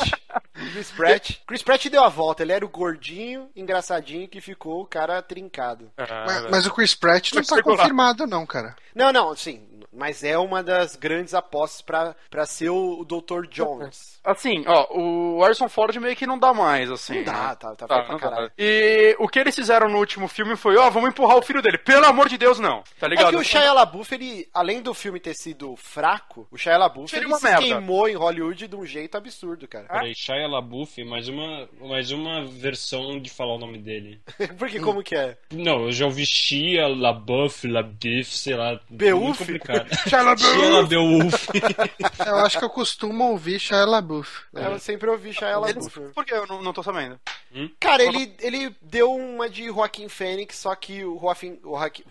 Chris 0.72 0.90
Pratt. 0.90 1.30
Chris 1.46 1.62
Pratt 1.62 1.86
deu 1.88 2.04
a 2.04 2.09
volta. 2.09 2.42
Ele 2.42 2.52
era 2.52 2.64
o 2.64 2.68
gordinho, 2.68 3.48
engraçadinho 3.56 4.28
que 4.28 4.40
ficou 4.40 4.82
o 4.82 4.86
cara 4.86 5.20
trincado. 5.22 5.90
Ah, 5.96 6.24
Mas, 6.26 6.50
mas 6.50 6.66
o 6.66 6.72
Chris 6.72 6.94
Pratt 6.94 7.32
não 7.32 7.42
tá 7.42 7.62
confirmado, 7.62 8.26
não, 8.26 8.46
cara. 8.46 8.76
Não, 8.94 9.12
não, 9.12 9.34
sim. 9.34 9.66
Mas 9.92 10.22
é 10.24 10.36
uma 10.38 10.62
das 10.62 10.96
grandes 10.96 11.34
apostas 11.34 11.80
pra, 11.82 12.14
pra 12.30 12.46
ser 12.46 12.70
o, 12.70 13.00
o 13.00 13.04
Dr. 13.04 13.46
Jones. 13.48 14.20
Assim, 14.24 14.62
ó, 14.66 14.86
o 14.96 15.40
Harrison 15.42 15.68
Ford 15.68 15.96
meio 15.96 16.14
que 16.14 16.26
não 16.26 16.38
dá 16.38 16.52
mais, 16.54 16.90
assim. 16.90 17.16
Não 17.16 17.24
dá, 17.24 17.32
né? 17.48 17.56
tá, 17.59 17.74
tá, 17.74 17.86
Tá, 17.88 17.94
feio 17.94 18.04
pra 18.04 18.12
não 18.12 18.18
dá. 18.18 18.28
caralho. 18.30 18.52
E 18.56 19.16
o 19.18 19.28
que 19.28 19.38
eles 19.38 19.54
fizeram 19.54 19.88
no 19.88 19.98
último 19.98 20.28
filme 20.28 20.54
foi, 20.56 20.76
ó, 20.76 20.88
vamos 20.90 21.10
empurrar 21.10 21.36
o 21.36 21.42
filho 21.42 21.60
dele. 21.60 21.78
Pelo 21.78 22.06
amor 22.06 22.28
de 22.28 22.38
Deus, 22.38 22.59
não. 22.60 22.82
Tá 23.00 23.06
É 23.06 23.10
ligado? 23.10 23.30
que 23.30 23.36
o 23.36 23.42
Shia 23.44 23.72
LaBeouf, 23.72 24.14
ele, 24.14 24.48
além 24.54 24.80
do 24.80 24.94
filme 24.94 25.18
ter 25.18 25.34
sido 25.34 25.74
fraco, 25.76 26.46
o 26.50 26.56
Shia 26.56 26.76
LaBeouf 26.76 27.14
ele 27.16 27.34
se 27.34 27.44
merda. 27.44 27.60
queimou 27.62 28.09
em 28.09 28.14
Hollywood 28.14 28.68
de 28.68 28.76
um 28.76 28.86
jeito 28.86 29.16
absurdo, 29.16 29.66
cara. 29.66 29.86
Peraí, 29.88 30.14
Shia 30.14 30.46
LaBeouf, 30.46 31.02
mais 31.04 31.28
uma, 31.28 31.68
mais 31.80 32.10
uma 32.12 32.44
versão 32.44 33.18
de 33.20 33.28
falar 33.30 33.54
o 33.54 33.59
nome 33.59 33.78
dele. 33.78 34.20
Porque 34.59 34.78
como 34.78 35.02
que 35.02 35.16
é? 35.16 35.36
Não, 35.52 35.86
eu 35.86 35.92
já 35.92 36.04
ouvi 36.06 36.24
Shia, 36.24 36.86
LaBeouf, 36.86 37.66
LaBeouf, 37.66 38.36
sei 38.36 38.54
lá. 38.54 38.78
Beuf? 38.88 39.59
Complicado. 39.81 39.89
Shia. 40.09 40.36
Shia. 40.36 42.27
Eu 42.27 42.36
acho 42.36 42.59
que 42.59 42.65
eu 42.65 42.70
costumo 42.70 43.24
ouvir 43.31 43.59
Shia 43.59 43.85
LaBeouf. 43.85 44.43
Eu 44.53 44.78
sempre 44.78 45.09
ouvi 45.11 45.32
Shia 45.32 45.59
LaBeouf. 45.59 46.01
Por 46.15 46.24
que 46.24 46.35
eu 46.35 46.47
não, 46.47 46.62
não 46.62 46.73
tô 46.73 46.82
sabendo? 46.82 47.19
Cara, 47.78 48.03
ele, 48.03 48.35
ele 48.40 48.74
deu 48.81 49.12
uma 49.12 49.49
de 49.49 49.66
Joaquim 49.66 50.09
Fênix, 50.09 50.57
só 50.57 50.74
que 50.74 51.05
o 51.05 51.19
Joaquim, 51.20 51.59
o 51.62 51.77
Joaquim, 51.78 52.03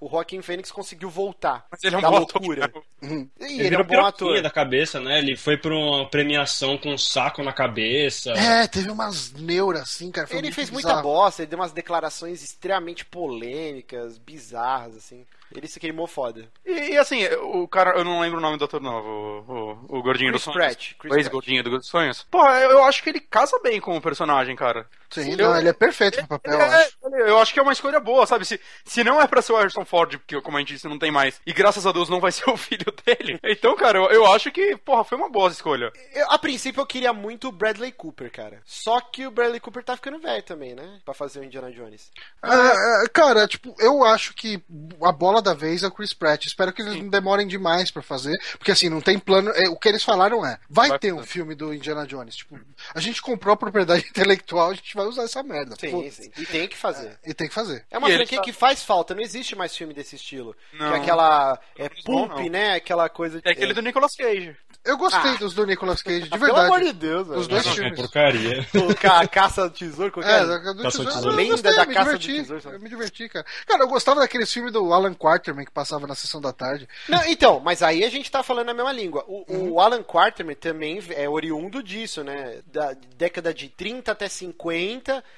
o 0.00 0.08
Joaquim 0.08 0.42
Fênix 0.42 0.70
conseguiu 0.72 1.08
voltar 1.08 1.64
Mas 1.70 1.84
ele 1.84 1.94
é 1.94 1.98
um 1.98 2.02
da 2.02 2.08
loucura. 2.08 2.72
Ele 3.00 3.30
ele 3.40 3.74
é 3.74 3.78
um 3.78 3.84
bom 3.84 4.04
ator. 4.04 4.42
da 4.42 4.50
cabeça, 4.50 5.00
né? 5.00 5.18
Ele 5.18 5.36
foi 5.36 5.56
pra 5.56 5.74
uma 5.74 6.08
premiação 6.08 6.76
com 6.76 6.92
um 6.92 6.98
saco 6.98 7.42
na 7.42 7.52
cabeça. 7.52 8.32
É, 8.32 8.66
teve 8.66 8.90
umas 8.90 9.32
neuras 9.32 9.82
assim, 9.82 10.10
cara. 10.10 10.26
foi 10.26 10.38
Ele 10.38 10.50
fez 10.52 10.70
muita 10.70 10.88
bizarro. 10.88 11.02
bosta, 11.08 11.42
ele 11.42 11.50
deu 11.50 11.58
umas 11.58 11.72
declarações 11.72 12.42
extremamente 12.42 13.04
polêmicas, 13.04 14.18
bizarras, 14.18 14.96
assim. 14.96 15.24
Ele 15.54 15.66
se 15.66 15.80
queimou 15.80 16.06
foda. 16.06 16.48
E, 16.64 16.92
e, 16.92 16.96
assim, 16.98 17.24
o 17.42 17.66
cara, 17.66 17.98
eu 17.98 18.04
não 18.04 18.20
lembro 18.20 18.38
o 18.38 18.40
nome 18.40 18.56
do 18.56 18.64
ator 18.64 18.80
novo. 18.80 19.08
O, 19.48 19.52
o- 19.94 19.98
o 19.98 20.02
gordinho 20.02 20.30
Chris 20.30 20.44
dos 20.44 20.52
Pratt, 20.54 20.72
sonhos. 20.80 20.96
Chris 20.98 21.12
o 21.12 21.16
ex-gordinho 21.16 21.62
dos 21.64 21.86
sonhos. 21.86 22.26
Porra, 22.30 22.60
eu, 22.60 22.70
eu 22.70 22.84
acho 22.84 23.02
que 23.02 23.10
ele 23.10 23.20
casa 23.20 23.58
bem 23.62 23.80
com 23.80 23.96
o 23.96 24.00
personagem, 24.00 24.54
cara. 24.54 24.86
Sim, 25.10 25.32
Eu- 25.32 25.48
não, 25.50 25.56
ele 25.58 25.68
é 25.68 25.72
perfeito 25.72 26.18
pro 26.18 26.38
papel, 26.38 26.52
eu 26.54 26.60
É, 26.60 26.74
acho. 26.84 26.96
eu 27.26 27.38
acho 27.38 27.52
que 27.52 27.58
é 27.58 27.62
uma 27.62 27.72
escolha 27.72 27.98
boa, 28.00 28.26
sabe? 28.26 28.44
Se, 28.44 28.60
se 28.84 29.02
não 29.04 29.20
é 29.20 29.26
pra 29.26 29.42
ser 29.42 29.52
o 29.52 29.56
Harrison 29.56 29.84
Ford, 29.84 30.18
porque 30.18 30.40
como 30.40 30.56
a 30.56 30.60
gente 30.60 30.74
disse, 30.74 30.88
não 30.88 30.98
tem 30.98 31.10
mais, 31.10 31.40
e 31.46 31.52
graças 31.52 31.86
a 31.86 31.92
Deus 31.92 32.08
não 32.08 32.20
vai 32.20 32.30
ser 32.32 32.48
o 32.50 32.56
filho 32.56 32.86
dele. 33.04 33.38
Então, 33.44 33.74
cara, 33.76 33.98
eu, 33.98 34.10
eu 34.10 34.26
acho 34.32 34.50
que, 34.52 34.76
porra, 34.76 35.04
foi 35.04 35.18
uma 35.18 35.28
boa 35.28 35.50
escolha. 35.50 35.92
Eu, 36.14 36.30
a 36.30 36.38
princípio 36.38 36.80
eu 36.80 36.86
queria 36.86 37.12
muito 37.12 37.48
o 37.48 37.52
Bradley 37.52 37.92
Cooper, 37.92 38.30
cara. 38.30 38.60
Só 38.64 39.00
que 39.00 39.26
o 39.26 39.30
Bradley 39.30 39.60
Cooper 39.60 39.82
tá 39.84 39.96
ficando 39.96 40.18
velho 40.18 40.42
também, 40.42 40.74
né? 40.74 41.00
Pra 41.04 41.14
fazer 41.14 41.40
o 41.40 41.44
Indiana 41.44 41.70
Jones. 41.72 42.10
É, 42.44 43.04
é, 43.04 43.08
cara, 43.08 43.46
tipo, 43.48 43.74
eu 43.78 44.04
acho 44.04 44.34
que 44.34 44.62
a 45.02 45.12
bola 45.12 45.42
da 45.42 45.54
vez 45.54 45.82
é 45.82 45.86
o 45.86 45.90
Chris 45.90 46.12
Pratt. 46.14 46.46
Espero 46.46 46.72
que 46.72 46.82
eles 46.82 46.94
não 46.96 47.08
demorem 47.08 47.46
demais 47.46 47.90
pra 47.90 48.02
fazer, 48.02 48.38
porque 48.58 48.70
assim, 48.70 48.88
não 48.88 49.00
tem 49.00 49.18
plano. 49.18 49.50
é, 49.54 49.68
o 49.68 49.76
que 49.76 49.88
eles 49.88 50.02
falaram 50.04 50.44
é: 50.46 50.58
vai, 50.68 50.88
Vai 50.88 50.98
ter 50.98 51.12
um 51.12 51.22
filme 51.22 51.54
do 51.54 51.72
Indiana 51.74 52.06
Jones. 52.06 52.36
Tipo, 52.36 52.58
a 52.94 53.00
gente 53.00 53.20
comprou 53.22 53.52
a 53.54 53.56
propriedade 53.56 54.06
intelectual, 54.10 54.70
a 54.70 54.74
gente 54.74 54.94
vai 54.94 54.99
usar 55.04 55.24
essa 55.24 55.42
merda. 55.42 55.74
Sim, 55.78 56.10
sim. 56.10 56.30
E 56.38 56.46
tem 56.46 56.66
que 56.68 56.76
fazer. 56.76 57.18
E 57.26 57.34
tem 57.34 57.48
que 57.48 57.54
fazer. 57.54 57.84
É 57.90 57.98
uma 57.98 58.10
E 58.10 58.14
franquia 58.16 58.38
tá- 58.38 58.44
que 58.44 58.52
faz 58.52 58.82
falta, 58.82 59.14
não 59.14 59.22
existe 59.22 59.54
mais 59.56 59.76
filme 59.76 59.92
desse 59.94 60.16
estilo. 60.16 60.56
Não. 60.72 60.90
Que 60.90 60.94
é 60.94 61.00
aquela. 61.00 61.58
É 61.78 61.88
bom, 62.04 62.28
pulp, 62.28 62.38
não. 62.38 62.48
né? 62.50 62.74
Aquela 62.74 63.08
coisa. 63.08 63.40
É 63.44 63.50
aquele 63.50 63.72
do 63.74 63.82
Nicolas 63.82 64.14
Cage. 64.16 64.56
Eu 64.82 64.96
gostei 64.96 65.32
Ah. 65.32 65.36
dos 65.36 65.52
do 65.52 65.66
Nicolas 65.66 66.02
Cage, 66.02 66.22
de 66.22 66.30
verdade. 66.38 66.52
Pelo 66.52 66.58
amor 66.62 66.80
de 66.80 66.92
Deus, 66.94 67.28
Os 67.28 67.46
dois 67.46 67.66
É 67.66 67.70
filmes. 67.72 68.00
porcaria. 68.00 68.66
O 68.90 68.94
ca- 68.96 69.26
caça 69.28 69.68
do 69.68 69.74
tesouro, 69.76 70.10
qualquer. 70.10 70.42
É, 70.42 70.46
da- 70.46 70.56
do 70.72 70.82
Caça 70.82 70.90
tesouro, 70.98 71.10
Tesouro. 71.10 71.30
eu 71.32 71.36
Lenda 71.36 71.50
gostei, 71.52 71.74
da 71.74 71.84
me 71.86 71.94
Caça 71.94 72.12
do 72.12 72.18
diverti, 72.18 72.40
Tesouro, 72.42 72.62
sabe? 72.62 72.76
Eu 72.76 72.80
me 72.80 72.88
diverti, 72.88 73.28
cara. 73.28 73.44
Cara, 73.66 73.82
eu 73.84 73.88
gostava 73.88 74.20
daqueles 74.20 74.50
filmes 74.50 74.72
do 74.72 74.92
Alan 74.94 75.12
Quarterman 75.14 75.64
que 75.66 75.70
passava 75.70 76.06
na 76.06 76.14
sessão 76.14 76.40
da 76.40 76.52
tarde. 76.52 76.88
Não, 77.08 77.22
então, 77.26 77.60
mas 77.60 77.82
aí 77.82 78.02
a 78.04 78.08
gente 78.10 78.30
tá 78.30 78.42
falando 78.42 78.70
a 78.70 78.74
mesma 78.74 78.92
língua. 78.92 79.22
O, 79.28 79.44
Uhum. 79.52 79.72
o 79.72 79.80
Alan 79.80 80.02
Quarterman 80.02 80.56
também 80.56 80.98
é 81.10 81.28
oriundo 81.28 81.82
disso, 81.82 82.24
né? 82.24 82.60
Da 82.66 82.94
década 83.18 83.52
de 83.52 83.68
30 83.68 84.12
até 84.12 84.28
50 84.28 84.72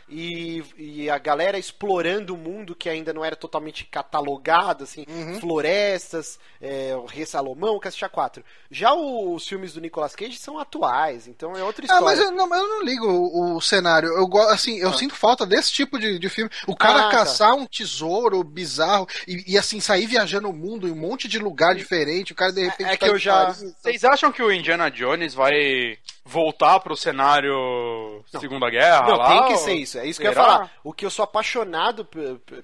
e, 0.09 0.63
e 0.79 1.11
a 1.11 1.19
galera 1.19 1.59
explorando 1.59 2.35
o 2.35 2.39
mundo 2.39 2.75
que 2.75 2.89
ainda 2.89 3.13
não 3.13 3.25
era 3.25 3.35
totalmente 3.37 3.85
catalogado, 3.85 4.85
assim, 4.85 5.05
Uhum. 5.09 5.41
florestas, 5.41 6.39
é, 6.61 6.95
o 6.97 7.05
Rei 7.07 7.27
Salomão, 7.27 7.79
Caixa 7.79 8.09
4. 8.09 8.43
Já 8.71 8.93
os 8.95 9.47
filmes 9.47 9.73
do 9.75 9.81
Nicolas 9.81 10.15
Cage 10.15 10.37
são 10.39 10.59
atuais, 10.59 11.27
então 11.27 11.57
é 11.57 11.63
outra 11.63 11.85
Ah, 11.85 11.87
história. 11.87 12.05
mas 12.05 12.19
eu 12.21 12.31
não, 12.33 12.45
eu 12.55 12.69
não 12.69 12.83
ligo 12.83 13.07
o, 13.07 13.57
o 13.57 13.61
cenário. 13.61 14.09
Eu 14.11 14.27
gosto, 14.27 14.53
assim, 14.53 14.79
eu 14.79 14.93
sinto 14.93 15.15
falta 15.15 15.45
desse 15.45 15.73
tipo 15.73 15.99
de, 15.99 16.19
de 16.19 16.29
filme. 16.29 16.51
O 16.67 16.77
cara 16.77 17.07
Ah, 17.09 17.11
tá. 17.11 17.19
caçar 17.19 17.55
um 17.55 17.67
tesouro 17.67 18.43
bizarro 18.45 19.07
e, 19.27 19.53
e, 19.55 19.59
assim 19.59 19.81
sair 19.81 20.07
viajando 20.07 20.49
o 20.49 20.53
mundo 20.53 20.87
em 20.87 20.93
um 20.93 20.97
monte 20.97 21.27
de 21.29 21.39
lugar 21.39 21.75
diferente. 21.75 22.33
O 22.33 22.37
cara 22.37 22.53
de 22.53 22.63
repente 22.65 22.89
é 22.89 22.97
tá 22.97 23.07
que 23.07 23.11
eu 23.13 23.17
em 23.17 23.21
já- 23.21 23.47
Paris. 23.47 23.75
Vocês 23.83 24.05
acham 24.05 24.31
que 24.33 24.43
o 24.43 24.53
Indiana 24.53 24.91
Jones 24.91 25.35
vai 25.35 25.53
voltar 26.25 26.79
pro 26.81 26.97
cenário 26.97 27.53
Segunda 28.27 28.69
Guerra? 28.71 29.07
Não, 29.07 29.17
lá, 29.17 29.29
tem 29.29 29.47
que 29.49 29.53
ou- 29.55 29.59
ser 29.59 29.75
isso. 29.75 29.99
É 29.99 30.07
isso 30.07 30.21
que 30.21 30.27
eu 30.27 30.31
ia 30.31 30.37
falar. 30.37 30.71
O 30.85 30.93
que 30.93 31.05
eu 31.05 31.11
sou 31.11 31.23
apaixonado 31.23 32.09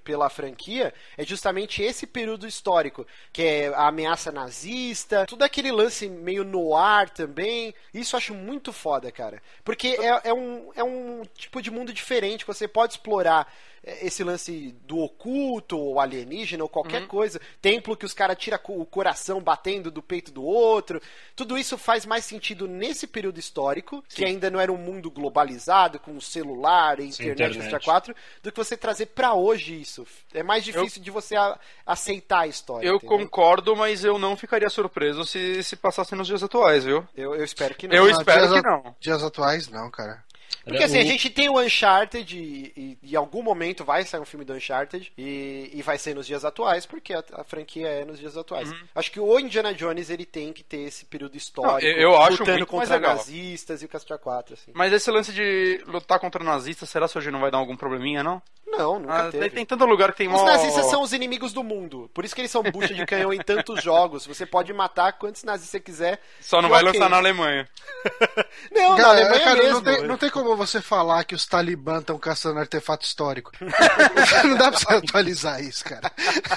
pela 0.04 0.28
franquia 0.28 0.92
é 1.16 1.24
justamente 1.24 1.82
esse 1.82 2.06
período 2.06 2.46
histórico, 2.46 3.06
que 3.32 3.42
é 3.42 3.68
a 3.68 3.88
ameaça 3.88 4.30
nazista, 4.32 5.26
tudo 5.26 5.42
aquele 5.42 5.70
lance 5.72 6.08
meio 6.08 6.44
no 6.44 6.76
ar 6.76 7.10
também. 7.10 7.74
Isso 7.92 8.14
eu 8.14 8.18
acho 8.18 8.34
muito 8.34 8.72
foda, 8.72 9.10
cara. 9.10 9.42
Porque 9.64 9.96
é, 10.00 10.28
é 10.30 10.34
um, 10.34 10.70
é 10.74 10.84
um 10.84 11.22
tipo 11.36 11.60
de 11.62 11.70
mundo 11.70 11.92
diferente, 11.92 12.44
que 12.44 12.52
você 12.52 12.66
pode 12.68 12.94
explorar 12.94 13.52
esse 13.84 14.22
lance 14.24 14.74
do 14.84 14.98
oculto, 14.98 15.78
ou 15.78 16.00
alienígena, 16.00 16.62
ou 16.62 16.68
qualquer 16.68 17.06
coisa. 17.06 17.40
Templo 17.60 17.96
que 17.96 18.04
os 18.06 18.12
caras 18.14 18.36
tiram 18.38 18.58
o 18.68 18.84
coração 18.84 19.40
batendo 19.40 19.90
do 19.90 20.02
peito 20.02 20.30
do 20.30 20.42
outro. 20.44 21.00
Tudo 21.36 21.56
isso 21.56 21.78
faz 21.78 22.04
mais 22.04 22.24
sentido 22.24 22.66
nesse 22.68 23.06
período 23.06 23.38
histórico, 23.38 24.04
que 24.08 24.24
ainda 24.24 24.50
não 24.50 24.60
era 24.60 24.72
um 24.72 24.76
mundo 24.76 25.10
globalizado, 25.10 25.98
com 25.98 26.20
celular, 26.20 27.00
internet, 27.00 27.56
internet. 27.56 27.74
etc. 27.74 27.84
4, 27.84 28.14
do 28.42 28.50
que 28.52 28.56
você 28.56 28.76
trazer 28.76 29.06
pra 29.06 29.34
hoje 29.34 29.80
isso. 29.80 30.06
É 30.34 30.42
mais 30.42 30.64
difícil 30.64 31.02
de 31.02 31.10
você 31.10 31.36
a- 31.36 31.58
aceitar 31.86 32.40
a 32.40 32.46
história. 32.46 32.86
Eu 32.86 32.96
entendeu? 32.96 33.18
concordo, 33.18 33.76
mas 33.76 34.04
eu 34.04 34.18
não 34.18 34.36
ficaria 34.36 34.68
surpreso 34.68 35.24
se 35.24 35.62
se 35.62 35.76
passasse 35.76 36.14
nos 36.14 36.26
dias 36.26 36.42
atuais, 36.42 36.84
viu? 36.84 37.06
Eu, 37.16 37.34
eu 37.34 37.44
espero 37.44 37.74
que 37.74 37.88
não. 37.88 37.94
Eu 37.96 38.04
Ah, 38.06 38.10
espero 38.10 38.48
dias 38.48 38.60
que 38.60 38.66
a- 38.66 38.70
não. 38.70 38.96
Dias 39.00 39.22
atuais, 39.22 39.68
não, 39.68 39.90
cara. 39.90 40.22
Porque 40.64 40.82
assim, 40.84 40.98
O- 40.98 41.00
a 41.00 41.04
gente 41.04 41.30
tem 41.30 41.48
o 41.48 41.58
Uncharted 41.60 42.36
e, 42.36 42.98
e 43.02 43.12
em 43.12 43.16
algum 43.16 43.42
momento 43.42 43.84
vai 43.84 44.04
sair 44.04 44.20
um 44.20 44.24
filme 44.24 44.44
do 44.44 44.52
Uncharted 44.52 45.12
e, 45.16 45.70
e 45.72 45.82
vai 45.82 45.96
ser 45.98 46.14
nos 46.14 46.26
dias 46.26 46.44
atuais, 46.44 46.84
porque 46.86 47.14
a, 47.14 47.22
a 47.32 47.44
franquia 47.44 47.88
é 47.88 48.04
nos 48.04 48.18
dias 48.18 48.36
atuais. 48.36 48.70
Acho 48.94 49.10
que 49.10 49.20
o 49.20 49.38
Indiana 49.40 49.72
Jones 49.72 50.10
ele 50.10 50.26
tem 50.26 50.52
que 50.52 50.62
ter 50.62 50.80
esse 50.82 51.04
período 51.06 51.36
histórico, 51.36 51.80
Não, 51.80 51.80
eu- 51.80 52.10
eu 52.12 52.22
acho 52.22 52.40
lutando 52.42 52.66
contra 52.66 52.98
nazistas 52.98 53.82
e 53.82 53.86
o 53.86 53.88
Castra 53.88 54.18
4, 54.18 54.54
assim. 54.54 54.70
Mas 54.74 54.92
esse 54.92 55.10
lance 55.10 55.32
de 55.32 55.82
lutar 55.86 56.18
contra 56.20 56.42
nazistas, 56.44 56.88
será 56.88 57.08
que 57.08 57.16
hoje 57.16 57.30
não 57.30 57.40
vai 57.40 57.50
dar 57.50 57.58
algum 57.58 57.76
probleminha, 57.76 58.22
não? 58.22 58.42
Não, 58.66 58.98
nunca 58.98 59.28
Ah, 59.28 59.30
teve. 59.30 59.48
tem 59.50 59.64
tanto 59.64 59.86
lugar 59.86 60.12
que 60.12 60.18
tem 60.18 60.28
Os 60.28 60.34
mó... 60.34 60.44
nazistas 60.44 60.86
são 60.90 61.00
os 61.02 61.12
inimigos 61.14 61.52
do 61.54 61.64
mundo. 61.64 62.10
Por 62.12 62.24
isso 62.24 62.34
que 62.34 62.42
eles 62.42 62.50
são 62.50 62.62
bucha 62.62 62.92
de 62.92 63.04
canhão 63.06 63.32
em 63.32 63.38
tantos 63.38 63.82
jogos. 63.82 64.26
Você 64.26 64.44
pode 64.44 64.72
matar 64.74 65.14
quantos 65.14 65.42
nazistas 65.42 65.70
você 65.70 65.80
quiser. 65.80 66.20
Só 66.40 66.60
não 66.60 66.68
vai 66.68 66.82
ok. 66.84 66.92
lançar 66.92 67.08
na 67.10 67.16
Alemanha. 67.16 67.66
Não, 68.70 68.90
na 68.90 68.96
Cara, 68.96 69.08
Alemanha 69.10 69.44
cara, 69.44 69.56
mesmo. 69.62 69.72
não, 69.74 69.82
tem, 69.82 70.02
não 70.06 70.16
tem 70.18 70.30
como 70.42 70.56
você 70.56 70.80
falar 70.80 71.24
que 71.24 71.34
os 71.34 71.46
talibã 71.46 71.98
estão 71.98 72.18
caçando 72.18 72.60
artefato 72.60 73.04
histórico. 73.04 73.52
não 74.44 74.56
dá 74.56 74.70
pra 74.70 74.78
você 74.78 74.94
atualizar 74.94 75.62
isso, 75.62 75.84
cara. 75.84 76.10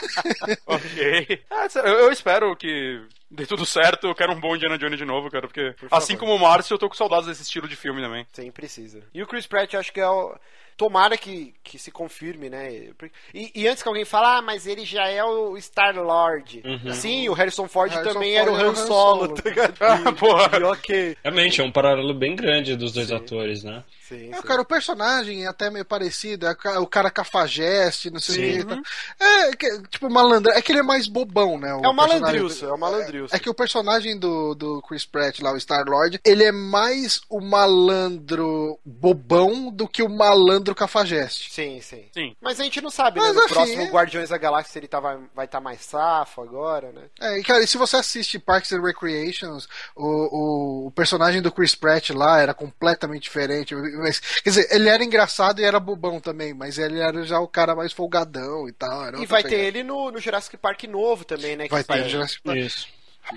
ok. 0.65 1.43
Ah, 1.49 1.67
eu, 1.87 2.11
espero 2.11 2.55
que 2.55 3.01
dê 3.29 3.45
tudo 3.45 3.65
certo. 3.65 4.07
Eu 4.07 4.15
quero 4.15 4.33
um 4.33 4.39
bom 4.39 4.55
Indiana 4.55 4.77
Jones 4.77 4.97
de 4.97 5.05
novo, 5.05 5.29
cara. 5.29 5.47
Porque, 5.47 5.75
assim 5.89 6.17
como 6.17 6.35
o 6.35 6.39
Márcio, 6.39 6.73
eu 6.73 6.79
tô 6.79 6.87
com 6.87 6.95
saudades 6.95 7.27
desse 7.27 7.43
estilo 7.43 7.67
de 7.67 7.75
filme 7.75 8.01
também. 8.01 8.25
Sim, 8.31 8.51
precisa. 8.51 9.03
E 9.13 9.21
o 9.21 9.27
Chris 9.27 9.47
Pratt, 9.47 9.73
acho 9.73 9.91
que 9.91 9.99
é 9.99 10.07
o. 10.07 10.35
Tomara 10.77 11.17
que, 11.17 11.53
que 11.63 11.77
se 11.77 11.91
confirme, 11.91 12.49
né? 12.49 12.89
E, 13.33 13.51
e 13.55 13.67
antes 13.67 13.83
que 13.83 13.89
alguém 13.89 14.05
fale, 14.05 14.25
ah, 14.27 14.41
mas 14.41 14.65
ele 14.65 14.83
já 14.85 15.07
é 15.07 15.23
o 15.23 15.55
Star-Lord. 15.57 16.63
Sim, 16.93 17.29
o 17.29 17.33
Harrison 17.33 17.67
Ford 17.67 17.91
Harrison 17.91 18.13
também 18.13 18.35
Ford 18.35 18.41
era 18.47 18.51
o 18.51 18.53
o 18.53 18.57
Han 18.57 18.71
Han 18.71 18.75
Solo, 18.75 18.87
Solo. 19.25 19.35
tá 19.35 19.41
ligado? 19.49 19.75
Ah, 19.79 20.11
porra. 20.13 20.57
E 20.59 20.63
ok. 20.63 21.17
Realmente, 21.23 21.61
é 21.61 21.63
um 21.63 21.71
paralelo 21.71 22.13
bem 22.13 22.35
grande 22.35 22.75
dos 22.75 22.91
dois 22.91 23.11
atores, 23.11 23.63
né? 23.63 23.83
Sim, 24.07 24.29
É, 24.33 24.35
sim. 24.35 24.41
cara, 24.41 24.61
o 24.61 24.65
personagem 24.65 25.45
é 25.45 25.47
até 25.47 25.69
meio 25.69 25.85
parecido, 25.85 26.45
é 26.45 26.79
o 26.79 26.85
cara 26.87 27.09
cafajeste, 27.09 28.09
não 28.11 28.19
sei 28.19 28.35
o 28.35 28.53
Sim. 28.53 28.57
que. 28.59 28.65
tá. 28.75 28.81
É, 29.19 29.51
que- 29.55 29.81
tipo, 29.87 30.09
malandro. 30.09 30.51
É 30.51 30.61
que 30.61 30.71
ele 30.73 30.79
é 30.79 30.83
mais 30.83 31.07
bobão, 31.07 31.57
né? 31.57 31.69
É 31.69 31.87
o 31.87 31.93
malandrilso, 31.93 32.65
é 32.65 32.73
o 32.73 32.77
malandrilso. 32.77 33.33
É 33.33 33.39
que 33.39 33.49
o 33.49 33.53
personagem 33.53 34.19
do, 34.19 34.53
do 34.53 34.81
Chris 34.81 35.05
Pratt 35.05 35.39
lá, 35.39 35.53
o 35.53 35.57
Star-Lord, 35.59 36.19
ele 36.25 36.43
é 36.43 36.51
mais 36.51 37.21
o 37.29 37.39
malandro 37.39 38.77
bobão 38.83 39.71
do 39.71 39.87
que 39.87 40.03
o 40.03 40.09
malandro 40.09 40.60
cafajeste. 40.75 41.51
Sim, 41.51 41.81
sim. 41.81 42.05
Sim. 42.13 42.35
Mas 42.41 42.59
a 42.59 42.63
gente 42.63 42.79
não 42.81 42.89
sabe, 42.89 43.19
Mas, 43.19 43.29
né? 43.29 43.33
No 43.33 43.45
assim, 43.45 43.53
próximo 43.53 43.81
é- 43.83 43.89
Guardiões 43.89 44.29
da 44.29 44.37
Galáxia 44.37 44.79
ele 44.79 44.87
tava, 44.87 45.21
vai 45.33 45.45
estar 45.45 45.59
mais 45.59 45.81
safo 45.81 46.41
agora, 46.41 46.91
né? 46.91 47.03
É, 47.19 47.39
e 47.39 47.43
cara, 47.43 47.63
e 47.63 47.67
se 47.67 47.77
você 47.77 47.97
assiste 47.97 48.37
Parks 48.39 48.71
and 48.71 48.81
Recreations, 48.81 49.67
o, 49.95 50.05
o, 50.05 50.87
o 50.87 50.91
personagem 50.91 51.41
do 51.41 51.51
Chris 51.51 51.75
Pratt 51.75 52.09
lá 52.11 52.39
era 52.39 52.53
completamente 52.53 53.23
diferente. 53.23 53.73
Mas, 53.75 54.19
quer 54.19 54.49
dizer, 54.49 54.67
ele 54.71 54.89
era 54.89 55.03
engraçado 55.03 55.59
e 55.61 55.63
era 55.63 55.79
bobão 55.79 56.19
também, 56.19 56.53
mas 56.53 56.77
ele 56.77 56.99
era 56.99 57.23
já 57.23 57.39
o 57.39 57.47
cara 57.47 57.75
mais 57.75 57.91
folgadão 57.93 58.67
e 58.67 58.71
tal. 58.71 59.05
era 59.05 59.19
E 59.19 59.25
vai 59.25 59.41
ter 59.43 59.49
pegada. 59.49 59.67
ele 59.67 59.83
no, 59.83 60.11
no 60.11 60.19
Jurassic 60.19 60.57
Park 60.57 60.83
novo 60.83 61.25
também, 61.25 61.55
né? 61.55 61.65
que 61.65 61.71
Vai 61.71 61.83
ter 61.83 61.93
vai- 61.93 62.01
o 62.05 62.09
Jurassic 62.09 62.41
Park. 62.43 62.57
Isso. 62.57 62.87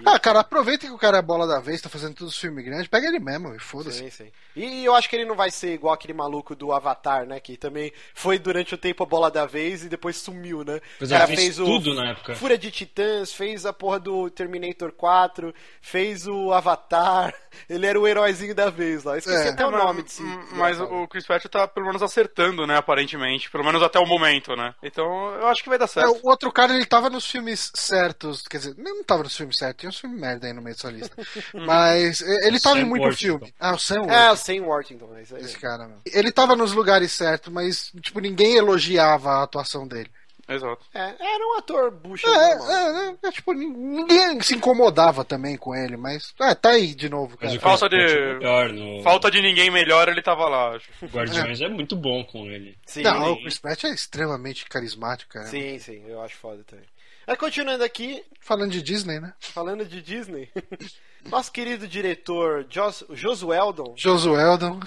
Ah, 0.04 0.18
cara, 0.18 0.40
aproveita 0.40 0.86
que 0.86 0.92
o 0.92 0.98
cara 0.98 1.18
é 1.18 1.20
a 1.20 1.22
bola 1.22 1.46
da 1.46 1.60
vez, 1.60 1.80
tá 1.80 1.88
fazendo 1.88 2.14
todos 2.14 2.34
os 2.34 2.40
filmes 2.40 2.64
grandes, 2.64 2.88
pega 2.88 3.06
ele 3.06 3.18
mesmo 3.20 3.54
e 3.54 3.58
foda-se. 3.58 3.98
Sim, 3.98 4.10
sim. 4.10 4.32
E 4.56 4.84
eu 4.84 4.94
acho 4.94 5.08
que 5.08 5.16
ele 5.16 5.24
não 5.24 5.36
vai 5.36 5.50
ser 5.50 5.74
igual 5.74 5.92
aquele 5.94 6.12
maluco 6.14 6.54
do 6.54 6.72
Avatar, 6.72 7.26
né? 7.26 7.38
Que 7.40 7.56
também 7.56 7.92
foi 8.14 8.38
durante 8.38 8.74
o 8.74 8.78
tempo 8.78 9.02
a 9.02 9.06
bola 9.06 9.30
da 9.30 9.44
vez 9.46 9.84
e 9.84 9.88
depois 9.88 10.16
sumiu, 10.16 10.64
né? 10.64 10.80
Pois 10.98 11.10
O 11.10 11.14
é, 11.14 11.18
cara 11.18 11.26
fez 11.28 11.40
fez 11.40 11.58
o 11.60 11.64
tudo 11.64 11.94
na 11.94 12.10
época. 12.10 12.34
Fúria 12.34 12.56
de 12.58 12.70
Titãs, 12.70 13.32
fez 13.32 13.66
a 13.66 13.72
porra 13.72 13.98
do 14.00 14.30
Terminator 14.30 14.92
4, 14.92 15.54
fez 15.80 16.26
o 16.26 16.52
Avatar. 16.52 17.34
Ele 17.68 17.86
era 17.86 17.98
o 18.00 18.06
heróizinho 18.06 18.54
da 18.54 18.70
vez 18.70 19.04
lá. 19.04 19.18
Esqueci 19.18 19.48
É. 19.48 19.50
até 19.50 19.66
o 19.66 19.70
Mas- 19.70 19.84
nome 19.84 20.02
desse. 20.02 20.22
Mas 20.52 20.80
o 20.80 21.06
Chris 21.08 21.26
Pratt 21.26 21.44
tá 21.46 21.68
pelo 21.68 21.86
menos 21.86 22.02
acertando, 22.02 22.66
né? 22.66 22.76
Aparentemente. 22.76 23.50
Pelo 23.50 23.64
menos 23.64 23.82
até 23.82 23.98
o 23.98 24.06
momento, 24.06 24.54
né? 24.56 24.74
Então 24.82 25.04
eu 25.34 25.46
acho 25.48 25.62
que 25.62 25.68
vai 25.68 25.78
dar 25.78 25.84
É, 25.84 25.88
certo. 25.88 26.20
o 26.22 26.28
outro 26.28 26.50
cara, 26.52 26.74
ele 26.74 26.86
tava 26.86 27.10
nos 27.10 27.30
filmes 27.30 27.70
certos, 27.74 28.42
quer 28.48 28.58
dizer, 28.58 28.74
não 28.78 29.02
tava 29.04 29.22
nos 29.24 29.36
filmes 29.36 29.56
certos, 29.58 29.73
tinha 29.74 29.88
uns 29.90 29.98
filmes 29.98 30.20
merda 30.20 30.46
aí 30.46 30.52
no 30.52 30.62
meio 30.62 30.74
dessa 30.76 30.90
lista. 30.90 31.14
Mas 31.54 32.20
ele 32.20 32.58
tava 32.60 32.78
em 32.78 32.82
Sam 32.82 32.86
muito 32.88 33.02
Worthington. 33.02 33.38
filme. 33.38 33.54
Ah, 33.60 33.74
o 33.74 33.78
Sam 33.78 33.94
É, 33.94 33.98
o 33.98 34.02
Worthington, 34.04 34.36
Sam 34.36 34.66
Worthington. 34.66 35.16
é 35.16 35.22
isso 35.22 35.36
aí. 35.36 35.42
esse 35.42 35.58
cara, 35.58 35.86
meu. 35.88 35.98
Ele 36.06 36.32
tava 36.32 36.56
nos 36.56 36.72
lugares 36.72 37.12
certos, 37.12 37.52
mas, 37.52 37.92
tipo, 38.00 38.20
ninguém 38.20 38.56
elogiava 38.56 39.30
a 39.30 39.42
atuação 39.42 39.86
dele. 39.86 40.10
Exato. 40.46 40.84
É, 40.92 41.00
era 41.00 41.46
um 41.46 41.56
ator 41.56 41.90
bucha 41.90 42.26
É, 42.28 42.30
é, 42.30 43.08
é, 43.08 43.28
é, 43.28 43.32
tipo, 43.32 43.54
nin- 43.54 43.66
ninguém 43.72 44.38
se 44.42 44.54
incomodava 44.54 45.24
também 45.24 45.56
com 45.56 45.74
ele, 45.74 45.96
mas. 45.96 46.34
É, 46.38 46.54
tá 46.54 46.68
aí 46.72 46.94
de 46.94 47.08
novo, 47.08 47.34
cara. 47.38 47.50
o 47.56 47.58
Falta 47.60 47.88
de- 47.88 47.96
é 47.96 48.34
melhor 48.34 48.68
no 48.70 49.02
Falta 49.02 49.30
de 49.30 49.40
ninguém 49.40 49.70
melhor, 49.70 50.06
ele 50.06 50.20
tava 50.20 50.46
lá, 50.46 50.76
acho. 50.76 50.90
Guardiões 51.08 51.62
é 51.62 51.68
muito 51.70 51.96
bom 51.96 52.22
com 52.26 52.44
ele. 52.44 52.76
Sim, 52.84 53.00
Não, 53.04 53.32
o 53.32 53.40
Chris 53.40 53.58
Pratt 53.58 53.84
é 53.84 53.88
extremamente 53.94 54.66
carismático, 54.66 55.32
cara. 55.32 55.46
sim, 55.46 55.78
sim, 55.78 56.04
eu 56.06 56.20
acho 56.20 56.36
foda 56.36 56.62
também. 56.64 56.84
Aí 57.26 57.36
continuando 57.36 57.82
aqui, 57.84 58.22
Falando 58.40 58.72
de 58.72 58.82
Disney, 58.82 59.18
né? 59.20 59.32
falando 59.40 59.84
de 59.86 60.02
Disney, 60.02 60.50
nosso 61.30 61.50
querido 61.50 61.88
diretor 61.88 62.66
Jos, 62.68 63.02
Josueldon, 63.10 63.94
Josueldon. 63.96 64.78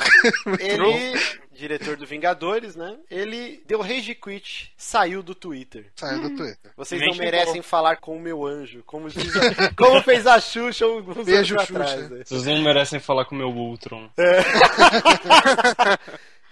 ele, 0.59 1.19
diretor 1.51 1.97
do 1.97 2.05
Vingadores, 2.05 2.75
né? 2.75 2.95
Ele 3.09 3.63
deu 3.65 3.81
rage 3.81 4.13
quit, 4.13 4.71
saiu 4.77 5.23
do 5.23 5.33
Twitter. 5.33 5.87
Saiu 5.95 6.21
do 6.21 6.35
Twitter. 6.35 6.71
Vocês 6.77 7.01
Nem 7.01 7.09
não 7.09 7.17
merecem 7.17 7.63
falar 7.63 7.95
com 7.97 8.15
o 8.15 8.19
meu 8.21 8.45
anjo, 8.45 8.83
como, 8.85 9.09
diz 9.09 9.33
como 9.75 9.99
fez 10.03 10.27
a 10.27 10.39
Xuxa 10.39 10.85
uns 10.85 11.25
Beijo, 11.25 11.55
anos 11.55 11.67
Xuxa. 11.67 11.81
atrás. 11.83 12.09
né? 12.11 12.23
Vocês 12.23 12.45
não 12.45 12.61
merecem 12.61 12.99
falar 12.99 13.25
com 13.25 13.33
o 13.33 13.37
meu 13.39 13.49
Ultron. 13.49 14.07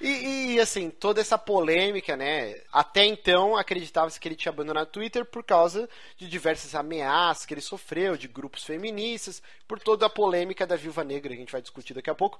E, 0.07 0.53
e, 0.53 0.59
assim, 0.59 0.91
toda 0.91 1.19
essa 1.19 1.35
polêmica, 1.35 2.15
né? 2.15 2.61
Até 2.71 3.03
então 3.05 3.57
acreditava-se 3.57 4.19
que 4.19 4.27
ele 4.27 4.35
tinha 4.35 4.51
abandonado 4.51 4.85
o 4.85 4.91
Twitter 4.91 5.25
por 5.25 5.43
causa 5.43 5.89
de 6.15 6.27
diversas 6.29 6.75
ameaças 6.75 7.43
que 7.43 7.55
ele 7.55 7.61
sofreu, 7.61 8.15
de 8.15 8.27
grupos 8.27 8.63
feministas, 8.63 9.41
por 9.67 9.79
toda 9.79 10.05
a 10.05 10.09
polêmica 10.09 10.67
da 10.67 10.75
Viúva 10.75 11.03
Negra, 11.03 11.29
que 11.29 11.35
a 11.35 11.39
gente 11.39 11.51
vai 11.51 11.61
discutir 11.61 11.95
daqui 11.95 12.11
a 12.11 12.13
pouco. 12.13 12.39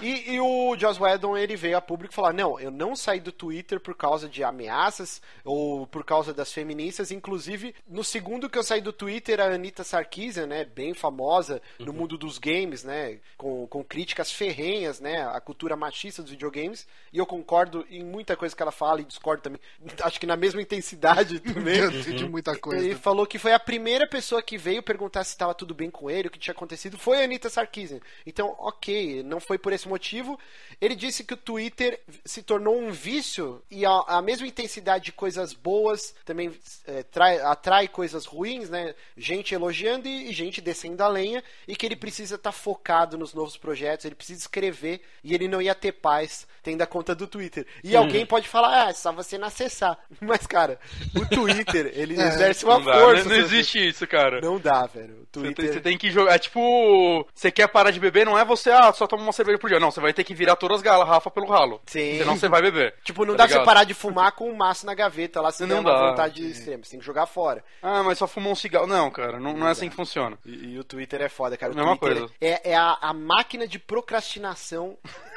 E, 0.00 0.34
e 0.34 0.40
o 0.40 0.76
Joss 0.78 1.00
Whedon, 1.00 1.36
ele 1.36 1.56
veio 1.56 1.76
a 1.76 1.80
público 1.80 2.14
falar, 2.14 2.32
não, 2.32 2.58
eu 2.60 2.70
não 2.70 2.94
saí 2.94 3.20
do 3.20 3.32
Twitter 3.32 3.80
por 3.80 3.94
causa 3.94 4.28
de 4.28 4.42
ameaças 4.44 5.20
ou 5.44 5.86
por 5.86 6.04
causa 6.04 6.32
das 6.32 6.52
feministas, 6.52 7.10
inclusive, 7.10 7.74
no 7.86 8.04
segundo 8.04 8.48
que 8.48 8.58
eu 8.58 8.62
saí 8.62 8.80
do 8.80 8.92
Twitter, 8.92 9.40
a 9.40 9.46
Anitta 9.46 9.84
Sarkeesian, 9.84 10.46
né, 10.46 10.64
bem 10.64 10.94
famosa 10.94 11.60
no 11.78 11.92
mundo 11.92 12.16
dos 12.16 12.38
games, 12.38 12.84
né, 12.84 13.18
com, 13.36 13.66
com 13.66 13.84
críticas 13.84 14.30
ferrenhas, 14.30 15.00
né, 15.00 15.26
à 15.28 15.40
cultura 15.40 15.76
machista 15.76 16.22
dos 16.22 16.30
videogames, 16.30 16.86
e 17.12 17.18
eu 17.18 17.26
concordo 17.26 17.84
em 17.90 18.04
muita 18.04 18.36
coisa 18.36 18.54
que 18.54 18.62
ela 18.62 18.72
fala 18.72 19.00
e 19.00 19.04
discordo 19.04 19.42
também, 19.42 19.60
acho 20.02 20.20
que 20.20 20.26
na 20.26 20.36
mesma 20.36 20.62
intensidade 20.62 21.40
também. 21.40 21.88
de 21.90 22.28
muita 22.28 22.56
coisa. 22.56 22.84
Ele 22.84 22.94
falou 22.94 23.26
que 23.26 23.38
foi 23.38 23.52
a 23.52 23.58
primeira 23.58 24.06
pessoa 24.06 24.42
que 24.42 24.56
veio 24.56 24.82
perguntar 24.82 25.24
se 25.24 25.30
estava 25.30 25.54
tudo 25.54 25.74
bem 25.74 25.90
com 25.90 26.10
ele, 26.10 26.28
o 26.28 26.30
que 26.30 26.38
tinha 26.38 26.52
acontecido, 26.52 26.96
foi 26.96 27.20
a 27.20 27.24
Anitta 27.24 27.50
Sarkeesian. 27.50 28.00
Então, 28.24 28.54
ok, 28.58 29.22
não 29.22 29.40
foi 29.40 29.58
por 29.58 29.69
esse 29.74 29.88
motivo. 29.88 30.38
Ele 30.80 30.94
disse 30.94 31.24
que 31.24 31.34
o 31.34 31.36
Twitter 31.36 32.00
se 32.24 32.42
tornou 32.42 32.78
um 32.78 32.90
vício 32.90 33.62
e 33.70 33.84
a, 33.84 33.90
a 34.06 34.22
mesma 34.22 34.46
intensidade 34.46 35.04
de 35.06 35.12
coisas 35.12 35.52
boas 35.52 36.14
também 36.24 36.52
é, 36.86 37.02
trai- 37.02 37.40
atrai 37.40 37.88
coisas 37.88 38.24
ruins, 38.24 38.70
né? 38.70 38.94
Gente 39.16 39.54
elogiando 39.54 40.08
e, 40.08 40.30
e 40.30 40.32
gente 40.32 40.60
descendo 40.60 41.02
a 41.02 41.08
lenha 41.08 41.42
e 41.68 41.76
que 41.76 41.84
ele 41.86 41.96
precisa 41.96 42.36
estar 42.36 42.52
focado 42.52 43.18
nos 43.18 43.34
novos 43.34 43.56
projetos, 43.56 44.04
ele 44.06 44.14
precisa 44.14 44.40
escrever 44.40 45.02
e 45.22 45.34
ele 45.34 45.48
não 45.48 45.60
ia 45.60 45.74
ter 45.74 45.92
paz 45.92 46.46
tendo 46.62 46.82
a 46.82 46.86
conta 46.86 47.14
do 47.14 47.26
Twitter. 47.26 47.66
E 47.82 47.96
alguém 47.96 48.24
pode 48.26 48.46
falar, 48.48 48.86
ah, 48.86 48.90
é 48.90 48.92
só 48.92 49.12
você 49.12 49.38
não 49.38 49.48
acessar. 49.48 49.98
Mas, 50.20 50.46
cara, 50.46 50.78
o 51.16 51.26
Twitter, 51.26 51.90
ele 51.94 52.14
exerce 52.20 52.64
uma 52.64 52.78
Não 52.78 52.84
dá, 52.84 53.00
força. 53.00 53.28
não, 53.28 53.36
existe 53.36 53.88
isso, 53.88 54.06
cara. 54.06 54.40
Não 54.40 54.58
dá, 54.58 54.86
velho. 54.86 55.14
O 55.14 55.18
Você 55.18 55.26
Twitter... 55.32 55.64
tem, 55.64 55.72
você 55.74 55.80
tem 55.80 55.98
que 55.98 56.10
jogar. 56.10 56.34
É 56.34 56.38
tipo. 56.38 57.26
Você 57.34 57.50
quer 57.50 57.68
parar 57.68 57.90
de 57.90 58.00
beber, 58.00 58.26
não 58.26 58.38
é 58.38 58.44
você, 58.44 58.70
ah, 58.70 58.92
só 58.92 59.06
toma 59.06 59.22
uma 59.22 59.32
cerveja 59.32 59.58
por 59.60 59.68
dia. 59.70 59.78
Não, 59.78 59.90
você 59.90 60.00
vai 60.00 60.12
ter 60.12 60.24
que 60.24 60.34
virar 60.34 60.56
todas 60.56 60.78
as 60.78 60.82
garrafas 60.82 61.32
pelo 61.32 61.46
ralo. 61.46 61.80
Sim. 61.86 62.18
Senão 62.18 62.36
você 62.36 62.48
vai 62.48 62.62
beber. 62.62 62.94
Tipo, 63.04 63.24
não 63.24 63.36
Tá 63.36 63.44
dá 63.44 63.48
pra 63.48 63.58
você 63.60 63.64
parar 63.64 63.84
de 63.84 63.94
fumar 63.94 64.32
com 64.32 64.50
um 64.50 64.54
maço 64.56 64.86
na 64.86 64.94
gaveta 64.94 65.40
lá, 65.40 65.52
se 65.52 65.62
Não 65.62 65.68
der 65.68 65.80
uma 65.80 65.92
dá. 65.92 66.10
vontade 66.10 66.50
extrema. 66.50 66.82
Você 66.84 66.90
tem 66.92 67.00
que 67.00 67.06
jogar 67.06 67.26
fora. 67.26 67.62
Ah, 67.82 68.02
mas 68.02 68.18
só 68.18 68.26
fumou 68.26 68.52
um 68.52 68.56
cigarro. 68.56 68.86
Não, 68.86 69.10
cara, 69.10 69.38
não, 69.38 69.52
não 69.52 69.68
é 69.68 69.70
assim 69.70 69.88
que 69.88 69.94
funciona. 69.96 70.38
E, 70.44 70.72
e 70.74 70.78
o 70.78 70.84
Twitter 70.84 71.20
é 71.22 71.28
foda, 71.28 71.56
cara. 71.56 71.72
O 71.72 71.76
Mesma 71.76 71.96
Twitter 71.96 72.18
coisa. 72.20 72.34
é, 72.40 72.70
é 72.70 72.74
a, 72.76 72.98
a 73.00 73.12
máquina 73.12 73.66
de 73.68 73.78
procrastinação 73.78 74.96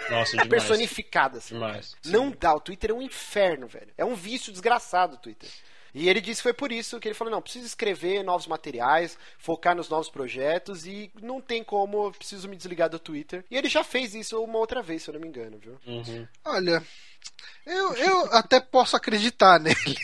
Nossa, 0.10 0.32
demais. 0.32 0.50
personificada, 0.50 1.38
assim. 1.38 1.54
Demais. 1.56 1.96
Não 2.06 2.32
dá, 2.32 2.54
o 2.54 2.60
Twitter 2.60 2.92
é 2.92 2.94
um 2.94 3.02
inferno, 3.02 3.68
velho. 3.68 3.88
É 3.98 4.06
um 4.06 4.16
vício 4.16 4.52
desgraçado 4.52 5.16
o 5.16 5.18
Twitter. 5.18 5.50
E 5.94 6.10
ele 6.10 6.22
disse 6.22 6.40
que 6.40 6.44
foi 6.44 6.54
por 6.54 6.72
isso 6.72 7.00
que 7.00 7.08
ele 7.08 7.16
falou: 7.16 7.32
não, 7.32 7.42
preciso 7.42 7.66
escrever 7.66 8.24
novos 8.24 8.48
materiais, 8.48 9.18
focar 9.38 9.76
nos 9.76 9.90
novos 9.90 10.10
projetos 10.10 10.86
e 10.86 11.12
não 11.22 11.40
tem 11.40 11.64
como, 11.64 12.08
eu 12.08 12.12
preciso 12.12 12.50
me 12.50 12.56
desligar 12.56 12.90
do 12.90 13.00
Twitter. 13.00 13.46
E 13.50 13.58
ele 13.58 13.70
já 13.70 13.84
fez 13.84 14.16
isso 14.16 14.42
uma 14.44 14.58
outra 14.58 14.82
vez, 14.82 15.04
se 15.04 15.10
eu 15.10 15.14
não 15.14 15.22
me 15.22 15.28
engano, 15.28 15.58
viu? 15.60 15.78
Uhum. 15.86 16.28
Olha, 16.46 16.84
eu, 17.66 17.94
eu 17.94 18.34
até 18.34 18.60
posso 18.60 18.96
acreditar 18.96 19.60
nele. 19.62 19.98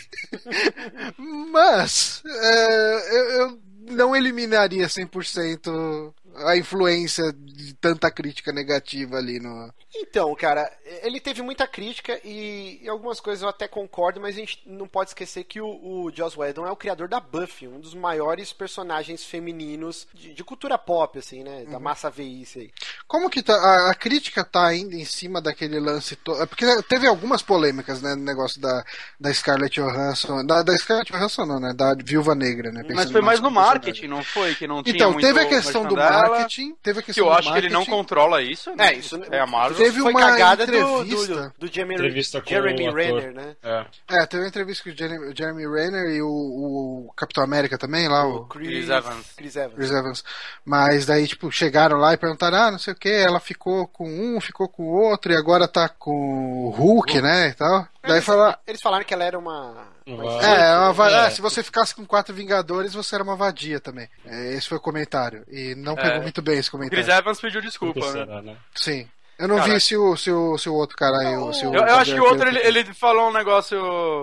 Mas 1.50 2.22
é, 2.24 3.16
eu, 3.16 3.30
eu 3.40 3.60
não 3.90 4.14
eliminaria 4.14 4.86
100% 4.86 6.14
a 6.36 6.56
influência 6.56 7.32
de 7.32 7.74
tanta 7.74 8.10
crítica 8.10 8.52
negativa 8.52 9.16
ali 9.16 9.40
no. 9.40 9.72
Então, 9.94 10.32
cara, 10.36 10.70
ele 11.02 11.18
teve 11.20 11.42
muita 11.42 11.66
crítica 11.66 12.20
e, 12.24 12.78
e 12.82 12.88
algumas 12.88 13.18
coisas 13.20 13.42
eu 13.42 13.48
até 13.48 13.66
concordo, 13.66 14.20
mas 14.20 14.36
a 14.36 14.38
gente 14.40 14.62
não 14.64 14.86
pode 14.86 15.10
esquecer 15.10 15.42
que 15.44 15.60
o, 15.60 15.66
o 15.66 16.10
Joss 16.14 16.38
Whedon 16.38 16.66
é 16.66 16.70
o 16.70 16.76
criador 16.76 17.08
da 17.08 17.18
Buffy, 17.18 17.66
um 17.66 17.80
dos 17.80 17.92
maiores 17.94 18.52
personagens 18.52 19.24
femininos 19.24 20.06
de, 20.14 20.32
de 20.32 20.44
cultura 20.44 20.78
pop, 20.78 21.18
assim, 21.18 21.42
né? 21.42 21.64
Da 21.68 21.80
massa 21.80 22.08
veice 22.08 22.60
aí. 22.60 22.70
Como 23.08 23.28
que 23.28 23.42
tá, 23.42 23.54
a, 23.54 23.90
a 23.90 23.94
crítica 23.94 24.44
tá 24.44 24.64
ainda 24.66 24.94
em 24.94 25.04
cima 25.04 25.40
daquele 25.40 25.80
lance 25.80 26.14
todo? 26.16 26.46
Porque 26.46 26.64
teve 26.84 27.06
algumas 27.08 27.42
polêmicas, 27.42 28.00
né, 28.00 28.14
no 28.14 28.22
negócio 28.24 28.60
da, 28.60 28.84
da 29.18 29.34
Scarlett 29.34 29.80
Johansson, 29.80 30.44
da, 30.46 30.62
da 30.62 30.76
Scarlett 30.78 31.12
Johansson 31.12 31.44
não, 31.46 31.58
né, 31.58 31.72
da 31.74 31.94
Viúva 31.94 32.34
Negra, 32.34 32.70
né? 32.70 32.84
Mas 32.94 33.10
foi 33.10 33.20
mais 33.20 33.40
no 33.40 33.50
marketing, 33.50 34.06
não 34.06 34.22
foi? 34.22 34.54
Que 34.54 34.66
não 34.68 34.82
tinha 34.82 34.94
Então, 34.94 35.12
muito 35.12 35.26
teve 35.26 35.40
a 35.40 35.46
questão 35.46 35.84
do 35.84 35.96
merchan 35.96 36.10
dela, 36.20 36.28
marketing, 36.30 36.74
teve 36.82 36.98
a 37.00 37.02
Que 37.02 37.06
questão 37.06 37.24
eu 37.26 37.32
do 37.32 37.38
acho 37.38 37.52
que 37.52 37.58
ele 37.58 37.68
não 37.68 37.80
marketing. 37.80 37.96
controla 37.96 38.42
isso. 38.42 38.70
né? 38.76 38.90
É, 38.90 38.94
isso 38.94 39.20
É 39.30 39.40
a 39.40 39.46
Marvel. 39.46 39.79
Teve 39.84 40.00
foi 40.00 40.12
uma 40.12 40.20
cagada 40.20 40.66
do, 40.66 40.72
entrevista. 40.76 41.54
do, 41.58 41.66
do 41.66 41.72
Jeremy, 41.72 41.94
Entrevista 41.94 42.40
com 42.40 42.48
Jeremy 42.48 42.88
o. 42.88 42.92
Renner, 42.94 43.32
né? 43.34 43.56
É. 43.62 43.86
É, 44.08 44.26
teve 44.26 44.42
uma 44.42 44.48
entrevista 44.48 44.84
com 44.84 44.90
o 44.90 44.96
Jeremy, 44.96 45.32
Jeremy 45.36 45.66
Renner 45.66 46.10
e 46.16 46.22
o, 46.22 46.28
o 46.28 47.12
Capitão 47.16 47.42
América 47.44 47.76
também, 47.78 48.08
lá, 48.08 48.26
o, 48.26 48.46
Chris, 48.46 48.88
Evans. 48.88 49.26
Chris 49.36 49.56
Evans. 49.56 49.74
Chris 49.74 49.90
Evans. 49.90 50.24
Mas 50.64 51.06
daí, 51.06 51.26
tipo, 51.26 51.50
chegaram 51.50 51.96
lá 51.98 52.12
e 52.14 52.16
perguntaram, 52.18 52.58
ah, 52.58 52.70
não 52.70 52.78
sei 52.78 52.92
o 52.92 52.96
que, 52.96 53.08
ela 53.08 53.40
ficou 53.40 53.86
com 53.88 54.08
um, 54.08 54.40
ficou 54.40 54.68
com 54.68 54.82
o 54.84 54.92
outro, 54.92 55.32
e 55.32 55.36
agora 55.36 55.66
tá 55.68 55.88
com 55.88 56.66
o 56.66 56.70
Hulk, 56.70 57.20
né, 57.20 57.48
e 57.48 57.54
tal. 57.54 57.86
Daí 58.02 58.12
Eles, 58.12 58.24
falaram, 58.24 58.58
eles 58.66 58.80
falaram 58.80 59.04
que 59.04 59.12
ela 59.12 59.24
era 59.24 59.38
uma. 59.38 59.86
é, 60.06 60.76
uma 60.78 60.92
va- 60.94 61.10
É. 61.10 61.26
ah, 61.26 61.30
se 61.30 61.42
você 61.42 61.62
ficasse 61.62 61.94
com 61.94 62.06
quatro 62.06 62.34
Vingadores, 62.34 62.94
você 62.94 63.14
era 63.14 63.22
uma 63.22 63.36
vadia 63.36 63.78
também. 63.78 64.08
É, 64.24 64.54
esse 64.54 64.68
foi 64.68 64.78
o 64.78 64.80
comentário. 64.80 65.44
E 65.50 65.74
não 65.74 65.94
pegou 65.94 66.12
É. 66.12 66.20
muito 66.20 66.40
bem 66.40 66.58
esse 66.58 66.68
O 66.70 66.72
comentário. 66.72 67.04
Chris 67.04 67.14
Evans 67.14 67.40
pediu 67.40 67.60
desculpa, 67.60 68.00
né? 68.00 68.12
será, 68.12 68.40
né? 68.40 68.56
Sim. 68.74 69.06
Eu 69.40 69.48
não 69.48 69.56
Cara. 69.56 69.72
vi 69.74 69.80
se 69.80 69.96
o, 69.96 70.16
se, 70.16 70.30
o, 70.30 70.58
se 70.58 70.68
o 70.68 70.74
outro 70.74 70.96
cara 70.96 71.16
aí. 71.18 71.36
o- 71.36 71.52
se 71.52 71.66
o 71.66 71.74
Eu, 71.74 71.80
eu 71.82 71.96
acho 71.96 72.12
que 72.14 72.20
o 72.20 72.24
outro 72.24 72.46
ele, 72.46 72.58
ele 72.58 72.84
falou 72.92 73.28
um 73.28 73.32
negócio. 73.32 73.78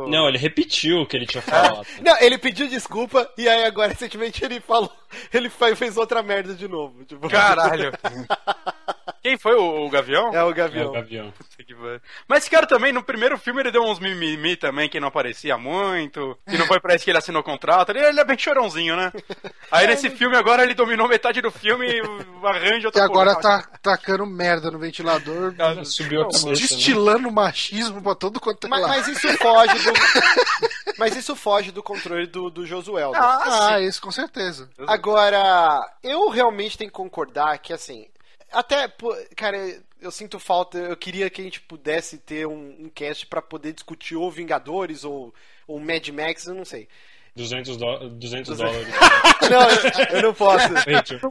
Não, 0.08 0.28
ele 0.30 0.38
repetiu 0.38 1.00
o 1.02 1.08
que 1.08 1.18
ele 1.18 1.26
tinha 1.26 1.42
falado. 1.42 1.86
Não, 2.02 2.16
ele 2.20 2.38
pediu 2.38 2.68
desculpa 2.68 3.28
e 3.38 3.50
aí 3.50 3.66
agora 3.66 3.90
recentemente 3.90 4.46
ele 4.46 4.60
falou. 4.60 4.92
Ele 5.34 5.50
fez 5.76 5.98
outra 5.98 6.22
merda 6.22 6.54
de 6.54 6.68
novo. 6.68 7.04
Tipo, 7.06 7.28
Caralho. 7.30 7.92
Quem 9.28 9.38
foi 9.38 9.56
o, 9.56 9.86
o 9.86 9.90
Gavião? 9.90 10.34
É 10.34 10.42
o 10.42 10.52
É 10.52 10.54
Gavião. 10.54 10.88
o 10.88 10.92
Gavião. 10.94 11.34
Mas 12.28 12.44
esse 12.44 12.50
cara 12.50 12.66
também, 12.66 12.94
no 12.94 13.04
primeiro 13.04 13.38
filme, 13.38 13.60
ele 13.62 13.72
deu 13.72 13.84
uns 13.84 14.00
mimimi 14.00 14.56
também, 14.56 14.88
que 14.88 15.00
não 15.02 15.10
aparecia 15.10 15.58
muito, 15.58 16.38
que 16.50 16.58
não 16.58 16.66
foi 16.66 16.80
pra 16.80 16.96
isso 16.96 17.04
que 17.04 17.12
ele 17.12 17.18
assinou 17.18 17.44
contrato. 17.44 17.90
Ele, 17.90 18.00
ele 18.06 18.20
é 18.20 18.24
bem 18.24 18.38
chorãozinho, 18.38 18.96
né? 18.96 19.12
Aí 19.70 19.86
nesse 19.86 20.10
filme 20.10 20.38
agora 20.38 20.64
ele 20.64 20.74
dominou 20.74 21.10
metade 21.10 21.42
do 21.42 21.52
filme 21.52 21.86
e 21.88 22.02
arranja 22.48 22.84
E 22.84 22.86
outra 22.86 23.04
agora 23.04 23.36
porra. 23.36 23.42
tá 23.64 23.70
tacando 23.82 24.26
merda 24.26 24.72
no 24.72 24.80
ventilador, 24.80 25.54
Cara, 25.58 25.84
Subiu 25.84 26.22
a 26.22 26.26
cabeça, 26.26 26.46
né? 26.48 26.54
destilando 26.54 27.30
machismo 27.30 28.02
pra 28.02 28.16
todo 28.16 28.40
quanto 28.40 28.66
é 28.68 28.70
Mas, 28.70 28.88
mas 28.88 29.08
isso 29.10 29.28
foge 29.38 29.74
do. 29.84 29.94
mas 30.98 31.16
isso 31.18 31.36
foge 31.36 31.72
do 31.72 31.84
controle 31.84 32.28
do, 32.28 32.50
do 32.50 32.66
Josuel. 32.66 33.12
Ah, 33.14 33.74
Ah, 33.74 33.82
isso 33.82 34.02
com 34.02 34.12
certeza. 34.12 34.70
Agora, 34.88 35.82
eu 36.02 36.30
realmente 36.30 36.78
tenho 36.78 36.90
que 36.90 36.96
concordar 36.96 37.58
que, 37.58 37.74
assim, 37.74 38.08
até, 38.52 38.92
cara, 39.36 39.58
eu 40.00 40.12
sinto 40.12 40.40
falta, 40.40 40.78
eu 40.78 40.98
queria 40.98 41.30
que 41.30 41.42
a 41.42 41.44
gente 41.44 41.62
pudesse 41.62 42.18
ter 42.18 42.48
um, 42.48 42.86
um 42.86 42.90
cast 42.90 43.26
pra 43.28 43.42
poder 43.42 43.74
discutir 43.74 44.16
ou 44.16 44.32
Vingadores 44.32 45.04
ou, 45.04 45.34
ou 45.68 45.80
Mad 45.80 46.08
Max, 46.10 46.46
eu 46.48 46.56
não 46.56 46.66
sei. 46.66 46.88
200, 47.38 47.78
dó 47.78 47.98
200 48.10 48.18
200 48.18 48.58
dólares. 48.58 48.88
Não, 49.50 49.62
eu, 49.70 50.18
eu 50.18 50.22
não 50.24 50.34
posso. 50.34 50.68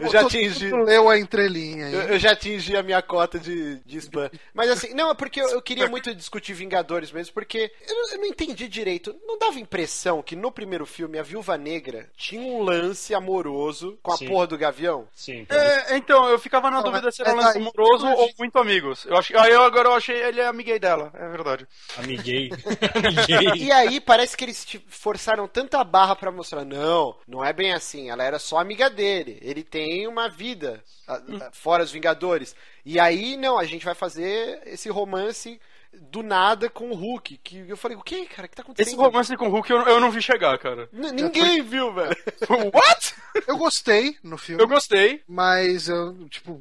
Eu 0.00 0.10
já 0.10 0.20
atingi. 0.22 0.70
mundo 0.70 0.84
Leu 0.84 1.10
a 1.10 1.18
entrelinha 1.18 1.86
aí. 1.86 1.92
Eu, 1.94 2.00
eu 2.02 2.18
já 2.18 2.30
atingi 2.32 2.74
a 2.74 2.82
minha 2.82 3.02
cota 3.02 3.38
de, 3.38 3.78
de 3.84 3.98
spam. 3.98 4.30
Mas 4.54 4.70
assim, 4.70 4.94
não, 4.94 5.10
é 5.10 5.14
porque 5.14 5.38
eu, 5.40 5.48
eu 5.50 5.60
queria 5.60 5.86
muito 5.88 6.14
discutir 6.14 6.54
Vingadores 6.54 7.12
mesmo, 7.12 7.34
porque 7.34 7.70
eu, 7.86 7.94
não- 7.94 8.12
eu 8.12 8.18
não 8.20 8.24
entendi 8.26 8.68
direito. 8.68 9.14
Não 9.26 9.38
dava 9.38 9.58
impressão 9.60 10.22
que 10.22 10.34
no 10.34 10.50
primeiro 10.50 10.86
filme 10.86 11.18
a 11.18 11.22
Viúva 11.22 11.58
Negra 11.58 12.08
tinha 12.16 12.40
um 12.40 12.62
lance 12.62 13.12
amoroso 13.14 13.98
com 14.02 14.12
a 14.12 14.16
Sim. 14.16 14.28
porra 14.28 14.46
do 14.46 14.56
Gavião? 14.56 15.06
Sim. 15.14 15.44
É, 15.50 15.96
então, 15.96 16.26
eu 16.28 16.38
ficava 16.38 16.70
na 16.70 16.78
Não, 16.78 16.84
dúvida 16.84 17.10
se 17.10 17.20
era 17.20 17.32
é 17.32 17.34
um 17.34 17.36
lance 17.36 17.52
daí- 17.58 17.62
amoroso 17.62 18.06
ou 18.06 18.30
muito 18.38 18.58
amigos. 18.58 19.04
Eu 19.04 19.16
acho, 19.16 19.36
aí 19.38 19.52
eu, 19.52 19.62
agora 19.62 19.88
eu 19.88 19.94
achei 19.94 20.16
ele 20.16 20.40
é 20.40 20.46
amiguei 20.46 20.78
dela, 20.78 21.12
é 21.14 21.28
verdade. 21.28 21.66
Amiguei. 21.98 22.50
Amiguei. 22.94 23.64
E 23.66 23.72
aí 23.72 24.00
parece 24.00 24.34
que 24.36 24.44
eles 24.44 24.64
te- 24.64 24.82
forçaram 24.88 25.46
tanta 25.46 25.82
barra 25.84 25.95
pra 26.16 26.30
mostrar, 26.32 26.64
não, 26.64 27.16
não 27.26 27.44
é 27.44 27.52
bem 27.52 27.72
assim, 27.72 28.10
ela 28.10 28.22
era 28.24 28.38
só 28.38 28.58
amiga 28.58 28.90
dele, 28.90 29.38
ele 29.40 29.62
tem 29.62 30.06
uma 30.06 30.28
vida 30.28 30.82
a- 31.08 31.14
a- 31.46 31.50
fora 31.52 31.82
os 31.84 31.90
Vingadores. 31.92 32.54
E 32.84 33.00
aí, 33.00 33.36
não, 33.36 33.56
a 33.58 33.64
gente 33.64 33.84
vai 33.84 33.94
fazer 33.94 34.60
esse 34.66 34.88
romance 34.90 35.58
do 35.98 36.22
nada 36.22 36.68
com 36.68 36.90
o 36.90 36.94
Hulk. 36.94 37.38
Que 37.38 37.64
eu 37.68 37.76
falei, 37.76 37.96
o 37.96 38.02
que, 38.02 38.26
cara? 38.26 38.44
O 38.46 38.50
que 38.50 38.54
tá 38.56 38.60
acontecendo? 38.62 38.86
Esse 38.92 38.96
romance 39.02 39.34
com 39.36 39.46
o 39.46 39.50
Hulk 39.50 39.70
eu, 39.70 39.80
eu 39.82 39.98
não 39.98 40.10
vi 40.10 40.20
chegar, 40.20 40.58
cara. 40.58 40.90
N- 40.92 41.10
ninguém 41.12 41.62
viu, 41.62 41.90
velho. 41.94 42.14
What? 42.74 43.14
Eu 43.46 43.56
gostei 43.56 44.16
no 44.22 44.36
filme, 44.36 44.62
Eu 44.62 44.68
gostei. 44.68 45.22
mas 45.26 45.88
eu, 45.88 46.28
tipo, 46.28 46.60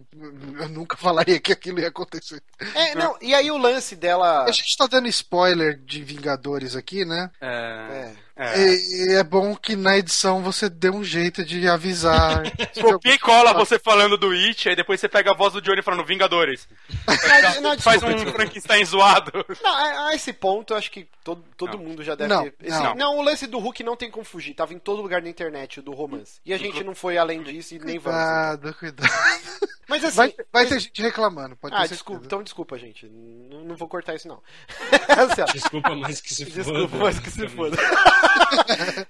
eu 0.60 0.70
nunca 0.70 0.96
falaria 0.96 1.40
que 1.40 1.52
aquilo 1.52 1.80
ia 1.82 1.90
acontecer. 1.90 2.42
É, 2.76 2.96
não, 2.96 3.18
e 3.22 3.34
aí 3.36 3.52
o 3.52 3.58
lance 3.58 3.96
dela. 3.96 4.44
A 4.46 4.52
gente 4.52 4.78
tá 4.78 4.88
dando 4.88 5.08
spoiler 5.10 5.78
de 5.84 6.02
Vingadores 6.04 6.76
aqui, 6.76 7.04
né? 7.06 7.30
É. 7.42 7.48
É. 7.48 8.16
é. 8.38 9.14
É 9.20 9.24
bom 9.24 9.56
que 9.56 9.76
na 9.76 9.98
edição 9.98 10.44
você 10.44 10.70
dê 10.70 10.90
um 10.90 11.04
jeito 11.04 11.44
de 11.46 11.68
avisar. 11.68 12.44
Copia 12.82 13.14
e 13.14 13.20
cola 13.20 13.54
você 13.54 13.80
falando 13.80 14.18
do 14.18 14.32
It, 14.32 14.68
aí 14.70 14.76
depois 14.76 15.00
você 15.00 15.08
pega 15.08 15.32
a 15.32 15.34
voz 15.34 15.54
do 15.54 15.62
Johnny 15.62 15.82
falando 15.82 16.04
Vingadores. 16.06 16.68
Não, 17.08 17.62
não, 17.62 17.78
Faz 17.80 18.02
desculpa, 18.02 18.08
um 18.08 18.16
desculpa. 18.16 18.38
Frankenstein 18.40 18.86
zoado. 18.86 19.32
Não, 19.64 19.72
a, 19.74 20.10
a 20.10 20.16
esse 20.16 20.34
ponto, 20.34 20.74
eu 20.74 20.78
acho 20.78 20.92
que 20.92 21.08
todo, 21.24 21.44
todo 21.58 21.78
mundo 21.80 22.04
já 22.04 22.16
deve 22.16 22.34
Não, 22.34 22.44
ter. 22.44 22.54
esse- 22.64 22.80
não. 22.80 22.96
não, 22.96 23.18
o 23.18 23.22
lance 23.22 23.48
do 23.48 23.60
Hulk 23.60 23.84
não 23.84 23.96
tem 23.96 24.12
como 24.12 24.26
fugir. 24.26 24.54
Tava 24.54 24.74
em 24.74 24.80
todo 24.80 25.02
lugar 25.02 25.22
na 25.22 25.30
internet, 25.30 25.80
o 25.80 25.84
do 25.84 25.94
romance. 25.94 26.40
E 26.46 26.54
a 26.54 26.58
gente 26.58 26.84
não 26.84 26.94
foi 26.96 27.18
além 27.18 27.42
disso 27.42 27.76
e 27.76 27.80
nem 27.80 27.98
vamos. 27.98 28.20
então. 28.20 28.74
Cuidado, 28.74 28.74
cuidado. 28.76 29.10
Mas 29.88 30.04
assim. 30.04 30.16
Vai, 30.18 30.30
vai 30.52 30.64
mas- 30.64 30.70
ter 30.70 30.80
gente 30.80 31.02
reclamando, 31.02 31.56
pode 31.56 31.76
Ah, 31.76 31.86
desculpa. 31.86 32.26
Então 32.26 32.42
desculpa, 32.44 32.78
gente. 32.78 33.08
Não, 33.08 33.64
não 33.66 33.76
vou 33.76 33.88
cortar 33.88 34.16
isso, 34.16 34.28
não. 34.28 34.42
Ó, 35.48 35.52
Desculpa, 35.52 35.96
mas 35.96 36.20
que 36.22 36.34
se 36.34 36.46
foda. 36.46 36.64
desculpa, 36.64 36.98
mas 36.98 37.20
que 37.20 37.30
se 37.32 37.48
foda. 37.50 37.78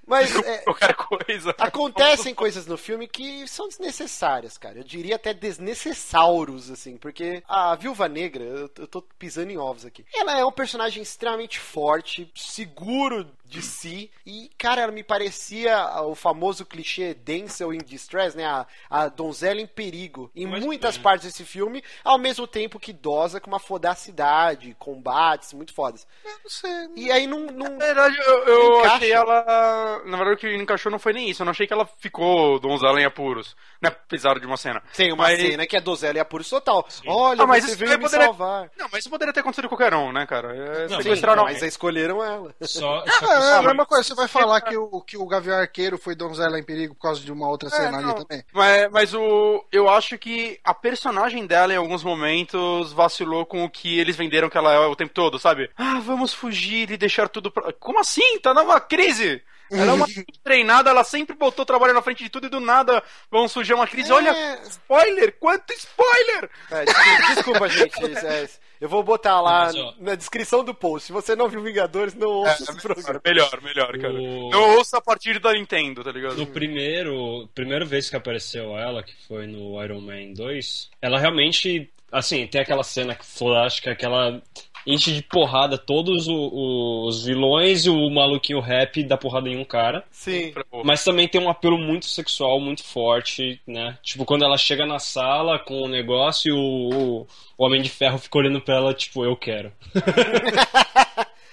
Mas 0.08 0.34
é, 0.36 0.58
Qualquer 0.60 0.94
coisa. 0.96 1.56
acontecem 1.58 2.34
coisas 2.34 2.66
no 2.68 2.78
filme 2.78 3.08
que 3.08 3.48
são 3.48 3.68
desnecessárias, 3.68 4.58
cara. 4.58 4.78
Eu 4.80 4.84
diria 4.84 5.16
até 5.16 5.34
desnecessauros, 5.34 6.70
assim, 6.70 6.98
porque 6.98 7.44
a 7.48 7.76
Viúva 7.76 8.08
Negra, 8.08 8.44
eu, 8.44 8.70
eu 8.78 8.88
tô 8.88 9.02
pisando 9.02 9.52
em 9.52 9.58
ovos 9.58 9.86
aqui. 9.86 10.06
Ela 10.14 10.38
é 10.40 10.46
um 10.46 10.52
personagem 10.52 11.02
extremamente 11.02 11.60
forte, 11.60 12.32
seguro 12.36 13.26
de 13.48 13.62
si, 13.62 14.12
e, 14.26 14.50
cara, 14.58 14.82
ela 14.82 14.92
me 14.92 15.04
parecia 15.04 15.78
o 16.04 16.16
famoso 16.16 16.66
clichê 16.66 17.14
Denzel 17.14 17.74
in 17.74 17.78
Distress, 17.78 18.36
né? 18.36 18.46
A, 18.46 18.66
a 18.90 19.08
donzela 19.08 19.62
em 19.62 19.68
perigo. 19.68 20.32
Em 20.36 20.48
Mas, 20.48 20.64
muitas 20.64 20.98
é. 20.98 21.00
partes 21.00 21.26
desse 21.28 21.46
filme, 21.46 21.84
ao 22.04 22.18
mesmo 22.18 22.48
tempo 22.48 22.80
que 22.80 22.92
idosa 22.92 23.40
com 23.40 23.48
uma 23.50 23.60
fodacidade, 23.60 24.76
combates 24.80 25.54
muito 25.54 25.74
fodas. 25.74 26.08
Não 26.24 26.50
sei. 26.50 26.90
E 26.96 27.12
aí 27.12 27.28
não. 27.28 27.40
não... 27.42 27.70
Na 27.70 27.86
verdade, 27.86 28.18
eu, 28.18 28.44
eu 28.46 28.84
achei 28.86 29.12
ela. 29.12 30.02
Na 30.06 30.18
verdade, 30.18 30.36
o 30.36 30.38
que 30.38 30.56
encaixou 30.56 30.92
não 30.92 31.00
foi 31.00 31.14
nem 31.14 31.30
isso. 31.30 31.42
Eu 31.42 31.46
não 31.46 31.52
achei 31.52 31.68
que 31.68 31.74
ela 31.74 31.86
ficou 31.86 32.60
donzela 32.60 33.00
em 33.00 33.06
apuros. 33.06 33.56
Né? 33.82 33.90
Apesar 33.90 34.40
de 34.40 34.46
uma 34.46 34.58
cena. 34.58 34.82
Tem 34.96 35.12
uma 35.12 35.24
Mas- 35.24 35.40
cena 35.40 35.68
que 35.68 35.78
é 35.78 35.82
donzela 35.82 36.18
e 36.18 36.20
apuro 36.20 36.44
total. 36.44 36.88
Olha, 37.06 37.44
Ah, 37.44 37.48
mas 37.48 37.64
você 37.64 37.72
isso 37.72 37.80
veio 37.80 37.92
me 37.92 38.00
poderia- 38.04 38.26
salvar. 38.26 38.72
Não, 38.78 38.88
mas 38.92 39.00
isso 39.02 39.10
poderia 39.10 39.34
ter 39.34 39.40
acontecido 39.42 39.70
com 39.70 39.76
qualquer 39.76 39.96
um, 39.96 40.12
né, 40.12 40.26
cara? 40.26 40.56
É, 40.56 40.88
Não, 40.88 40.98
Sim, 40.98 41.04
sequestraram 41.04 41.44
mas 41.44 41.62
escolheram 41.62 42.24
ela. 42.24 42.56
Só, 42.62 43.04
só 43.06 43.20
que 43.20 43.26
É, 43.46 43.52
é 43.52 43.58
a 43.58 43.62
mesma 43.62 43.86
coisa, 43.86 44.04
você 44.04 44.16
vai 44.16 44.28
falar 44.28 44.62
que 44.62 44.76
o, 44.78 45.02
que 45.02 45.18
o 45.18 45.26
Gavião 45.26 45.58
Arqueiro 45.58 45.98
foi 45.98 46.16
donzela 46.16 46.60
em 46.60 46.64
perigo 46.64 46.96
por 46.96 47.02
causa 47.02 47.22
de 47.22 47.32
uma 47.32 47.48
outra 47.48 47.70
cena 47.70 47.98
ali 47.98 48.14
também. 48.16 48.44
Mas, 48.54 48.92
mas 48.92 49.14
o, 49.14 49.66
eu 49.72 49.90
acho 49.90 50.18
que 50.18 50.60
a 50.64 50.74
personagem 50.74 51.46
dela, 51.46 51.74
em 51.74 51.78
alguns 51.78 52.04
momentos, 52.04 52.92
vacilou 52.94 53.46
com 53.46 53.64
o 53.64 53.70
que 53.70 54.00
eles 54.00 54.16
venderam 54.16 54.50
que 54.50 54.58
ela 54.58 54.74
é 54.74 54.80
o 54.80 54.96
tempo 54.96 55.14
todo, 55.14 55.40
sabe? 55.40 55.70
Ah, 55.78 56.00
vamos 56.00 56.34
fugir 56.34 56.90
e 56.92 56.98
deixar 56.98 57.30
tudo 57.30 57.52
pra... 57.52 57.72
Como 57.74 58.00
assim? 58.00 58.40
Tá 58.40 58.54
numa 58.54 58.80
crise! 58.80 59.42
Ela 59.72 59.92
é 59.92 59.94
uma 59.94 60.06
treinada, 60.44 60.92
ela 60.92 61.04
sempre 61.04 61.36
botou 61.36 61.64
o 61.64 61.66
trabalho 61.66 61.94
na 61.94 62.02
frente 62.02 62.24
de 62.24 62.30
tudo 62.30 62.46
e 62.46 62.50
do 62.50 62.60
nada 62.60 63.02
vão 63.32 63.48
surgir 63.48 63.74
uma 63.74 63.88
crise. 63.88 64.12
Olha, 64.12 64.30
É. 64.30 64.62
spoiler! 64.68 65.36
Quanto 65.40 65.74
spoiler! 65.74 66.50
É, 66.70 66.86
desculpa, 66.86 67.68
desculpa, 67.68 67.70
gente. 67.70 68.12
isso 68.12 68.28
é- 68.28 68.48
eu 68.80 68.90
vou 68.90 69.04
botar 69.04 69.40
lá 69.42 69.66
Mas, 69.66 69.76
ó. 69.76 69.94
na 70.00 70.16
descrição 70.16 70.64
do 70.64 70.74
post. 70.74 71.08
Se 71.08 71.14
você 71.14 71.36
não 71.36 71.48
viu 71.50 71.62
Vingadores, 71.62 72.14
não 72.14 72.30
ouça 72.30 72.64
esse 72.64 72.82
programa. 72.82 73.22
Melhor, 73.26 73.62
melhor, 73.62 73.98
cara. 73.98 74.14
O- 74.14 74.50
Eu 74.54 74.62
ouço 74.78 74.96
a 74.96 75.02
partir 75.02 75.40
da 75.40 75.54
Nintendo, 75.54 76.04
tá 76.04 76.12
ligado? 76.12 76.36
No 76.38 76.48
primeiro, 76.48 77.48
primeira 77.56 77.86
vez 77.86 78.10
que 78.10 78.16
apareceu 78.16 78.78
ela, 78.78 79.04
que 79.04 79.14
foi 79.28 79.48
no 79.48 79.82
Iron 79.84 80.02
Man 80.02 80.34
2, 80.34 80.90
ela 81.02 81.20
realmente, 81.20 81.90
assim, 82.12 82.46
tem 82.48 82.62
aquela 82.62 82.84
cena 82.84 83.16
fantástica 83.22 83.96
que 83.96 84.06
ela 84.06 84.42
enche 84.86 85.12
de 85.14 85.22
porrada 85.24 85.78
todos 85.78 86.28
o- 86.28 87.06
os 87.08 87.26
vilões 87.26 87.86
e 87.86 87.90
o 87.90 88.10
maluquinho 88.10 88.60
rap 88.60 89.04
dá 89.04 89.18
porrada 89.18 89.50
em 89.50 89.58
um 89.58 89.66
cara. 89.66 90.04
Sim. 90.12 90.54
Mas 90.84 91.04
também 91.04 91.28
tem 91.28 91.42
um 91.42 91.50
apelo 91.50 91.78
muito 91.78 92.06
sexual, 92.06 92.60
muito 92.60 92.84
forte, 92.84 93.60
né? 93.66 93.98
Tipo, 94.04 94.26
quando 94.26 94.46
ela 94.46 94.58
chega 94.58 94.86
na 94.86 95.00
sala 95.00 95.58
com 95.60 95.82
o 95.82 95.88
negócio 95.88 96.50
e 96.50 96.52
o, 96.54 97.26
o 97.58 97.66
Homem 97.66 97.82
de 97.82 97.90
Ferro 97.90 98.18
fica 98.18 98.38
olhando 98.38 98.62
pra 98.62 98.76
ela, 98.76 98.94
tipo, 98.94 99.24
eu 99.26 99.36
quero. 99.36 99.72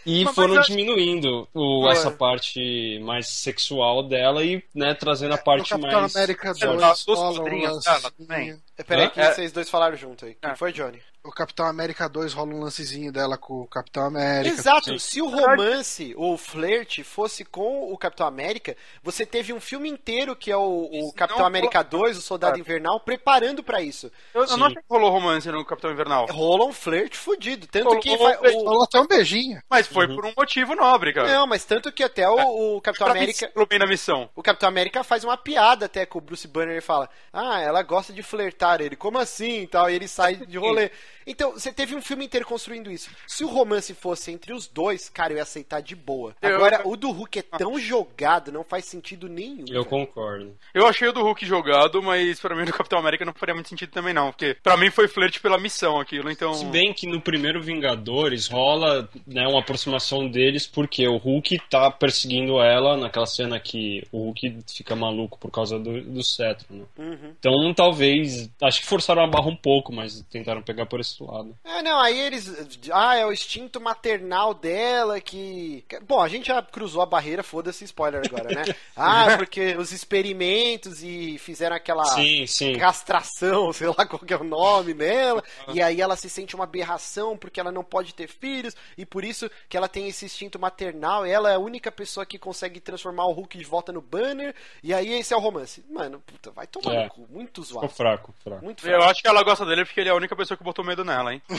E 0.04 0.24
Mas- 0.24 0.34
foram 0.34 0.56
mas- 0.56 0.66
diminuindo 0.66 1.46
o, 1.54 1.88
essa 1.88 2.10
parte 2.10 2.98
mais 3.04 3.28
sexual 3.28 4.02
dela 4.02 4.44
e, 4.44 4.60
né, 4.74 4.94
trazendo 4.94 5.34
a 5.34 5.36
No 5.36 5.44
parte 5.44 5.76
mais. 5.78 6.16
América 6.16 6.52
Sei 6.54 6.66
lá, 6.66 6.88
2 6.88 7.04
dos 7.04 7.18
rola 7.18 7.30
um 7.30 7.36
quadrinhos 7.36 7.84
dela 7.84 7.96
lancezinho. 7.98 8.12
também. 8.18 8.56
Peraí 8.84 9.10
que 9.10 9.20
É. 9.20 9.32
vocês 9.32 9.52
dois 9.52 9.70
falaram 9.70 9.96
junto 9.96 10.24
aí. 10.24 10.34
Quem 10.42 10.50
É. 10.50 10.56
foi, 10.56 10.72
Johnny? 10.72 10.98
O 11.24 11.30
Capitão 11.30 11.66
América 11.66 12.08
2 12.08 12.32
rola 12.32 12.52
um 12.52 12.60
lancezinho 12.60 13.12
dela 13.12 13.38
com 13.38 13.60
o 13.60 13.66
Capitão 13.68 14.04
América. 14.06 14.56
Exato. 14.56 14.98
Se 14.98 15.22
o 15.22 15.28
romance 15.28 16.12
ou 16.16 16.34
o 16.34 16.36
flerte 16.36 17.04
fosse 17.04 17.44
com 17.44 17.92
o 17.92 17.96
Capitão 17.96 18.26
América, 18.26 18.76
você 19.04 19.24
teve 19.24 19.52
um 19.52 19.60
filme 19.60 19.88
inteiro 19.88 20.34
que 20.34 20.50
é 20.50 20.56
o, 20.56 20.88
o 20.90 21.12
Capitão 21.12 21.46
América 21.46 21.80
2, 21.84 22.18
o 22.18 22.20
Soldado 22.20 22.56
É. 22.56 22.60
Invernal, 22.60 22.98
preparando 22.98 23.62
pra 23.62 23.80
isso. 23.80 24.10
Eu, 24.34 24.44
eu 24.46 24.56
não 24.56 24.66
achei 24.66 24.78
que 24.82 24.84
rolou 24.90 25.12
romance 25.12 25.48
no 25.48 25.64
Capitão 25.64 25.92
Invernal. 25.92 26.26
Rola 26.26 26.64
um 26.64 26.72
flerte 26.72 27.16
fudido. 27.16 27.68
Tanto 27.68 27.84
Rolou 27.84 28.00
que 28.00 28.10
um 28.10 28.18
vai- 28.18 28.36
o- 28.38 28.64
Rolou 28.64 28.82
até 28.82 28.98
um 28.98 29.06
beijinho. 29.06 29.62
Mas 29.70 29.86
foi 29.86 30.08
por 30.08 30.26
um 30.26 30.32
motivo 30.36 30.74
nobre, 30.74 31.12
cara. 31.14 31.28
Não, 31.32 31.46
mas 31.46 31.64
tanto 31.64 31.92
que 31.92 32.02
até 32.02 32.28
o, 32.28 32.76
o 32.76 32.80
Capitão 32.80 33.06
Pra 33.06 33.14
América. 33.16 33.48
mim, 33.54 33.64
bem 33.68 33.78
na 33.78 33.86
missão. 33.86 34.28
O 34.34 34.42
Capitão 34.42 34.68
América 34.68 35.04
faz 35.04 35.22
uma 35.22 35.36
piada 35.36 35.86
até 35.86 36.04
com 36.04 36.18
o 36.18 36.20
Bruce 36.20 36.48
Banner 36.48 36.76
e 36.76 36.80
fala: 36.80 37.08
Ah, 37.32 37.60
ela 37.60 37.80
gosta 37.84 38.12
de 38.12 38.24
flertar. 38.24 38.80
Ele, 38.80 38.96
como 38.96 39.18
assim? 39.18 39.60
E 39.62 39.66
tal, 39.68 39.88
e 39.88 39.94
ele 39.94 40.08
sai 40.08 40.34
de 40.34 40.58
rolê. 40.58 40.90
Então, 41.26 41.52
você 41.52 41.72
teve 41.72 41.94
um 41.94 42.02
filme 42.02 42.24
inteiro 42.24 42.46
construindo 42.46 42.90
isso. 42.90 43.10
Se 43.26 43.44
o 43.44 43.48
romance 43.48 43.94
fosse 43.94 44.30
entre 44.30 44.52
os 44.52 44.66
dois, 44.66 45.08
cara, 45.08 45.32
eu 45.32 45.36
ia 45.36 45.42
aceitar 45.42 45.80
de 45.80 45.94
boa. 45.94 46.34
Eu- 46.42 46.56
Agora, 46.56 46.82
o 46.84 46.96
do 46.96 47.10
Hulk 47.10 47.38
é 47.38 47.42
tão 47.42 47.78
jogado, 47.78 48.52
não 48.52 48.64
faz 48.64 48.84
sentido 48.84 49.28
nenhum. 49.28 49.64
Eu 49.68 49.82
velho. 49.82 49.84
concordo. 49.86 50.56
Eu 50.74 50.86
achei 50.86 51.08
o 51.08 51.12
do 51.12 51.22
Hulk 51.22 51.44
jogado, 51.46 52.02
mas 52.02 52.40
pra 52.40 52.54
mim 52.54 52.64
no 52.64 52.72
Capitão 52.72 52.98
América 52.98 53.24
não 53.24 53.32
faria 53.34 53.54
muito 53.54 53.68
sentido 53.68 53.90
também 53.90 54.14
não, 54.14 54.30
porque 54.30 54.56
pra 54.62 54.76
mim 54.76 54.90
foi 54.90 55.08
flerte 55.08 55.40
pela 55.40 55.58
missão 55.58 55.98
aquilo, 56.00 56.30
então... 56.30 56.54
Se 56.54 56.64
bem 56.66 56.92
que 56.92 57.06
no 57.06 57.20
primeiro 57.20 57.62
Vingadores 57.62 58.46
rola 58.48 59.08
né, 59.26 59.46
uma 59.46 59.60
aproximação 59.60 60.28
deles, 60.28 60.66
porque 60.66 61.06
o 61.06 61.16
Hulk 61.16 61.60
tá 61.70 61.90
perseguindo 61.90 62.60
ela 62.60 62.96
naquela 62.96 63.26
cena 63.26 63.58
que 63.58 64.02
o 64.12 64.18
Hulk 64.24 64.58
fica 64.74 64.94
maluco 64.96 65.38
por 65.38 65.50
causa 65.50 65.78
do, 65.78 66.00
do 66.02 66.22
cetro, 66.22 66.66
né? 66.70 66.84
Uhum. 66.98 67.34
Então 67.38 67.74
talvez. 67.74 68.50
Acho 68.62 68.80
que 68.80 68.86
forçaram 68.86 69.22
a 69.22 69.26
barra 69.26 69.48
um 69.48 69.56
pouco, 69.56 69.92
mas 69.92 70.24
tentaram 70.30 70.62
pegar 70.62 70.86
por 70.86 71.00
esse 71.00 71.11
lado. 71.20 71.56
É, 71.64 71.82
não, 71.82 72.00
aí 72.00 72.18
eles. 72.18 72.50
Ah, 72.92 73.16
é 73.16 73.26
o 73.26 73.32
instinto 73.32 73.80
maternal 73.80 74.54
dela 74.54 75.20
que. 75.20 75.84
Bom, 76.06 76.20
a 76.20 76.28
gente 76.28 76.46
já 76.46 76.62
cruzou 76.62 77.02
a 77.02 77.06
barreira, 77.06 77.42
foda-se 77.42 77.84
spoiler 77.84 78.22
agora, 78.24 78.48
né? 78.54 78.64
Ah, 78.96 79.36
porque 79.36 79.74
os 79.76 79.90
experimentos 79.92 81.02
e 81.02 81.38
fizeram 81.38 81.74
aquela. 81.76 82.04
Sim, 82.06 82.46
sim. 82.46 82.76
castração, 82.78 83.72
sei 83.72 83.88
lá 83.88 84.06
qual 84.06 84.20
que 84.20 84.32
é 84.32 84.36
o 84.36 84.44
nome 84.44 84.94
dela, 84.94 85.42
e 85.72 85.82
aí 85.82 86.00
ela 86.00 86.16
se 86.16 86.28
sente 86.30 86.54
uma 86.54 86.64
aberração 86.64 87.36
porque 87.36 87.58
ela 87.60 87.72
não 87.72 87.82
pode 87.82 88.14
ter 88.14 88.28
filhos, 88.28 88.76
e 88.96 89.04
por 89.04 89.24
isso 89.24 89.50
que 89.68 89.76
ela 89.76 89.88
tem 89.88 90.06
esse 90.08 90.24
instinto 90.24 90.58
maternal, 90.58 91.26
e 91.26 91.30
ela 91.30 91.50
é 91.50 91.54
a 91.54 91.58
única 91.58 91.90
pessoa 91.90 92.24
que 92.26 92.38
consegue 92.38 92.80
transformar 92.80 93.26
o 93.26 93.32
Hulk 93.32 93.58
de 93.58 93.64
volta 93.64 93.92
no 93.92 94.00
banner, 94.00 94.54
e 94.82 94.92
aí 94.94 95.12
esse 95.14 95.32
é 95.32 95.36
o 95.36 95.40
romance. 95.40 95.84
Mano, 95.90 96.20
puta, 96.20 96.50
vai 96.50 96.66
tomar 96.66 96.94
É. 96.94 97.04
no 97.04 97.10
cu, 97.10 97.26
muito 97.30 97.62
Ficou 97.64 97.80
zoado. 97.80 97.92
fraco, 97.94 98.34
fraco. 98.42 98.64
Muito 98.64 98.86
Eu 98.86 98.96
fraco. 98.98 99.10
acho 99.10 99.22
que 99.22 99.28
ela 99.28 99.42
gosta 99.42 99.64
dele 99.66 99.84
porque 99.84 100.00
ele 100.00 100.08
é 100.08 100.12
a 100.12 100.16
única 100.16 100.36
pessoa 100.36 100.56
que 100.56 100.64
botou 100.64 100.84
medo 100.84 101.01
nela, 101.04 101.32
hein? 101.34 101.42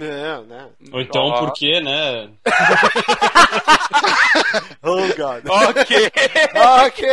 Não, 0.00 0.44
não. 0.44 0.70
Ou 0.92 1.00
então 1.00 1.22
Ó. 1.22 1.40
porque, 1.46 1.80
né? 1.80 2.28
Oh, 4.82 4.96
God. 5.14 5.44
ok! 5.46 6.10
ok. 6.86 7.08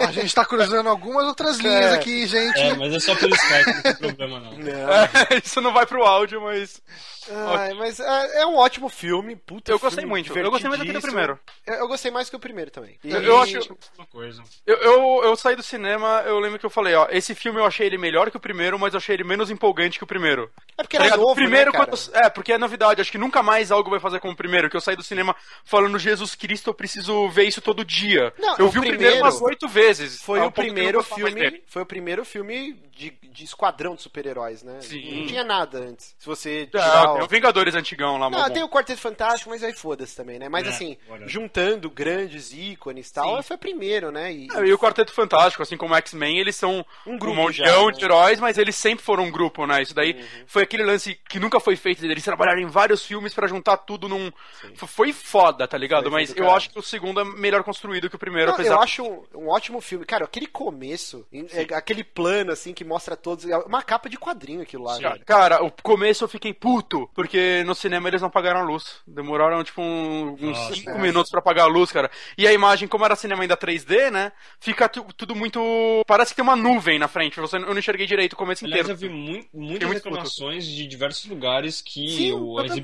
A 0.00 0.10
gente 0.12 0.34
tá 0.34 0.44
cruzando 0.44 0.88
algumas 0.88 1.24
outras 1.24 1.58
linhas 1.58 1.92
É. 1.92 1.94
aqui, 1.94 2.26
gente. 2.26 2.58
É, 2.58 2.74
mas 2.74 2.92
é 2.92 2.98
só 3.00 3.14
pelo 3.14 3.34
Skype, 3.34 3.72
não 3.74 3.82
tem 3.82 3.94
problema 3.94 4.40
não. 4.40 4.50
Não. 4.52 4.58
Isso 5.42 5.60
não 5.60 5.72
vai 5.72 5.86
pro 5.86 6.02
áudio, 6.04 6.40
mas... 6.42 6.82
Ai, 7.30 7.74
mas 7.74 8.00
é, 8.00 8.42
é 8.42 8.46
um 8.46 8.56
ótimo 8.56 8.88
filme, 8.88 9.36
puta 9.36 9.70
Eu 9.70 9.78
gostei 9.78 10.02
filme 10.02 10.10
muito, 10.10 10.36
eu 10.38 10.50
gostei 10.50 10.68
muito 10.68 10.82
até 10.82 10.92
do 10.92 10.98
divertidíssimo. 10.98 11.12
primeiro. 11.12 11.40
Eu, 11.66 11.74
eu 11.74 11.88
gostei 11.88 12.10
mais 12.10 12.28
que 12.30 12.36
o 12.36 12.40
primeiro 12.40 12.70
também. 12.70 12.98
E- 13.04 13.10
Eu- 13.10 13.22
eu 13.22 13.38
acho- 13.40 13.76
Uma 13.96 14.06
coisa. 14.06 14.42
Eu, 14.66 14.76
eu, 14.76 15.20
eu 15.24 15.36
saí 15.36 15.54
do 15.56 15.62
cinema, 15.62 16.22
eu 16.26 16.38
lembro 16.40 16.58
que 16.58 16.66
eu 16.66 16.70
falei, 16.70 16.94
ó, 16.94 17.06
esse 17.10 17.34
filme 17.34 17.60
eu 17.60 17.64
achei 17.64 17.86
ele 17.86 17.98
melhor 17.98 18.30
que 18.30 18.36
o 18.36 18.40
primeiro, 18.40 18.78
mas 18.78 18.94
eu 18.94 18.98
achei 18.98 19.14
ele 19.14 19.24
menos 19.24 19.50
empolgante 19.50 19.98
que 19.98 20.04
o 20.04 20.06
primeiro. 20.06 20.50
É 20.78 20.82
porque 20.82 20.98
Tá 20.98 21.04
era 21.06 21.16
novo, 21.16 21.34
primeiro 21.34 21.70
né, 21.72 21.78
cara? 21.78 21.90
quando- 21.90 22.16
é, 22.16 22.30
porque 22.30 22.52
é 22.52 22.58
novidade. 22.58 23.00
Acho 23.00 23.12
que 23.12 23.18
nunca 23.18 23.42
mais 23.42 23.70
algo 23.70 23.90
vai 23.90 24.00
fazer 24.00 24.18
como 24.20 24.32
o 24.32 24.36
primeiro. 24.36 24.68
Que 24.70 24.76
eu 24.76 24.80
saí 24.80 24.96
do 24.96 25.02
cinema 25.02 25.34
falando 25.64 25.98
Jesus 25.98 26.34
Cristo, 26.34 26.70
eu 26.70 26.74
preciso 26.74 27.28
ver 27.28 27.44
isso 27.44 27.60
todo 27.60 27.84
dia. 27.84 28.32
Não, 28.38 28.56
eu 28.58 28.66
o 28.66 28.70
vi 28.70 28.78
o 28.78 28.82
primeiro 28.82 29.18
umas 29.18 29.40
oito 29.42 29.68
vezes. 29.68 30.20
Foi 30.22 30.40
Ao 30.40 30.48
o 30.48 30.52
primeiro 30.52 30.98
mais 30.98 31.14
filme. 31.14 31.62
Foi 31.66 31.82
o 31.82 31.86
primeiro 31.86 32.24
filme 32.24 32.72
de, 32.94 33.10
de 33.10 33.44
esquadrão 33.44 33.94
de 33.94 34.02
super-heróis, 34.02 34.62
né? 34.62 34.78
Sim. 34.80 35.20
Não 35.20 35.26
tinha 35.26 35.44
nada 35.44 35.78
antes. 35.78 36.14
Se 36.18 36.26
você 36.26 36.62
É, 36.62 36.66
tirar 36.66 37.11
tem 37.14 37.22
o... 37.22 37.24
o 37.24 37.28
Vingadores 37.28 37.74
antigão 37.74 38.16
lá, 38.18 38.28
mó 38.30 38.42
bom. 38.48 38.50
tem 38.54 38.62
o 38.62 38.68
Quarteto 38.68 39.00
Fantástico, 39.00 39.50
mas 39.50 39.62
aí 39.62 39.72
foda-se 39.72 40.14
também, 40.16 40.38
né? 40.38 40.48
Mas 40.48 40.66
É, 40.66 40.70
assim, 40.70 40.96
whatever. 41.08 41.28
juntando 41.28 41.90
grandes 41.90 42.52
ícones 42.52 43.08
e 43.08 43.12
tal, 43.12 43.36
Sim. 43.36 43.42
foi 43.42 43.56
o 43.56 43.58
primeiro, 43.58 44.10
né? 44.10 44.32
E, 44.32 44.48
É, 44.54 44.66
E 44.66 44.72
o 44.72 44.78
Quarteto 44.78 45.12
Fantástico, 45.12 45.62
assim 45.62 45.76
como 45.76 45.94
o 45.94 45.96
X-Men, 45.96 46.38
eles 46.38 46.56
são 46.56 46.84
Um 47.06 47.14
um, 47.14 47.18
grupo 47.18 47.52
já, 47.52 47.64
né? 47.64 47.92
de 47.92 48.04
heróis, 48.04 48.38
mas 48.40 48.58
eles 48.58 48.76
sempre 48.76 49.04
foram 49.04 49.24
um 49.24 49.30
grupo, 49.30 49.66
né? 49.66 49.82
Isso 49.82 49.94
daí 49.94 50.24
foi 50.46 50.62
aquele 50.62 50.82
lance 50.84 51.18
que 51.28 51.38
nunca 51.38 51.58
foi 51.60 51.76
feito, 51.76 52.00
deles 52.02 52.24
trabalharem 52.24 52.64
em 52.64 52.68
vários 52.68 53.04
filmes 53.04 53.32
pra 53.34 53.46
juntar 53.46 53.76
tudo 53.78 54.08
num... 54.08 54.30
F- 54.74 54.86
Foi 54.86 55.12
foda, 55.12 55.66
tá 55.66 55.76
ligado? 55.78 56.04
Foi, 56.04 56.12
mas 56.12 56.30
eu 56.30 56.36
caralho. 56.36 56.56
acho 56.56 56.70
que 56.70 56.78
o 56.78 56.82
segundo 56.82 57.20
é 57.20 57.24
melhor 57.24 57.62
construído 57.62 58.08
que 58.10 58.16
o 58.16 58.18
primeiro, 58.18 58.48
Não, 58.48 58.54
apesar... 58.54 58.74
eu 58.74 58.80
acho 58.80 59.02
um, 59.02 59.22
um 59.34 59.48
ótimo 59.48 59.80
filme. 59.80 60.04
Cara, 60.04 60.24
aquele 60.24 60.46
começo, 60.46 61.26
em- 61.32 61.46
é, 61.52 61.62
aquele 61.74 62.02
plano, 62.04 62.52
assim, 62.52 62.72
que 62.74 62.84
mostra 62.84 63.16
todos. 63.16 63.46
É 63.48 63.56
uma 63.58 63.82
capa 63.82 64.08
de 64.08 64.18
quadrinho 64.18 64.62
aquilo 64.62 64.84
lá. 64.84 64.98
Cara, 65.24 65.62
o 65.64 65.70
começo 65.82 66.24
eu 66.24 66.28
fiquei 66.28 66.52
puto, 66.52 67.01
porque 67.14 67.62
no 67.64 67.74
cinema 67.74 68.08
eles 68.08 68.22
não 68.22 68.30
pagaram 68.30 68.60
a 68.60 68.64
luz. 68.64 68.96
Demoraram, 69.06 69.62
tipo, 69.64 69.80
um- 69.82 70.32
uns 70.34 70.40
Nossa. 70.58 70.74
5 70.74 70.98
minutos 70.98 71.30
pra 71.30 71.42
pagar 71.42 71.64
a 71.64 71.66
luz, 71.66 71.90
cara. 71.92 72.10
E 72.36 72.46
a 72.46 72.52
imagem, 72.52 72.88
como 72.88 73.04
era 73.04 73.16
cinema 73.16 73.42
ainda 73.42 73.56
3D, 73.56 74.10
né? 74.10 74.32
Fica 74.60 74.88
tu- 74.88 75.06
tudo 75.16 75.34
muito. 75.34 75.60
Parece 76.06 76.32
que 76.32 76.36
tem 76.36 76.42
uma 76.42 76.56
nuvem 76.56 76.98
na 76.98 77.08
frente. 77.08 77.40
Você, 77.40 77.56
eu 77.56 77.60
não 77.60 77.78
enxerguei 77.78 78.06
direito 78.06 78.32
o 78.34 78.36
começo 78.36 78.64
Aliás, 78.64 78.88
inteiro. 78.88 79.04
eu 79.04 79.08
vi 79.10 79.14
mui- 79.14 79.48
muitas 79.52 79.88
muito 79.88 80.04
reclamações 80.04 80.66
de 80.66 80.86
diversos 80.86 81.26
lugares 81.26 81.80
que 81.80 82.08
Sim, 82.08 82.32
o- 82.32 82.58
a 82.58 82.62
também. 82.66 82.82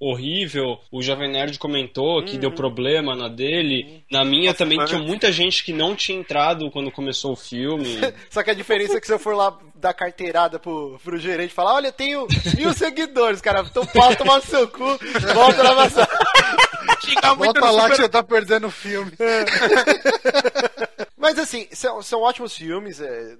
Horrível, 0.00 0.78
o 0.90 1.02
Jovem 1.02 1.30
Nerd 1.30 1.58
comentou 1.58 2.22
que 2.24 2.34
Uhum. 2.34 2.40
deu 2.40 2.52
problema 2.52 3.14
na 3.16 3.28
dele. 3.28 4.04
Na 4.10 4.24
minha 4.24 4.52
também 4.54 4.78
mas- 4.78 4.88
tinha 4.90 5.00
muita 5.00 5.30
gente 5.32 5.64
que 5.64 5.72
não 5.72 5.94
tinha 5.96 6.18
entrado 6.18 6.70
quando 6.70 6.90
começou 6.90 7.32
o 7.32 7.36
filme. 7.36 7.98
Só 8.30 8.42
que 8.42 8.50
a 8.50 8.54
diferença 8.54 8.96
é 8.96 9.00
que 9.00 9.06
se 9.06 9.12
eu 9.12 9.18
for 9.18 9.34
lá 9.34 9.56
dar 9.74 9.92
carteirada 9.94 10.58
pro, 10.58 10.98
pro 11.04 11.18
gerente 11.18 11.50
e 11.50 11.54
falar, 11.54 11.74
olha, 11.74 11.88
eu 11.88 11.92
tenho 11.92 12.26
mil 12.56 12.72
seguidores, 12.72 13.40
cara, 13.40 13.64
então 13.68 13.84
pode 13.86 14.16
tomar 14.16 14.36
no 14.36 14.42
seu 14.42 14.68
cu, 14.68 14.98
volta 15.34 15.62
lá 15.62 15.74
na 15.74 15.86
Volta 17.36 17.60
no 17.60 17.66
lá 17.66 17.72
super- 17.82 17.90
que 17.96 18.02
você 18.02 18.08
tá 18.08 18.22
perdendo 18.22 18.66
o 18.66 18.70
filme. 18.70 19.12
Mas 21.26 21.40
assim, 21.40 21.66
são, 21.72 22.00
são 22.02 22.22
ótimos 22.22 22.56
filmes, 22.56 23.00
é, 23.00 23.36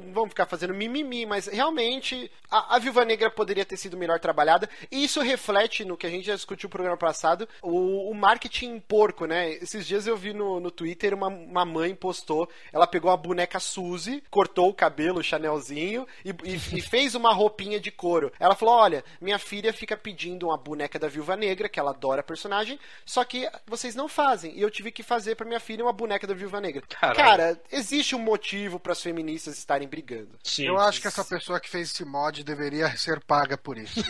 não 0.00 0.12
vamos 0.14 0.30
ficar 0.30 0.46
fazendo 0.46 0.72
mimimi, 0.72 1.26
mas 1.26 1.46
realmente 1.46 2.30
a, 2.50 2.76
a 2.76 2.78
Viúva 2.78 3.04
Negra 3.04 3.30
poderia 3.30 3.62
ter 3.62 3.76
sido 3.76 3.94
melhor 3.94 4.18
trabalhada, 4.18 4.66
e 4.90 5.04
isso 5.04 5.20
reflete 5.20 5.84
no 5.84 5.98
que 5.98 6.06
a 6.06 6.10
gente 6.10 6.26
já 6.26 6.34
discutiu 6.34 6.66
no 6.68 6.70
programa 6.70 6.96
passado, 6.96 7.46
o, 7.60 8.10
o 8.10 8.14
marketing 8.14 8.80
porco, 8.80 9.26
né? 9.26 9.50
Esses 9.52 9.86
dias 9.86 10.06
eu 10.06 10.16
vi 10.16 10.32
no, 10.32 10.58
no 10.60 10.70
Twitter 10.70 11.12
uma, 11.12 11.26
uma 11.28 11.64
mãe 11.66 11.94
postou, 11.94 12.48
ela 12.72 12.86
pegou 12.86 13.10
a 13.10 13.16
boneca 13.18 13.60
Suzy, 13.60 14.22
cortou 14.30 14.70
o 14.70 14.74
cabelo, 14.74 15.18
o 15.20 15.22
chanelzinho, 15.22 16.06
e, 16.24 16.30
e- 16.30 16.78
e 16.78 16.80
fez 16.80 17.14
uma 17.14 17.34
roupinha 17.34 17.78
de 17.78 17.90
couro. 17.90 18.32
Ela 18.40 18.54
falou, 18.54 18.76
olha, 18.76 19.04
minha 19.20 19.38
filha 19.38 19.74
fica 19.74 19.94
pedindo 19.94 20.46
uma 20.46 20.56
boneca 20.56 20.98
da 20.98 21.06
Viúva 21.08 21.36
Negra, 21.36 21.68
que 21.68 21.78
ela 21.78 21.90
adora 21.90 22.20
a 22.20 22.24
personagem, 22.24 22.80
só 23.04 23.22
que 23.24 23.46
vocês 23.66 23.94
não 23.94 24.08
fazem, 24.08 24.56
e 24.56 24.62
eu 24.62 24.70
tive 24.70 24.90
que 24.90 25.02
fazer 25.02 25.34
pra 25.34 25.46
minha 25.46 25.60
filha 25.60 25.84
uma 25.84 25.92
boneca 25.92 26.26
da 26.26 26.32
Viúva 26.32 26.62
Negra. 26.62 26.82
Caralho. 26.88 27.25
Cara, 27.30 27.60
existe 27.72 28.14
um 28.14 28.18
motivo 28.18 28.78
para 28.78 28.92
as 28.92 29.02
feministas 29.02 29.58
estarem 29.58 29.86
brigando. 29.88 30.30
Sim. 30.42 30.66
Eu 30.66 30.78
acho 30.78 31.00
que 31.00 31.08
essa 31.08 31.24
pessoa 31.24 31.60
que 31.60 31.68
fez 31.68 31.90
esse 31.90 32.04
mod 32.04 32.42
deveria 32.44 32.94
ser 32.96 33.20
paga 33.24 33.56
por 33.58 33.76
isso. 33.78 34.00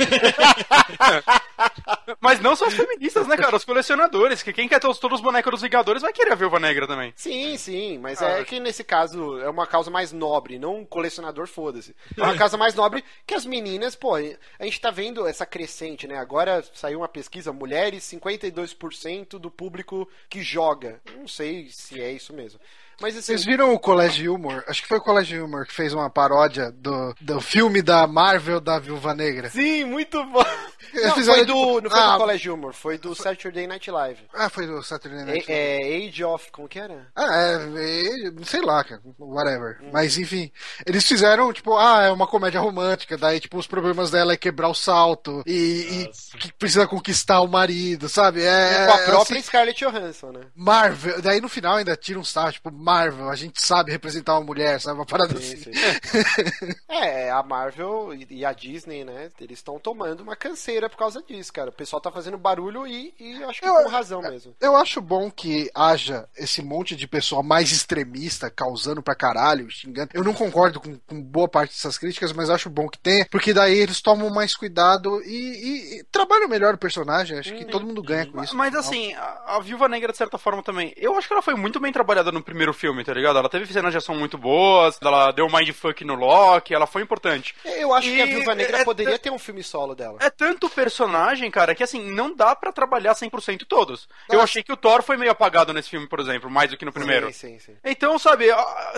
Mas 2.20 2.40
não 2.40 2.55
só 2.56 2.66
os 2.66 2.74
feministas, 2.74 3.26
né, 3.26 3.36
cara? 3.36 3.56
Os 3.56 3.64
colecionadores. 3.64 4.43
Que 4.43 4.52
quem 4.52 4.68
quer 4.68 4.80
ter 4.80 4.86
os- 4.88 4.98
todos 4.98 5.18
os 5.18 5.22
bonecos 5.24 5.51
dos 5.51 5.62
Vingadores 5.62 6.02
vai 6.02 6.12
querer 6.12 6.32
a 6.32 6.36
Viúva 6.36 6.59
Negra 6.59 6.86
também. 6.86 7.12
Sim, 7.16 7.56
sim, 7.56 7.98
mas 7.98 8.20
Ah, 8.22 8.40
é 8.40 8.44
que 8.44 8.60
nesse 8.60 8.84
caso 8.84 9.38
é 9.40 9.48
uma 9.48 9.66
causa 9.66 9.90
mais 9.90 10.12
nobre, 10.12 10.59
não 10.59 10.78
um 10.80 10.84
colecionador, 10.84 11.47
foda-se. 11.47 11.94
É 12.16 12.22
uma 12.22 12.36
causa 12.36 12.56
mais 12.56 12.74
nobre 12.74 13.05
que 13.26 13.34
as 13.34 13.44
meninas, 13.44 13.94
pô, 13.97 14.14
a 14.16 14.64
gente 14.64 14.80
tá 14.80 14.90
vendo 14.90 15.26
essa 15.26 15.44
crescente, 15.47 16.06
né? 16.06 16.16
Agora 16.18 16.64
saiu 16.74 17.01
uma 17.01 17.09
pesquisa, 17.09 17.52
mulheres, 17.52 18.05
52% 18.05 19.38
do 19.38 19.51
público 19.51 20.09
que 20.28 20.43
joga. 20.43 21.01
Não 21.16 21.26
sei 21.28 21.68
se 21.70 22.01
é 22.01 22.12
isso 22.12 22.32
mesmo. 22.32 22.60
Mas 23.01 23.16
assim, 23.16 23.27
Vocês 23.27 23.44
viram 23.44 23.73
o 23.74 23.78
Colégio 23.78 24.35
Humor? 24.35 24.64
Acho 24.66 24.82
que 24.82 24.89
foi 24.89 24.98
o 24.98 25.02
Colégio 25.02 25.44
Humor 25.44 25.66
que 25.66 25.74
fez 25.74 25.93
uma 25.93 26.09
paródia 26.09 26.70
do, 26.73 27.14
do 27.20 27.40
filme 27.40 27.82
da 27.82 28.06
Marvel 28.06 28.60
da 28.60 28.78
Viúva 28.78 29.14
Negra. 29.14 29.51
sim, 29.51 29.85
muito 29.85 30.23
bom. 30.24 30.44
Não, 30.94 31.14
fizeram, 31.14 31.36
foi 31.39 31.47
do, 31.47 31.52
tipo, 31.52 31.81
não 31.82 31.90
foi 31.90 32.01
ah, 32.01 32.12
do 32.12 32.18
College 32.18 32.51
Humor, 32.51 32.73
foi 32.73 32.98
do 32.98 33.14
Saturday 33.14 33.66
Night 33.66 33.90
Live. 33.90 34.20
Ah, 34.32 34.48
foi 34.48 34.66
do 34.66 34.82
Saturday 34.82 35.24
Night 35.24 35.47
Live. 35.48 35.52
É, 35.52 36.05
é 36.05 36.09
Age 36.09 36.24
of, 36.24 36.51
como 36.52 36.68
que 36.68 36.78
era? 36.78 37.09
Ah, 37.14 37.35
é, 37.35 38.28
é, 38.28 38.44
sei 38.44 38.62
lá, 38.62 38.82
cara, 38.85 39.01
whatever. 39.18 39.78
Mas 39.93 40.16
enfim, 40.16 40.51
eles 40.86 41.05
fizeram, 41.05 41.52
tipo, 41.52 41.77
ah, 41.77 42.05
é 42.05 42.10
uma 42.10 42.27
comédia 42.27 42.60
romântica, 42.60 43.18
daí, 43.18 43.40
tipo, 43.40 43.59
os 43.59 43.66
problemas 43.66 44.10
dela 44.10 44.32
é 44.32 44.36
quebrar 44.36 44.68
o 44.68 44.74
salto 44.74 45.43
e, 45.47 46.06
e 46.32 46.39
que 46.39 46.52
precisa 46.52 46.86
conquistar 46.86 47.40
o 47.40 47.48
marido, 47.48 48.09
sabe? 48.09 48.43
É, 48.43 48.86
Com 48.86 48.93
a 48.93 48.98
própria 48.98 49.39
assim, 49.39 49.47
Scarlett 49.47 49.85
Johansson, 49.85 50.32
né? 50.32 50.40
Marvel, 50.55 51.20
daí 51.20 51.40
no 51.40 51.48
final 51.48 51.77
ainda 51.77 51.97
tira 51.97 52.18
um 52.18 52.24
sarro, 52.24 52.52
tipo, 52.52 52.70
Marvel, 52.86 53.28
a 53.28 53.34
gente 53.34 53.60
sabe 53.60 53.90
representar 53.90 54.34
uma 54.38 54.46
mulher, 54.46 54.80
sabe? 54.80 54.96
Uma 54.98 55.04
parada 55.06 55.36
Sim, 55.40 55.54
assim. 55.54 55.72
sim. 55.72 55.72
É, 56.88 57.30
a 57.30 57.42
Marvel 57.42 58.14
e 58.30 58.44
a 58.44 58.52
Disney, 58.52 59.04
né? 59.04 59.28
Eles 59.40 59.58
estão 59.58 59.78
tomando 59.78 60.20
uma 60.22 60.34
canseira 60.36 60.88
por 60.88 60.96
causa 60.96 61.22
disso, 61.22 61.52
cara. 61.52 61.68
O 61.70 61.72
pessoal 61.72 62.00
tá 62.00 62.10
fazendo 62.10 62.38
barulho 62.38 62.86
e, 62.86 63.12
e 63.18 63.42
acho 63.44 63.60
que 63.60 63.66
Eu- 63.68 63.74
com 63.82 63.88
razão 63.88 64.22
mesmo. 64.22 64.54
Eu 64.60 64.76
acho 64.76 65.00
bom 65.00 65.30
que 65.30 65.70
haja 65.74 66.26
esse 66.36 66.62
monte 66.62 66.94
de 66.96 67.06
pessoal 67.06 67.42
mais 67.42 67.70
extremista 67.72 68.50
causando 68.50 69.02
pra 69.02 69.14
caralho, 69.14 69.68
xingando. 69.70 70.10
Eu 70.14 70.24
não 70.24 70.32
concordo 70.32 70.80
com, 70.80 70.96
com 71.06 71.20
boa 71.22 71.48
parte 71.48 71.72
dessas 71.74 71.98
críticas, 71.98 72.32
mas 72.32 72.48
acho 72.48 72.70
bom 72.70 72.88
que 72.88 72.98
tenha, 72.98 73.26
porque 73.30 73.52
daí 73.52 73.76
eles 73.76 74.00
tomam 74.00 74.30
mais 74.30 74.54
cuidado 74.56 75.20
e, 75.24 75.34
e- 75.34 76.00
e 76.00 76.04
trabalham 76.04 76.48
melhor 76.48 76.74
o 76.74 76.78
personagem. 76.78 77.38
Acho 77.38 77.54
que 77.54 77.64
todo 77.66 77.84
mundo 77.86 78.02
ganha 78.02 78.26
com 78.26 78.42
isso. 78.42 78.56
Mas 78.56 78.74
assim, 78.74 79.12
a, 79.14 79.56
a 79.56 79.60
Viúva 79.60 79.88
Negra, 79.88 80.12
de 80.12 80.18
certa 80.18 80.38
forma, 80.38 80.62
também. 80.62 80.94
Eu 80.96 81.16
acho 81.16 81.26
que 81.26 81.34
ela 81.34 81.42
foi 81.42 81.54
muito 81.54 81.78
bem 81.80 81.92
trabalhada 81.92 82.32
no 82.32 82.42
primeiro 82.42 82.72
filme, 82.76 83.02
tá 83.02 83.12
ligado? 83.12 83.36
Ela 83.38 83.48
teve 83.48 83.66
cenas 83.72 83.90
de 83.90 83.98
ação 83.98 84.14
muito 84.14 84.38
boas, 84.38 84.96
ela 85.02 85.32
deu 85.32 85.48
mindfuck 85.48 86.04
no 86.04 86.14
Loki, 86.14 86.72
ela 86.72 86.86
foi 86.86 87.02
importante. 87.02 87.54
Eu 87.64 87.92
acho 87.92 88.08
que 88.08 88.20
a 88.20 88.26
E 88.26 88.30
Viúva 88.30 88.54
Negra 88.54 88.78
é- 88.78 88.84
poderia 88.84 89.18
ter 89.18 89.30
um 89.30 89.38
filme 89.38 89.62
solo 89.64 89.94
dela. 89.94 90.18
É 90.20 90.30
tanto 90.30 90.68
personagem, 90.70 91.50
cara, 91.50 91.74
que 91.74 91.82
assim, 91.82 92.10
não 92.12 92.34
dá 92.34 92.54
pra 92.54 92.70
trabalhar 92.72 93.14
100% 93.14 93.64
todos. 93.66 94.08
Eu 94.28 94.34
Nossa. 94.34 94.44
achei 94.44 94.62
que 94.62 94.72
o 94.72 94.76
Thor 94.76 95.02
foi 95.02 95.16
meio 95.16 95.32
apagado 95.32 95.72
nesse 95.72 95.90
filme, 95.90 96.06
por 96.08 96.20
exemplo, 96.20 96.48
mais 96.50 96.70
do 96.70 96.76
que 96.76 96.84
no 96.84 96.92
primeiro. 96.92 97.26
Sim, 97.32 97.58
sim, 97.58 97.58
sim. 97.58 97.76
Então, 97.84 98.18
sabe, 98.18 98.46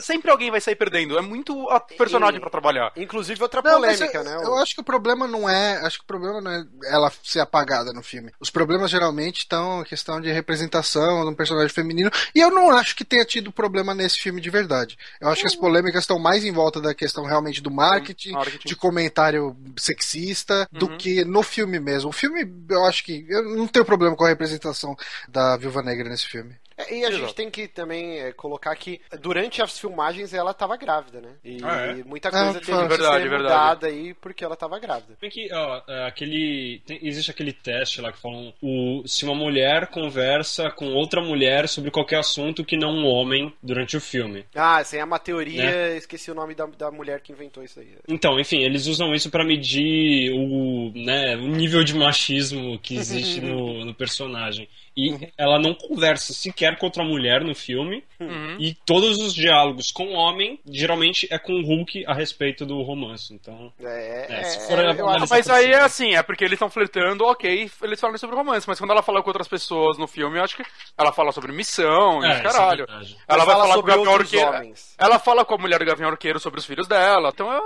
sempre 0.02 0.30
alguém 0.30 0.50
vai 0.50 0.60
sair 0.60 0.74
perdendo. 0.76 1.16
É 1.16 1.22
muito 1.22 1.68
a 1.70 1.80
personagem 1.80 2.36
E- 2.38 2.40
pra 2.40 2.50
trabalhar. 2.50 2.92
Inclusive 2.96 3.42
outra 3.42 3.62
Não, 3.62 3.72
polêmica, 3.72 4.18
eu, 4.18 4.24
né? 4.24 4.40
eu 4.44 4.56
acho 4.59 4.74
que 4.74 4.80
o 4.80 4.84
problema 4.84 5.26
não 5.26 5.48
é. 5.48 5.78
Acho 5.86 5.98
que 5.98 6.05
o 6.05 6.06
problema 6.06 6.40
não 6.40 6.50
é 6.50 6.64
ela 6.90 7.10
ser 7.22 7.40
apagada 7.40 7.92
no 7.92 8.02
filme. 8.02 8.32
Os 8.40 8.50
problemas 8.50 8.90
geralmente 8.90 9.38
estão 9.38 9.80
a 9.80 9.84
questão 9.84 10.20
de 10.20 10.30
representação 10.32 11.24
de 11.24 11.30
um 11.30 11.34
personagem 11.34 11.68
feminino. 11.68 12.10
E 12.34 12.40
eu 12.40 12.50
não 12.50 12.70
acho 12.70 12.94
que 12.96 13.05
tenha 13.05 13.24
tido 13.24 13.52
problema 13.52 13.68
nesse 13.95 14.19
filme 14.19 14.40
de 14.40 14.51
verdade. 14.51 14.97
Eu 15.20 15.28
acho 15.28 15.43
que 15.43 15.47
as 15.47 15.57
polêmicas 15.57 16.03
estão 16.03 16.19
mais 16.19 16.45
em 16.45 16.53
volta 16.53 16.81
da 16.81 16.95
questão 16.95 17.24
realmente 17.24 17.62
do 17.62 17.70
marketing, 17.70 18.32
Marketing. 18.32 18.69
de 18.69 18.77
comentário 18.77 19.57
sexista, 19.77 20.69
do 20.73 20.97
que 20.97 21.24
no 21.24 21.43
filme 21.43 21.78
mesmo. 21.78 22.11
O 22.11 22.12
filme, 22.12 22.51
eu 22.69 22.85
acho 22.85 23.05
que. 23.05 23.27
Eu 23.28 23.57
não 23.57 23.66
tenho 23.66 23.85
problema 23.85 24.16
com 24.16 24.24
a 24.24 24.28
representação 24.28 24.97
da 25.28 25.57
Viúva 25.57 25.82
Negra 25.82 26.09
nesse 26.09 26.27
filme. 26.27 26.55
É, 26.78 26.94
E 26.94 27.05
a 27.05 27.10
gente 27.10 27.18
Exato. 27.22 27.34
tem 27.34 27.50
que 27.50 27.66
também 27.68 28.20
é, 28.20 28.32
colocar 28.32 28.74
que 28.76 29.00
durante 29.20 29.60
as 29.60 29.78
filmagens 29.78 30.32
ela 30.32 30.55
tava 30.55 30.76
grávida, 30.76 31.20
né? 31.20 31.30
E 31.44 31.59
Ah, 31.62 31.80
é? 31.98 32.05
muita 32.05 32.28
Ah, 32.28 32.32
coisa 32.32 32.60
teve 32.60 32.60
que 32.60 32.72
ser 32.72 32.88
verdade. 32.88 33.28
mudada 33.28 33.86
aí 33.88 34.14
porque 34.14 34.44
ela 34.44 34.56
tava 34.56 34.78
grávida. 34.78 35.16
Bem 35.20 35.28
que, 35.30 35.52
ó, 35.52 35.82
é, 35.88 36.06
aquele. 36.06 36.80
tem- 36.86 37.00
existe 37.02 37.30
aquele 37.30 37.52
teste 37.52 38.00
lá 38.00 38.12
que 38.12 38.18
falam 38.20 38.55
o, 38.62 39.02
se 39.06 39.24
uma 39.24 39.34
mulher 39.34 39.88
conversa 39.88 40.70
com 40.70 40.86
outra 40.94 41.20
mulher 41.20 41.68
sobre 41.68 41.90
qualquer 41.90 42.20
assunto 42.20 42.64
que 42.64 42.76
não 42.76 42.90
um 42.92 43.06
homem 43.06 43.52
durante 43.62 43.96
o 43.96 44.00
filme. 44.00 44.44
Ah, 44.55 44.80
essa 44.80 44.96
é 44.96 45.05
uma 45.05 45.18
teoria, 45.18 45.62
Né? 45.70 45.96
esqueci 45.96 46.30
o 46.30 46.34
nome 46.34 46.55
da, 46.55 46.66
da 46.66 46.90
mulher 46.90 47.20
que 47.20 47.32
inventou 47.32 47.64
isso 47.64 47.80
aí. 47.80 47.88
Então, 48.09 48.38
enfim, 48.38 48.62
eles 48.62 48.86
usam 48.86 49.12
isso 49.14 49.30
pra 49.30 49.44
medir 49.44 50.30
o, 50.32 50.92
né, 50.94 51.34
o 51.36 51.46
nível 51.48 51.82
de 51.82 51.94
machismo 51.94 52.78
que 52.78 52.96
existe 52.96 53.40
no, 53.42 53.84
no 53.84 53.94
personagem. 53.94 54.68
E 54.99 55.31
ela 55.39 55.61
não 55.61 55.75
conversa 55.75 56.33
sequer 56.33 56.77
com 56.77 56.87
outra 56.87 57.05
mulher 57.05 57.45
no 57.45 57.55
filme. 57.55 58.03
Uhum. 58.19 58.57
E 58.59 58.75
todos 58.85 59.19
os 59.19 59.33
diálogos 59.33 59.93
com 59.93 60.07
o 60.09 60.12
homem, 60.15 60.59
geralmente 60.69 61.29
é 61.31 61.39
com 61.39 61.53
o 61.53 61.65
Hulk 61.65 62.05
a 62.07 62.12
respeito 62.12 62.66
do 62.66 62.83
romance. 62.83 63.33
Então, 63.33 63.73
É, 63.81 64.41
É, 64.41 64.43
se 64.43 64.73
é, 64.73 65.01
eu 65.01 65.09
acho- 65.09 65.27
Mas 65.31 65.49
aí 65.49 65.66
é 65.70 65.81
assim, 65.81 66.15
é 66.16 66.23
porque 66.23 66.43
eles 66.45 66.55
estão 66.55 66.69
flertando, 66.69 67.25
ok, 67.25 67.70
eles 67.83 68.01
falam 68.01 68.19
sobre 68.19 68.35
romance, 68.35 68.66
mas 68.69 68.79
quando 68.79 68.91
ela 68.91 69.03
fala 69.03 69.23
com 69.23 69.31
outras 69.31 69.47
pessoas 69.47 69.97
no 69.99 70.09
filme, 70.09 70.37
eu 70.39 70.43
acho 70.43 70.57
que 70.57 70.65
ela 70.97 71.12
fala 71.12 71.31
sobre 71.31 71.53
missão 71.53 72.20
e 72.23 72.27
É, 72.27 72.31
os 72.31 72.39
isso 72.39 72.47
é 72.49 72.51
caralho. 72.53 72.87
verdade. 72.87 73.16
ela 73.29 73.39
Mas 73.39 73.47
vai 73.47 73.47
fala 73.47 73.47
falar 73.47 73.62
com 73.62 73.70
o 73.70 73.75
sobre 73.83 73.93
Gavião 73.93 74.15
Arqueiro. 74.15 74.49
homens. 74.49 74.95
Ela 74.99 75.19
fala 75.20 75.45
com 75.45 75.55
a 75.55 75.59
mulher 75.59 75.79
do 75.79 75.85
Gavião 75.85 76.09
Arqueiro 76.11 76.41
sobre 76.41 76.59
os 76.59 76.66
filhos 76.66 76.89
dela, 76.89 77.31
então 77.33 77.49
eu, 77.53 77.62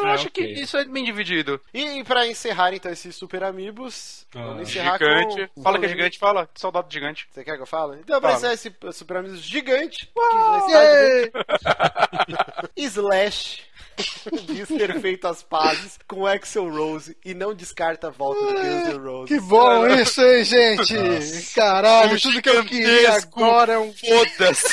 eu 0.00 0.06
É, 0.08 0.12
acho 0.14 0.26
ok. 0.26 0.54
que 0.54 0.60
isso 0.60 0.76
é 0.76 0.84
bem 0.84 1.04
dividido. 1.04 1.60
E 1.72 2.02
pra 2.02 2.26
encerrar 2.26 2.74
então 2.74 2.90
esses 2.90 3.14
Super 3.14 3.44
Amigos, 3.44 4.26
Ah, 4.34 4.46
vamos 4.46 4.62
encerrar 4.68 4.98
Gigante. 4.98 5.48
com... 5.54 5.62
Fala 5.62 5.78
que 5.78 5.86
é 5.86 5.88
gigante, 5.88 6.18
fala. 6.18 6.48
Que 6.52 6.60
de 6.88 6.94
gigante. 6.94 7.28
Você 7.30 7.44
quer 7.44 7.56
que 7.56 7.62
eu 7.62 7.66
fale? 7.66 8.00
Então, 8.00 8.20
Fala. 8.20 8.34
encerrar 8.34 8.54
esse 8.54 8.72
Super 8.92 9.18
Amigos 9.18 9.40
gigante, 9.40 10.06
que 10.06 10.72
vai 10.72 11.30
Slash 12.76 13.62
diz 14.46 14.68
ter 14.68 15.00
feito 15.00 15.26
as 15.26 15.42
pazes 15.42 15.98
com 16.08 16.26
Axel 16.26 16.68
Rose 16.70 17.16
e 17.24 17.34
não 17.34 17.54
descarta 17.54 18.08
a 18.08 18.10
volta 18.10 18.40
do 18.40 18.52
Guns 18.54 18.88
N' 18.88 18.98
Roses. 18.98 19.28
Que 19.28 19.40
bom 19.40 19.86
isso, 19.94 20.22
hein, 20.22 20.44
gente? 20.44 20.94
Caralho, 21.54 22.20
tudo 22.20 22.42
que 22.42 22.48
eu 22.48 22.64
queria 22.64 23.12
agora 23.16 23.74
é 23.74 23.78
um. 23.78 23.92
Foda-se. 23.92 24.68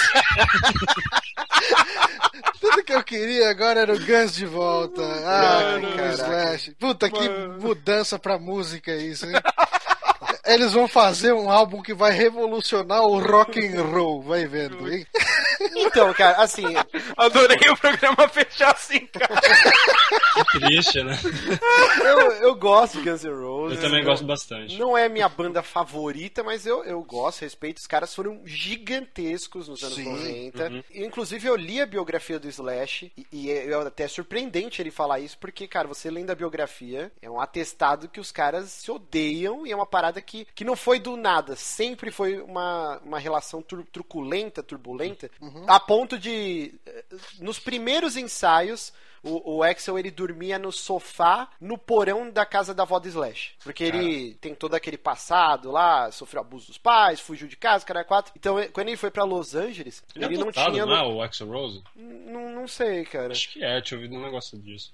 Tudo 2.59 2.83
que 2.83 2.93
eu 2.93 3.03
queria 3.03 3.49
agora 3.49 3.81
era 3.81 3.93
o 3.93 3.99
Guns 3.99 4.35
de 4.35 4.45
volta. 4.45 5.01
Ah, 5.25 5.79
Mano. 5.81 6.13
Slash. 6.13 6.71
Puta, 6.79 7.09
que 7.09 7.29
mudança 7.61 8.17
pra 8.17 8.37
música 8.37 8.95
isso, 8.95 9.25
hein? 9.25 9.33
Eles 10.53 10.73
vão 10.73 10.87
fazer 10.87 11.31
um 11.33 11.49
álbum 11.49 11.81
que 11.81 11.93
vai 11.93 12.11
revolucionar 12.11 13.01
o 13.03 13.19
rock 13.19 13.59
and 13.65 13.83
roll, 13.83 14.21
vai 14.21 14.45
vendo, 14.47 14.91
hein? 14.91 15.05
Então, 15.75 16.13
cara, 16.13 16.37
assim, 16.41 16.63
Adorei 17.17 17.57
o 17.69 17.75
programa 17.77 18.27
fechar 18.29 18.71
assim, 18.73 19.05
cara. 19.07 19.41
Que 20.51 20.59
triste, 20.59 21.03
né? 21.03 21.17
eu, 22.03 22.31
eu 22.33 22.55
gosto 22.55 22.97
de 23.01 23.09
Guns 23.09 23.23
N' 23.23 23.29
Roses. 23.33 23.77
Eu 23.77 23.83
também 23.83 24.03
Não- 24.03 24.09
gosto 24.09 24.25
bastante. 24.25 24.77
Não 24.77 24.97
é 24.97 25.09
minha 25.09 25.27
banda 25.27 25.61
favorita, 25.61 26.43
mas 26.43 26.65
eu, 26.65 26.83
eu 26.85 27.01
gosto, 27.03 27.41
respeito. 27.41 27.77
Os 27.77 27.87
caras 27.87 28.15
foram 28.15 28.41
gigantescos 28.45 29.67
nos 29.67 29.83
anos 29.83 29.95
Sim. 29.95 30.05
90. 30.05 30.85
E, 30.91 31.05
Inclusive, 31.05 31.47
eu 31.47 31.55
li 31.55 31.81
a 31.81 31.85
biografia 31.85 32.39
do 32.39 32.47
Slash, 32.47 33.11
e, 33.17 33.27
e 33.31 33.51
é 33.51 33.73
até 33.73 34.07
surpreendente 34.07 34.81
ele 34.81 34.91
falar 34.91 35.19
isso, 35.19 35.37
porque, 35.37 35.67
cara, 35.67 35.87
você 35.87 36.09
lendo 36.09 36.31
a 36.31 36.35
biografia, 36.35 37.11
é 37.21 37.29
um 37.29 37.39
atestado 37.39 38.07
que 38.07 38.19
os 38.19 38.31
caras 38.31 38.69
se 38.69 38.89
odeiam 38.91 39.65
e 39.67 39.71
é 39.71 39.75
uma 39.75 39.85
parada 39.85 40.21
que, 40.21 40.38
que 40.55 40.63
não 40.63 40.75
foi 40.75 40.99
do 40.99 41.15
nada. 41.17 41.55
Sempre 41.55 42.11
foi 42.11 42.39
uma, 42.41 42.97
uma 42.99 43.19
relação 43.19 43.61
tur- 43.61 43.85
truculenta, 43.91 44.61
turbulenta, 44.63 45.29
a 45.67 45.79
ponto 45.79 46.17
de, 46.17 46.73
eh, 46.85 47.05
nos 47.39 47.59
primeiros 47.59 48.15
ensaios, 48.17 48.91
o, 49.23 49.57
o 49.57 49.63
Axel 49.63 49.97
ele 49.97 50.11
dormia 50.11 50.57
no 50.59 50.71
sofá 50.71 51.49
no 51.59 51.77
porão 51.77 52.29
da 52.29 52.45
casa 52.45 52.73
da 52.73 52.83
avó 52.83 52.99
do 52.99 53.07
Slash. 53.07 53.51
Porque 53.63 53.83
ele 53.83 54.35
tem 54.35 54.53
todo 54.55 54.75
aquele 54.75 54.97
passado 54.97 55.71
lá, 55.71 56.11
sofreu 56.11 56.41
abuso 56.41 56.67
dos 56.67 56.77
pais, 56.77 57.19
fugiu 57.19 57.47
de 57.47 57.57
casa, 57.57 57.85
cara 57.85 58.03
quatro. 58.03 58.31
Então, 58.35 58.55
quando 58.73 58.87
ele 58.87 58.97
foi 58.97 59.11
pra 59.11 59.23
Los 59.23 59.55
Angeles, 59.55 60.03
Ele, 60.15 60.25
ele, 60.25 60.35
é 60.35 60.37
não 60.37 60.51
tinha. 60.51 60.85
não 60.85 60.95
é, 60.95 61.03
o 61.03 61.21
Axel 61.21 61.47
Rose? 61.47 61.83
Não, 61.95 62.49
não 62.51 62.67
sei, 62.67 63.05
cara. 63.05 63.31
Acho 63.31 63.49
que 63.51 63.63
é, 63.63 63.81
tinha 63.81 63.97
ouvido 63.97 64.15
um 64.15 64.21
negócio 64.23 64.57
disso. 64.59 64.91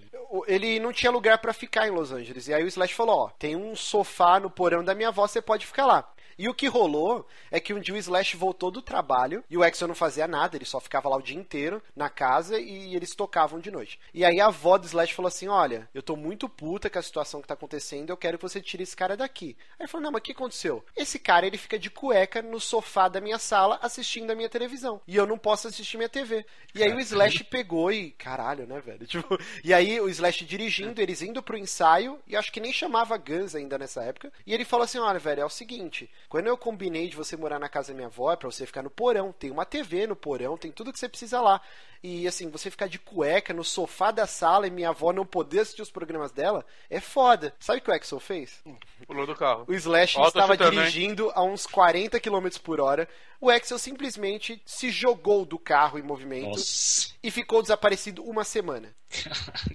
Ele 0.47 0.79
não 0.79 0.91
tinha 0.91 1.11
lugar 1.11 1.37
pra 1.37 1.53
ficar 1.53 1.87
em 1.87 1.91
Los 1.91 2.11
Angeles. 2.11 2.47
E 2.47 2.53
aí 2.53 2.63
o 2.63 2.67
Slash 2.67 2.93
falou: 2.93 3.15
Ó, 3.19 3.29
tem 3.29 3.55
um 3.55 3.75
sofá 3.75 4.39
no 4.39 4.49
porão 4.49 4.83
da 4.83 4.95
minha 4.95 5.09
avó, 5.09 5.27
você 5.27 5.41
pode 5.41 5.65
ficar 5.65 5.85
lá. 5.85 6.09
E 6.37 6.49
o 6.49 6.53
que 6.53 6.67
rolou 6.67 7.27
é 7.49 7.59
que 7.59 7.73
um 7.73 7.79
dia 7.79 7.95
o 7.95 7.97
Slash 7.97 8.35
voltou 8.35 8.69
do 8.69 8.81
trabalho 8.81 9.43
e 9.49 9.57
o 9.57 9.63
Axel 9.63 9.87
não 9.87 9.95
fazia 9.95 10.27
nada, 10.27 10.57
ele 10.57 10.65
só 10.65 10.79
ficava 10.79 11.09
lá 11.09 11.17
o 11.17 11.21
dia 11.21 11.37
inteiro 11.37 11.81
na 11.95 12.09
casa 12.09 12.59
e 12.59 12.95
eles 12.95 13.15
tocavam 13.15 13.59
de 13.59 13.71
noite. 13.71 13.99
E 14.13 14.25
aí 14.25 14.39
a 14.39 14.47
avó 14.47 14.77
do 14.77 14.85
Slash 14.85 15.13
falou 15.13 15.27
assim: 15.27 15.47
Olha, 15.47 15.89
eu 15.93 16.03
tô 16.03 16.15
muito 16.15 16.49
puta 16.49 16.89
com 16.89 16.99
a 16.99 17.01
situação 17.01 17.41
que 17.41 17.47
tá 17.47 17.53
acontecendo, 17.53 18.09
eu 18.09 18.17
quero 18.17 18.37
que 18.37 18.43
você 18.43 18.61
tire 18.61 18.83
esse 18.83 18.95
cara 18.95 19.15
daqui. 19.15 19.55
Aí 19.71 19.83
ele 19.83 19.87
falou: 19.87 20.03
Não, 20.03 20.11
mas 20.11 20.19
o 20.19 20.23
que 20.23 20.31
aconteceu? 20.31 20.83
Esse 20.95 21.17
cara 21.17 21.47
ele 21.47 21.57
fica 21.57 21.79
de 21.79 21.89
cueca 21.89 22.41
no 22.41 22.59
sofá 22.59 23.07
da 23.07 23.21
minha 23.21 23.39
sala 23.39 23.79
assistindo 23.81 24.31
a 24.31 24.35
minha 24.35 24.49
televisão. 24.49 25.01
E 25.07 25.15
eu 25.15 25.25
não 25.25 25.37
posso 25.37 25.67
assistir 25.67 25.97
minha 25.97 26.09
TV. 26.09 26.45
E 26.73 26.83
aí 26.83 26.93
o 26.93 26.99
Slash 26.99 27.43
pegou 27.45 27.91
e. 27.91 28.11
Caralho, 28.11 28.67
né, 28.67 28.81
velho? 28.81 29.05
Tipo, 29.15 29.37
e 29.63 29.73
aí 29.73 29.99
o 30.01 30.09
Slash 30.09 30.43
dirigindo, 30.43 31.01
eles 31.01 31.21
indo 31.21 31.41
pro 31.41 31.57
ensaio, 31.57 32.19
e 32.27 32.35
acho 32.35 32.51
que 32.51 32.59
nem 32.59 32.73
chamava 32.73 33.17
Guns 33.17 33.55
ainda 33.55 33.77
nessa 33.77 34.03
época. 34.03 34.31
E 34.45 34.53
ele 34.53 34.65
falou 34.65 34.83
assim: 34.83 34.99
olha, 34.99 35.19
velho, 35.19 35.41
é 35.41 35.45
o 35.45 35.49
seguinte, 35.49 36.09
quando 36.35 36.47
eu 36.47 36.57
combinei 36.57 37.07
de 37.07 37.15
você 37.15 37.37
morar 37.37 37.57
na 37.57 37.69
casa 37.69 37.93
da 37.93 37.95
minha 37.95 38.07
avó, 38.07 38.33
é 38.33 38.35
pra 38.35 38.51
você 38.51 38.65
ficar 38.65 38.83
no 38.83 38.89
porão, 38.89 39.31
tem 39.31 39.49
uma 39.49 39.63
TV 39.63 40.05
no 40.05 40.17
porão, 40.17 40.57
tem 40.57 40.69
tudo 40.69 40.91
que 40.91 40.99
você 40.99 41.07
precisa 41.07 41.39
lá. 41.39 41.61
E 42.03 42.27
assim, 42.27 42.49
você 42.49 42.69
ficar 42.69 42.89
de 42.89 42.99
cueca 42.99 43.53
no 43.53 43.63
sofá 43.63 44.11
da 44.11 44.27
sala 44.27 44.67
e 44.67 44.69
minha 44.69 44.89
avó 44.89 45.13
não 45.13 45.25
poder 45.25 45.61
assistir 45.61 45.81
os 45.81 45.89
programas 45.89 46.33
dela, 46.33 46.65
é 46.89 46.99
foda. 46.99 47.55
Sabe 47.57 47.79
o 47.79 47.81
que 47.81 47.89
o 47.89 47.93
Axel 47.93 48.19
fez? 48.19 48.61
Pulou 49.07 49.25
do 49.25 49.33
carro. 49.33 49.63
O 49.65 49.73
Slash 49.73 50.19
Ó, 50.19 50.27
estava 50.27 50.55
chutando, 50.55 50.73
hein? 50.73 50.79
dirigindo 50.79 51.31
a 51.33 51.41
uns 51.41 51.65
40 51.65 52.19
km 52.19 52.49
por 52.61 52.81
hora. 52.81 53.07
O 53.41 53.49
Axel 53.49 53.77
simplesmente 53.77 54.61
se 54.65 54.89
jogou 54.89 55.45
do 55.45 55.59
carro 55.59 55.99
em 55.99 56.01
movimento 56.01 56.49
Nossa. 56.49 57.09
e 57.21 57.29
ficou 57.29 57.61
desaparecido 57.61 58.23
uma 58.23 58.43
semana. 58.43 58.93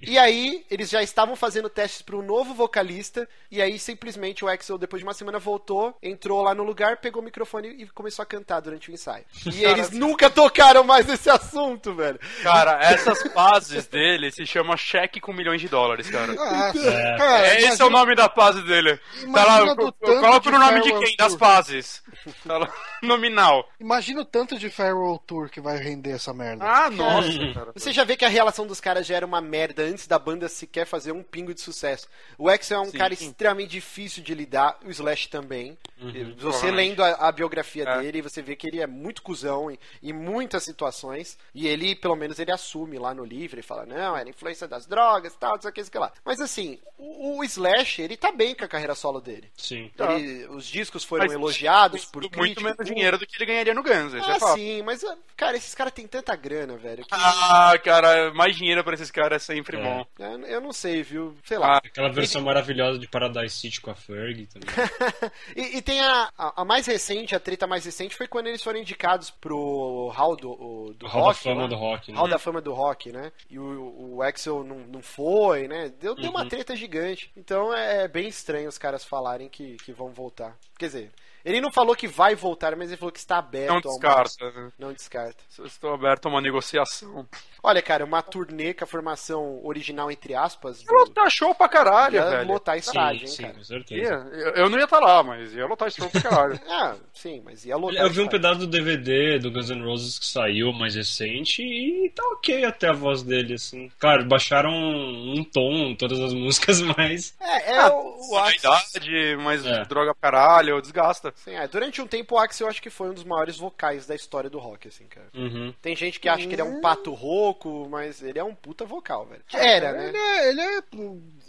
E 0.03 0.19
aí, 0.19 0.67
eles 0.71 0.91
já 0.91 1.03
estavam 1.03 1.35
fazendo 1.35 1.71
testes 1.71 2.03
para 2.03 2.17
um 2.17 2.21
novo 2.21 2.53
vocalista, 2.53 3.27
e 3.51 3.63
aí 3.63 3.79
simplesmente 3.79 4.45
o 4.45 4.49
Axel, 4.49 4.77
depois 4.77 5.01
de 5.01 5.07
uma 5.07 5.15
semana, 5.15 5.39
voltou, 5.39 5.97
entrou 6.03 6.43
lá 6.43 6.55
no 6.55 6.63
lugar, 6.63 6.99
pegou 6.99 7.23
o 7.23 7.25
microfone 7.25 7.69
e 7.69 7.87
começou 7.89 8.23
a 8.23 8.27
cantar 8.27 8.61
durante 8.61 8.91
o 8.91 8.93
ensaio. 8.93 9.25
E 9.55 9.65
eles 9.65 9.91
nunca 9.93 10.29
tocaram 10.29 10.85
mais 10.85 11.07
nesse 11.07 11.31
assunto, 11.31 11.95
velho. 11.95 12.19
Cara, 12.43 12.81
essas 12.83 13.23
fases 13.33 13.87
dele 13.87 14.31
se 14.31 14.45
chama 14.45 14.77
cheque 14.77 15.21
com 15.21 15.33
milhões 15.33 15.61
de 15.61 15.69
dólares, 15.69 16.11
cara. 16.11 16.33
Ah, 16.33 16.73
cara, 17.17 17.47
É, 17.47 17.55
esse 17.57 17.57
é 17.57 17.67
imagina- 17.69 17.87
o 17.87 17.91
nome 17.91 18.15
da 18.15 18.29
fase 18.29 18.63
dele. 18.63 18.97
Tá 18.97 19.03
Imagina 19.23 19.65
lá, 19.65 19.77
co- 19.77 19.93
tanto 19.93 20.21
coloca 20.21 20.49
o 20.51 20.59
nome 20.59 20.83
de 20.83 20.93
quem? 20.99 21.17
Das 21.17 21.35
fases. 21.35 22.03
Tá 22.47 22.59
lá, 22.59 22.69
nominal. 23.03 23.50
Imagina 23.79 24.21
o 24.21 24.25
tanto 24.25 24.59
de 24.59 24.69
Farewell 24.71 25.19
Tour 25.27 25.49
que 25.51 25.61
vai 25.61 25.77
render 25.79 26.11
essa 26.13 26.33
merda. 26.33 26.65
Ah, 26.65 26.91
nossa, 26.91 27.29
cara. 27.55 27.73
Você 27.75 27.93
já 27.93 28.05
vê 28.05 28.17
que 28.17 28.25
a 28.25 28.29
relação 28.29 28.67
dos 28.67 28.81
caras 28.81 29.07
já 29.07 29.17
era 29.17 29.27
uma 29.27 29.41
merda 29.41 29.83
antes 29.83 30.07
da 30.07 30.19
banda 30.19 30.49
sequer 30.49 30.87
fazer 30.87 31.13
um 31.13 31.23
pingo 31.23 31.53
de 31.55 31.61
sucesso. 31.61 32.09
O 32.39 32.49
Axel 32.49 32.79
é 32.79 32.81
um 32.83 32.91
Sim. 32.91 32.99
cara 32.99 33.15
extremamente 33.15 33.71
difícil 33.71 34.23
de 34.23 34.35
lidar, 34.35 34.79
o 34.85 34.91
Slash 34.91 35.29
também. 35.29 35.77
você 35.99 36.35
provavelmente. 36.37 36.77
lendo 36.77 37.03
a, 37.05 37.29
a 37.29 37.33
biografia 37.33 37.85
É. 37.85 37.99
dele, 38.01 38.23
você 38.23 38.41
vê 38.43 38.55
que 38.57 38.67
ele 38.69 38.81
é 38.81 38.87
muito 38.87 39.23
cuzão 39.23 39.71
em, 39.71 39.79
em 40.03 40.13
muitas 40.13 40.65
situações. 40.65 41.39
E 41.55 41.67
ele, 41.67 41.95
pelo 41.95 42.17
menos, 42.17 42.39
ele 42.39 42.53
assume 42.53 42.99
lá 42.99 43.15
no 43.15 43.25
livro 43.25 43.59
e 43.59 43.63
fala: 43.63 43.85
não, 43.87 44.17
era 44.17 44.29
influência 44.29 44.67
das 44.69 44.87
drogas 44.87 45.35
tal, 45.37 45.55
não 45.55 45.61
sei 45.63 45.71
o 45.71 45.73
que, 45.75 45.81
isso 45.81 45.91
que 45.91 45.99
lá. 45.99 46.13
Mas 46.25 46.41
assim, 46.41 46.79
o, 46.99 47.39
o 47.39 47.45
Slash, 47.45 48.03
ele 48.03 48.17
tá 48.17 48.33
bem 48.33 48.55
com 48.55 48.65
a 48.65 48.69
carreira 48.69 48.95
solo 48.95 49.21
dele. 49.21 49.51
Sim. 49.57 49.91
Tá. 49.97 50.13
Ele- 50.15 50.47
os 50.51 50.67
discos 50.67 51.05
foram 51.05 51.25
Mas 51.25 51.33
elogiados 51.33 52.05
por 52.05 52.23
Muito 52.23 52.39
crítico. 52.39 52.63
menos 52.63 52.87
dinheiro 52.87 53.19
do 53.19 53.27
que 53.27 53.37
ele 53.41 53.51
ganharia 53.53 53.75
no 53.75 53.83
Guns, 53.83 54.15
Ah, 54.15 54.33
é 54.35 54.39
sim, 54.55 54.83
mas, 54.83 55.03
ah, 55.05 55.17
cara, 55.37 55.57
esses 55.57 55.75
caras 55.75 55.93
têm 55.93 56.07
tanta 56.07 56.35
grana, 56.37 56.77
velho. 56.77 57.03
que- 57.05 57.09
Ah, 57.13 57.73
cara, 57.83 58.33
mais 58.35 58.57
dinheiro 58.57 58.83
pra 58.85 58.95
esses 58.95 59.11
caras 59.11 59.43
é 59.43 59.55
sempre 59.55 59.77
É. 59.77 59.83
bom. 59.83 60.07
eu, 60.47 60.61
não 60.61 60.73
sei, 60.73 61.03
viu? 61.03 61.35
Sei 61.45 61.59
lá. 61.59 61.77
Ah, 61.77 61.81
Aquela 61.85 62.11
versão 62.13 62.43
maravilhosa 62.43 62.99
de 62.99 63.09
Paradise 63.09 63.55
City 63.57 63.81
com 63.81 63.91
a 63.91 63.95
Fergie 63.95 64.47
também. 64.47 64.69
e, 65.57 65.79
e 65.79 65.83
tem 65.83 66.01
a, 66.01 66.31
a, 66.37 66.63
a 66.63 66.65
mais 66.65 66.87
recente, 66.87 67.35
a 67.35 67.41
treta 67.41 67.67
mais 67.67 67.85
recente, 67.85 68.15
foi 68.15 68.27
quando 68.29 68.47
eles 68.49 68.63
foram 68.63 68.79
indicados 68.79 69.31
pro 69.31 70.09
Hall 70.15 70.37
do, 70.37 70.51
o- 70.51 70.95
do 70.95 71.07
O 71.07 71.09
Hall 71.09 71.21
da 71.23 71.27
Rock. 71.29 71.43
Fama 71.43 71.63
lá. 71.63 71.67
do 71.69 71.77
Rock, 71.77 72.13
né? 72.13 72.19
Hall 72.19 72.29
da 72.29 72.39
Fama 72.39 72.61
do 72.61 72.73
Rock, 72.73 73.13
né? 73.13 73.33
E 73.51 73.59
o, 73.59 74.15
o 74.17 74.23
Axel 74.23 74.63
não, 74.65 74.79
não 74.79 75.03
foi, 75.03 75.67
né? 75.69 75.93
Deu, 76.01 76.15
deu 76.15 76.25
Uhum. 76.25 76.31
uma 76.31 76.47
treta 76.49 76.75
gigante. 76.77 77.31
Então 77.37 77.75
é 77.75 78.07
bem 78.09 78.29
estranho 78.29 78.69
os 78.69 78.79
caras 78.79 79.05
falarem 79.05 79.49
que, 79.49 79.77
que 79.79 79.93
vão 79.93 80.11
voltar. 80.11 80.57
Quer 80.79 80.87
dizer, 80.87 81.11
ele 81.45 81.61
não 81.61 81.73
falou 81.73 81.95
que 81.97 82.07
vai 82.09 82.35
voltar, 82.35 82.77
mas 82.77 82.89
ele 82.89 82.97
falou 82.97 83.13
que 83.13 83.19
está 83.19 83.39
aberto 83.39 83.73
não 83.73 83.81
descarta. 83.81 84.51
né? 84.53 84.73
Não 84.79 84.93
descarta. 84.93 85.43
Estou 85.65 85.95
aberto 85.95 86.27
a 86.27 86.29
uma 86.29 86.41
negociação. 86.41 87.27
Olha, 87.63 87.83
cara, 87.83 88.05
uma 88.05 88.23
turnê 88.23 88.73
com 88.75 88.85
a 88.85 88.87
formação 88.87 89.61
original, 89.65 90.11
entre 90.11 90.35
aspas, 90.35 90.83
Ia 90.83 90.93
lotar 90.93 91.31
show 91.31 91.55
pra 91.55 91.69
caralho, 91.69 92.17
ia 92.17 92.25
velho. 92.31 92.49
lotar 92.49 92.77
estágio, 92.79 93.21
sim, 93.21 93.25
hein, 93.27 93.37
sim, 93.37 93.43
cara. 93.43 93.55
com 93.55 93.63
certeza. 93.65 94.03
Ia. 94.33 94.39
Eu, 94.57 94.71
não 94.71 94.79
ia 94.79 94.85
estar 94.85 94.99
lá, 95.01 95.23
mas 95.23 95.53
ia 95.55 95.67
lotar 95.67 95.91
show 95.91 96.09
pra 96.11 96.21
caralho. 96.21 96.61
Ah, 96.71 96.97
sim, 97.13 97.43
mas 97.45 97.65
ia 97.65 97.77
lotar 97.77 98.01
Eu 98.03 98.11
vi 98.11 98.21
um 98.21 98.29
pedaço 98.29 98.61
do 98.61 98.67
DVD 98.67 99.39
do 99.39 99.51
Guns 99.51 99.71
N' 99.71 99.83
Roses 99.85 100.19
que 100.19 100.25
saiu 100.27 100.73
mais 100.73 100.95
recente 100.95 101.63
e 101.63 102.09
tá 102.11 102.23
ok 102.33 102.65
até 102.65 102.89
a 102.89 102.93
voz 102.93 103.23
dele, 103.23 103.55
assim. 103.55 103.91
Claro, 103.99 104.25
baixaram 104.25 104.71
um 104.73 105.45
tom, 105.45 105.95
todas 105.95 106.19
as 106.21 106.33
músicas, 106.35 106.81
mas. 106.81 107.35
É, 107.41 107.73
é 107.73 107.79
Ah, 107.81 107.93
o, 107.93 108.31
o 108.33 108.37
a 108.39 108.49
Axel. 108.49 108.73
idade, 108.73 109.37
mas 109.43 109.67
É. 109.67 109.85
droga 109.85 110.15
pra 110.15 110.31
caralho, 110.31 110.81
desgasta. 110.81 111.33
Sim, 111.37 111.55
é, 111.55 111.67
durante 111.69 112.01
um 112.01 112.07
tempo 112.07 112.35
o 112.35 112.39
Axel 112.39 112.67
eu 112.67 112.71
acho 112.71 112.81
que 112.83 112.91
foi 112.91 113.11
um 113.11 113.15
dos 113.15 113.25
maiores 113.25 113.57
vocais 113.59 114.07
da 114.07 114.15
história 114.15 114.49
do 114.49 114.59
rock, 114.59 114.89
assim, 114.89 115.05
cara. 115.07 115.27
Uhum. 115.35 115.75
Tem 115.83 115.95
gente 115.97 116.19
que 116.21 116.29
acha 116.29 116.47
que 116.47 116.55
ele 116.55 116.63
é 116.63 116.65
um 116.65 116.81
pato 116.81 117.13
rouco, 117.13 117.50
pouco, 117.53 117.89
mas 117.89 118.23
ele 118.23 118.39
é 118.39 118.45
um 118.45 118.55
puta 118.55 118.85
vocal, 118.85 119.27
velho. 119.27 119.43
Era, 119.53 119.93
né? 119.93 120.09
Ele 120.09 120.19
é, 120.19 120.49
ele 120.49 120.61
é 120.61 120.83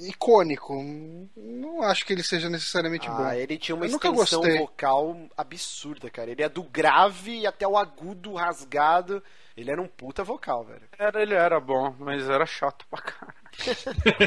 icônico. 0.09 0.73
Não 1.35 1.81
acho 1.81 2.05
que 2.05 2.13
ele 2.13 2.23
seja 2.23 2.49
necessariamente 2.49 3.07
bom. 3.07 3.23
Ah, 3.23 3.37
ele 3.37 3.57
tinha 3.57 3.75
uma 3.75 3.85
Eu 3.85 3.95
extensão 3.95 4.41
vocal 4.57 5.17
absurda, 5.37 6.09
cara. 6.09 6.31
Ele 6.31 6.43
é 6.43 6.49
do 6.49 6.63
grave 6.63 7.45
até 7.45 7.67
o 7.67 7.77
agudo 7.77 8.33
rasgado. 8.33 9.23
Ele 9.55 9.69
era 9.71 9.81
um 9.81 9.87
puta 9.87 10.23
vocal, 10.23 10.63
velho. 10.63 10.87
Era, 10.97 11.21
ele 11.21 11.33
era 11.33 11.59
bom, 11.59 11.95
mas 11.99 12.29
era 12.29 12.45
chato 12.45 12.85
pra 12.89 13.01
caralho. 13.01 13.40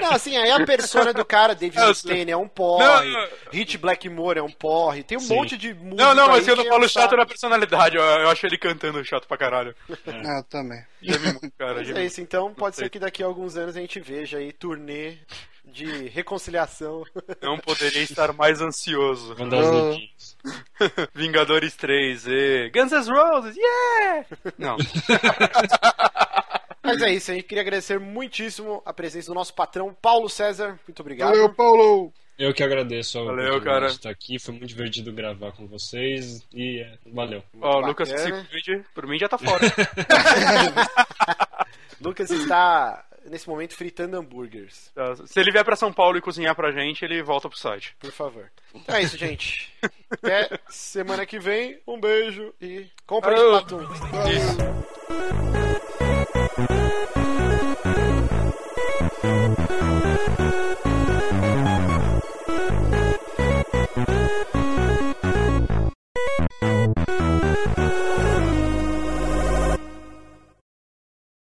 Não, 0.01 0.13
assim, 0.13 0.37
aí 0.37 0.51
a 0.51 0.65
persona 0.65 1.13
do 1.13 1.25
cara, 1.25 1.55
David 1.55 1.81
Mustaine, 1.87 2.31
é 2.31 2.37
um 2.37 2.49
porre. 2.49 3.11
Não. 3.13 3.29
Hit 3.53 3.79
Blackmore 3.79 4.39
é 4.39 4.43
um 4.43 4.51
porre. 4.51 5.03
Tem 5.03 5.19
um 5.19 5.21
Sim. 5.21 5.35
monte 5.35 5.57
de 5.57 5.75
música 5.75 5.97
Não, 5.97 6.15
não, 6.15 6.29
mas 6.29 6.47
aí 6.47 6.53
eu 6.53 6.57
não 6.57 6.65
que 6.65 6.71
falo 6.71 6.85
é 6.85 6.89
chato 6.89 7.03
chato. 7.11 7.17
na 7.17 7.27
personalidade, 7.27 7.97
eu, 7.97 8.03
eu 8.03 8.29
acho 8.29 8.47
ele 8.47 8.59
cantando 8.59 9.05
chato 9.05 9.27
pra 9.27 9.37
caralho. 9.37 9.75
Ah, 10.07 10.39
eu 10.39 10.45
também. 10.45 10.85
Já 11.03 11.17
vi 11.17 11.33
muito, 11.33 11.53
cara. 11.59 11.75
Mas 11.75 11.89
já 11.89 11.99
é 11.99 12.05
isso, 12.05 12.21
então 12.21 12.53
pode 12.55 12.77
ser 12.77 12.89
que 12.89 12.99
daqui 12.99 13.23
a 13.23 13.27
alguns 13.27 13.57
anos 13.57 13.77
a 13.77 13.81
gente 13.81 14.01
veja 14.01 14.39
aí 14.39 14.53
turnê 14.53 15.19
de 15.65 16.09
reconciliação. 16.09 17.05
Não 17.43 17.59
poderia 17.59 18.03
estar 18.03 18.33
mais 18.33 18.61
ansioso. 18.61 19.35
Mandar. 19.39 19.63
Vingadores 21.15 21.75
3 21.75 22.27
e 22.27 22.71
Guns 22.71 22.93
N' 22.93 23.11
Roses, 23.11 23.57
yeah! 23.57 24.27
Não. 24.59 24.77
Mas 26.85 27.01
é 27.01 27.11
isso, 27.13 27.31
a 27.31 27.35
gente 27.35 27.45
queria 27.45 27.63
agradecer 27.63 27.99
muitíssimo 27.99 28.83
a 28.85 28.93
presença 28.93 29.29
do 29.29 29.35
nosso 29.35 29.55
patrão 29.55 29.97
Paulo 30.01 30.29
César. 30.29 30.79
Muito 30.87 31.01
obrigado. 31.01 31.31
Valeu, 31.31 31.53
Paulo! 31.55 32.13
Eu 32.39 32.53
que 32.53 32.63
agradeço 32.65 33.19
a 33.21 33.25
Valeu, 33.25 33.63
cara. 33.63 33.87
de 33.87 33.93
estar 33.93 34.11
aqui. 34.11 34.39
Foi 34.41 34.53
muito 34.53 34.67
divertido 34.67 35.13
gravar 35.13 35.53
com 35.53 35.67
vocês 35.69 36.45
e 36.53 36.81
é, 36.81 36.99
valeu. 37.07 37.43
Ó, 37.61 37.75
Muito 37.77 37.87
Lucas, 37.87 38.13
que 38.13 38.19
se 38.19 38.31
cuide, 38.33 38.85
por 38.93 39.07
mim 39.07 39.17
já 39.19 39.29
tá 39.29 39.39
fora. 39.39 39.61
Lucas 42.01 42.29
está, 42.31 43.05
nesse 43.25 43.49
momento, 43.49 43.77
fritando 43.77 44.17
hambúrgueres. 44.17 44.91
Tá, 44.95 45.15
Se 45.27 45.39
ele 45.39 45.53
vier 45.53 45.65
pra 45.65 45.77
São 45.77 45.93
Paulo 45.93 46.19
e 46.19 46.21
cozinhar 46.21 46.57
pra 46.57 46.73
gente, 46.73 47.05
ele 47.05 47.23
volta 47.23 47.49
pro 47.49 47.57
site. 47.57 47.95
Por 48.01 48.11
favor. 48.11 48.51
Então 48.75 48.97
é 48.97 49.03
isso, 49.03 49.17
gente. 49.17 49.73
Até 50.11 50.59
semana 50.69 51.25
que 51.25 51.39
vem. 51.39 51.79
Um 51.87 52.01
beijo 52.01 52.53
e 52.61 52.87
Falou. 53.07 53.23
Platum. 53.23 53.81
Isso. 54.29 56.04